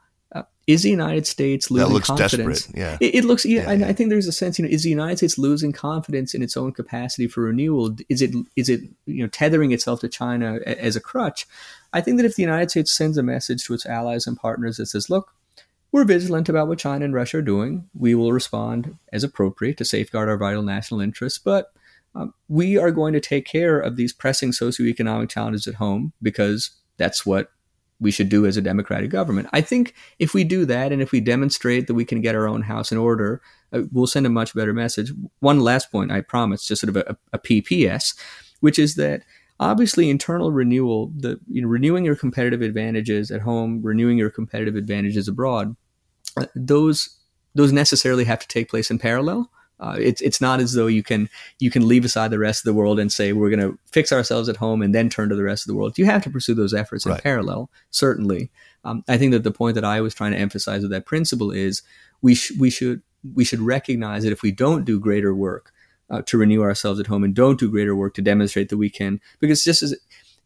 is 0.67 0.83
the 0.83 0.89
United 0.89 1.25
States 1.25 1.71
losing 1.71 1.87
that 1.87 1.93
looks 1.93 2.07
confidence? 2.07 2.65
Desperate. 2.65 2.77
Yeah, 2.77 2.97
it, 2.99 3.15
it 3.15 3.25
looks. 3.25 3.45
Yeah, 3.45 3.61
yeah, 3.61 3.69
I, 3.69 3.73
yeah. 3.73 3.87
I 3.87 3.93
think 3.93 4.09
there's 4.09 4.27
a 4.27 4.33
sense. 4.33 4.59
You 4.59 4.65
know, 4.65 4.71
is 4.71 4.83
the 4.83 4.89
United 4.89 5.17
States 5.17 5.37
losing 5.37 5.71
confidence 5.71 6.33
in 6.33 6.43
its 6.43 6.57
own 6.57 6.73
capacity 6.73 7.27
for 7.27 7.43
renewal? 7.43 7.95
Is 8.09 8.21
it 8.21 8.35
is 8.57 8.67
it 8.67 8.81
you 9.05 9.23
know 9.23 9.27
tethering 9.27 9.71
itself 9.71 10.01
to 10.01 10.09
China 10.09 10.59
as 10.65 10.97
a 10.97 11.01
crutch? 11.01 11.47
I 11.93 12.01
think 12.01 12.17
that 12.17 12.25
if 12.25 12.35
the 12.35 12.43
United 12.43 12.69
States 12.69 12.91
sends 12.91 13.17
a 13.17 13.23
message 13.23 13.63
to 13.63 13.73
its 13.73 13.85
allies 13.85 14.27
and 14.27 14.35
partners 14.35 14.75
that 14.75 14.87
says, 14.87 15.09
"Look, 15.09 15.33
we're 15.93 16.03
vigilant 16.03 16.49
about 16.49 16.67
what 16.67 16.79
China 16.79 17.05
and 17.05 17.13
Russia 17.13 17.37
are 17.37 17.41
doing. 17.41 17.89
We 17.97 18.13
will 18.13 18.33
respond 18.33 18.97
as 19.13 19.23
appropriate 19.23 19.77
to 19.77 19.85
safeguard 19.85 20.27
our 20.27 20.37
vital 20.37 20.63
national 20.63 21.01
interests, 21.01 21.39
but." 21.39 21.71
Um, 22.15 22.33
we 22.47 22.79
are 22.79 22.89
going 22.89 23.13
to 23.13 23.19
take 23.19 23.45
care 23.45 23.79
of 23.79 23.95
these 23.95 24.11
pressing 24.11 24.49
socioeconomic 24.49 25.29
challenges 25.29 25.67
at 25.67 25.75
home 25.75 26.13
because 26.19 26.71
that's 26.97 27.27
what 27.27 27.51
we 27.99 28.11
should 28.11 28.29
do 28.29 28.45
as 28.45 28.57
a 28.57 28.61
democratic 28.61 29.09
government. 29.09 29.49
I 29.53 29.61
think 29.61 29.93
if 30.19 30.33
we 30.33 30.43
do 30.43 30.65
that 30.65 30.91
and 30.91 31.01
if 31.01 31.11
we 31.11 31.19
demonstrate 31.19 31.87
that 31.87 31.95
we 31.95 32.05
can 32.05 32.21
get 32.21 32.35
our 32.35 32.47
own 32.47 32.61
house 32.61 32.91
in 32.91 32.97
order, 32.97 33.41
uh, 33.73 33.83
we'll 33.91 34.07
send 34.07 34.25
a 34.25 34.29
much 34.29 34.53
better 34.53 34.73
message. 34.73 35.11
One 35.39 35.59
last 35.59 35.91
point, 35.91 36.11
I 36.11 36.21
promise, 36.21 36.67
just 36.67 36.81
sort 36.81 36.95
of 36.95 36.97
a, 36.97 37.17
a 37.33 37.39
PPS, 37.39 38.15
which 38.59 38.77
is 38.77 38.95
that 38.95 39.23
obviously 39.59 40.09
internal 40.09 40.51
renewal, 40.51 41.11
the 41.15 41.39
you 41.47 41.61
know, 41.61 41.67
renewing 41.67 42.05
your 42.05 42.15
competitive 42.15 42.61
advantages 42.61 43.31
at 43.31 43.41
home, 43.41 43.81
renewing 43.81 44.17
your 44.17 44.29
competitive 44.29 44.75
advantages 44.75 45.27
abroad, 45.27 45.75
uh, 46.39 46.45
those 46.55 47.17
those 47.55 47.71
necessarily 47.71 48.25
have 48.25 48.39
to 48.39 48.47
take 48.47 48.69
place 48.69 48.91
in 48.91 48.99
parallel. 48.99 49.49
Uh, 49.79 49.95
it's 49.99 50.21
it's 50.21 50.41
not 50.41 50.59
as 50.59 50.73
though 50.73 50.87
you 50.87 51.03
can 51.03 51.29
you 51.59 51.69
can 51.69 51.87
leave 51.87 52.03
aside 52.03 52.31
the 52.31 52.39
rest 52.39 52.61
of 52.61 52.63
the 52.65 52.73
world 52.73 52.99
and 52.99 53.11
say 53.11 53.31
we're 53.31 53.49
going 53.49 53.59
to 53.59 53.77
fix 53.91 54.11
ourselves 54.11 54.49
at 54.49 54.57
home 54.57 54.81
and 54.81 54.93
then 54.93 55.09
turn 55.09 55.29
to 55.29 55.35
the 55.35 55.43
rest 55.43 55.63
of 55.63 55.67
the 55.67 55.75
world. 55.75 55.97
You 55.97 56.05
have 56.05 56.23
to 56.23 56.29
pursue 56.29 56.55
those 56.55 56.73
efforts 56.73 57.05
in 57.05 57.15
parallel. 57.17 57.69
Certainly, 57.91 58.49
um, 58.83 59.03
I 59.07 59.17
think 59.17 59.33
that 59.33 59.43
the 59.43 59.51
point 59.51 59.75
that 59.75 59.85
I 59.85 60.01
was 60.01 60.15
trying 60.15 60.31
to 60.31 60.39
emphasize 60.39 60.81
with 60.81 60.91
that 60.91 61.05
principle 61.05 61.51
is 61.51 61.83
we 62.21 62.33
sh- 62.33 62.53
we 62.57 62.69
should 62.69 63.01
we 63.35 63.43
should 63.43 63.59
recognize 63.59 64.23
that 64.23 64.31
if 64.31 64.41
we 64.41 64.51
don't 64.51 64.85
do 64.85 64.99
greater 64.99 65.33
work 65.33 65.71
uh, 66.09 66.21
to 66.23 66.37
renew 66.37 66.63
ourselves 66.63 66.99
at 66.99 67.07
home 67.07 67.23
and 67.23 67.35
don't 67.35 67.59
do 67.59 67.69
greater 67.69 67.95
work 67.95 68.13
to 68.15 68.21
demonstrate 68.21 68.69
that 68.69 68.77
we 68.77 68.89
can, 68.89 69.19
because 69.39 69.63
just 69.63 69.83
as 69.83 69.95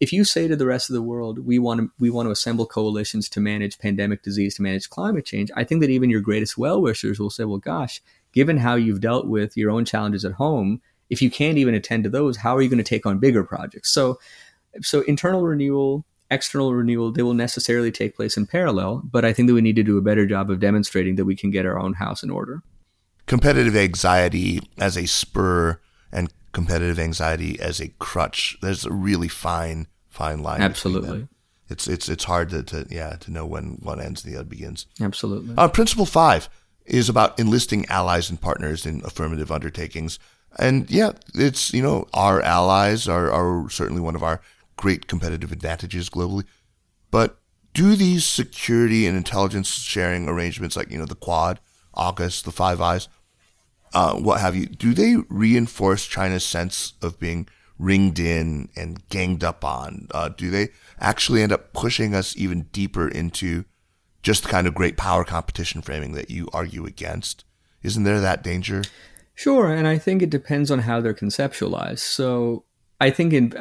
if 0.02 0.12
you 0.12 0.24
say 0.26 0.48
to 0.48 0.56
the 0.56 0.66
rest 0.66 0.90
of 0.90 0.96
the 0.96 1.02
world 1.02 1.46
we 1.46 1.60
want 1.60 1.80
to 1.80 1.92
we 2.00 2.10
want 2.10 2.26
to 2.26 2.32
assemble 2.32 2.66
coalitions 2.66 3.30
to 3.30 3.40
manage 3.40 3.78
pandemic 3.78 4.24
disease 4.24 4.56
to 4.56 4.64
manage 4.64 4.90
climate 4.90 5.26
change 5.26 5.52
i 5.56 5.64
think 5.64 5.80
that 5.80 5.92
even 5.92 6.10
your 6.10 6.20
greatest 6.20 6.58
well-wishers 6.58 7.20
will 7.20 7.30
say 7.30 7.44
well 7.44 7.60
gosh 7.60 8.02
given 8.34 8.58
how 8.58 8.76
you've 8.76 9.02
dealt 9.02 9.28
with 9.28 9.56
your 9.58 9.72
own 9.72 9.86
challenges 9.86 10.26
at 10.26 10.34
home 10.34 10.82
if 11.10 11.22
you 11.22 11.30
can't 11.30 11.58
even 11.58 11.74
attend 11.74 12.04
to 12.04 12.10
those 12.10 12.38
how 12.38 12.56
are 12.56 12.62
you 12.62 12.70
going 12.70 12.78
to 12.78 12.84
take 12.84 13.06
on 13.06 13.20
bigger 13.20 13.44
projects 13.44 13.92
so 13.92 14.20
so 14.82 15.02
internal 15.02 15.44
renewal 15.44 16.06
external 16.30 16.74
renewal 16.74 17.12
they 17.12 17.24
will 17.24 17.34
necessarily 17.34 17.92
take 17.92 18.16
place 18.16 18.38
in 18.38 18.46
parallel 18.46 19.02
but 19.04 19.26
i 19.26 19.34
think 19.34 19.48
that 19.48 19.54
we 19.54 19.62
need 19.62 19.76
to 19.76 19.84
do 19.84 19.98
a 19.98 20.02
better 20.02 20.26
job 20.26 20.50
of 20.50 20.60
demonstrating 20.60 21.16
that 21.16 21.26
we 21.26 21.36
can 21.36 21.52
get 21.52 21.66
our 21.66 21.80
own 21.80 21.94
house 21.94 22.24
in 22.24 22.30
order 22.30 22.64
competitive 23.26 23.76
anxiety 23.76 24.60
as 24.78 24.98
a 24.98 25.06
spur 25.06 25.80
and 26.12 26.34
competitive 26.52 27.00
anxiety 27.00 27.60
as 27.60 27.80
a 27.80 27.90
crutch. 28.00 28.58
There's 28.62 28.86
a 28.86 28.92
really 28.92 29.28
fine, 29.28 29.88
fine 30.10 30.44
line. 30.44 30.62
Absolutely. 30.62 31.28
It's 31.70 31.88
it's 31.88 32.10
it's 32.10 32.26
hard 32.26 32.50
to, 32.50 32.64
to 32.64 32.86
yeah 32.90 33.16
to 33.22 33.32
know 33.32 33.46
when 33.46 33.78
one 33.82 34.02
ends 34.02 34.26
and 34.26 34.34
the 34.34 34.38
other 34.38 34.50
begins. 34.50 34.88
absolutely 35.00 35.56
Uh, 35.58 35.70
principle 35.70 36.06
five 36.06 36.50
is 36.92 37.08
about 37.08 37.40
enlisting 37.40 37.86
allies 37.88 38.30
and 38.30 38.40
partners 38.40 38.86
in 38.86 39.02
affirmative 39.06 39.52
undertakings. 39.52 40.20
And 40.60 40.92
yeah, 40.92 41.14
it's, 41.34 41.74
you 41.74 41.82
know, 41.82 42.06
our 42.14 42.42
allies 42.42 43.08
are, 43.08 43.32
are 43.32 43.70
certainly 43.70 44.02
one 44.02 44.16
of 44.16 44.24
our 44.24 44.42
great 44.76 45.08
competitive 45.08 45.54
advantages 45.54 46.10
globally. 46.10 46.44
But 47.10 47.40
do 47.74 47.96
these 47.96 48.26
security 48.26 49.08
and 49.08 49.16
intelligence 49.16 49.70
sharing 49.70 50.28
arrangements 50.28 50.76
like, 50.76 50.92
you 50.92 50.98
know, 50.98 51.06
the 51.06 51.16
Quad, 51.16 51.62
AUKUS, 51.96 52.44
the 52.44 52.52
Five 52.52 52.82
Eyes, 52.82 53.08
uh, 53.94 54.16
what 54.16 54.42
have 54.42 54.56
you, 54.56 54.66
do 54.66 54.94
they 54.94 55.16
reinforce 55.30 56.06
China's 56.06 56.44
sense 56.44 56.94
of 57.02 57.20
being 57.20 57.48
ringed 57.80 58.20
in 58.20 58.68
and 58.76 59.08
ganged 59.08 59.46
up 59.46 59.64
on? 59.64 60.08
Uh, 60.12 60.28
do 60.28 60.52
they 60.52 60.70
actually 61.00 61.42
end 61.42 61.54
up 61.54 61.72
pushing 61.72 62.14
us 62.14 62.36
even 62.36 62.64
deeper 62.74 63.08
into 63.08 63.64
just 64.22 64.44
the 64.44 64.50
kind 64.50 64.68
of 64.68 64.76
great 64.76 64.98
power 64.98 65.24
competition 65.24 65.82
framing 65.82 66.14
that 66.14 66.30
you 66.30 66.48
argue 66.54 66.86
against? 66.86 67.44
Isn't 67.84 68.04
there 68.04 68.20
that 68.20 68.44
danger? 68.44 68.84
Sure, 69.34 69.74
and 69.74 69.88
I 69.88 69.98
think 69.98 70.22
it 70.22 70.30
depends 70.30 70.70
on 70.70 70.80
how 70.80 71.02
they're 71.02 71.14
conceptualized. 71.14 72.00
So 72.00 72.64
I 73.00 73.10
think 73.10 73.34
in 73.34 73.54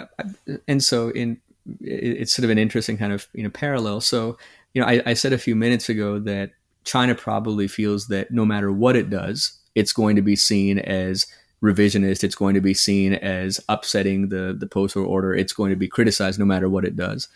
and 0.68 0.82
so 0.82 1.08
in 1.10 1.40
it's 1.80 2.32
sort 2.32 2.44
of 2.44 2.50
an 2.50 2.58
interesting 2.58 2.98
kind 2.98 3.12
of 3.12 3.28
you 3.32 3.42
know 3.42 3.50
parallel. 3.50 4.00
So 4.00 4.36
you 4.74 4.82
know 4.82 4.88
I, 4.88 5.02
I 5.06 5.14
said 5.14 5.32
a 5.32 5.38
few 5.38 5.56
minutes 5.56 5.88
ago 5.88 6.18
that 6.18 6.50
China 6.84 7.14
probably 7.14 7.68
feels 7.68 8.08
that 8.08 8.30
no 8.30 8.44
matter 8.44 8.70
what 8.70 8.96
it 8.96 9.08
does, 9.08 9.58
it's 9.74 9.92
going 9.92 10.16
to 10.16 10.22
be 10.22 10.36
seen 10.36 10.78
as 10.80 11.26
revisionist. 11.62 12.24
It's 12.24 12.34
going 12.34 12.54
to 12.54 12.60
be 12.60 12.74
seen 12.74 13.14
as 13.14 13.60
upsetting 13.68 14.28
the 14.28 14.54
the 14.58 14.66
post-war 14.66 15.04
order. 15.04 15.34
It's 15.34 15.52
going 15.52 15.70
to 15.70 15.76
be 15.76 15.88
criticized 15.88 16.38
no 16.38 16.44
matter 16.44 16.68
what 16.68 16.84
it 16.84 16.96
does. 16.96 17.28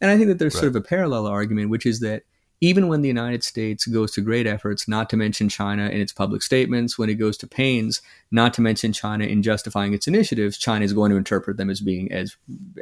And 0.00 0.10
I 0.10 0.16
think 0.16 0.28
that 0.28 0.38
there's 0.38 0.54
sort 0.54 0.68
of 0.68 0.76
a 0.76 0.80
parallel 0.80 1.26
argument, 1.26 1.68
which 1.68 1.84
is 1.84 2.00
that 2.00 2.22
even 2.60 2.88
when 2.88 3.00
the 3.00 3.08
United 3.08 3.42
States 3.42 3.86
goes 3.86 4.12
to 4.12 4.20
great 4.20 4.46
efforts, 4.46 4.86
not 4.86 5.08
to 5.10 5.16
mention 5.16 5.48
China 5.48 5.88
in 5.88 6.00
its 6.00 6.12
public 6.12 6.42
statements, 6.42 6.98
when 6.98 7.08
it 7.08 7.14
goes 7.14 7.36
to 7.38 7.46
pains, 7.46 8.02
not 8.30 8.52
to 8.54 8.60
mention 8.60 8.92
China 8.92 9.24
in 9.24 9.42
justifying 9.42 9.94
its 9.94 10.06
initiatives, 10.06 10.58
China 10.58 10.84
is 10.84 10.92
going 10.92 11.10
to 11.10 11.16
interpret 11.16 11.56
them 11.56 11.70
as 11.70 11.80
being 11.80 12.12
as 12.12 12.36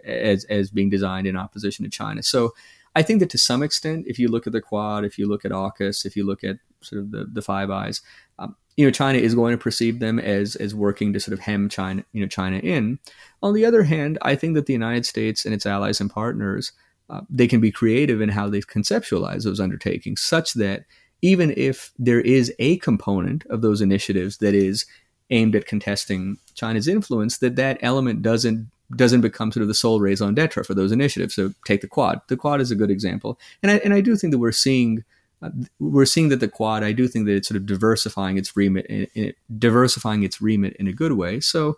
as 0.05 0.45
as 0.45 0.70
being 0.70 0.91
designed 0.91 1.26
in 1.26 1.37
opposition 1.37 1.85
to 1.85 1.91
China. 1.91 2.22
So 2.22 2.55
I 2.97 3.03
think 3.03 3.20
that 3.20 3.31
to 3.31 3.39
some 3.39 3.62
extent, 3.62 4.07
if 4.09 4.18
you 4.18 4.29
look 4.29 4.47
at 4.47 4.53
the 4.53 4.61
Quad, 4.61 5.05
if 5.05 5.18
you 5.18 5.29
look 5.29 5.45
at 5.45 5.53
AUKUS, 5.53 6.05
if 6.05 6.16
you 6.16 6.26
look 6.26 6.43
at 6.43 6.57
sort 6.81 7.03
of 7.03 7.12
the, 7.12 7.26
the 7.33 7.43
Five 7.43 7.70
Eyes, 7.70 8.01
um, 8.39 8.57
you 8.76 8.85
know, 8.85 8.91
China 8.91 9.18
is 9.18 9.35
going 9.35 9.53
to 9.53 9.62
perceive 9.62 10.01
them 10.01 10.18
as 10.18 10.57
as 10.57 10.74
working 10.74 11.12
to 11.12 11.20
sort 11.20 11.35
of 11.35 11.41
hem 11.41 11.68
China, 11.68 12.05
you 12.12 12.20
know, 12.20 12.26
China 12.26 12.59
in. 12.59 12.99
On 13.43 13.55
the 13.55 13.64
other 13.64 13.85
hand, 13.85 14.18
I 14.22 14.35
think 14.35 14.55
that 14.55 14.66
the 14.66 14.72
United 14.72 15.07
States 15.07 15.45
and 15.45 15.55
its 15.55 15.66
allies 15.66 16.01
and 16.01 16.11
partners 16.11 16.72
uh, 17.11 17.22
they 17.30 17.48
can 17.48 17.61
be 17.61 17.70
creative 17.70 18.20
in 18.20 18.28
how 18.28 18.48
they 18.48 18.61
conceptualize 18.61 19.44
those 19.44 19.61
undertakings, 19.61 20.20
such 20.20 20.54
that 20.54 20.84
even 21.22 21.52
if 21.56 21.92
there 21.98 22.20
is 22.20 22.52
a 22.59 22.78
component 22.78 23.44
of 23.46 23.62
those 23.62 23.80
initiatives 23.80 24.38
that 24.38 24.54
is 24.54 24.86
aimed 25.30 25.54
at 25.56 25.66
contesting 25.66 26.38
China's 26.54 26.88
influence, 26.88 27.38
that 27.38 27.56
that 27.56 27.78
element 27.82 28.22
doesn't 28.22 28.70
doesn't 28.96 29.20
become 29.20 29.52
sort 29.52 29.61
of 29.61 29.68
the 29.68 29.74
sole 29.74 30.00
raison 30.00 30.34
d'etre 30.34 30.64
for 30.64 30.72
those 30.72 30.92
initiatives. 30.92 31.34
So 31.34 31.52
take 31.66 31.82
the 31.82 31.88
Quad. 31.88 32.22
The 32.28 32.38
Quad 32.38 32.62
is 32.62 32.70
a 32.70 32.76
good 32.76 32.90
example, 32.90 33.38
and 33.62 33.72
I 33.72 33.76
and 33.78 33.92
I 33.92 34.00
do 34.00 34.16
think 34.16 34.30
that 34.32 34.38
we're 34.38 34.52
seeing 34.52 35.04
uh, 35.42 35.50
we're 35.78 36.06
seeing 36.06 36.28
that 36.30 36.40
the 36.40 36.48
Quad. 36.48 36.82
I 36.82 36.92
do 36.92 37.09
think 37.09 37.26
that 37.26 37.34
it's 37.34 37.48
sort 37.48 37.56
of 37.56 37.66
diversifying 37.66 38.38
its 38.38 38.56
remit, 38.56 38.86
in, 38.86 39.06
in, 39.14 39.32
diversifying 39.59 40.22
its 40.22 40.40
remit 40.40 40.74
in 40.76 40.88
a 40.88 40.92
good 40.92 41.12
way. 41.12 41.40
So, 41.40 41.76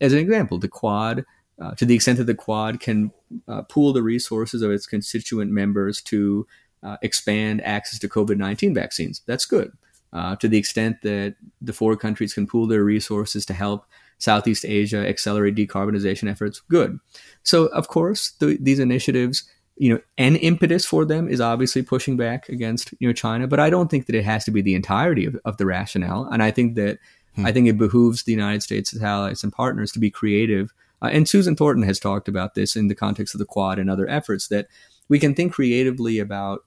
as 0.00 0.12
an 0.12 0.18
example, 0.18 0.58
the 0.58 0.68
Quad. 0.68 1.24
Uh, 1.62 1.74
to 1.76 1.84
the 1.84 1.94
extent 1.94 2.18
that 2.18 2.24
the 2.24 2.34
Quad 2.34 2.80
can 2.80 3.12
uh, 3.46 3.62
pool 3.62 3.92
the 3.92 4.02
resources 4.02 4.62
of 4.62 4.70
its 4.70 4.86
constituent 4.86 5.50
members 5.50 6.02
to 6.02 6.46
uh, 6.82 6.96
expand 7.02 7.62
access 7.62 7.98
to 8.00 8.08
COVID 8.08 8.36
19 8.36 8.74
vaccines. 8.74 9.22
That's 9.26 9.44
good. 9.44 9.70
Uh, 10.12 10.36
to 10.36 10.48
the 10.48 10.58
extent 10.58 11.00
that 11.02 11.36
the 11.60 11.72
four 11.72 11.96
countries 11.96 12.34
can 12.34 12.46
pool 12.46 12.66
their 12.66 12.84
resources 12.84 13.46
to 13.46 13.54
help 13.54 13.86
Southeast 14.18 14.64
Asia 14.64 15.06
accelerate 15.08 15.54
decarbonization 15.54 16.30
efforts, 16.30 16.60
good. 16.68 16.98
So, 17.42 17.66
of 17.66 17.88
course, 17.88 18.32
the, 18.32 18.58
these 18.60 18.78
initiatives, 18.78 19.44
you 19.76 19.92
know, 19.92 20.00
an 20.18 20.36
impetus 20.36 20.84
for 20.84 21.04
them 21.04 21.28
is 21.28 21.40
obviously 21.40 21.82
pushing 21.82 22.16
back 22.16 22.48
against 22.48 22.92
you 22.98 23.08
know 23.08 23.14
China, 23.14 23.46
but 23.46 23.58
I 23.58 23.70
don't 23.70 23.90
think 23.90 24.06
that 24.06 24.14
it 24.14 24.24
has 24.24 24.44
to 24.44 24.50
be 24.50 24.62
the 24.62 24.74
entirety 24.74 25.26
of, 25.26 25.36
of 25.44 25.56
the 25.56 25.66
rationale. 25.66 26.28
And 26.30 26.42
I 26.42 26.50
think 26.50 26.74
that 26.74 26.98
hmm. 27.36 27.46
I 27.46 27.52
think 27.52 27.68
it 27.68 27.78
behooves 27.78 28.24
the 28.24 28.32
United 28.32 28.62
States' 28.62 29.00
allies 29.00 29.42
and 29.42 29.52
partners 29.52 29.92
to 29.92 29.98
be 29.98 30.10
creative. 30.10 30.72
Uh, 31.02 31.10
and 31.12 31.28
Susan 31.28 31.56
Thornton 31.56 31.82
has 31.82 31.98
talked 31.98 32.28
about 32.28 32.54
this 32.54 32.76
in 32.76 32.88
the 32.88 32.94
context 32.94 33.34
of 33.34 33.38
the 33.38 33.44
Quad 33.44 33.78
and 33.78 33.90
other 33.90 34.08
efforts 34.08 34.48
that 34.48 34.68
we 35.08 35.18
can 35.18 35.34
think 35.34 35.52
creatively 35.52 36.18
about 36.18 36.60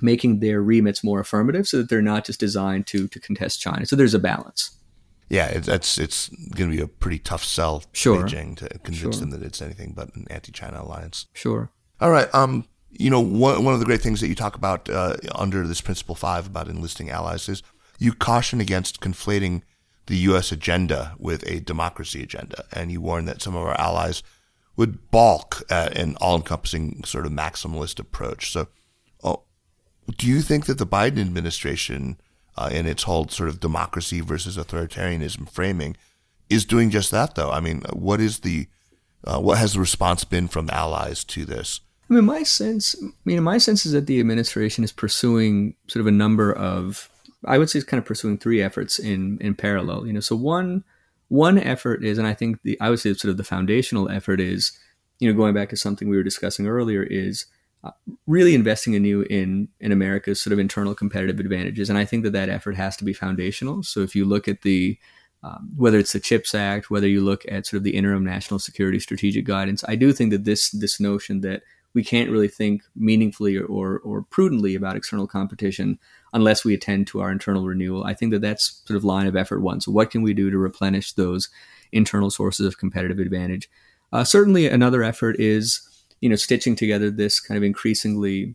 making 0.00 0.40
their 0.40 0.62
remits 0.62 1.04
more 1.04 1.20
affirmative 1.20 1.68
so 1.68 1.78
that 1.78 1.88
they're 1.88 2.02
not 2.02 2.24
just 2.24 2.40
designed 2.40 2.86
to 2.88 3.08
to 3.08 3.20
contest 3.20 3.60
China. 3.60 3.86
So 3.86 3.96
there's 3.96 4.14
a 4.14 4.18
balance. 4.18 4.70
Yeah, 5.28 5.46
it's 5.46 5.68
it's, 5.68 5.98
it's 5.98 6.28
going 6.28 6.70
to 6.70 6.76
be 6.76 6.82
a 6.82 6.88
pretty 6.88 7.18
tough 7.18 7.44
sell 7.44 7.82
sure. 7.92 8.24
Beijing 8.24 8.56
to 8.56 8.68
convince 8.80 9.16
sure. 9.16 9.20
them 9.20 9.30
that 9.30 9.42
it's 9.42 9.60
anything 9.60 9.92
but 9.94 10.14
an 10.14 10.26
anti-China 10.30 10.82
alliance. 10.82 11.26
Sure. 11.32 11.70
All 12.00 12.10
right. 12.10 12.32
Um, 12.34 12.66
you 12.90 13.10
know, 13.10 13.20
one 13.20 13.64
one 13.64 13.74
of 13.74 13.80
the 13.80 13.86
great 13.86 14.00
things 14.00 14.20
that 14.20 14.28
you 14.28 14.34
talk 14.34 14.54
about 14.54 14.88
uh, 14.88 15.16
under 15.34 15.66
this 15.66 15.80
principle 15.80 16.14
five 16.14 16.46
about 16.46 16.68
enlisting 16.68 17.10
allies 17.10 17.48
is 17.48 17.62
you 17.98 18.12
caution 18.12 18.60
against 18.60 19.00
conflating 19.00 19.62
the 20.06 20.16
U.S. 20.18 20.52
agenda 20.52 21.14
with 21.18 21.46
a 21.48 21.60
democracy 21.60 22.22
agenda, 22.22 22.64
and 22.72 22.92
you 22.92 23.00
warned 23.00 23.28
that 23.28 23.42
some 23.42 23.56
of 23.56 23.62
our 23.62 23.78
allies 23.80 24.22
would 24.76 25.10
balk 25.10 25.62
at 25.70 25.96
an 25.96 26.16
all-encompassing 26.20 27.02
sort 27.04 27.26
of 27.26 27.32
maximalist 27.32 27.98
approach. 27.98 28.52
So, 28.52 28.68
oh, 29.24 29.42
do 30.16 30.26
you 30.26 30.42
think 30.42 30.66
that 30.66 30.78
the 30.78 30.86
Biden 30.86 31.20
administration, 31.20 32.18
uh, 32.56 32.68
in 32.72 32.86
its 32.86 33.04
whole 33.04 33.26
sort 33.28 33.48
of 33.48 33.58
democracy 33.58 34.20
versus 34.20 34.56
authoritarianism 34.56 35.50
framing, 35.50 35.96
is 36.48 36.64
doing 36.64 36.90
just 36.90 37.10
that? 37.10 37.34
Though, 37.34 37.50
I 37.50 37.60
mean, 37.60 37.82
what 37.92 38.20
is 38.20 38.40
the 38.40 38.68
uh, 39.24 39.40
what 39.40 39.58
has 39.58 39.72
the 39.72 39.80
response 39.80 40.24
been 40.24 40.46
from 40.46 40.70
allies 40.70 41.24
to 41.24 41.44
this? 41.44 41.80
I 42.08 42.14
mean, 42.14 42.24
my 42.24 42.44
sense, 42.44 42.94
I 43.02 43.08
mean, 43.24 43.42
my 43.42 43.58
sense 43.58 43.84
is 43.84 43.92
that 43.92 44.06
the 44.06 44.20
administration 44.20 44.84
is 44.84 44.92
pursuing 44.92 45.74
sort 45.88 46.00
of 46.00 46.06
a 46.06 46.12
number 46.12 46.52
of, 46.52 47.10
I 47.46 47.58
would 47.58 47.70
say, 47.70 47.78
it's 47.78 47.88
kind 47.88 47.98
of 47.98 48.04
pursuing 48.04 48.38
three 48.38 48.62
efforts 48.62 48.98
in 48.98 49.38
in 49.40 49.54
parallel. 49.54 50.06
You 50.06 50.12
know, 50.12 50.20
so 50.20 50.36
one 50.36 50.84
one 51.28 51.58
effort 51.58 52.04
is, 52.04 52.18
and 52.18 52.26
I 52.26 52.34
think 52.34 52.62
the 52.62 52.78
I 52.80 52.90
would 52.90 53.00
say 53.00 53.12
sort 53.14 53.30
of 53.30 53.36
the 53.36 53.44
foundational 53.44 54.08
effort 54.08 54.40
is, 54.40 54.72
you 55.18 55.30
know, 55.30 55.36
going 55.36 55.54
back 55.54 55.68
to 55.70 55.76
something 55.76 56.08
we 56.08 56.16
were 56.16 56.22
discussing 56.22 56.66
earlier, 56.66 57.02
is 57.02 57.46
uh, 57.84 57.90
really 58.26 58.54
investing 58.54 58.94
anew 58.94 59.22
in 59.22 59.68
in 59.80 59.92
America's 59.92 60.40
sort 60.40 60.52
of 60.52 60.58
internal 60.58 60.94
competitive 60.94 61.40
advantages, 61.40 61.88
and 61.90 61.98
I 61.98 62.04
think 62.04 62.24
that 62.24 62.32
that 62.32 62.48
effort 62.48 62.76
has 62.76 62.96
to 62.98 63.04
be 63.04 63.12
foundational. 63.12 63.82
So 63.82 64.00
if 64.00 64.14
you 64.14 64.24
look 64.24 64.48
at 64.48 64.62
the 64.62 64.98
um, 65.42 65.70
whether 65.76 65.98
it's 65.98 66.12
the 66.12 66.20
Chips 66.20 66.54
Act, 66.54 66.90
whether 66.90 67.08
you 67.08 67.20
look 67.20 67.44
at 67.48 67.66
sort 67.66 67.78
of 67.78 67.84
the 67.84 67.94
interim 67.96 68.24
national 68.24 68.58
security 68.58 68.98
strategic 68.98 69.44
guidance, 69.44 69.84
I 69.86 69.94
do 69.94 70.12
think 70.12 70.30
that 70.32 70.44
this 70.44 70.70
this 70.70 70.98
notion 70.98 71.40
that 71.42 71.62
we 71.96 72.04
can't 72.04 72.30
really 72.30 72.48
think 72.48 72.82
meaningfully 72.94 73.56
or, 73.56 73.64
or, 73.64 73.98
or 74.00 74.20
prudently 74.20 74.74
about 74.74 74.96
external 74.96 75.26
competition 75.26 75.98
unless 76.36 76.64
we 76.64 76.74
attend 76.74 77.06
to 77.08 77.20
our 77.20 77.32
internal 77.32 77.64
renewal. 77.64 78.04
I 78.04 78.14
think 78.14 78.30
that 78.32 78.42
that's 78.42 78.82
sort 78.84 78.96
of 78.96 79.04
line 79.04 79.26
of 79.26 79.34
effort 79.34 79.60
one. 79.60 79.80
So 79.80 79.90
what 79.90 80.10
can 80.10 80.22
we 80.22 80.34
do 80.34 80.50
to 80.50 80.58
replenish 80.58 81.12
those 81.12 81.48
internal 81.90 82.30
sources 82.30 82.66
of 82.66 82.78
competitive 82.78 83.18
advantage? 83.18 83.68
Uh, 84.12 84.22
certainly, 84.22 84.68
another 84.68 85.02
effort 85.02 85.36
is 85.40 85.80
you 86.20 86.28
know, 86.28 86.36
stitching 86.36 86.76
together 86.76 87.10
this 87.10 87.40
kind 87.40 87.56
of 87.56 87.64
increasingly, 87.64 88.54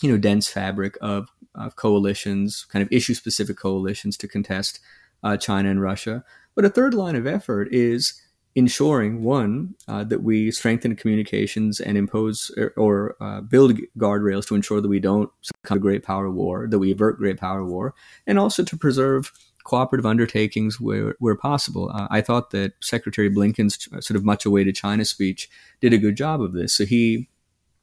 you 0.00 0.10
know, 0.10 0.18
dense 0.18 0.48
fabric 0.48 0.96
of, 1.00 1.28
of 1.54 1.76
coalitions, 1.76 2.64
kind 2.70 2.82
of 2.82 2.92
issue 2.92 3.14
specific 3.14 3.56
coalitions 3.56 4.16
to 4.16 4.28
contest 4.28 4.80
uh, 5.22 5.36
China 5.36 5.70
and 5.70 5.82
Russia. 5.82 6.24
But 6.54 6.64
a 6.64 6.70
third 6.70 6.94
line 6.94 7.16
of 7.16 7.26
effort 7.26 7.68
is 7.72 8.20
ensuring 8.54 9.22
one 9.22 9.74
uh, 9.88 10.04
that 10.04 10.22
we 10.22 10.50
strengthen 10.50 10.94
communications 10.94 11.80
and 11.80 11.96
impose 11.96 12.50
or, 12.56 12.72
or 12.76 13.16
uh, 13.20 13.40
build 13.40 13.78
guardrails 13.98 14.46
to 14.46 14.54
ensure 14.54 14.80
that 14.80 14.88
we 14.88 15.00
don't 15.00 15.30
succumb 15.40 15.78
to 15.78 15.80
great 15.80 16.02
power 16.02 16.30
war, 16.30 16.66
that 16.68 16.78
we 16.78 16.92
avert 16.92 17.18
great 17.18 17.38
power 17.38 17.64
war, 17.64 17.94
and 18.26 18.38
also 18.38 18.62
to 18.62 18.76
preserve 18.76 19.32
cooperative 19.64 20.04
undertakings 20.04 20.80
where, 20.80 21.14
where 21.18 21.36
possible. 21.36 21.90
Uh, 21.94 22.08
I 22.10 22.20
thought 22.20 22.50
that 22.50 22.72
Secretary 22.80 23.30
Blinken's 23.30 23.88
sort 24.04 24.16
of 24.16 24.24
much 24.24 24.44
awaited 24.44 24.74
China 24.74 25.04
speech 25.04 25.48
did 25.80 25.92
a 25.92 25.98
good 25.98 26.16
job 26.16 26.42
of 26.42 26.52
this. 26.52 26.74
So 26.74 26.84
he, 26.84 27.28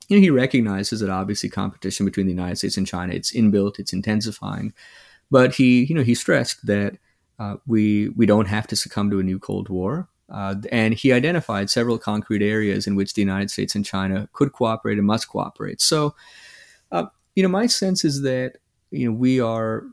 you 0.08 0.18
know, 0.18 0.22
he 0.22 0.30
recognizes 0.30 1.00
that 1.00 1.10
obviously 1.10 1.50
competition 1.50 2.06
between 2.06 2.26
the 2.26 2.34
United 2.34 2.58
States 2.58 2.78
and 2.78 2.86
China 2.86 3.14
it's 3.14 3.32
inbuilt, 3.32 3.80
it's 3.80 3.94
intensifying, 3.94 4.74
but 5.32 5.56
he, 5.56 5.86
you 5.86 5.96
know, 5.96 6.04
he 6.04 6.16
stressed 6.16 6.66
that 6.66 6.98
uh, 7.40 7.56
we 7.66 8.10
we 8.10 8.26
don't 8.26 8.48
have 8.48 8.68
to 8.68 8.76
succumb 8.76 9.10
to 9.10 9.20
a 9.20 9.24
new 9.24 9.40
Cold 9.40 9.70
War. 9.70 10.10
Uh, 10.32 10.56
and 10.72 10.94
he 10.94 11.12
identified 11.12 11.70
several 11.70 11.98
concrete 11.98 12.42
areas 12.42 12.88
in 12.88 12.96
which 12.96 13.14
the 13.14 13.22
United 13.22 13.50
States 13.50 13.76
and 13.76 13.86
China 13.86 14.30
could 14.34 14.54
cooperate 14.54 14.98
and 14.98 15.08
must 15.08 15.28
cooperate. 15.28 15.82
So, 15.82 16.16
uh, 16.92 17.06
you 17.36 17.44
know, 17.44 17.50
my 17.50 17.66
sense 17.68 18.06
is 18.06 18.22
that 18.22 18.58
you 18.92 19.08
know 19.08 19.14
we 19.14 19.40
are 19.40 19.84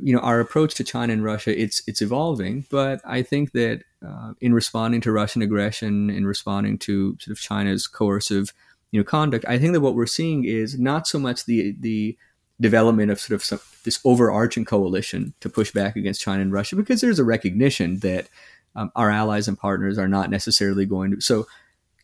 you 0.00 0.14
know 0.14 0.20
our 0.20 0.40
approach 0.40 0.74
to 0.74 0.84
China 0.84 1.12
and 1.12 1.24
Russia 1.24 1.58
it's 1.58 1.82
it's 1.86 2.02
evolving, 2.02 2.64
but 2.70 3.00
I 3.04 3.22
think 3.22 3.52
that 3.52 3.82
uh, 4.06 4.34
in 4.40 4.54
responding 4.54 5.00
to 5.02 5.12
Russian 5.12 5.42
aggression, 5.42 6.10
in 6.10 6.26
responding 6.26 6.78
to 6.78 7.16
sort 7.20 7.36
of 7.36 7.40
China's 7.40 7.86
coercive 7.86 8.52
you 8.90 9.00
know 9.00 9.04
conduct, 9.04 9.44
I 9.48 9.58
think 9.58 9.72
that 9.72 9.80
what 9.80 9.94
we're 9.94 10.06
seeing 10.06 10.44
is 10.44 10.78
not 10.78 11.06
so 11.06 11.18
much 11.18 11.46
the 11.46 11.74
the 11.80 12.16
development 12.60 13.10
of 13.10 13.18
sort 13.18 13.34
of 13.34 13.44
some, 13.44 13.60
this 13.84 13.98
overarching 14.04 14.64
coalition 14.64 15.34
to 15.40 15.48
push 15.48 15.72
back 15.72 15.96
against 15.96 16.20
China 16.20 16.42
and 16.42 16.52
Russia, 16.52 16.76
because 16.76 17.00
there's 17.00 17.18
a 17.18 17.24
recognition 17.24 17.98
that 18.00 18.28
um, 18.74 18.90
our 18.96 19.10
allies 19.10 19.48
and 19.48 19.58
partners 19.58 19.98
are 19.98 20.08
not 20.08 20.30
necessarily 20.30 20.86
going 20.86 21.12
to. 21.12 21.20
So 21.20 21.46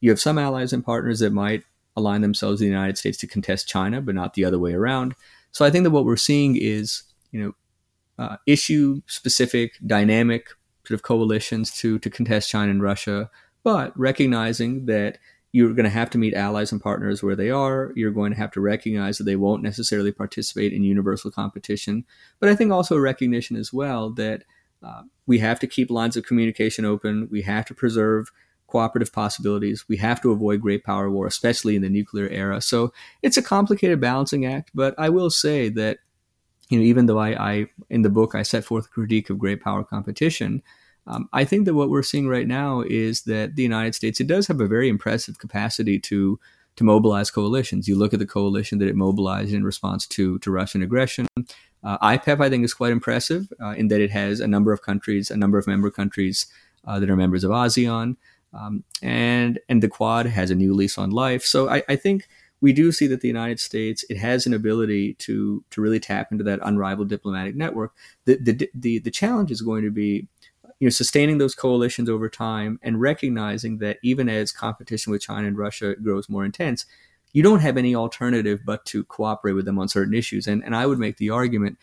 you 0.01 0.11
have 0.11 0.21
some 0.21 0.39
allies 0.39 0.73
and 0.73 0.85
partners 0.85 1.21
that 1.21 1.33
might 1.33 1.65
align 1.97 2.21
themselves 2.21 2.61
with 2.61 2.67
the 2.67 2.73
United 2.73 2.97
States 2.99 3.19
to 3.19 3.27
contest 3.27 3.69
China, 3.69 4.01
but 4.01 4.15
not 4.15 4.35
the 4.35 4.45
other 4.45 4.59
way 4.59 4.73
around. 4.73 5.15
So 5.51 5.65
I 5.65 5.71
think 5.71 5.85
that 5.85 5.91
what 5.91 6.05
we're 6.05 6.17
seeing 6.17 6.57
is, 6.57 7.03
you 7.33 7.43
know, 7.43 7.55
uh, 8.19 8.37
issue 8.47 9.01
specific 9.07 9.73
dynamic 9.87 10.49
sort 10.85 10.95
of 10.95 11.03
coalitions 11.03 11.77
to 11.79 11.99
to 12.01 12.11
contest 12.11 12.51
China 12.51 12.71
and 12.71 12.83
Russia, 12.83 13.31
but 13.63 13.99
recognizing 13.99 14.87
that 14.87 15.19
you're 15.53 15.73
going 15.73 15.85
to 15.85 15.91
have 15.91 16.11
to 16.11 16.19
meet 16.19 16.35
allies 16.35 16.73
and 16.73 16.81
partners 16.81 17.23
where 17.23 17.37
they 17.37 17.51
are. 17.51 17.93
You're 17.97 18.11
going 18.11 18.33
to 18.33 18.39
have 18.39 18.53
to 18.53 18.61
recognize 18.61 19.19
that 19.19 19.25
they 19.25 19.37
won't 19.37 19.63
necessarily 19.63 20.13
participate 20.13 20.73
in 20.73 20.85
universal 20.85 21.31
competition. 21.31 22.05
But 22.39 22.51
I 22.51 22.55
think 22.55 22.71
also 22.71 22.97
a 22.97 23.01
recognition 23.01 23.57
as 23.57 23.73
well 23.73 24.11
that 24.11 24.45
uh, 24.83 25.03
we 25.27 25.39
have 25.39 25.59
to 25.61 25.67
keep 25.67 25.91
lines 25.91 26.17
of 26.17 26.25
communication 26.25 26.85
open. 26.85 27.29
We 27.31 27.43
have 27.43 27.65
to 27.67 27.75
preserve 27.75 28.31
cooperative 28.69 29.13
possibilities. 29.13 29.89
We 29.89 29.97
have 29.97 30.21
to 30.23 30.31
avoid 30.31 30.61
great 30.61 30.85
power 30.85 31.11
war, 31.11 31.27
especially 31.27 31.75
in 31.75 31.83
the 31.83 31.89
nuclear 31.89 32.29
era. 32.29 32.61
So 32.61 32.93
it's 33.23 33.37
a 33.37 33.43
complicated 33.43 34.01
balancing 34.01 34.47
act. 34.47 34.71
But 34.75 34.95
I 34.99 35.09
will 35.09 35.31
say 35.31 35.69
that 35.71 35.99
you 36.69 36.79
know, 36.79 36.85
even 36.85 37.07
though 37.07 37.19
I, 37.19 37.53
I 37.53 37.67
in 37.89 38.03
the 38.03 38.11
book 38.11 38.35
I 38.35 38.43
set 38.43 38.65
forth 38.65 38.87
a 38.87 38.91
critique 38.91 39.31
of 39.31 39.39
great 39.39 39.63
power 39.63 39.83
competition, 39.85 40.63
um, 41.07 41.29
I 41.33 41.45
think 41.45 41.65
that 41.65 41.75
what 41.75 41.89
we're 41.89 42.03
seeing 42.03 42.29
right 42.29 42.47
now 42.47 42.83
is 42.83 43.23
that 43.23 43.57
the 43.57 43.63
United 43.63 43.95
States 43.95 44.21
it 44.21 44.27
does 44.27 44.47
have 44.49 44.61
a 44.61 44.67
very 44.67 44.89
impressive 44.89 45.39
capacity 45.39 45.99
to 46.01 46.39
to 46.77 46.85
mobilize 46.85 47.31
coalitions. 47.31 47.89
You 47.89 47.97
look 47.97 48.13
at 48.13 48.21
the 48.21 48.27
coalition 48.27 48.79
that 48.79 48.89
it 48.89 48.95
mobilized 48.95 49.53
in 49.53 49.65
response 49.65 50.07
to 50.09 50.39
to 50.41 50.51
Russian 50.51 50.83
aggression. 50.83 51.27
Uh, 51.83 51.97
I 52.01 52.17
think 52.17 52.65
is 52.65 52.75
quite 52.75 52.93
impressive 52.93 53.53
uh, 53.63 53.71
in 53.71 53.89
that 53.89 54.01
it 54.01 54.11
has 54.11 54.41
a 54.41 54.49
number 54.49 54.73
of 54.73 54.83
countries, 54.83 55.31
a 55.31 55.37
number 55.37 55.59
of 55.59 55.67
member 55.67 55.91
countries 55.91 56.47
uh, 56.87 56.99
that 56.99 57.11
are 57.11 57.17
members 57.17 57.45
of 57.45 57.51
ASEAN, 57.51 58.17
um, 58.53 58.85
and 59.03 59.59
and 59.69 59.83
the 59.83 59.89
Quad 59.89 60.27
has 60.27 60.51
a 60.51 60.55
new 60.55 60.75
lease 60.75 60.99
on 60.99 61.11
life. 61.11 61.45
So 61.45 61.69
I, 61.69 61.83
I 61.89 61.97
think 61.97 62.29
we 62.61 62.73
do 62.73 62.91
see 62.91 63.07
that 63.07 63.21
the 63.21 63.29
United 63.29 63.61
States 63.61 64.05
it 64.09 64.17
has 64.17 64.47
an 64.47 64.55
ability 64.55 65.15
to 65.15 65.65
to 65.71 65.81
really 65.81 66.01
tap 66.01 66.33
into 66.33 66.45
that 66.45 66.61
unrivaled 66.63 67.09
diplomatic 67.09 67.55
network. 67.55 67.93
The 68.25 68.37
the 68.37 68.71
the, 68.75 68.99
the 68.99 69.11
challenge 69.11 69.51
is 69.51 69.63
going 69.63 69.85
to 69.85 69.91
be 69.91 70.27
you 70.81 70.87
know 70.87 70.91
sustaining 70.91 71.39
those 71.39 71.55
coalitions 71.55 72.09
over 72.09 72.29
time 72.29 72.79
and 72.83 73.01
recognizing 73.01 73.79
that 73.79 73.99
even 74.03 74.29
as 74.29 74.53
competition 74.53 75.13
with 75.13 75.23
China 75.23 75.47
and 75.47 75.59
Russia 75.59 75.95
grows 75.97 76.29
more 76.29 76.45
intense, 76.45 76.87
you 77.33 77.43
don't 77.43 77.61
have 77.61 77.77
any 77.77 77.95
alternative 77.95 78.61
but 78.65 78.85
to 78.87 79.05
cooperate 79.05 79.53
with 79.53 79.65
them 79.65 79.79
on 79.79 79.89
certain 79.89 80.15
issues. 80.15 80.47
And 80.47 80.65
and 80.65 80.75
I 80.75 80.87
would 80.87 80.99
make 80.99 81.17
the 81.17 81.31
argument 81.31 81.79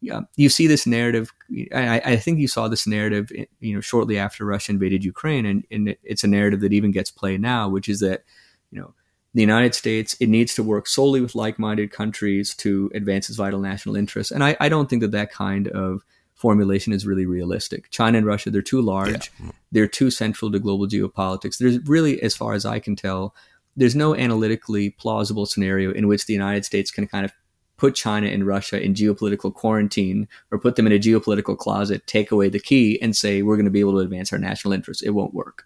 yeah, 0.00 0.20
you 0.36 0.48
see 0.48 0.66
this 0.66 0.86
narrative. 0.86 1.32
I, 1.74 2.00
I, 2.04 2.16
think 2.16 2.38
you 2.38 2.48
saw 2.48 2.68
this 2.68 2.86
narrative, 2.86 3.30
eh, 3.36 3.44
you 3.60 3.74
know, 3.74 3.80
shortly 3.80 4.16
after 4.16 4.46
Russia 4.46 4.72
invaded 4.72 5.04
Ukraine, 5.04 5.44
and, 5.44 5.66
and 5.70 5.94
it's 6.02 6.24
a 6.24 6.28
narrative 6.28 6.60
that 6.60 6.72
even 6.72 6.90
gets 6.90 7.10
played 7.10 7.40
now, 7.40 7.68
which 7.68 7.88
is 7.88 8.00
that, 8.00 8.24
you 8.70 8.80
know, 8.80 8.94
the 9.34 9.42
United 9.42 9.74
States 9.74 10.16
it 10.18 10.28
needs 10.28 10.54
to 10.54 10.62
work 10.62 10.86
solely 10.86 11.20
with 11.20 11.34
like-minded 11.34 11.92
countries 11.92 12.54
to 12.56 12.90
advance 12.94 13.28
its 13.28 13.36
vital 13.36 13.60
national 13.60 13.94
interests, 13.94 14.32
and 14.32 14.42
I, 14.42 14.56
I 14.58 14.68
don't 14.70 14.88
think 14.88 15.02
that 15.02 15.12
that 15.12 15.30
kind 15.30 15.68
of 15.68 16.02
formulation 16.34 16.94
is 16.94 17.06
really 17.06 17.26
realistic. 17.26 17.90
China 17.90 18.16
and 18.16 18.26
Russia, 18.26 18.50
they're 18.50 18.62
too 18.62 18.80
large, 18.80 19.30
yeah. 19.38 19.50
they're 19.70 19.86
too 19.86 20.10
central 20.10 20.50
to 20.50 20.58
global 20.58 20.86
geopolitics. 20.86 21.58
There's 21.58 21.78
really, 21.86 22.22
as 22.22 22.34
far 22.34 22.54
as 22.54 22.64
I 22.64 22.78
can 22.78 22.96
tell, 22.96 23.34
there's 23.76 23.96
no 23.96 24.14
analytically 24.14 24.90
plausible 24.90 25.46
scenario 25.46 25.92
in 25.92 26.08
which 26.08 26.26
the 26.26 26.32
United 26.32 26.64
States 26.64 26.90
can 26.90 27.06
kind 27.06 27.24
of 27.24 27.32
put 27.76 27.94
China 27.94 28.26
and 28.26 28.46
Russia 28.46 28.82
in 28.82 28.92
geopolitical 28.92 29.52
quarantine 29.54 30.28
or 30.50 30.58
put 30.58 30.76
them 30.76 30.86
in 30.86 30.92
a 30.92 30.98
geopolitical 30.98 31.56
closet, 31.56 32.06
take 32.06 32.30
away 32.30 32.50
the 32.50 32.60
key, 32.60 33.00
and 33.00 33.16
say 33.16 33.40
we're 33.40 33.56
going 33.56 33.64
to 33.64 33.70
be 33.70 33.80
able 33.80 33.92
to 33.92 33.98
advance 33.98 34.32
our 34.32 34.38
national 34.38 34.74
interests. 34.74 35.02
It 35.02 35.10
won't 35.10 35.32
work. 35.32 35.64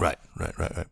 Right, 0.00 0.18
right, 0.36 0.58
right, 0.58 0.76
right. 0.76 0.86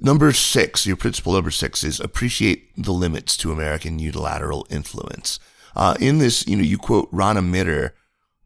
Number 0.00 0.32
six, 0.32 0.84
your 0.84 0.96
principle 0.96 1.34
number 1.34 1.52
six 1.52 1.84
is 1.84 2.00
appreciate 2.00 2.70
the 2.76 2.92
limits 2.92 3.36
to 3.36 3.52
American 3.52 4.00
unilateral 4.00 4.66
influence. 4.68 5.38
Uh, 5.76 5.96
in 6.00 6.18
this, 6.18 6.44
you 6.48 6.56
know, 6.56 6.64
you 6.64 6.78
quote 6.78 7.08
Rana 7.12 7.42
Mitter, 7.42 7.94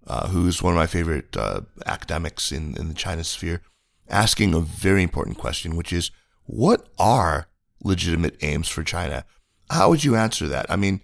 uh, 0.06 0.28
who's 0.28 0.62
one 0.62 0.74
of 0.74 0.76
my 0.76 0.86
favorite 0.86 1.34
uh, 1.36 1.62
academics 1.86 2.52
in, 2.52 2.76
in 2.76 2.88
the 2.88 2.94
China 2.94 3.24
sphere, 3.24 3.62
asking 4.10 4.54
a 4.54 4.60
very 4.60 5.02
important 5.02 5.38
question, 5.38 5.76
which 5.76 5.92
is, 5.92 6.10
what 6.44 6.88
are 6.98 7.48
legitimate 7.82 8.36
aims 8.42 8.68
for 8.68 8.82
China? 8.82 9.24
How 9.70 9.90
would 9.90 10.04
you 10.04 10.16
answer 10.16 10.48
that? 10.48 10.66
I 10.70 10.76
mean, 10.76 11.00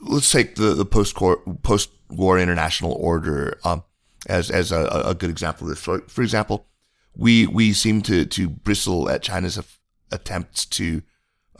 let's 0.00 0.30
take 0.30 0.56
the, 0.56 0.74
the 0.74 0.84
post 0.84 1.16
post 1.62 1.90
war 2.10 2.38
international 2.38 2.92
order 2.92 3.58
um, 3.64 3.84
as 4.28 4.50
as 4.50 4.70
a, 4.72 5.02
a, 5.04 5.14
good 5.14 5.30
example 5.30 5.66
of 5.66 5.70
this. 5.70 5.82
For, 5.82 6.00
for, 6.02 6.22
example, 6.22 6.66
we 7.16 7.46
we 7.46 7.72
seem 7.72 8.02
to 8.02 8.24
to 8.24 8.48
bristle 8.48 9.08
at 9.08 9.22
China's 9.22 9.58
attempts 10.10 10.64
to 10.66 11.02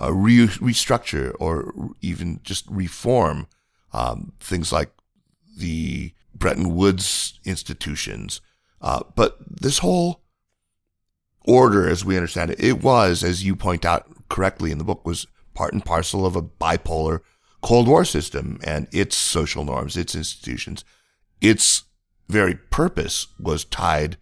uh, 0.00 0.12
re- 0.12 0.46
restructure 0.46 1.34
or 1.40 1.72
even 2.00 2.40
just 2.42 2.66
reform 2.68 3.46
um, 3.92 4.32
things 4.38 4.72
like 4.72 4.90
the 5.56 6.12
Bretton 6.34 6.74
Woods 6.74 7.40
institutions. 7.44 8.40
Uh, 8.80 9.02
but 9.14 9.36
this 9.48 9.78
whole 9.78 10.21
order, 11.44 11.88
as 11.88 12.04
we 12.04 12.16
understand 12.16 12.50
it, 12.50 12.62
it 12.62 12.82
was, 12.82 13.22
as 13.24 13.44
you 13.44 13.56
point 13.56 13.84
out 13.84 14.06
correctly 14.28 14.70
in 14.70 14.78
the 14.78 14.84
book, 14.84 15.04
was 15.04 15.26
part 15.54 15.72
and 15.72 15.84
parcel 15.84 16.24
of 16.24 16.36
a 16.36 16.42
bipolar 16.42 17.20
Cold 17.62 17.86
War 17.86 18.04
system 18.04 18.58
and 18.64 18.88
its 18.92 19.16
social 19.16 19.64
norms, 19.64 19.96
its 19.96 20.14
institutions. 20.14 20.84
Its 21.40 21.84
very 22.28 22.54
purpose 22.54 23.28
was 23.38 23.64
tied 23.64 24.16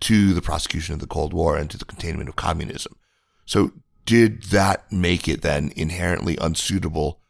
to 0.00 0.32
the 0.32 0.42
prosecution 0.42 0.94
of 0.94 1.00
the 1.00 1.06
Cold 1.06 1.32
War 1.32 1.56
and 1.56 1.70
to 1.70 1.78
the 1.78 1.84
containment 1.84 2.28
of 2.28 2.36
communism. 2.36 2.96
So 3.44 3.72
did 4.06 4.44
that 4.44 4.90
make 4.90 5.28
it 5.28 5.42
then 5.42 5.72
inherently 5.76 6.36
unsuitable 6.40 7.20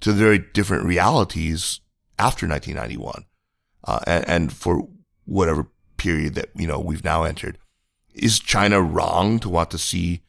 to 0.00 0.12
the 0.12 0.18
very 0.22 0.38
different 0.38 0.84
realities 0.84 1.80
after 2.18 2.46
1991? 2.46 3.24
Uh, 3.82 4.00
and, 4.06 4.28
and 4.28 4.52
for 4.52 4.88
whatever 5.24 5.68
period 5.96 6.34
that, 6.34 6.50
you 6.54 6.66
know, 6.66 6.78
we've 6.78 7.04
now 7.04 7.24
entered. 7.24 7.58
Is 8.14 8.38
China 8.38 8.80
wrong 8.80 9.38
to 9.40 9.48
want 9.48 9.70
to 9.70 9.78
see 9.78 10.22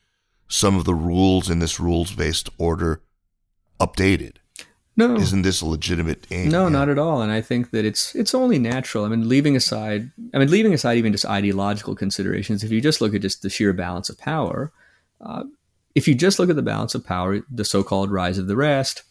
some 0.48 0.76
of 0.76 0.86
the 0.86 0.94
rules 0.94 1.50
in 1.50 1.60
this 1.60 1.80
rules 1.80 2.14
based 2.14 2.50
order 2.58 3.02
updated? 3.80 4.38
No. 4.98 5.16
Isn't 5.16 5.44
this 5.44 5.62
a 5.62 5.66
legitimate 5.66 6.28
aim? 6.32 6.50
No, 6.50 6.68
not 6.68 6.90
at 6.90 7.00
all. 7.00 7.22
And 7.22 7.32
I 7.32 7.42
think 7.42 7.72
that 7.72 7.86
it's 7.86 8.14
it's 8.14 8.36
only 8.36 8.60
natural. 8.60 9.06
I 9.06 9.08
mean, 9.08 9.28
leaving 9.28 9.56
aside 9.56 10.12
I 10.34 10.38
mean, 10.38 10.52
leaving 10.52 10.74
aside 10.74 10.98
even 10.98 11.12
just 11.12 11.26
ideological 11.26 11.96
considerations, 11.96 12.64
if 12.64 12.72
you 12.72 12.82
just 12.82 13.02
look 13.02 13.16
at 13.16 13.22
just 13.22 13.42
the 13.42 13.50
sheer 13.50 13.74
balance 13.74 14.10
of 14.10 14.18
power, 14.18 14.72
uh, 15.22 15.44
if 15.96 16.08
you 16.08 16.16
just 16.16 16.40
look 16.40 16.50
at 16.50 16.56
the 16.56 16.62
balance 16.62 16.94
of 16.94 17.06
power, 17.06 17.40
the 17.50 17.66
so-called 17.66 18.12
rise 18.12 18.38
of 18.38 18.48
the 18.48 18.56
rest, 18.56 19.04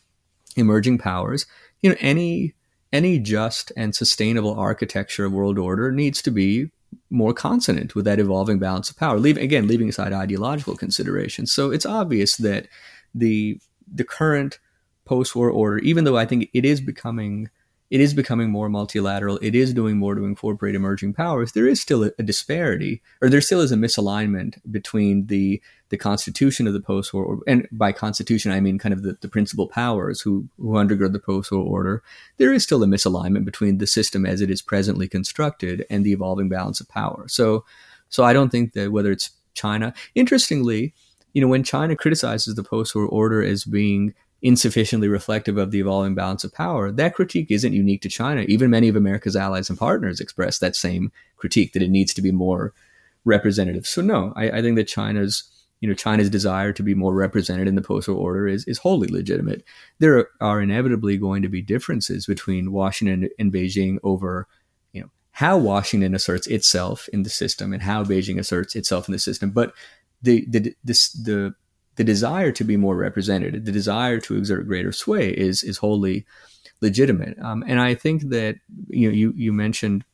emerging 0.56 0.98
powers, 0.98 1.46
you 1.80 1.90
know, 1.90 1.96
any 2.00 2.54
any 2.92 3.18
just 3.18 3.72
and 3.76 3.94
sustainable 3.94 4.58
architecture 4.58 5.24
of 5.24 5.32
world 5.32 5.58
order 5.58 5.90
needs 5.92 6.20
to 6.22 6.30
be 6.30 6.70
more 7.10 7.34
consonant 7.34 7.94
with 7.94 8.04
that 8.04 8.18
evolving 8.18 8.58
balance 8.58 8.90
of 8.90 8.96
power. 8.96 9.18
Leaving 9.18 9.42
again, 9.42 9.66
leaving 9.66 9.88
aside 9.88 10.12
ideological 10.12 10.76
considerations. 10.76 11.52
So 11.52 11.70
it's 11.70 11.86
obvious 11.86 12.36
that 12.36 12.68
the 13.14 13.60
the 13.92 14.04
current 14.04 14.58
post-war 15.04 15.50
order, 15.50 15.78
even 15.78 16.04
though 16.04 16.16
I 16.16 16.26
think 16.26 16.48
it 16.54 16.64
is 16.64 16.80
becoming 16.80 17.50
it 17.90 18.00
is 18.00 18.14
becoming 18.14 18.50
more 18.50 18.68
multilateral, 18.68 19.38
it 19.42 19.56
is 19.56 19.74
doing 19.74 19.98
more 19.98 20.14
to 20.14 20.24
incorporate 20.24 20.76
emerging 20.76 21.12
powers, 21.12 21.52
there 21.52 21.66
is 21.66 21.80
still 21.80 22.04
a, 22.04 22.12
a 22.20 22.22
disparity, 22.22 23.02
or 23.20 23.28
there 23.28 23.40
still 23.40 23.60
is 23.60 23.72
a 23.72 23.76
misalignment 23.76 24.58
between 24.70 25.26
the 25.26 25.60
the 25.90 25.98
constitution 25.98 26.66
of 26.66 26.72
the 26.72 26.80
post-war, 26.80 27.24
order, 27.24 27.42
and 27.46 27.68
by 27.70 27.92
constitution 27.92 28.50
I 28.52 28.60
mean 28.60 28.78
kind 28.78 28.92
of 28.92 29.02
the, 29.02 29.18
the 29.20 29.28
principal 29.28 29.68
powers 29.68 30.20
who 30.20 30.48
who 30.58 30.72
undergird 30.72 31.12
the 31.12 31.18
post-war 31.18 31.62
order. 31.62 32.02
There 32.38 32.52
is 32.52 32.62
still 32.62 32.82
a 32.82 32.86
misalignment 32.86 33.44
between 33.44 33.78
the 33.78 33.86
system 33.86 34.24
as 34.24 34.40
it 34.40 34.50
is 34.50 34.62
presently 34.62 35.08
constructed 35.08 35.84
and 35.90 36.04
the 36.04 36.12
evolving 36.12 36.48
balance 36.48 36.80
of 36.80 36.88
power. 36.88 37.26
So, 37.28 37.64
so 38.08 38.24
I 38.24 38.32
don't 38.32 38.50
think 38.50 38.72
that 38.72 38.92
whether 38.92 39.12
it's 39.12 39.30
China, 39.54 39.92
interestingly, 40.14 40.94
you 41.32 41.42
know, 41.42 41.48
when 41.48 41.64
China 41.64 41.94
criticizes 41.96 42.54
the 42.54 42.64
post-war 42.64 43.06
order 43.06 43.42
as 43.42 43.64
being 43.64 44.14
insufficiently 44.42 45.08
reflective 45.08 45.58
of 45.58 45.70
the 45.70 45.80
evolving 45.80 46.14
balance 46.14 46.44
of 46.44 46.54
power, 46.54 46.90
that 46.90 47.14
critique 47.14 47.50
isn't 47.50 47.72
unique 47.72 48.00
to 48.02 48.08
China. 48.08 48.42
Even 48.42 48.70
many 48.70 48.88
of 48.88 48.96
America's 48.96 49.36
allies 49.36 49.68
and 49.68 49.78
partners 49.78 50.20
express 50.20 50.58
that 50.58 50.74
same 50.74 51.12
critique 51.36 51.72
that 51.72 51.82
it 51.82 51.90
needs 51.90 52.14
to 52.14 52.22
be 52.22 52.32
more 52.32 52.72
representative. 53.24 53.86
So 53.86 54.00
no, 54.00 54.32
I, 54.36 54.50
I 54.50 54.62
think 54.62 54.76
that 54.76 54.88
China's 54.88 55.44
you 55.80 55.88
know 55.88 55.94
China's 55.94 56.30
desire 56.30 56.72
to 56.72 56.82
be 56.82 56.94
more 56.94 57.14
represented 57.14 57.66
in 57.66 57.74
the 57.74 57.82
post-war 57.82 58.16
order 58.16 58.46
is 58.46 58.64
is 58.66 58.78
wholly 58.78 59.08
legitimate. 59.08 59.64
There 59.98 60.28
are 60.40 60.60
inevitably 60.60 61.16
going 61.16 61.42
to 61.42 61.48
be 61.48 61.62
differences 61.62 62.26
between 62.26 62.72
Washington 62.72 63.30
and 63.38 63.52
Beijing 63.52 63.98
over 64.02 64.46
you 64.92 65.02
know 65.02 65.10
how 65.32 65.58
Washington 65.58 66.14
asserts 66.14 66.46
itself 66.46 67.08
in 67.12 67.22
the 67.22 67.30
system 67.30 67.72
and 67.72 67.82
how 67.82 68.04
Beijing 68.04 68.38
asserts 68.38 68.76
itself 68.76 69.08
in 69.08 69.12
the 69.12 69.18
system, 69.18 69.50
but 69.50 69.72
the 70.22 70.46
the 70.48 70.74
this 70.84 71.10
the 71.12 71.54
the 71.96 72.04
desire 72.04 72.52
to 72.52 72.64
be 72.64 72.76
more 72.76 72.96
represented, 72.96 73.64
the 73.64 73.72
desire 73.72 74.20
to 74.20 74.36
exert 74.36 74.66
greater 74.66 74.92
sway 74.92 75.30
is 75.30 75.62
is 75.62 75.78
wholly 75.78 76.24
legitimate. 76.80 77.38
Um, 77.38 77.64
and 77.66 77.80
I 77.80 77.94
think 77.94 78.28
that 78.30 78.56
you 78.88 79.08
know 79.08 79.14
you 79.14 79.32
you 79.36 79.52
mentioned 79.52 80.04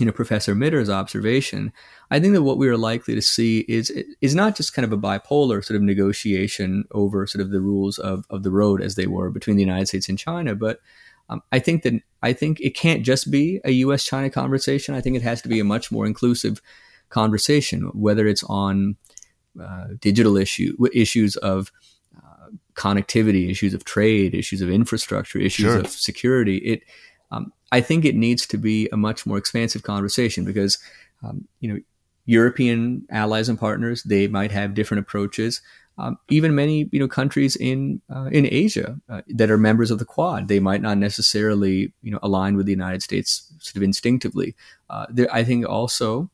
you 0.00 0.06
know 0.06 0.12
Professor 0.12 0.54
Mitter's 0.54 0.90
observation. 0.90 1.72
I 2.10 2.18
think 2.18 2.34
that 2.34 2.42
what 2.42 2.58
we 2.58 2.68
are 2.68 2.76
likely 2.76 3.14
to 3.14 3.22
see 3.22 3.60
is 3.68 3.92
is 4.20 4.34
not 4.34 4.56
just 4.56 4.72
kind 4.74 4.84
of 4.84 4.92
a 4.92 4.98
bipolar 4.98 5.64
sort 5.64 5.76
of 5.76 5.82
negotiation 5.82 6.84
over 6.92 7.26
sort 7.26 7.42
of 7.42 7.50
the 7.50 7.60
rules 7.60 7.98
of 7.98 8.24
of 8.30 8.42
the 8.42 8.50
road 8.50 8.82
as 8.82 8.94
they 8.94 9.06
were 9.06 9.30
between 9.30 9.56
the 9.56 9.62
United 9.62 9.86
States 9.86 10.08
and 10.08 10.18
China, 10.18 10.54
but 10.54 10.80
um, 11.28 11.42
I 11.52 11.60
think 11.60 11.84
that 11.84 11.94
I 12.22 12.32
think 12.32 12.60
it 12.60 12.74
can't 12.74 13.04
just 13.04 13.30
be 13.30 13.60
a 13.64 13.70
U.S. 13.70 14.02
China 14.04 14.28
conversation. 14.28 14.94
I 14.94 15.00
think 15.00 15.16
it 15.16 15.22
has 15.22 15.40
to 15.42 15.48
be 15.48 15.60
a 15.60 15.64
much 15.64 15.92
more 15.92 16.04
inclusive 16.04 16.60
conversation, 17.08 17.82
whether 17.94 18.26
it's 18.26 18.44
on 18.44 18.96
uh, 19.60 19.88
digital 20.00 20.36
issue 20.36 20.76
issues 20.92 21.36
of 21.36 21.70
uh, 22.16 22.48
connectivity, 22.74 23.50
issues 23.50 23.74
of 23.74 23.84
trade, 23.84 24.34
issues 24.34 24.60
of 24.60 24.70
infrastructure, 24.70 25.38
issues 25.38 25.66
sure. 25.66 25.78
of 25.78 25.88
security. 25.88 26.56
It, 26.58 26.82
um, 27.30 27.52
I 27.72 27.80
think, 27.80 28.04
it 28.04 28.16
needs 28.16 28.46
to 28.46 28.58
be 28.58 28.88
a 28.92 28.96
much 28.96 29.26
more 29.26 29.38
expansive 29.38 29.82
conversation 29.82 30.44
because, 30.44 30.78
um, 31.22 31.46
you 31.60 31.72
know, 31.72 31.80
European 32.26 33.06
allies 33.10 33.48
and 33.48 33.58
partners 33.58 34.02
they 34.04 34.28
might 34.28 34.52
have 34.52 34.74
different 34.74 35.00
approaches. 35.00 35.60
Um, 35.98 36.16
even 36.28 36.54
many 36.54 36.88
you 36.92 37.00
know 37.00 37.08
countries 37.08 37.56
in 37.56 38.00
uh, 38.14 38.28
in 38.32 38.46
Asia 38.50 38.98
uh, 39.08 39.22
that 39.28 39.50
are 39.50 39.58
members 39.58 39.90
of 39.90 39.98
the 39.98 40.04
Quad, 40.04 40.48
they 40.48 40.60
might 40.60 40.80
not 40.80 40.96
necessarily 40.98 41.92
you 42.02 42.10
know 42.10 42.20
align 42.22 42.56
with 42.56 42.66
the 42.66 42.72
United 42.72 43.02
States 43.02 43.52
sort 43.58 43.76
of 43.76 43.82
instinctively. 43.82 44.54
Uh, 44.88 45.06
there, 45.10 45.28
I 45.32 45.44
think 45.44 45.66
also, 45.68 46.30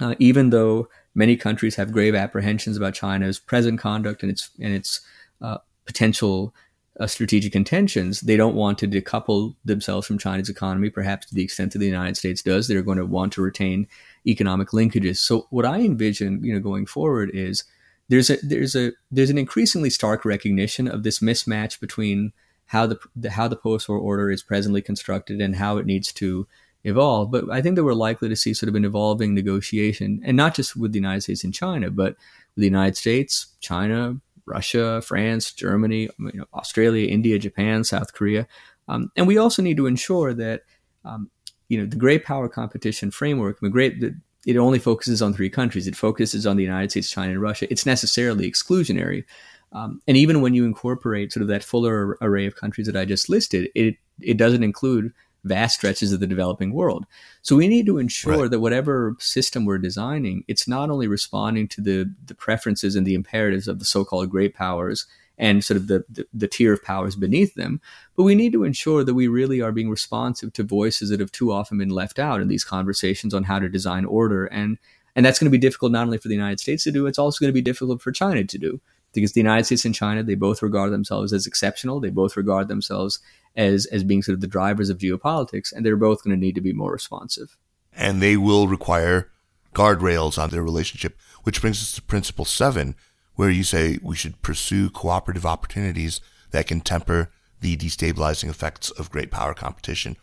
uh, 0.00 0.14
even 0.18 0.50
though 0.50 0.88
Many 1.14 1.36
countries 1.36 1.76
have 1.76 1.92
grave 1.92 2.14
apprehensions 2.14 2.76
about 2.76 2.94
China's 2.94 3.38
present 3.38 3.78
conduct 3.78 4.22
and 4.22 4.32
its 4.32 4.50
and 4.60 4.74
its 4.74 5.00
uh, 5.40 5.58
potential 5.86 6.54
uh, 7.00 7.06
strategic 7.06 7.56
intentions. 7.56 8.20
They 8.20 8.36
don't 8.36 8.54
want 8.54 8.78
to 8.78 8.88
decouple 8.88 9.56
themselves 9.64 10.06
from 10.06 10.18
China's 10.18 10.48
economy, 10.48 10.90
perhaps 10.90 11.26
to 11.26 11.34
the 11.34 11.42
extent 11.42 11.72
that 11.72 11.80
the 11.80 11.86
United 11.86 12.16
States 12.16 12.42
does. 12.42 12.68
They're 12.68 12.82
going 12.82 12.98
to 12.98 13.06
want 13.06 13.32
to 13.34 13.42
retain 13.42 13.88
economic 14.26 14.68
linkages. 14.68 15.18
So, 15.18 15.46
what 15.50 15.66
I 15.66 15.80
envision, 15.80 16.42
you 16.44 16.54
know, 16.54 16.60
going 16.60 16.86
forward 16.86 17.30
is 17.34 17.64
there's 18.08 18.30
a 18.30 18.36
there's 18.42 18.76
a 18.76 18.92
there's 19.10 19.30
an 19.30 19.38
increasingly 19.38 19.90
stark 19.90 20.24
recognition 20.24 20.86
of 20.88 21.02
this 21.02 21.20
mismatch 21.20 21.80
between 21.80 22.32
how 22.66 22.86
the, 22.86 22.98
the 23.16 23.30
how 23.30 23.48
the 23.48 23.56
post-war 23.56 23.98
order 23.98 24.30
is 24.30 24.42
presently 24.42 24.82
constructed 24.82 25.40
and 25.40 25.56
how 25.56 25.78
it 25.78 25.86
needs 25.86 26.12
to 26.12 26.46
evolve. 26.84 27.30
But 27.30 27.50
I 27.50 27.60
think 27.60 27.76
that 27.76 27.84
we're 27.84 27.94
likely 27.94 28.28
to 28.28 28.36
see 28.36 28.54
sort 28.54 28.68
of 28.68 28.74
an 28.74 28.84
evolving 28.84 29.34
negotiation, 29.34 30.20
and 30.24 30.36
not 30.36 30.54
just 30.54 30.76
with 30.76 30.92
the 30.92 30.98
United 30.98 31.22
States 31.22 31.44
and 31.44 31.54
China, 31.54 31.90
but 31.90 32.16
with 32.54 32.62
the 32.62 32.66
United 32.66 32.96
States, 32.96 33.48
China, 33.60 34.18
Russia, 34.46 35.00
France, 35.02 35.52
Germany, 35.52 36.08
you 36.18 36.32
know, 36.34 36.46
Australia, 36.54 37.08
India, 37.08 37.38
Japan, 37.38 37.84
South 37.84 38.12
Korea. 38.12 38.46
Um, 38.88 39.10
and 39.16 39.26
we 39.26 39.38
also 39.38 39.62
need 39.62 39.76
to 39.78 39.86
ensure 39.86 40.34
that 40.34 40.62
um, 41.04 41.30
you 41.68 41.78
know 41.78 41.86
the 41.86 41.96
great 41.96 42.24
power 42.24 42.48
competition 42.48 43.10
framework. 43.10 43.60
The 43.60 43.70
great 43.70 44.00
the, 44.00 44.14
it 44.46 44.56
only 44.56 44.78
focuses 44.78 45.22
on 45.22 45.32
three 45.32 45.48
countries. 45.48 45.86
It 45.86 45.96
focuses 45.96 46.46
on 46.46 46.56
the 46.56 46.62
United 46.62 46.90
States, 46.90 47.10
China, 47.10 47.32
and 47.32 47.40
Russia. 47.40 47.66
It's 47.70 47.86
necessarily 47.86 48.50
exclusionary. 48.50 49.24
Um, 49.72 50.00
and 50.06 50.16
even 50.16 50.40
when 50.40 50.54
you 50.54 50.64
incorporate 50.66 51.32
sort 51.32 51.42
of 51.42 51.48
that 51.48 51.64
fuller 51.64 52.16
array 52.20 52.46
of 52.46 52.54
countries 52.54 52.86
that 52.86 52.96
I 52.96 53.04
just 53.04 53.28
listed, 53.28 53.70
it 53.74 53.96
it 54.20 54.36
doesn't 54.36 54.62
include 54.62 55.12
vast 55.44 55.76
stretches 55.76 56.12
of 56.12 56.20
the 56.20 56.26
developing 56.26 56.72
world. 56.72 57.06
So 57.42 57.56
we 57.56 57.68
need 57.68 57.86
to 57.86 57.98
ensure 57.98 58.42
right. 58.42 58.50
that 58.50 58.60
whatever 58.60 59.14
system 59.20 59.64
we're 59.64 59.78
designing, 59.78 60.44
it's 60.48 60.66
not 60.66 60.90
only 60.90 61.06
responding 61.06 61.68
to 61.68 61.80
the 61.80 62.12
the 62.26 62.34
preferences 62.34 62.96
and 62.96 63.06
the 63.06 63.14
imperatives 63.14 63.68
of 63.68 63.78
the 63.78 63.84
so-called 63.84 64.30
great 64.30 64.54
powers 64.54 65.06
and 65.36 65.64
sort 65.64 65.76
of 65.76 65.88
the, 65.88 66.04
the, 66.08 66.26
the 66.32 66.46
tier 66.46 66.72
of 66.72 66.82
powers 66.82 67.16
beneath 67.16 67.54
them, 67.56 67.80
but 68.16 68.22
we 68.22 68.36
need 68.36 68.52
to 68.52 68.62
ensure 68.62 69.02
that 69.02 69.14
we 69.14 69.26
really 69.26 69.60
are 69.60 69.72
being 69.72 69.90
responsive 69.90 70.52
to 70.52 70.62
voices 70.62 71.10
that 71.10 71.18
have 71.18 71.32
too 71.32 71.50
often 71.50 71.76
been 71.76 71.88
left 71.88 72.20
out 72.20 72.40
in 72.40 72.46
these 72.46 72.62
conversations 72.62 73.34
on 73.34 73.42
how 73.42 73.58
to 73.58 73.68
design 73.68 74.04
order 74.04 74.46
and 74.46 74.78
and 75.16 75.24
that's 75.24 75.38
going 75.38 75.46
to 75.46 75.56
be 75.56 75.58
difficult 75.58 75.92
not 75.92 76.06
only 76.06 76.18
for 76.18 76.26
the 76.26 76.34
United 76.34 76.58
States 76.58 76.82
to 76.84 76.90
do, 76.90 77.06
it's 77.06 77.20
also 77.20 77.38
going 77.38 77.48
to 77.48 77.54
be 77.54 77.62
difficult 77.62 78.02
for 78.02 78.10
China 78.10 78.42
to 78.42 78.58
do 78.58 78.80
because 79.14 79.32
the 79.32 79.40
United 79.40 79.64
States 79.64 79.84
and 79.84 79.94
China, 79.94 80.22
they 80.22 80.34
both 80.34 80.62
regard 80.62 80.92
themselves 80.92 81.32
as 81.32 81.46
exceptional. 81.46 82.00
They 82.00 82.10
both 82.10 82.36
regard 82.36 82.68
themselves 82.68 83.20
as 83.56 83.86
as 83.86 84.04
being 84.04 84.22
sort 84.22 84.34
of 84.34 84.40
the 84.40 84.46
drivers 84.46 84.90
of 84.90 84.98
geopolitics, 84.98 85.72
and 85.72 85.84
they're 85.84 85.96
both 85.96 86.22
going 86.24 86.36
to 86.36 86.40
need 86.40 86.54
to 86.56 86.60
be 86.60 86.72
more 86.72 86.92
responsive. 86.92 87.56
And 87.96 88.20
they 88.20 88.36
will 88.36 88.66
require 88.68 89.30
guardrails 89.74 90.42
on 90.42 90.50
their 90.50 90.62
relationship, 90.62 91.16
which 91.42 91.60
brings 91.60 91.82
us 91.82 91.94
to 91.94 92.02
principle 92.02 92.44
seven, 92.44 92.94
where 93.34 93.50
you 93.50 93.64
say 93.64 93.98
we 94.02 94.16
should 94.16 94.42
pursue 94.42 94.90
cooperative 94.90 95.46
opportunities 95.46 96.20
that 96.50 96.66
can 96.66 96.80
temper 96.80 97.30
the 97.60 97.76
destabilizing 97.76 98.48
effects 98.48 98.90
of 98.90 99.10
great 99.10 99.30
power 99.30 99.54
competition. 99.54 100.16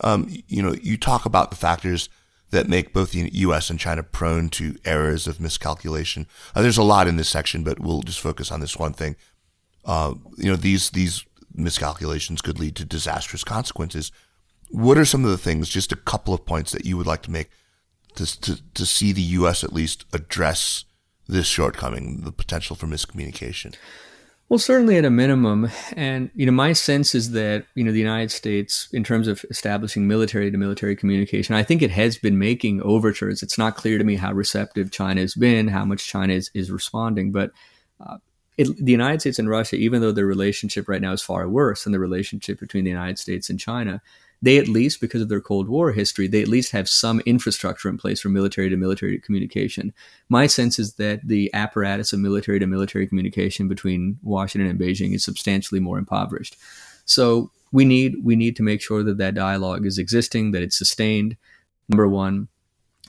Um, 0.00 0.28
you 0.48 0.62
know, 0.62 0.74
you 0.74 0.96
talk 0.96 1.26
about 1.26 1.50
the 1.50 1.56
factors 1.56 2.08
that 2.52 2.68
make 2.68 2.92
both 2.92 3.12
the 3.12 3.30
U.S. 3.32 3.70
and 3.70 3.80
China 3.80 4.02
prone 4.02 4.50
to 4.50 4.76
errors 4.84 5.26
of 5.26 5.40
miscalculation. 5.40 6.26
Uh, 6.54 6.62
there's 6.62 6.78
a 6.78 6.82
lot 6.82 7.08
in 7.08 7.16
this 7.16 7.30
section, 7.30 7.64
but 7.64 7.80
we'll 7.80 8.02
just 8.02 8.20
focus 8.20 8.52
on 8.52 8.60
this 8.60 8.78
one 8.78 8.92
thing. 8.92 9.16
Uh, 9.84 10.14
you 10.36 10.50
know, 10.50 10.56
these 10.56 10.90
these 10.90 11.24
miscalculations 11.54 12.42
could 12.42 12.60
lead 12.60 12.76
to 12.76 12.84
disastrous 12.84 13.42
consequences. 13.42 14.12
What 14.70 14.98
are 14.98 15.04
some 15.04 15.24
of 15.24 15.30
the 15.30 15.38
things, 15.38 15.68
just 15.68 15.92
a 15.92 15.96
couple 15.96 16.32
of 16.32 16.46
points 16.46 16.72
that 16.72 16.86
you 16.86 16.96
would 16.96 17.06
like 17.06 17.22
to 17.22 17.30
make 17.30 17.50
to, 18.14 18.40
to, 18.40 18.62
to 18.74 18.86
see 18.86 19.12
the 19.12 19.22
U.S. 19.22 19.64
at 19.64 19.72
least 19.72 20.04
address 20.12 20.84
this 21.26 21.46
shortcoming, 21.46 22.20
the 22.20 22.32
potential 22.32 22.76
for 22.76 22.86
miscommunication? 22.86 23.74
Well, 24.48 24.58
certainly 24.58 24.98
at 24.98 25.06
a 25.06 25.10
minimum, 25.10 25.70
and 25.96 26.30
you 26.34 26.44
know, 26.44 26.52
my 26.52 26.74
sense 26.74 27.14
is 27.14 27.30
that 27.30 27.64
you 27.74 27.82
know 27.82 27.92
the 27.92 27.98
United 27.98 28.30
States, 28.30 28.86
in 28.92 29.02
terms 29.02 29.26
of 29.26 29.44
establishing 29.48 30.06
military 30.06 30.50
to 30.50 30.58
military 30.58 30.94
communication, 30.94 31.54
I 31.54 31.62
think 31.62 31.80
it 31.80 31.90
has 31.90 32.18
been 32.18 32.38
making 32.38 32.82
overtures. 32.82 33.42
It's 33.42 33.56
not 33.56 33.76
clear 33.76 33.96
to 33.96 34.04
me 34.04 34.16
how 34.16 34.32
receptive 34.34 34.90
China 34.90 35.22
has 35.22 35.34
been, 35.34 35.68
how 35.68 35.86
much 35.86 36.06
China 36.06 36.34
is, 36.34 36.50
is 36.52 36.70
responding, 36.70 37.32
but 37.32 37.50
uh, 37.98 38.18
it, 38.58 38.68
the 38.76 38.92
United 38.92 39.20
States 39.20 39.38
and 39.38 39.48
Russia, 39.48 39.76
even 39.76 40.02
though 40.02 40.12
their 40.12 40.26
relationship 40.26 40.86
right 40.86 41.00
now 41.00 41.12
is 41.12 41.22
far 41.22 41.48
worse 41.48 41.84
than 41.84 41.92
the 41.92 41.98
relationship 41.98 42.60
between 42.60 42.84
the 42.84 42.90
United 42.90 43.18
States 43.18 43.48
and 43.48 43.58
China, 43.58 44.02
they 44.42 44.58
at 44.58 44.68
least, 44.68 45.00
because 45.00 45.22
of 45.22 45.28
their 45.28 45.40
Cold 45.40 45.68
War 45.68 45.92
history, 45.92 46.26
they 46.26 46.42
at 46.42 46.48
least 46.48 46.72
have 46.72 46.88
some 46.88 47.20
infrastructure 47.20 47.88
in 47.88 47.96
place 47.96 48.20
for 48.20 48.28
military 48.28 48.68
to 48.68 48.76
military 48.76 49.18
communication. 49.18 49.94
My 50.28 50.48
sense 50.48 50.78
is 50.80 50.94
that 50.94 51.20
the 51.26 51.48
apparatus 51.54 52.12
of 52.12 52.18
military 52.18 52.58
to 52.58 52.66
military 52.66 53.06
communication 53.06 53.68
between 53.68 54.18
Washington 54.22 54.68
and 54.68 54.80
Beijing 54.80 55.14
is 55.14 55.24
substantially 55.24 55.80
more 55.80 55.98
impoverished. 55.98 56.56
So 57.04 57.50
we 57.70 57.84
need 57.84 58.24
we 58.24 58.36
need 58.36 58.56
to 58.56 58.62
make 58.62 58.82
sure 58.82 59.02
that 59.04 59.18
that 59.18 59.34
dialogue 59.34 59.86
is 59.86 59.96
existing, 59.96 60.50
that 60.50 60.62
it's 60.62 60.76
sustained. 60.76 61.36
Number 61.88 62.08
one. 62.08 62.48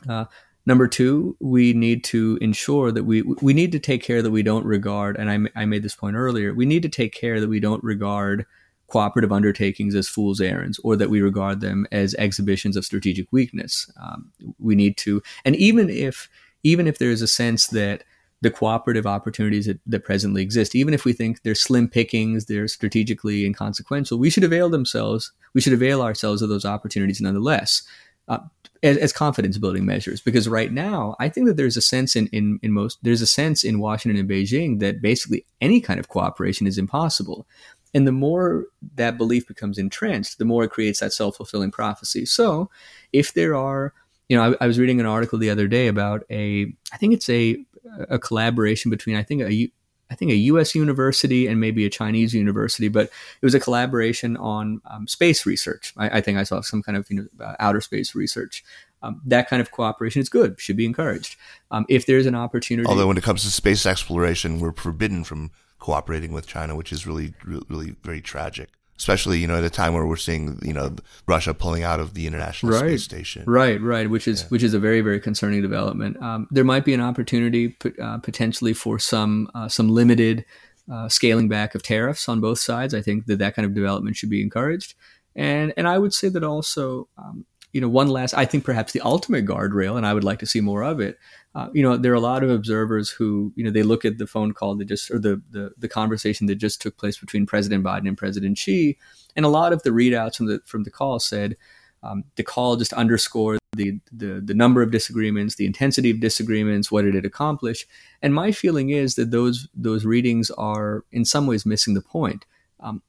Uh, 0.08 0.26
Number 0.66 0.88
two, 0.88 1.36
we 1.42 1.74
need 1.74 2.06
to 2.06 2.38
ensure 2.40 2.90
that 2.92 3.04
we 3.04 3.22
we 3.22 3.54
need 3.54 3.74
to 3.74 3.80
take 3.80 4.02
care 4.02 4.22
that 4.22 4.32
we 4.32 4.44
don't 4.44 4.66
regard, 4.66 5.18
and 5.18 5.30
I, 5.30 5.62
I 5.62 5.66
made 5.66 5.84
this 5.84 5.96
point 5.96 6.16
earlier. 6.16 6.54
We 6.54 6.66
need 6.66 6.84
to 6.84 6.90
take 6.90 7.14
care 7.14 7.42
that 7.42 7.50
we 7.50 7.60
don't 7.60 7.84
regard 7.84 8.46
cooperative 8.94 9.32
undertakings 9.32 9.96
as 9.96 10.08
fool's 10.08 10.40
errands 10.40 10.80
or 10.84 10.96
that 10.96 11.10
we 11.10 11.20
regard 11.20 11.62
them 11.62 11.88
as 11.92 12.14
exhibitions 12.20 12.78
of 12.78 12.86
strategic 12.86 13.26
weakness. 13.32 13.92
Um, 14.00 14.32
we 14.60 14.76
need 14.76 14.98
to, 14.98 15.20
and 15.44 15.56
even 15.56 15.90
if 15.90 16.30
even 16.62 16.88
if 16.88 17.00
there 17.00 17.10
is 17.10 17.24
a 17.24 17.28
sense 17.28 17.68
that 17.68 18.04
the 18.42 18.52
cooperative 18.52 19.08
opportunities 19.08 19.66
that, 19.66 19.80
that, 19.88 20.04
presently 20.04 20.44
exist, 20.44 20.76
even 20.76 20.94
if 20.94 21.06
we 21.06 21.12
think 21.12 21.42
they're 21.42 21.56
slim 21.56 21.88
pickings, 21.90 22.46
they're 22.46 22.68
strategically 22.68 23.46
inconsequential, 23.46 24.20
we 24.20 24.30
should 24.30 24.44
avail 24.44 24.70
themselves. 24.70 25.32
We 25.54 25.62
should 25.62 25.74
avail 25.74 26.02
ourselves 26.02 26.42
of 26.42 26.50
those 26.50 26.66
opportunities 26.66 27.20
nonetheless. 27.20 27.82
Uh, 28.28 28.40
as, 28.84 28.98
as, 28.98 29.12
confidence 29.12 29.58
building 29.58 29.86
measures 29.86 30.22
because 30.22 30.48
right 30.48 30.72
now 30.72 31.14
I 31.20 31.28
think 31.28 31.46
that 31.48 31.58
there's 31.58 31.76
a 31.76 31.82
sense 31.82 32.16
in, 32.16 32.28
in, 32.28 32.58
in 32.64 32.72
most 32.72 33.00
there's 33.02 33.22
a 33.22 33.28
sense 33.28 33.66
in 33.66 33.80
Washington 33.80 34.18
and 34.18 34.30
Beijing 34.30 34.80
that 34.80 35.02
basically 35.02 35.46
any 35.60 35.82
kind 35.82 36.00
of 36.00 36.08
cooperation 36.08 36.66
is 36.66 36.78
impossible. 36.78 37.46
And 37.94 38.08
the 38.08 38.12
more 38.12 38.66
that 38.96 39.18
belief 39.18 39.48
becomes 39.48 39.78
entrenched, 39.78 40.40
the 40.40 40.46
more 40.46 40.64
it 40.64 40.72
creates 40.72 41.00
that 41.00 41.14
self 41.14 41.38
fulfilling 41.38 41.72
prophecy. 41.72 42.26
So, 42.26 42.70
if 43.12 43.34
there 43.34 43.56
are, 43.56 43.94
you 44.30 44.38
know, 44.38 44.56
I, 44.60 44.64
I, 44.64 44.68
was 44.68 44.80
reading 44.80 45.00
an 45.00 45.06
article 45.06 45.38
the 45.38 45.50
other 45.50 45.68
day 45.68 45.88
about 45.88 46.24
a, 46.30 46.74
I 46.92 46.98
think 46.98 47.14
it's 47.14 47.30
a, 47.30 47.64
a 48.10 48.18
collaboration 48.18 48.90
between, 48.90 49.16
I 49.16 49.24
think 49.24 49.42
a, 49.42 49.72
I 50.14 50.16
think 50.16 50.32
a 50.32 50.36
U.S. 50.36 50.76
university 50.76 51.48
and 51.48 51.60
maybe 51.60 51.86
a 51.86 51.90
Chinese 51.90 52.36
university, 52.36 52.88
but 52.88 53.06
it 53.06 53.46
was 53.46 53.56
a 53.56 53.60
collaboration 53.60 54.38
on 54.38 54.80
um, 54.86 55.08
space 55.08 55.46
research. 55.46 55.92
I, 55.98 56.18
I, 56.18 56.22
think 56.22 56.38
I 56.38 56.44
saw 56.44 56.62
some 56.62 56.84
kind 56.84 56.96
of 56.96 57.10
you 57.10 57.18
know 57.18 57.46
uh, 57.46 57.56
outer 57.60 57.82
space 57.82 58.14
research. 58.14 58.64
Um, 59.02 59.22
that 59.26 59.50
kind 59.50 59.60
of 59.60 59.72
cooperation 59.72 60.22
is 60.22 60.30
good, 60.30 60.62
should 60.62 60.78
be 60.78 60.86
encouraged. 60.86 61.36
Um, 61.72 61.86
if 61.90 62.06
there's 62.06 62.28
an 62.28 62.36
opportunity, 62.36 62.88
although 62.88 63.08
when 63.08 63.18
it 63.18 63.24
comes 63.24 63.42
to 63.44 63.50
space 63.50 63.88
exploration, 63.88 64.60
we're 64.60 64.74
forbidden 64.74 65.24
from 65.24 65.50
cooperating 65.84 66.32
with 66.32 66.48
China, 66.48 66.78
which 66.78 66.94
is 66.94 67.06
really, 67.06 67.34
really 67.68 67.94
very 68.04 68.22
tragic. 68.22 68.70
Especially, 68.98 69.40
you 69.40 69.48
know, 69.48 69.58
at 69.58 69.66
a 69.66 69.70
time 69.70 69.94
where 69.94 70.06
we're 70.06 70.16
seeing, 70.16 70.58
you 70.62 70.72
know, 70.72 70.96
Russia 71.28 71.54
pulling 71.54 71.84
out 71.84 72.00
of 72.00 72.14
the 72.14 72.26
International 72.26 72.72
right. 72.72 72.80
Space 72.80 73.04
Station. 73.04 73.44
Right, 73.46 73.82
right, 73.82 74.10
which 74.10 74.26
is 74.26 74.44
yeah. 74.44 74.48
which 74.48 74.64
is 74.64 74.74
a 74.74 74.80
very, 74.80 75.02
very 75.02 75.20
concerning 75.20 75.62
development. 75.62 76.22
Um, 76.22 76.48
there 76.52 76.64
might 76.64 76.86
be 76.86 76.94
an 76.94 77.02
opportunity 77.02 77.76
uh, 78.02 78.20
potentially 78.20 78.74
for 78.74 78.98
some 78.98 79.50
uh, 79.54 79.68
some 79.68 79.90
limited 79.90 80.46
uh, 80.90 81.10
scaling 81.10 81.50
back 81.50 81.76
of 81.76 81.84
tariffs 81.84 82.30
on 82.30 82.40
both 82.40 82.60
sides. 82.60 82.94
I 82.94 83.02
think 83.02 83.26
that 83.26 83.40
that 83.40 83.56
kind 83.56 83.66
of 83.66 83.74
development 83.74 84.16
should 84.16 84.30
be 84.30 84.42
encouraged. 84.42 84.94
And 85.36 85.74
and 85.76 85.86
I 85.86 85.98
would 85.98 86.14
say 86.14 86.30
that 86.30 86.44
also, 86.44 87.10
um, 87.18 87.46
you 87.74 87.82
know, 87.82 87.90
one 87.90 88.08
last, 88.08 88.34
I 88.36 88.46
think 88.46 88.64
perhaps 88.64 88.94
the 88.94 89.02
ultimate 89.02 89.46
guardrail, 89.46 89.98
and 89.98 90.06
I 90.06 90.14
would 90.14 90.24
like 90.24 90.40
to 90.40 90.46
see 90.46 90.62
more 90.62 90.84
of 90.84 91.02
it, 91.02 91.18
uh, 91.56 91.70
you 91.72 91.84
know, 91.84 91.98
there 91.98 92.12
are 92.12 92.16
a 92.16 92.20
lot 92.20 92.44
of 92.44 92.50
observers 92.50 93.10
who, 93.10 93.54
you 93.56 93.64
know, 93.64 93.70
they 93.70 93.84
look 93.84 94.06
at 94.06 94.18
the 94.18 94.26
phone 94.26 94.54
call 94.54 94.76
that 94.76 94.86
just, 94.86 95.12
or 95.12 95.20
the, 95.20 95.42
the, 95.52 95.72
the 95.78 95.88
conversation 95.88 96.48
that 96.48 96.56
just 96.56 96.82
took 96.82 96.98
place 96.98 97.18
between 97.18 97.46
President 97.46 97.84
Biden 97.84 98.08
and 98.08 98.18
President 98.18 98.58
Xi, 98.58 98.98
and 99.36 99.46
a 99.46 99.50
lot 99.50 99.72
of 99.72 99.84
the 99.84 99.92
readouts 99.92 100.38
from 100.38 100.48
the 100.48 100.62
from 100.66 100.84
the 100.84 100.92
call 100.92 101.20
said 101.20 101.56
um, 102.02 102.24
the 102.36 102.44
call 102.44 102.76
just 102.76 102.94
underscored 102.94 103.60
the, 103.76 104.00
the 104.12 104.42
the 104.44 104.54
number 104.54 104.82
of 104.82 104.92
disagreements, 104.92 105.56
the 105.56 105.66
intensity 105.66 106.10
of 106.10 106.20
disagreements, 106.20 106.92
what 106.92 107.04
did 107.04 107.16
it 107.16 107.26
accomplish, 107.26 107.88
and 108.22 108.34
my 108.34 108.52
feeling 108.52 108.90
is 108.90 109.16
that 109.16 109.32
those 109.32 109.68
those 109.76 110.06
readings 110.06 110.50
are 110.52 111.06
in 111.12 111.24
some 111.24 111.48
ways 111.48 111.66
missing 111.66 111.94
the 111.94 112.02
point. 112.02 112.46
Um, 112.80 113.02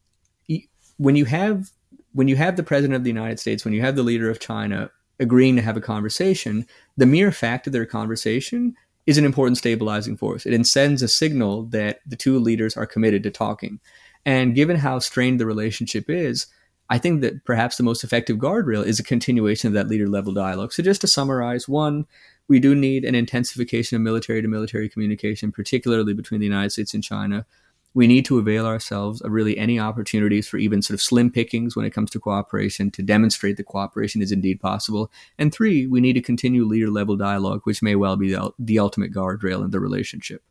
when 0.97 1.16
you 1.16 1.25
have 1.25 1.71
when 2.12 2.29
you 2.29 2.37
have 2.37 2.57
the 2.57 2.62
president 2.62 2.95
of 2.95 3.05
the 3.05 3.11
United 3.11 3.41
States, 3.41 3.65
when 3.65 3.75
you 3.75 3.81
have 3.81 3.97
the 3.97 4.03
leader 4.03 4.31
of 4.31 4.39
China 4.39 4.91
agreeing 5.20 5.57
to 5.57 5.62
have 5.62 5.77
a 5.77 5.81
conversation, 5.81 6.66
the 6.97 7.07
mere 7.07 7.32
fact 7.32 7.66
of 7.66 7.73
their 7.73 7.86
conversation 7.86 8.74
is 9.07 9.19
an 9.19 9.24
important 9.24 9.59
stabilizing 9.59 10.16
force. 10.16 10.47
It 10.47 10.66
sends 10.66 11.03
a 11.03 11.09
signal 11.09 11.65
that 11.66 12.01
the 12.07 12.16
two 12.16 12.39
leaders 12.39 12.77
are 12.77 12.86
committed 12.86 13.23
to 13.24 13.31
talking. 13.31 13.81
And 14.24 14.55
given 14.55 14.77
how 14.77 14.99
strained 14.99 15.39
the 15.39 15.47
relationship 15.47 16.09
is, 16.09 16.47
I 16.91 16.99
think 16.99 17.20
that 17.20 17.45
perhaps 17.45 17.77
the 17.77 17.82
most 17.82 18.05
effective 18.05 18.39
guardrail 18.39 18.85
is 18.85 18.99
a 18.99 19.05
continuation 19.05 19.69
of 19.69 19.74
that 19.74 19.89
leader 19.89 20.09
level 20.09 20.32
dialogue. 20.32 20.73
So, 20.73 20.82
just 20.82 21.01
to 21.03 21.07
summarize, 21.07 21.69
one, 21.69 22.07
we 22.47 22.61
do 22.61 22.74
need 22.74 23.05
an 23.05 23.15
intensification 23.15 23.97
of 23.97 24.03
military 24.03 24.43
to 24.43 24.49
military 24.49 24.89
communication, 24.89 25.51
particularly 25.51 26.12
between 26.12 26.41
the 26.41 26.47
United 26.47 26.70
States 26.70 26.93
and 26.93 27.03
China 27.03 27.47
we 27.95 28.09
need 28.09 28.25
to 28.25 28.39
avail 28.39 28.66
ourselves 28.66 29.21
of 29.21 29.31
really 29.31 29.57
any 29.57 29.79
opportunities 29.79 30.49
for 30.49 30.59
even 30.59 30.83
sort 30.83 30.95
of 30.95 31.01
slim 31.01 31.31
pickings 31.31 31.77
when 31.77 31.87
it 31.87 31.91
comes 31.91 32.11
to 32.11 32.21
cooperation 32.21 32.91
to 32.91 33.03
demonstrate 33.03 33.57
that 33.57 33.66
cooperation 33.66 34.21
is 34.21 34.33
indeed 34.33 34.61
possible. 34.61 35.11
And 35.39 35.55
three, 35.55 35.87
we 35.87 36.01
need 36.01 36.15
to 36.15 36.21
continue 36.21 36.65
leader 36.65 36.91
level 36.91 37.16
dialogue, 37.16 37.61
which 37.65 37.83
may 37.83 37.95
well 37.95 38.16
be 38.16 38.33
the, 38.33 38.51
the 38.59 38.81
ultimate 38.81 39.12
guardrail 39.15 39.65
in 39.65 39.71
the 39.71 39.79
relationship. 39.79 40.43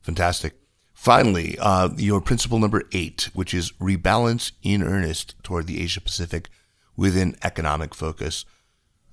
Fantastic. 0.00 0.54
Finally, 0.94 1.58
uh, 1.58 1.90
your 1.96 2.20
principle 2.20 2.58
number 2.58 2.84
eight, 2.92 3.28
which 3.34 3.52
is 3.52 3.72
rebalance 3.72 4.52
in 4.62 4.82
earnest 4.82 5.34
toward 5.42 5.66
the 5.66 5.80
Asia 5.80 6.00
Pacific 6.00 6.48
within 6.96 7.36
economic 7.42 7.94
focus. 7.94 8.44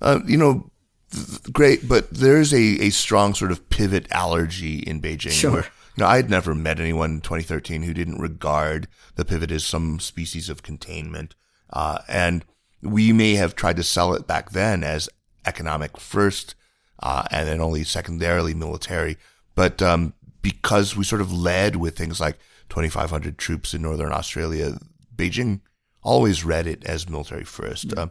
Uh, 0.00 0.20
you 0.26 0.36
know, 0.36 0.70
th- 1.10 1.42
great, 1.52 1.86
but 1.86 2.10
there's 2.10 2.54
a, 2.54 2.80
a 2.80 2.90
strong 2.90 3.34
sort 3.34 3.50
of 3.50 3.68
pivot 3.68 4.06
allergy 4.10 4.78
in 4.78 5.00
Beijing. 5.00 5.32
Sure 5.32 5.66
you 5.96 6.02
know, 6.02 6.06
I 6.06 6.16
had 6.16 6.30
never 6.30 6.54
met 6.54 6.80
anyone 6.80 7.10
in 7.12 7.20
2013 7.20 7.82
who 7.82 7.94
didn't 7.94 8.20
regard 8.20 8.88
the 9.16 9.24
pivot 9.24 9.50
as 9.50 9.64
some 9.64 10.00
species 10.00 10.48
of 10.48 10.62
containment. 10.62 11.34
Uh, 11.72 11.98
and 12.08 12.44
we 12.82 13.12
may 13.12 13.34
have 13.34 13.54
tried 13.54 13.76
to 13.76 13.82
sell 13.82 14.14
it 14.14 14.26
back 14.26 14.50
then 14.50 14.82
as 14.82 15.08
economic 15.46 15.98
first, 15.98 16.54
uh, 17.02 17.24
and 17.30 17.48
then 17.48 17.60
only 17.60 17.84
secondarily 17.84 18.54
military. 18.54 19.16
But, 19.54 19.82
um, 19.82 20.14
because 20.42 20.96
we 20.96 21.04
sort 21.04 21.20
of 21.20 21.32
led 21.32 21.76
with 21.76 21.96
things 21.96 22.20
like 22.20 22.38
2,500 22.70 23.36
troops 23.36 23.74
in 23.74 23.82
Northern 23.82 24.12
Australia, 24.12 24.78
Beijing 25.14 25.60
always 26.02 26.44
read 26.44 26.66
it 26.66 26.84
as 26.84 27.08
military 27.08 27.44
1st 27.44 27.86
mm-hmm. 27.86 28.00
uh, 28.00 28.06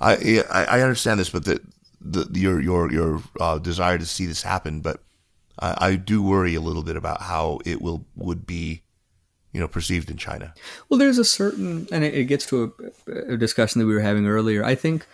I, 0.00 0.64
I 0.64 0.80
understand 0.82 1.18
this, 1.18 1.30
but 1.30 1.44
the, 1.44 1.60
the 2.00 2.28
your 2.38 2.60
your 2.60 2.92
your 2.92 3.22
uh, 3.40 3.58
desire 3.58 3.98
to 3.98 4.06
see 4.06 4.26
this 4.26 4.42
happen, 4.42 4.80
but 4.80 5.02
I, 5.60 5.96
do 5.96 6.22
worry 6.22 6.54
a 6.54 6.60
little 6.60 6.82
bit 6.82 6.96
about 6.96 7.22
how 7.22 7.60
it 7.64 7.80
will 7.82 8.04
would 8.16 8.46
be, 8.46 8.82
you 9.52 9.60
know, 9.60 9.68
perceived 9.68 10.10
in 10.10 10.16
China. 10.16 10.54
Well, 10.88 10.98
there's 10.98 11.18
a 11.18 11.24
certain, 11.24 11.88
and 11.90 12.04
it, 12.04 12.14
it 12.14 12.24
gets 12.24 12.46
to 12.46 12.72
a, 13.08 13.34
a, 13.34 13.36
discussion 13.36 13.80
that 13.80 13.86
we 13.86 13.94
were 13.94 14.00
having 14.00 14.26
earlier. 14.26 14.64
I 14.64 14.74
think, 14.74 15.06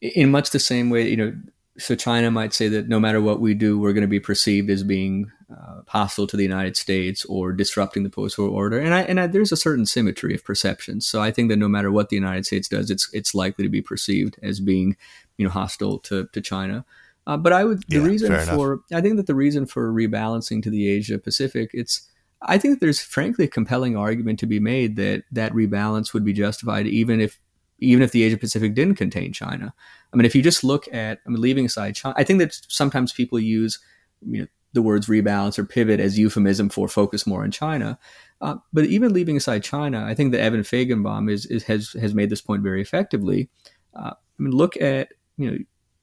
in 0.00 0.30
much 0.30 0.50
the 0.50 0.58
same 0.58 0.90
way, 0.90 1.08
you 1.08 1.16
know, 1.16 1.34
so 1.78 1.94
China 1.94 2.30
might 2.30 2.54
say 2.54 2.68
that 2.68 2.88
no 2.88 2.98
matter 2.98 3.20
what 3.20 3.40
we 3.40 3.54
do, 3.54 3.78
we're 3.78 3.92
going 3.92 4.02
to 4.02 4.08
be 4.08 4.20
perceived 4.20 4.70
as 4.70 4.82
being 4.82 5.30
uh, 5.50 5.82
hostile 5.88 6.26
to 6.26 6.36
the 6.36 6.42
United 6.42 6.76
States 6.76 7.24
or 7.26 7.52
disrupting 7.52 8.02
the 8.02 8.10
post-war 8.10 8.48
order. 8.48 8.78
And 8.78 8.94
I, 8.94 9.02
and 9.02 9.20
I, 9.20 9.26
there's 9.26 9.52
a 9.52 9.56
certain 9.56 9.86
symmetry 9.86 10.34
of 10.34 10.44
perception. 10.44 11.00
So 11.00 11.20
I 11.20 11.30
think 11.30 11.50
that 11.50 11.58
no 11.58 11.68
matter 11.68 11.92
what 11.92 12.08
the 12.08 12.16
United 12.16 12.46
States 12.46 12.68
does, 12.68 12.90
it's 12.90 13.10
it's 13.12 13.34
likely 13.34 13.64
to 13.64 13.68
be 13.68 13.82
perceived 13.82 14.38
as 14.42 14.60
being, 14.60 14.96
you 15.36 15.44
know, 15.44 15.50
hostile 15.50 15.98
to 16.00 16.28
to 16.32 16.40
China. 16.40 16.84
Uh, 17.26 17.36
but 17.36 17.52
I 17.52 17.64
would 17.64 17.82
the 17.88 17.98
yeah, 17.98 18.04
reason 18.04 18.38
for. 18.38 18.80
I 18.92 19.00
think 19.00 19.16
that 19.16 19.26
the 19.26 19.34
reason 19.34 19.66
for 19.66 19.92
rebalancing 19.92 20.62
to 20.62 20.70
the 20.70 20.88
Asia 20.88 21.18
Pacific, 21.18 21.70
it's 21.74 22.08
I 22.42 22.58
think 22.58 22.74
that 22.74 22.80
there's 22.80 23.00
frankly 23.00 23.46
a 23.46 23.48
compelling 23.48 23.96
argument 23.96 24.38
to 24.40 24.46
be 24.46 24.60
made 24.60 24.96
that 24.96 25.24
that 25.32 25.52
rebalance 25.52 26.12
would 26.12 26.24
be 26.24 26.32
justified 26.32 26.86
even 26.86 27.20
if 27.20 27.38
even 27.78 28.02
if 28.02 28.12
the 28.12 28.22
Asia 28.22 28.36
Pacific 28.36 28.74
didn't 28.74 28.94
contain 28.94 29.32
China. 29.32 29.74
I 30.12 30.16
mean, 30.16 30.24
if 30.24 30.34
you 30.34 30.42
just 30.42 30.64
look 30.64 30.88
at, 30.94 31.18
I 31.26 31.28
mean, 31.28 31.40
leaving 31.40 31.66
aside 31.66 31.94
China, 31.94 32.14
I 32.16 32.24
think 32.24 32.38
that 32.38 32.58
sometimes 32.68 33.12
people 33.12 33.38
use, 33.38 33.78
you 34.22 34.42
know, 34.42 34.46
the 34.72 34.82
words 34.82 35.08
rebalance 35.08 35.58
or 35.58 35.64
pivot 35.64 36.00
as 36.00 36.18
euphemism 36.18 36.68
for 36.68 36.88
focus 36.88 37.26
more 37.26 37.42
on 37.42 37.50
China. 37.50 37.98
Uh, 38.40 38.56
but 38.72 38.84
even 38.86 39.12
leaving 39.12 39.36
aside 39.36 39.62
China, 39.62 40.04
I 40.04 40.14
think 40.14 40.32
that 40.32 40.40
Evan 40.40 40.60
Feigenbaum 40.60 41.30
is, 41.30 41.46
is 41.46 41.64
has 41.64 41.92
has 42.00 42.14
made 42.14 42.30
this 42.30 42.42
point 42.42 42.62
very 42.62 42.82
effectively. 42.82 43.48
Uh, 43.94 44.12
I 44.12 44.42
mean, 44.42 44.52
look 44.52 44.76
at 44.80 45.08
you 45.38 45.50
know, 45.50 45.58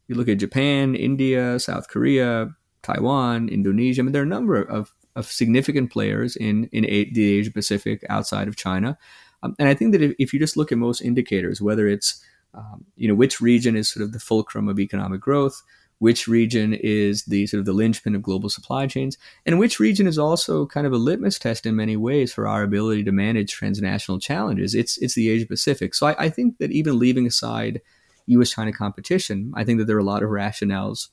you 0.08 0.16
look 0.16 0.28
at 0.28 0.38
Japan, 0.38 0.96
India, 0.96 1.60
South 1.60 1.88
Korea, 1.88 2.50
Taiwan, 2.82 3.50
Indonesia. 3.50 4.02
I 4.02 4.04
mean, 4.04 4.12
there 4.12 4.22
are 4.22 4.26
a 4.26 4.28
number 4.28 4.62
of, 4.62 4.94
of 5.16 5.26
significant 5.26 5.92
players 5.92 6.36
in 6.36 6.70
in 6.72 6.86
a, 6.86 7.12
the 7.12 7.40
Asia 7.40 7.52
Pacific 7.52 8.04
outside 8.10 8.48
of 8.48 8.56
China, 8.56 8.98
um, 9.42 9.56
and 9.60 9.68
I 9.68 9.74
think 9.74 9.92
that 9.92 10.02
if, 10.02 10.14
if, 10.20 10.34
you 10.34 10.40
just 10.40 10.58
look 10.58 10.72
at 10.72 10.78
most 10.78 11.02
indicators, 11.02 11.62
whether 11.62 11.88
it's 11.88 12.24
um, 12.54 12.86
you 12.96 13.08
know 13.08 13.16
which 13.16 13.42
region 13.42 13.76
is 13.76 13.90
sort 13.90 14.04
of 14.04 14.12
the 14.12 14.20
fulcrum 14.20 14.68
of 14.68 14.80
economic 14.80 15.22
growth, 15.22 15.62
which 16.00 16.28
region 16.28 16.74
is 16.74 17.24
the 17.26 17.48
sort 17.48 17.60
of 17.60 17.66
the 17.66 17.74
linchpin 17.74 18.16
of 18.16 18.22
global 18.22 18.50
supply 18.50 18.88
chains, 18.88 19.18
and 19.46 19.60
which 19.60 19.80
region 19.80 20.08
is 20.08 20.18
also 20.18 20.66
kind 20.66 20.86
of 20.86 20.94
a 20.94 20.98
litmus 20.98 21.40
test 21.40 21.66
in 21.66 21.76
many 21.76 21.96
ways 21.96 22.34
for 22.34 22.48
our 22.48 22.64
ability 22.64 23.04
to 23.04 23.12
manage 23.12 23.54
transnational 23.54 24.20
challenges. 24.20 24.76
It's 24.76 24.98
it's 24.98 25.16
the 25.16 25.30
Asia 25.30 25.46
Pacific. 25.46 25.94
So 25.96 26.08
I, 26.08 26.26
I 26.26 26.30
think 26.30 26.58
that 26.58 26.72
even 26.72 27.00
leaving 27.00 27.28
aside 27.28 27.82
U.S. 28.28 28.52
China 28.52 28.72
competition, 28.72 29.54
I 29.56 29.64
think 29.64 29.80
that 29.80 29.86
there 29.86 29.95
are 29.95 30.00
a 30.00 30.04
lot 30.04 30.24
of 30.24 30.30
rationales 30.30 31.10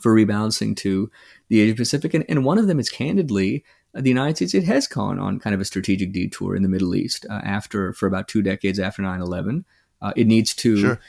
for 0.00 0.14
rebalancing 0.14 0.76
to 0.78 1.10
the 1.48 1.60
Asia 1.60 1.74
Pacific, 1.74 2.14
and, 2.14 2.24
and 2.28 2.44
one 2.44 2.58
of 2.58 2.66
them 2.66 2.80
is 2.80 2.88
candidly 2.88 3.64
the 3.94 4.08
United 4.08 4.36
States. 4.36 4.54
It 4.54 4.64
has 4.64 4.86
gone 4.86 5.18
on 5.18 5.38
kind 5.38 5.54
of 5.54 5.60
a 5.60 5.66
strategic 5.66 6.12
detour 6.12 6.56
in 6.56 6.62
the 6.62 6.68
Middle 6.68 6.94
East 6.94 7.26
uh, 7.28 7.40
after 7.44 7.92
for 7.92 8.06
about 8.06 8.28
two 8.28 8.42
decades 8.42 8.78
after 8.78 9.02
9-11. 9.02 9.64
Uh, 10.00 10.12
it 10.16 10.26
needs 10.26 10.54
to 10.54 10.76
sure. 10.76 11.00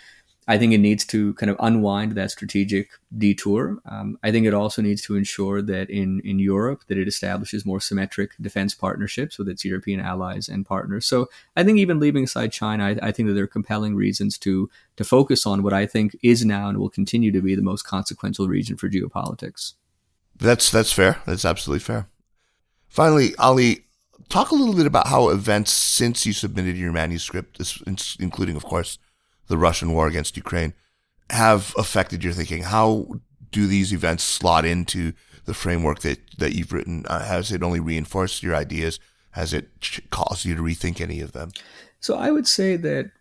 I 0.47 0.57
think 0.57 0.73
it 0.73 0.79
needs 0.79 1.05
to 1.05 1.33
kind 1.35 1.49
of 1.49 1.55
unwind 1.59 2.13
that 2.13 2.31
strategic 2.31 2.89
detour. 3.17 3.79
Um, 3.85 4.17
I 4.23 4.31
think 4.31 4.45
it 4.45 4.53
also 4.53 4.81
needs 4.81 5.01
to 5.03 5.15
ensure 5.15 5.61
that 5.61 5.89
in, 5.89 6.21
in 6.21 6.39
Europe 6.39 6.83
that 6.87 6.97
it 6.97 7.07
establishes 7.07 7.65
more 7.65 7.79
symmetric 7.79 8.31
defense 8.41 8.75
partnerships 8.75 9.37
with 9.37 9.47
its 9.47 9.63
European 9.63 9.99
allies 9.99 10.49
and 10.49 10.65
partners. 10.65 11.05
So 11.05 11.29
I 11.55 11.63
think 11.63 11.77
even 11.77 11.99
leaving 11.99 12.25
aside 12.25 12.51
China, 12.51 12.85
I, 12.85 13.07
I 13.07 13.11
think 13.11 13.27
that 13.27 13.33
there 13.33 13.45
are 13.45 13.47
compelling 13.47 13.95
reasons 13.95 14.37
to 14.39 14.69
to 14.97 15.03
focus 15.03 15.45
on 15.45 15.63
what 15.63 15.73
I 15.73 15.85
think 15.85 16.15
is 16.21 16.45
now 16.45 16.69
and 16.69 16.77
will 16.77 16.89
continue 16.89 17.31
to 17.31 17.41
be 17.41 17.55
the 17.55 17.61
most 17.61 17.83
consequential 17.83 18.47
region 18.47 18.77
for 18.77 18.89
geopolitics. 18.89 19.73
That's 20.35 20.69
that's 20.69 20.91
fair. 20.91 21.21
That's 21.25 21.45
absolutely 21.45 21.79
fair. 21.79 22.07
Finally, 22.87 23.35
Ali, 23.37 23.85
talk 24.29 24.51
a 24.51 24.55
little 24.55 24.75
bit 24.75 24.85
about 24.85 25.07
how 25.07 25.29
events 25.29 25.71
since 25.71 26.25
you 26.25 26.33
submitted 26.33 26.77
your 26.77 26.91
manuscript, 26.91 27.59
including, 28.19 28.55
of 28.55 28.63
course, 28.63 28.99
the 29.47 29.57
Russian 29.57 29.91
war 29.91 30.07
against 30.07 30.37
Ukraine 30.37 30.73
have 31.29 31.73
affected 31.77 32.23
your 32.23 32.33
thinking? 32.33 32.63
How 32.63 33.07
do 33.51 33.67
these 33.67 33.93
events 33.93 34.23
slot 34.23 34.65
into 34.65 35.13
the 35.45 35.53
framework 35.53 35.99
that, 35.99 36.19
that 36.37 36.53
you've 36.53 36.73
written? 36.73 37.05
Uh, 37.07 37.25
has 37.25 37.51
it 37.51 37.63
only 37.63 37.79
reinforced 37.79 38.43
your 38.43 38.55
ideas? 38.55 38.99
Has 39.31 39.53
it 39.53 39.69
caused 40.09 40.45
you 40.45 40.55
to 40.55 40.61
rethink 40.61 41.01
any 41.01 41.21
of 41.21 41.31
them? 41.31 41.51
So 41.99 42.15
I 42.17 42.31
would 42.31 42.47
say 42.47 42.75
that, 42.77 43.11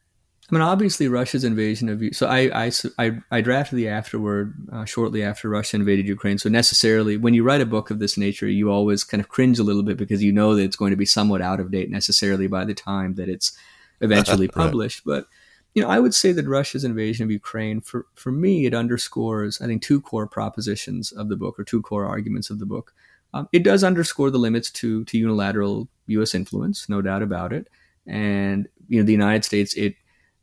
I 0.50 0.54
mean, 0.54 0.62
obviously 0.62 1.08
Russia's 1.08 1.44
invasion 1.44 1.88
of, 1.88 2.02
Ukraine. 2.02 2.14
so 2.14 2.26
I, 2.26 2.66
I, 2.66 2.72
I, 2.98 3.18
I 3.30 3.40
drafted 3.40 3.78
the 3.78 3.88
afterword 3.88 4.54
uh, 4.72 4.84
shortly 4.84 5.22
after 5.22 5.48
Russia 5.48 5.76
invaded 5.76 6.06
Ukraine. 6.06 6.38
So 6.38 6.48
necessarily 6.48 7.16
when 7.16 7.32
you 7.32 7.42
write 7.44 7.60
a 7.60 7.66
book 7.66 7.90
of 7.90 7.98
this 7.98 8.18
nature, 8.18 8.48
you 8.48 8.70
always 8.70 9.04
kind 9.04 9.20
of 9.20 9.28
cringe 9.28 9.58
a 9.58 9.62
little 9.62 9.82
bit 9.82 9.96
because 9.96 10.22
you 10.22 10.32
know 10.32 10.54
that 10.54 10.64
it's 10.64 10.76
going 10.76 10.90
to 10.90 10.96
be 10.96 11.06
somewhat 11.06 11.40
out 11.40 11.60
of 11.60 11.70
date 11.70 11.90
necessarily 11.90 12.46
by 12.46 12.64
the 12.64 12.74
time 12.74 13.14
that 13.14 13.28
it's 13.28 13.56
eventually 14.00 14.48
published. 14.62 15.06
right. 15.06 15.22
But 15.22 15.26
you 15.74 15.82
know, 15.82 15.88
I 15.88 15.98
would 15.98 16.14
say 16.14 16.32
that 16.32 16.46
Russia's 16.46 16.84
invasion 16.84 17.24
of 17.24 17.30
Ukraine, 17.30 17.80
for, 17.80 18.06
for 18.14 18.30
me, 18.30 18.66
it 18.66 18.74
underscores, 18.74 19.60
I 19.60 19.66
think, 19.66 19.82
two 19.82 20.00
core 20.00 20.26
propositions 20.26 21.12
of 21.12 21.28
the 21.28 21.36
book 21.36 21.58
or 21.58 21.64
two 21.64 21.80
core 21.80 22.06
arguments 22.06 22.50
of 22.50 22.58
the 22.58 22.66
book. 22.66 22.92
Um, 23.34 23.48
it 23.52 23.62
does 23.62 23.82
underscore 23.82 24.30
the 24.30 24.38
limits 24.38 24.70
to, 24.72 25.04
to 25.04 25.18
unilateral 25.18 25.88
U.S. 26.08 26.34
influence, 26.34 26.88
no 26.88 27.00
doubt 27.00 27.22
about 27.22 27.52
it. 27.52 27.68
And, 28.06 28.68
you 28.88 29.00
know, 29.00 29.06
the 29.06 29.12
United 29.12 29.44
States, 29.44 29.72
it, 29.74 29.94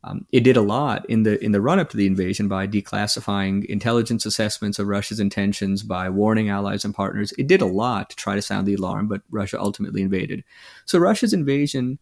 um, 0.02 0.26
it 0.32 0.40
did 0.40 0.56
a 0.56 0.62
lot 0.62 1.08
in 1.10 1.24
the 1.24 1.42
in 1.44 1.52
the 1.52 1.60
run 1.60 1.78
up 1.78 1.90
to 1.90 1.96
the 1.96 2.06
invasion 2.06 2.48
by 2.48 2.66
declassifying 2.66 3.66
intelligence 3.66 4.24
assessments 4.24 4.78
of 4.78 4.86
Russia's 4.86 5.20
intentions, 5.20 5.82
by 5.82 6.08
warning 6.08 6.48
allies 6.48 6.86
and 6.86 6.94
partners. 6.94 7.34
It 7.36 7.48
did 7.48 7.60
a 7.60 7.66
lot 7.66 8.08
to 8.08 8.16
try 8.16 8.34
to 8.34 8.40
sound 8.40 8.66
the 8.66 8.74
alarm, 8.74 9.08
but 9.08 9.20
Russia 9.30 9.60
ultimately 9.60 10.00
invaded. 10.00 10.42
So 10.86 10.98
Russia's 10.98 11.34
invasion 11.34 11.98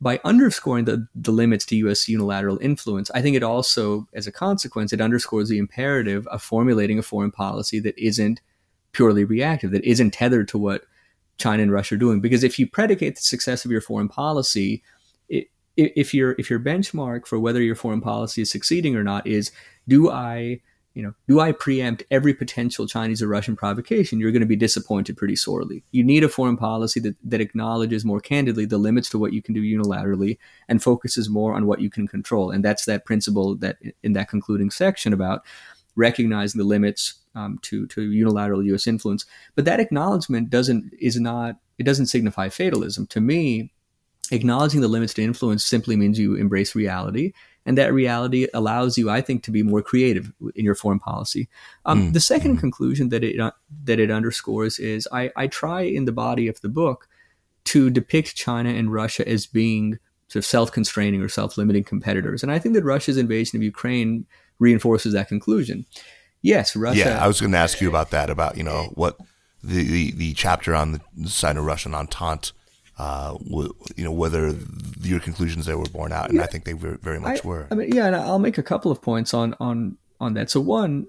by 0.00 0.20
underscoring 0.24 0.84
the, 0.84 1.08
the 1.14 1.32
limits 1.32 1.64
to 1.66 1.76
U.S. 1.76 2.08
unilateral 2.08 2.58
influence, 2.58 3.10
I 3.12 3.22
think 3.22 3.36
it 3.36 3.42
also, 3.42 4.06
as 4.14 4.26
a 4.26 4.32
consequence, 4.32 4.92
it 4.92 5.00
underscores 5.00 5.48
the 5.48 5.58
imperative 5.58 6.26
of 6.28 6.42
formulating 6.42 6.98
a 6.98 7.02
foreign 7.02 7.32
policy 7.32 7.80
that 7.80 7.98
isn't 7.98 8.40
purely 8.92 9.24
reactive, 9.24 9.72
that 9.72 9.84
isn't 9.84 10.12
tethered 10.12 10.48
to 10.48 10.58
what 10.58 10.84
China 11.38 11.62
and 11.62 11.72
Russia 11.72 11.96
are 11.96 11.98
doing. 11.98 12.20
Because 12.20 12.44
if 12.44 12.58
you 12.58 12.66
predicate 12.66 13.16
the 13.16 13.22
success 13.22 13.64
of 13.64 13.70
your 13.70 13.80
foreign 13.80 14.08
policy, 14.08 14.82
it, 15.28 15.48
if 15.76 16.14
your 16.14 16.34
if 16.38 16.50
your 16.50 16.60
benchmark 16.60 17.26
for 17.26 17.38
whether 17.38 17.62
your 17.62 17.76
foreign 17.76 18.00
policy 18.00 18.42
is 18.42 18.50
succeeding 18.50 18.96
or 18.96 19.04
not 19.04 19.26
is 19.26 19.52
do 19.86 20.10
I 20.10 20.60
you 20.98 21.04
know, 21.04 21.14
do 21.28 21.38
I 21.38 21.52
preempt 21.52 22.02
every 22.10 22.34
potential 22.34 22.88
Chinese 22.88 23.22
or 23.22 23.28
Russian 23.28 23.54
provocation? 23.54 24.18
You're 24.18 24.32
going 24.32 24.40
to 24.40 24.46
be 24.46 24.56
disappointed 24.56 25.16
pretty 25.16 25.36
sorely. 25.36 25.84
You 25.92 26.02
need 26.02 26.24
a 26.24 26.28
foreign 26.28 26.56
policy 26.56 26.98
that, 26.98 27.14
that 27.22 27.40
acknowledges 27.40 28.04
more 28.04 28.18
candidly 28.18 28.64
the 28.64 28.78
limits 28.78 29.08
to 29.10 29.18
what 29.18 29.32
you 29.32 29.40
can 29.40 29.54
do 29.54 29.62
unilaterally 29.62 30.38
and 30.68 30.82
focuses 30.82 31.30
more 31.30 31.54
on 31.54 31.68
what 31.68 31.80
you 31.80 31.88
can 31.88 32.08
control. 32.08 32.50
And 32.50 32.64
that's 32.64 32.84
that 32.86 33.04
principle 33.04 33.54
that 33.58 33.76
in 34.02 34.14
that 34.14 34.28
concluding 34.28 34.72
section 34.72 35.12
about 35.12 35.44
recognizing 35.94 36.58
the 36.58 36.66
limits 36.66 37.14
um, 37.36 37.60
to 37.62 37.86
to 37.86 38.10
unilateral 38.10 38.64
U.S. 38.64 38.88
influence. 38.88 39.24
But 39.54 39.66
that 39.66 39.78
acknowledgement 39.78 40.50
doesn't 40.50 40.92
is 40.98 41.20
not 41.20 41.58
it 41.78 41.84
doesn't 41.84 42.06
signify 42.06 42.48
fatalism. 42.48 43.06
To 43.06 43.20
me, 43.20 43.70
acknowledging 44.32 44.80
the 44.80 44.88
limits 44.88 45.14
to 45.14 45.22
influence 45.22 45.64
simply 45.64 45.94
means 45.94 46.18
you 46.18 46.34
embrace 46.34 46.74
reality 46.74 47.34
and 47.68 47.76
that 47.76 47.92
reality 47.92 48.48
allows 48.54 48.96
you, 48.96 49.10
I 49.10 49.20
think, 49.20 49.42
to 49.42 49.50
be 49.50 49.62
more 49.62 49.82
creative 49.82 50.32
in 50.54 50.64
your 50.64 50.74
foreign 50.74 50.98
policy. 50.98 51.50
Um, 51.84 52.08
mm. 52.08 52.12
The 52.14 52.20
second 52.20 52.56
mm. 52.56 52.60
conclusion 52.60 53.10
that 53.10 53.22
it 53.22 53.38
uh, 53.38 53.52
that 53.84 54.00
it 54.00 54.10
underscores 54.10 54.78
is 54.78 55.06
I, 55.12 55.30
I 55.36 55.48
try 55.48 55.82
in 55.82 56.06
the 56.06 56.12
body 56.12 56.48
of 56.48 56.58
the 56.62 56.70
book 56.70 57.08
to 57.64 57.90
depict 57.90 58.34
China 58.34 58.70
and 58.70 58.90
Russia 58.90 59.28
as 59.28 59.46
being 59.46 59.98
sort 60.28 60.40
of 60.42 60.46
self-constraining 60.46 61.20
or 61.20 61.28
self-limiting 61.28 61.84
competitors, 61.84 62.42
and 62.42 62.50
I 62.50 62.58
think 62.58 62.74
that 62.74 62.84
Russia's 62.84 63.18
invasion 63.18 63.58
of 63.58 63.62
Ukraine 63.62 64.24
reinforces 64.58 65.12
that 65.12 65.28
conclusion. 65.28 65.84
Yes, 66.40 66.74
Russia. 66.74 67.00
Yeah, 67.00 67.22
I 67.22 67.26
was 67.28 67.38
going 67.38 67.52
to 67.52 67.58
ask 67.58 67.82
you 67.82 67.88
about 67.88 68.10
that. 68.10 68.30
About 68.30 68.56
you 68.56 68.64
know 68.64 68.92
what 68.94 69.18
the 69.62 69.82
the, 69.84 70.12
the 70.12 70.32
chapter 70.32 70.74
on 70.74 71.02
the 71.14 71.28
Sino-Russian 71.28 71.94
Entente 71.94 72.52
uh, 72.98 73.36
w- 73.38 73.74
you 73.96 74.04
know 74.04 74.12
whether 74.12 74.54
your 75.00 75.20
conclusions 75.20 75.66
there 75.66 75.78
were 75.78 75.84
borne 75.86 76.12
out, 76.12 76.28
and 76.28 76.38
yeah. 76.38 76.44
I 76.44 76.46
think 76.46 76.64
they 76.64 76.72
very, 76.72 76.98
very 76.98 77.20
much 77.20 77.44
I, 77.44 77.48
were. 77.48 77.68
I 77.70 77.74
mean, 77.74 77.92
yeah, 77.92 78.06
and 78.06 78.16
I'll 78.16 78.38
make 78.38 78.58
a 78.58 78.62
couple 78.62 78.90
of 78.90 79.00
points 79.00 79.32
on 79.32 79.54
on 79.60 79.96
on 80.20 80.34
that. 80.34 80.50
So 80.50 80.60
one, 80.60 81.06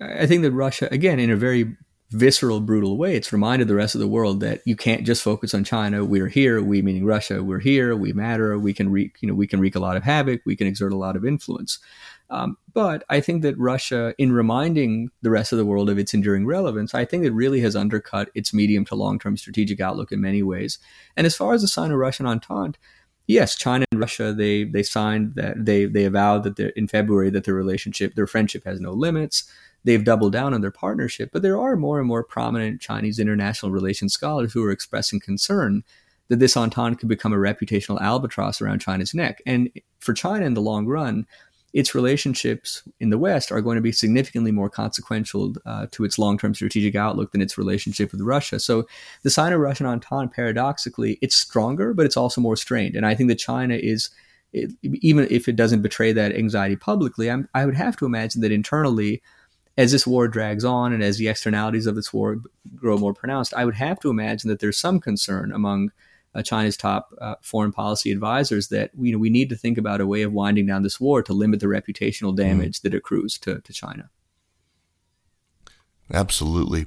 I 0.00 0.26
think 0.26 0.42
that 0.42 0.52
Russia, 0.52 0.88
again, 0.90 1.18
in 1.18 1.30
a 1.30 1.36
very 1.36 1.76
visceral, 2.10 2.60
brutal 2.60 2.96
way, 2.96 3.16
it's 3.16 3.32
reminded 3.32 3.66
the 3.66 3.74
rest 3.74 3.94
of 3.94 4.00
the 4.00 4.06
world 4.06 4.40
that 4.40 4.60
you 4.64 4.76
can't 4.76 5.04
just 5.04 5.22
focus 5.22 5.54
on 5.54 5.64
China. 5.64 6.04
We're 6.04 6.28
here. 6.28 6.62
We 6.62 6.80
meaning 6.82 7.04
Russia. 7.04 7.42
We're 7.42 7.58
here. 7.58 7.96
We 7.96 8.12
matter. 8.12 8.58
We 8.58 8.72
can 8.72 8.90
wreak, 8.90 9.16
you 9.20 9.28
know, 9.28 9.34
we 9.34 9.46
can 9.46 9.58
wreak 9.58 9.74
a 9.74 9.80
lot 9.80 9.96
of 9.96 10.04
havoc. 10.04 10.42
We 10.46 10.54
can 10.56 10.68
exert 10.68 10.92
a 10.92 10.96
lot 10.96 11.16
of 11.16 11.24
influence. 11.24 11.80
Um, 12.28 12.56
but 12.72 13.04
I 13.08 13.20
think 13.20 13.42
that 13.42 13.56
Russia, 13.58 14.14
in 14.18 14.32
reminding 14.32 15.10
the 15.22 15.30
rest 15.30 15.52
of 15.52 15.58
the 15.58 15.66
world 15.66 15.88
of 15.88 15.98
its 15.98 16.12
enduring 16.12 16.46
relevance, 16.46 16.94
I 16.94 17.04
think 17.04 17.24
it 17.24 17.32
really 17.32 17.60
has 17.60 17.76
undercut 17.76 18.30
its 18.34 18.52
medium 18.52 18.84
to 18.86 18.94
long 18.94 19.18
term 19.18 19.36
strategic 19.36 19.80
outlook 19.80 20.12
in 20.12 20.20
many 20.20 20.42
ways. 20.42 20.78
And 21.16 21.26
as 21.26 21.36
far 21.36 21.54
as 21.54 21.62
the 21.62 21.68
Sino-Russian 21.68 22.26
Entente, 22.26 22.78
yes, 23.26 23.56
China 23.56 23.84
and 23.90 24.00
Russia 24.00 24.32
they 24.32 24.64
they 24.64 24.82
signed 24.82 25.36
that 25.36 25.64
they 25.64 25.86
they 25.86 26.04
avowed 26.04 26.42
that 26.44 26.58
in 26.76 26.88
February 26.88 27.30
that 27.30 27.44
their 27.44 27.54
relationship, 27.54 28.14
their 28.14 28.26
friendship 28.26 28.64
has 28.64 28.80
no 28.80 28.92
limits 28.92 29.50
they've 29.86 30.04
doubled 30.04 30.32
down 30.32 30.52
on 30.52 30.60
their 30.60 30.72
partnership. 30.72 31.30
But 31.32 31.42
there 31.42 31.58
are 31.58 31.76
more 31.76 31.98
and 31.98 32.08
more 32.08 32.24
prominent 32.24 32.80
Chinese 32.80 33.18
international 33.20 33.70
relations 33.70 34.12
scholars 34.12 34.52
who 34.52 34.64
are 34.64 34.72
expressing 34.72 35.20
concern 35.20 35.84
that 36.28 36.40
this 36.40 36.56
entente 36.56 36.98
could 36.98 37.08
become 37.08 37.32
a 37.32 37.36
reputational 37.36 38.00
albatross 38.00 38.60
around 38.60 38.80
China's 38.80 39.14
neck. 39.14 39.40
And 39.46 39.70
for 40.00 40.12
China 40.12 40.44
in 40.44 40.54
the 40.54 40.60
long 40.60 40.86
run, 40.86 41.24
its 41.72 41.94
relationships 41.94 42.82
in 43.00 43.10
the 43.10 43.18
West 43.18 43.52
are 43.52 43.60
going 43.60 43.76
to 43.76 43.82
be 43.82 43.92
significantly 43.92 44.50
more 44.50 44.70
consequential 44.70 45.54
uh, 45.66 45.86
to 45.90 46.04
its 46.04 46.18
long-term 46.18 46.54
strategic 46.54 46.94
outlook 46.94 47.32
than 47.32 47.42
its 47.42 47.58
relationship 47.58 48.12
with 48.12 48.20
Russia. 48.20 48.58
So 48.58 48.86
the 49.22 49.30
Sino-Russian 49.30 49.86
entente, 49.86 50.32
paradoxically, 50.32 51.18
it's 51.20 51.36
stronger, 51.36 51.92
but 51.92 52.06
it's 52.06 52.16
also 52.16 52.40
more 52.40 52.56
strained. 52.56 52.96
And 52.96 53.04
I 53.04 53.14
think 53.14 53.28
that 53.28 53.36
China 53.38 53.74
is, 53.74 54.10
it, 54.52 54.72
even 54.82 55.26
if 55.30 55.48
it 55.48 55.56
doesn't 55.56 55.82
betray 55.82 56.12
that 56.12 56.34
anxiety 56.34 56.76
publicly, 56.76 57.30
I'm, 57.30 57.48
I 57.54 57.66
would 57.66 57.76
have 57.76 57.96
to 57.98 58.06
imagine 58.06 58.40
that 58.40 58.52
internally 58.52 59.22
as 59.76 59.92
this 59.92 60.06
war 60.06 60.28
drags 60.28 60.64
on 60.64 60.92
and 60.92 61.02
as 61.02 61.18
the 61.18 61.28
externalities 61.28 61.86
of 61.86 61.94
this 61.94 62.12
war 62.12 62.40
grow 62.74 62.96
more 62.96 63.12
pronounced, 63.12 63.52
I 63.52 63.66
would 63.66 63.74
have 63.74 64.00
to 64.00 64.10
imagine 64.10 64.48
that 64.48 64.60
there's 64.60 64.78
some 64.78 65.00
concern 65.00 65.52
among 65.52 65.90
uh, 66.36 66.42
China's 66.42 66.76
top 66.76 67.14
uh, 67.20 67.36
foreign 67.40 67.72
policy 67.72 68.12
advisors 68.12 68.68
that 68.68 68.90
you 69.00 69.10
know 69.10 69.18
we 69.18 69.30
need 69.30 69.48
to 69.48 69.56
think 69.56 69.78
about 69.78 70.00
a 70.00 70.06
way 70.06 70.22
of 70.22 70.32
winding 70.32 70.66
down 70.66 70.82
this 70.82 71.00
war 71.00 71.22
to 71.22 71.32
limit 71.32 71.60
the 71.60 71.66
reputational 71.66 72.28
mm-hmm. 72.28 72.48
damage 72.48 72.78
mm. 72.78 72.82
that 72.82 72.94
accrues 72.94 73.38
to, 73.38 73.60
to 73.60 73.72
China. 73.72 74.10
Absolutely. 76.12 76.86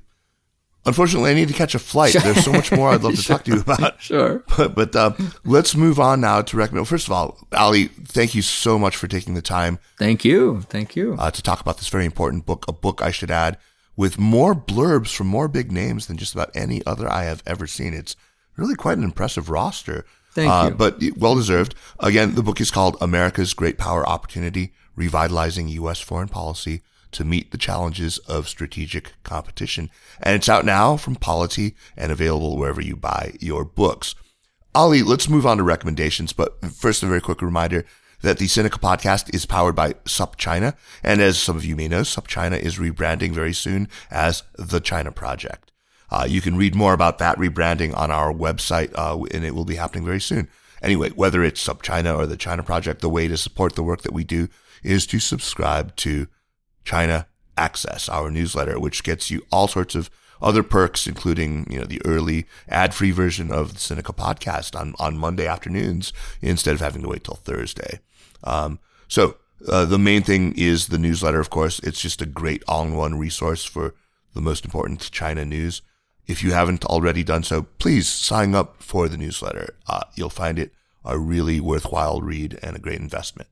Unfortunately, 0.86 1.30
I 1.30 1.34
need 1.34 1.50
to 1.50 1.54
catch 1.54 1.76
a 1.76 1.80
flight. 1.80 2.14
Sure. 2.14 2.22
There's 2.24 2.46
so 2.46 2.54
much 2.54 2.72
more 2.72 2.90
I'd 2.90 3.02
love 3.02 3.16
to 3.16 3.22
sure. 3.22 3.38
talk 3.38 3.46
to 3.46 3.52
you 3.56 3.60
about. 3.60 4.02
Sure. 4.02 4.44
But, 4.56 4.76
but 4.76 4.96
uh, 4.96 5.12
let's 5.44 5.76
move 5.76 6.00
on 6.00 6.22
now 6.22 6.42
to 6.42 6.58
recommend. 6.58 6.88
First 6.88 7.08
of 7.08 7.14
all, 7.14 7.38
Ali, 7.52 7.88
thank 7.88 8.34
you 8.34 8.42
so 8.42 8.80
much 8.80 8.96
for 8.96 9.08
taking 9.08 9.34
the 9.34 9.42
time. 9.42 9.78
Thank 9.98 10.24
you. 10.24 10.62
Thank 10.62 10.96
you. 10.96 11.16
Uh, 11.20 11.32
to 11.32 11.42
talk 11.42 11.60
about 11.60 11.78
this 11.78 11.90
very 11.90 12.06
important 12.06 12.46
book, 12.46 12.66
a 12.68 12.72
book 12.72 13.02
I 13.02 13.12
should 13.12 13.30
add 13.30 13.58
with 13.98 14.18
more 14.18 14.56
blurbs 14.56 15.14
from 15.14 15.28
more 15.28 15.50
big 15.50 15.72
names 15.72 16.08
than 16.08 16.18
just 16.18 16.34
about 16.34 16.50
any 16.56 16.84
other 16.86 17.12
I 17.12 17.24
have 17.24 17.44
ever 17.46 17.68
seen. 17.68 17.94
It's 17.94 18.16
really 18.60 18.76
quite 18.76 18.98
an 18.98 19.04
impressive 19.04 19.50
roster. 19.50 20.06
Thank 20.34 20.52
uh, 20.52 20.70
you. 20.70 20.76
But 20.76 21.02
well 21.18 21.36
deserved. 21.36 21.76
Again, 22.00 22.36
the 22.36 22.44
book 22.44 22.62
is 22.62 22.72
called 22.72 22.98
America's 23.02 23.54
Great 23.54 23.78
Power 23.78 24.08
Opportunity 24.08 24.74
Revitalizing 24.96 25.68
U.S. 25.70 26.00
Foreign 26.00 26.28
Policy 26.28 26.82
to 27.12 27.26
meet 27.26 27.52
the 27.52 27.58
challenges 27.58 28.18
of 28.20 28.48
strategic 28.48 29.14
competition. 29.24 29.90
And 30.22 30.36
it's 30.36 30.50
out 30.50 30.66
now 30.66 30.98
from 30.98 31.16
Polity 31.16 31.76
and 31.98 32.12
available 32.12 32.58
wherever 32.58 32.82
you 32.82 32.96
buy 32.96 33.34
your 33.40 33.66
books. 33.66 34.16
Ali, 34.76 35.02
let's 35.02 35.30
move 35.30 35.46
on 35.46 35.58
to 35.58 35.64
recommendations. 35.64 36.34
But 36.34 36.64
first, 36.66 37.02
a 37.02 37.08
very 37.08 37.22
quick 37.22 37.42
reminder 37.42 37.86
that 38.22 38.38
the 38.38 38.46
Sinica 38.46 38.80
podcast 38.80 39.34
is 39.34 39.46
powered 39.46 39.76
by 39.76 39.94
SupChina. 40.06 40.76
And 41.04 41.22
as 41.22 41.40
some 41.40 41.56
of 41.56 41.66
you 41.66 41.76
may 41.76 41.88
know, 41.88 42.02
SupChina 42.02 42.60
is 42.60 42.78
rebranding 42.78 43.32
very 43.32 43.54
soon 43.54 43.88
as 44.12 44.44
The 44.58 44.80
China 44.80 45.12
Project. 45.12 45.69
Uh, 46.12 46.26
you 46.28 46.42
can 46.42 46.58
read 46.58 46.76
more 46.76 46.94
about 46.94 47.18
that 47.20 47.38
rebranding 47.38 47.96
on 47.96 48.12
our 48.12 48.34
website, 48.34 48.92
uh, 48.96 49.22
and 49.32 49.44
it 49.44 49.54
will 49.54 49.66
be 49.66 49.76
happening 49.76 50.06
very 50.06 50.22
soon. 50.22 50.48
Anyway, 50.82 51.10
whether 51.10 51.44
it's 51.44 51.66
SupChina 51.66 52.18
or 52.18 52.26
the 52.26 52.38
China 52.38 52.64
Project, 52.64 53.02
the 53.02 53.10
way 53.10 53.28
to 53.28 53.38
support 53.38 53.76
the 53.76 53.84
work 53.84 54.02
that 54.02 54.14
we 54.14 54.24
do 54.24 54.48
is 54.82 55.06
to 55.08 55.20
subscribe 55.20 55.96
to 55.98 56.28
China 56.86 57.28
Access, 57.58 58.08
our 58.08 58.32
newsletter, 58.32 58.80
which 58.80 59.04
gets 59.04 59.30
you 59.30 59.46
all 59.52 59.68
sorts 59.68 59.94
of 59.94 60.10
other 60.42 60.64
perks, 60.64 61.06
including 61.06 61.68
you 61.70 61.78
know 61.78 61.86
the 61.86 62.02
early 62.06 62.46
ad-free 62.70 63.12
version 63.12 63.52
of 63.52 63.74
the 63.74 63.80
Sinica 63.80 64.16
podcast 64.16 64.80
on 64.80 64.96
on 64.98 65.18
Monday 65.18 65.46
afternoons 65.46 66.14
instead 66.42 66.74
of 66.74 66.80
having 66.80 67.02
to 67.02 67.10
wait 67.10 67.26
till 67.26 67.36
Thursday. 67.36 68.00
Um, 68.46 68.80
so 69.10 69.36
uh, 69.68 69.84
the 69.84 70.00
main 70.00 70.24
thing 70.24 70.54
is 70.56 70.88
the 70.88 70.98
newsletter. 70.98 71.42
Of 71.42 71.50
course, 71.50 71.80
it's 71.80 72.02
just 72.02 72.22
a 72.22 72.26
great 72.26 72.64
all-in-one 72.66 73.20
resource 73.20 73.66
for 73.66 73.94
the 74.34 74.42
most 74.42 74.64
important 74.64 75.12
China 75.12 75.44
news. 75.44 75.82
If 76.30 76.44
you 76.44 76.52
haven't 76.52 76.86
already 76.86 77.24
done 77.24 77.42
so, 77.42 77.64
please 77.80 78.08
sign 78.08 78.54
up 78.54 78.84
for 78.84 79.10
the 79.10 79.18
newsletter. 79.18 79.76
Uh, 79.88 80.02
you'll 80.14 80.30
find 80.30 80.60
it 80.60 80.72
a 81.04 81.18
really 81.18 81.60
worthwhile 81.60 82.22
read 82.22 82.60
and 82.62 82.76
a 82.76 82.80
great 82.80 83.00
investment. 83.00 83.50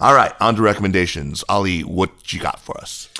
All 0.00 0.14
right, 0.14 0.32
on 0.40 0.56
to 0.56 0.62
recommendations. 0.62 1.44
Ali, 1.50 1.82
what 1.82 2.32
you 2.32 2.40
got 2.40 2.60
for 2.60 2.80
us? 2.80 3.10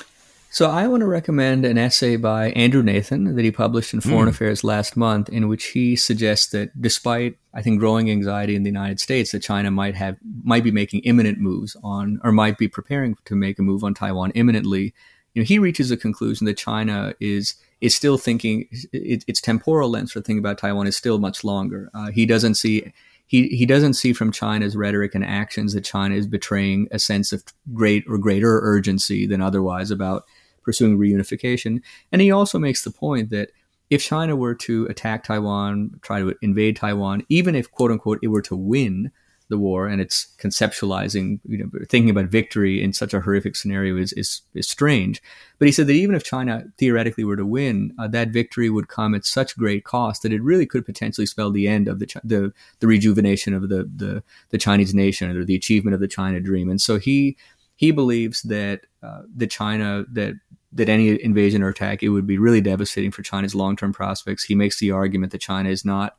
So 0.49 0.71
I 0.71 0.87
want 0.87 1.01
to 1.01 1.07
recommend 1.07 1.65
an 1.65 1.77
essay 1.77 2.15
by 2.15 2.49
Andrew 2.53 2.81
Nathan 2.81 3.35
that 3.35 3.45
he 3.45 3.51
published 3.51 3.93
in 3.93 4.01
Foreign 4.01 4.25
mm. 4.25 4.31
Affairs 4.31 4.63
last 4.63 4.97
month, 4.97 5.29
in 5.29 5.47
which 5.47 5.67
he 5.67 5.95
suggests 5.95 6.47
that 6.47 6.81
despite 6.81 7.37
I 7.53 7.61
think 7.61 7.79
growing 7.79 8.09
anxiety 8.09 8.55
in 8.55 8.63
the 8.63 8.71
United 8.71 8.99
States, 8.99 9.33
that 9.33 9.43
China 9.43 9.69
might 9.69 9.93
have 9.93 10.17
might 10.43 10.63
be 10.63 10.71
making 10.71 11.01
imminent 11.01 11.37
moves 11.37 11.77
on, 11.83 12.19
or 12.23 12.31
might 12.31 12.57
be 12.57 12.67
preparing 12.67 13.15
to 13.25 13.35
make 13.35 13.59
a 13.59 13.61
move 13.61 13.83
on 13.83 13.93
Taiwan 13.93 14.31
imminently. 14.31 14.95
You 15.35 15.43
know, 15.43 15.45
he 15.45 15.59
reaches 15.59 15.91
a 15.91 15.97
conclusion 15.97 16.47
that 16.47 16.57
China 16.57 17.13
is 17.19 17.53
is 17.81 17.95
still 17.95 18.17
thinking 18.17 18.67
it, 18.91 19.23
its 19.27 19.41
temporal 19.41 19.89
lens 19.89 20.11
for 20.11 20.21
thinking 20.21 20.39
about 20.39 20.57
Taiwan 20.57 20.87
is 20.87 20.97
still 20.97 21.19
much 21.19 21.43
longer. 21.43 21.89
Uh, 21.93 22.11
he 22.11 22.25
doesn't 22.25 22.55
see 22.55 22.91
he 23.27 23.47
he 23.49 23.65
doesn't 23.65 23.93
see 23.93 24.11
from 24.13 24.31
China's 24.31 24.75
rhetoric 24.75 25.15
and 25.15 25.23
actions 25.23 25.73
that 25.73 25.83
China 25.83 26.15
is 26.15 26.27
betraying 26.27 26.87
a 26.91 26.99
sense 26.99 27.31
of 27.31 27.43
great 27.73 28.03
or 28.07 28.17
greater 28.17 28.59
urgency 28.61 29.25
than 29.25 29.41
otherwise 29.41 29.91
about 29.91 30.25
pursuing 30.63 30.97
reunification. 30.97 31.81
And 32.11 32.21
he 32.21 32.31
also 32.31 32.59
makes 32.59 32.83
the 32.83 32.91
point 32.91 33.29
that 33.29 33.51
if 33.89 34.03
China 34.03 34.35
were 34.35 34.55
to 34.55 34.85
attack 34.85 35.23
Taiwan, 35.23 35.99
try 36.01 36.19
to 36.19 36.35
invade 36.41 36.75
Taiwan, 36.75 37.25
even 37.29 37.55
if 37.55 37.71
quote 37.71 37.91
unquote 37.91 38.19
it 38.21 38.27
were 38.27 38.41
to 38.41 38.55
win, 38.55 39.11
the 39.49 39.57
war 39.57 39.87
and 39.87 39.99
it's 39.99 40.27
conceptualizing, 40.37 41.39
you 41.47 41.57
know, 41.57 41.69
thinking 41.89 42.09
about 42.09 42.25
victory 42.25 42.81
in 42.81 42.93
such 42.93 43.13
a 43.13 43.19
horrific 43.19 43.55
scenario 43.55 43.97
is, 43.97 44.13
is, 44.13 44.41
is 44.53 44.69
strange. 44.69 45.21
But 45.57 45.67
he 45.67 45.71
said 45.71 45.87
that 45.87 45.93
even 45.93 46.15
if 46.15 46.23
China 46.23 46.65
theoretically 46.77 47.23
were 47.23 47.35
to 47.35 47.45
win, 47.45 47.93
uh, 47.99 48.07
that 48.09 48.29
victory 48.29 48.69
would 48.69 48.87
come 48.87 49.15
at 49.15 49.25
such 49.25 49.57
great 49.57 49.83
cost 49.83 50.21
that 50.23 50.31
it 50.31 50.43
really 50.43 50.65
could 50.65 50.85
potentially 50.85 51.25
spell 51.25 51.51
the 51.51 51.67
end 51.67 51.87
of 51.87 51.99
the, 51.99 52.05
the, 52.23 52.53
the 52.79 52.87
rejuvenation 52.87 53.53
of 53.53 53.69
the, 53.69 53.89
the, 53.93 54.23
the 54.49 54.57
Chinese 54.57 54.93
nation 54.93 55.35
or 55.35 55.43
the 55.43 55.55
achievement 55.55 55.95
of 55.95 55.99
the 55.99 56.07
China 56.07 56.39
dream. 56.39 56.69
And 56.69 56.79
so 56.79 56.97
he, 56.97 57.35
he 57.75 57.91
believes 57.91 58.41
that 58.43 58.81
uh, 59.01 59.21
the 59.35 59.47
China 59.47 60.05
that 60.11 60.35
that 60.71 60.89
any 60.89 61.21
invasion 61.23 61.63
or 61.63 61.69
attack 61.69 62.03
it 62.03 62.09
would 62.09 62.27
be 62.27 62.37
really 62.37 62.61
devastating 62.61 63.09
for 63.09 63.23
China's 63.23 63.55
long-term 63.55 63.91
prospects. 63.91 64.43
He 64.43 64.53
makes 64.53 64.79
the 64.79 64.91
argument 64.91 65.31
that 65.31 65.41
China 65.41 65.69
is 65.69 65.83
not 65.83 66.15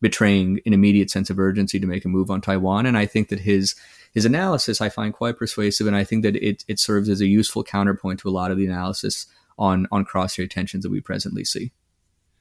betraying 0.00 0.60
an 0.66 0.72
immediate 0.72 1.10
sense 1.10 1.30
of 1.30 1.38
urgency 1.38 1.78
to 1.78 1.86
make 1.86 2.04
a 2.04 2.08
move 2.08 2.30
on 2.30 2.40
Taiwan. 2.40 2.86
And 2.86 2.96
I 2.96 3.06
think 3.06 3.28
that 3.28 3.40
his 3.40 3.74
his 4.12 4.24
analysis 4.24 4.80
I 4.80 4.88
find 4.88 5.14
quite 5.14 5.38
persuasive, 5.38 5.86
and 5.86 5.96
I 5.96 6.04
think 6.04 6.22
that 6.22 6.36
it 6.36 6.64
it 6.68 6.78
serves 6.78 7.08
as 7.08 7.20
a 7.20 7.26
useful 7.26 7.62
counterpoint 7.62 8.20
to 8.20 8.28
a 8.28 8.32
lot 8.32 8.50
of 8.50 8.56
the 8.56 8.66
analysis 8.66 9.26
on 9.58 9.86
on 9.92 10.04
cross-strait 10.04 10.50
tensions 10.50 10.82
that 10.82 10.90
we 10.90 11.00
presently 11.00 11.44
see. 11.44 11.72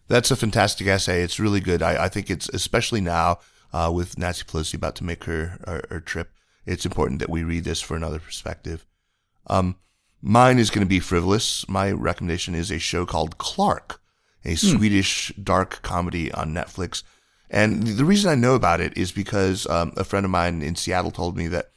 That's 0.07 0.31
a 0.31 0.35
fantastic 0.35 0.87
essay. 0.87 1.21
It's 1.21 1.39
really 1.39 1.59
good. 1.59 1.83
I, 1.83 2.05
I 2.05 2.09
think 2.09 2.31
it's 2.31 2.49
especially 2.49 3.01
now 3.01 3.39
uh, 3.71 3.91
with 3.93 4.17
Nancy 4.17 4.43
Pelosi 4.43 4.73
about 4.73 4.95
to 4.95 5.03
make 5.03 5.25
her, 5.25 5.59
her, 5.67 5.83
her 5.89 5.99
trip. 5.99 6.31
It's 6.65 6.85
important 6.85 7.19
that 7.19 7.29
we 7.29 7.43
read 7.43 7.63
this 7.63 7.79
for 7.79 7.95
another 7.95 8.19
perspective. 8.19 8.85
Um, 9.47 9.75
mine 10.21 10.57
is 10.57 10.71
going 10.71 10.85
to 10.85 10.89
be 10.89 10.99
frivolous. 10.99 11.67
My 11.69 11.91
recommendation 11.91 12.55
is 12.55 12.71
a 12.71 12.79
show 12.79 13.05
called 13.05 13.37
Clark, 13.37 14.01
a 14.43 14.51
hmm. 14.51 14.55
Swedish 14.55 15.31
dark 15.41 15.81
comedy 15.83 16.31
on 16.31 16.53
Netflix 16.53 17.03
and 17.49 17.83
the 17.83 18.05
reason 18.05 18.29
I 18.29 18.35
know 18.35 18.55
about 18.55 18.81
it 18.81 18.97
is 18.97 19.11
because 19.11 19.67
um, 19.67 19.93
a 19.97 20.03
friend 20.03 20.25
of 20.25 20.31
mine 20.31 20.61
in 20.61 20.75
Seattle 20.75 21.11
told 21.11 21.35
me 21.35 21.47
that 21.47 21.71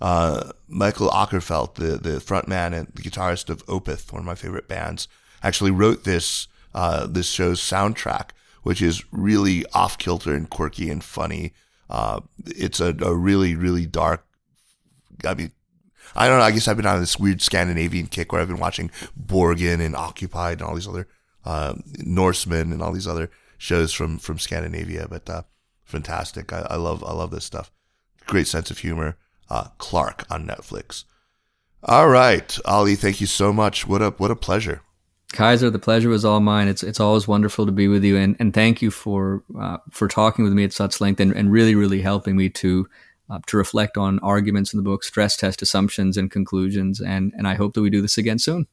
uh, 0.00 0.52
Mikael 0.68 1.10
Åkerfeldt, 1.10 1.74
the 1.74 1.96
the 1.96 2.18
frontman 2.20 2.72
and 2.72 2.88
the 2.94 3.02
guitarist 3.02 3.50
of 3.50 3.64
Opeth, 3.66 4.12
one 4.12 4.20
of 4.20 4.26
my 4.26 4.34
favorite 4.34 4.68
bands, 4.68 5.08
actually 5.42 5.70
wrote 5.70 6.04
this 6.04 6.48
uh, 6.74 7.06
this 7.06 7.30
show's 7.30 7.60
soundtrack, 7.60 8.30
which 8.62 8.80
is 8.80 9.04
really 9.12 9.64
off 9.72 9.98
kilter 9.98 10.34
and 10.34 10.48
quirky 10.48 10.90
and 10.90 11.02
funny. 11.02 11.52
Uh, 11.90 12.20
it's 12.46 12.80
a, 12.80 12.94
a 13.00 13.14
really 13.14 13.54
really 13.54 13.86
dark. 13.86 14.24
I 15.26 15.34
mean, 15.34 15.52
I 16.14 16.28
don't 16.28 16.38
know. 16.38 16.44
I 16.44 16.52
guess 16.52 16.68
I've 16.68 16.76
been 16.76 16.86
on 16.86 17.00
this 17.00 17.18
weird 17.18 17.42
Scandinavian 17.42 18.06
kick 18.06 18.32
where 18.32 18.40
I've 18.40 18.48
been 18.48 18.60
watching 18.60 18.90
Borgen 19.20 19.84
and 19.84 19.96
Occupied 19.96 20.60
and 20.60 20.68
all 20.68 20.74
these 20.74 20.88
other 20.88 21.08
uh, 21.44 21.74
Norsemen 21.98 22.72
and 22.72 22.82
all 22.82 22.92
these 22.92 23.08
other 23.08 23.30
shows 23.58 23.92
from 23.92 24.18
from 24.18 24.38
Scandinavia, 24.38 25.06
but 25.10 25.28
uh, 25.28 25.42
fantastic. 25.84 26.52
I, 26.52 26.66
I, 26.70 26.76
love 26.76 27.04
I 27.04 27.12
love 27.12 27.30
this 27.30 27.44
stuff. 27.44 27.70
Great 28.26 28.46
sense 28.46 28.70
of 28.70 28.78
humor. 28.78 29.16
Uh, 29.50 29.68
Clark 29.78 30.24
on 30.30 30.46
Netflix. 30.46 31.04
All 31.82 32.08
right, 32.08 32.58
Ali, 32.64 32.96
thank 32.96 33.20
you 33.20 33.26
so 33.26 33.52
much. 33.52 33.86
What 33.86 34.02
a 34.02 34.10
what 34.10 34.30
a 34.30 34.36
pleasure. 34.36 34.82
Kaiser, 35.32 35.68
the 35.68 35.78
pleasure 35.78 36.08
was 36.08 36.24
all 36.24 36.40
mine. 36.40 36.68
It's 36.68 36.82
it's 36.82 37.00
always 37.00 37.28
wonderful 37.28 37.66
to 37.66 37.72
be 37.72 37.86
with 37.86 38.02
you, 38.02 38.16
and, 38.16 38.34
and 38.38 38.54
thank 38.54 38.80
you 38.80 38.90
for 38.90 39.42
uh, 39.60 39.78
for 39.90 40.08
talking 40.08 40.44
with 40.44 40.54
me 40.54 40.64
at 40.64 40.72
such 40.72 41.00
length 41.00 41.20
and, 41.20 41.32
and 41.32 41.52
really 41.52 41.74
really 41.74 42.00
helping 42.00 42.36
me 42.36 42.48
to 42.50 42.88
uh, 43.30 43.38
to 43.46 43.56
reflect 43.56 43.98
on 43.98 44.18
arguments 44.20 44.72
in 44.72 44.78
the 44.78 44.82
book, 44.82 45.04
stress 45.04 45.36
test 45.36 45.60
assumptions 45.60 46.16
and 46.16 46.30
conclusions, 46.30 47.00
and 47.00 47.32
and 47.36 47.46
I 47.46 47.54
hope 47.54 47.74
that 47.74 47.82
we 47.82 47.90
do 47.90 48.02
this 48.02 48.18
again 48.18 48.38
soon. 48.38 48.66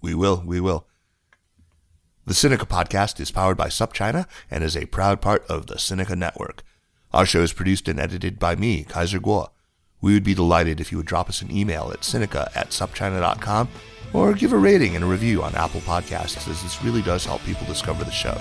We 0.00 0.14
will. 0.14 0.42
We 0.44 0.60
will. 0.60 0.86
The 2.28 2.34
Sinica 2.34 2.68
podcast 2.68 3.20
is 3.20 3.30
powered 3.30 3.56
by 3.56 3.68
SupChina 3.68 4.26
and 4.50 4.62
is 4.62 4.76
a 4.76 4.84
proud 4.84 5.22
part 5.22 5.46
of 5.46 5.66
the 5.66 5.76
Sinica 5.76 6.14
Network. 6.14 6.62
Our 7.10 7.24
show 7.24 7.40
is 7.40 7.54
produced 7.54 7.88
and 7.88 7.98
edited 7.98 8.38
by 8.38 8.54
me, 8.54 8.84
Kaiser 8.84 9.18
Kuo. 9.18 9.48
We 10.02 10.12
would 10.12 10.24
be 10.24 10.34
delighted 10.34 10.78
if 10.78 10.92
you 10.92 10.98
would 10.98 11.06
drop 11.06 11.30
us 11.30 11.40
an 11.40 11.50
email 11.50 11.90
at 11.90 12.00
sinica 12.00 12.54
at 12.54 12.68
supchina.com 12.68 13.70
or 14.12 14.34
give 14.34 14.52
a 14.52 14.58
rating 14.58 14.94
and 14.94 15.06
a 15.06 15.08
review 15.08 15.42
on 15.42 15.54
Apple 15.54 15.80
Podcasts, 15.80 16.46
as 16.46 16.62
this 16.62 16.84
really 16.84 17.00
does 17.00 17.24
help 17.24 17.40
people 17.44 17.66
discover 17.66 18.04
the 18.04 18.10
show. 18.10 18.38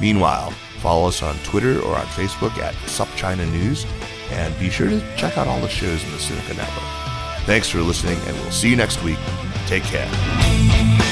Meanwhile, 0.00 0.50
follow 0.80 1.06
us 1.06 1.22
on 1.22 1.36
Twitter 1.44 1.78
or 1.78 1.94
on 1.94 2.06
Facebook 2.06 2.58
at 2.58 2.74
SupChina 2.86 3.48
News, 3.52 3.86
and 4.32 4.52
be 4.58 4.68
sure 4.68 4.88
to 4.88 5.00
check 5.14 5.38
out 5.38 5.46
all 5.46 5.60
the 5.60 5.68
shows 5.68 6.02
in 6.02 6.10
the 6.10 6.16
Sinica 6.16 6.56
Network. 6.56 7.46
Thanks 7.46 7.68
for 7.68 7.82
listening, 7.82 8.18
and 8.26 8.36
we'll 8.38 8.50
see 8.50 8.70
you 8.70 8.76
next 8.76 9.00
week. 9.04 9.18
Take 9.66 9.84
care. 9.84 11.11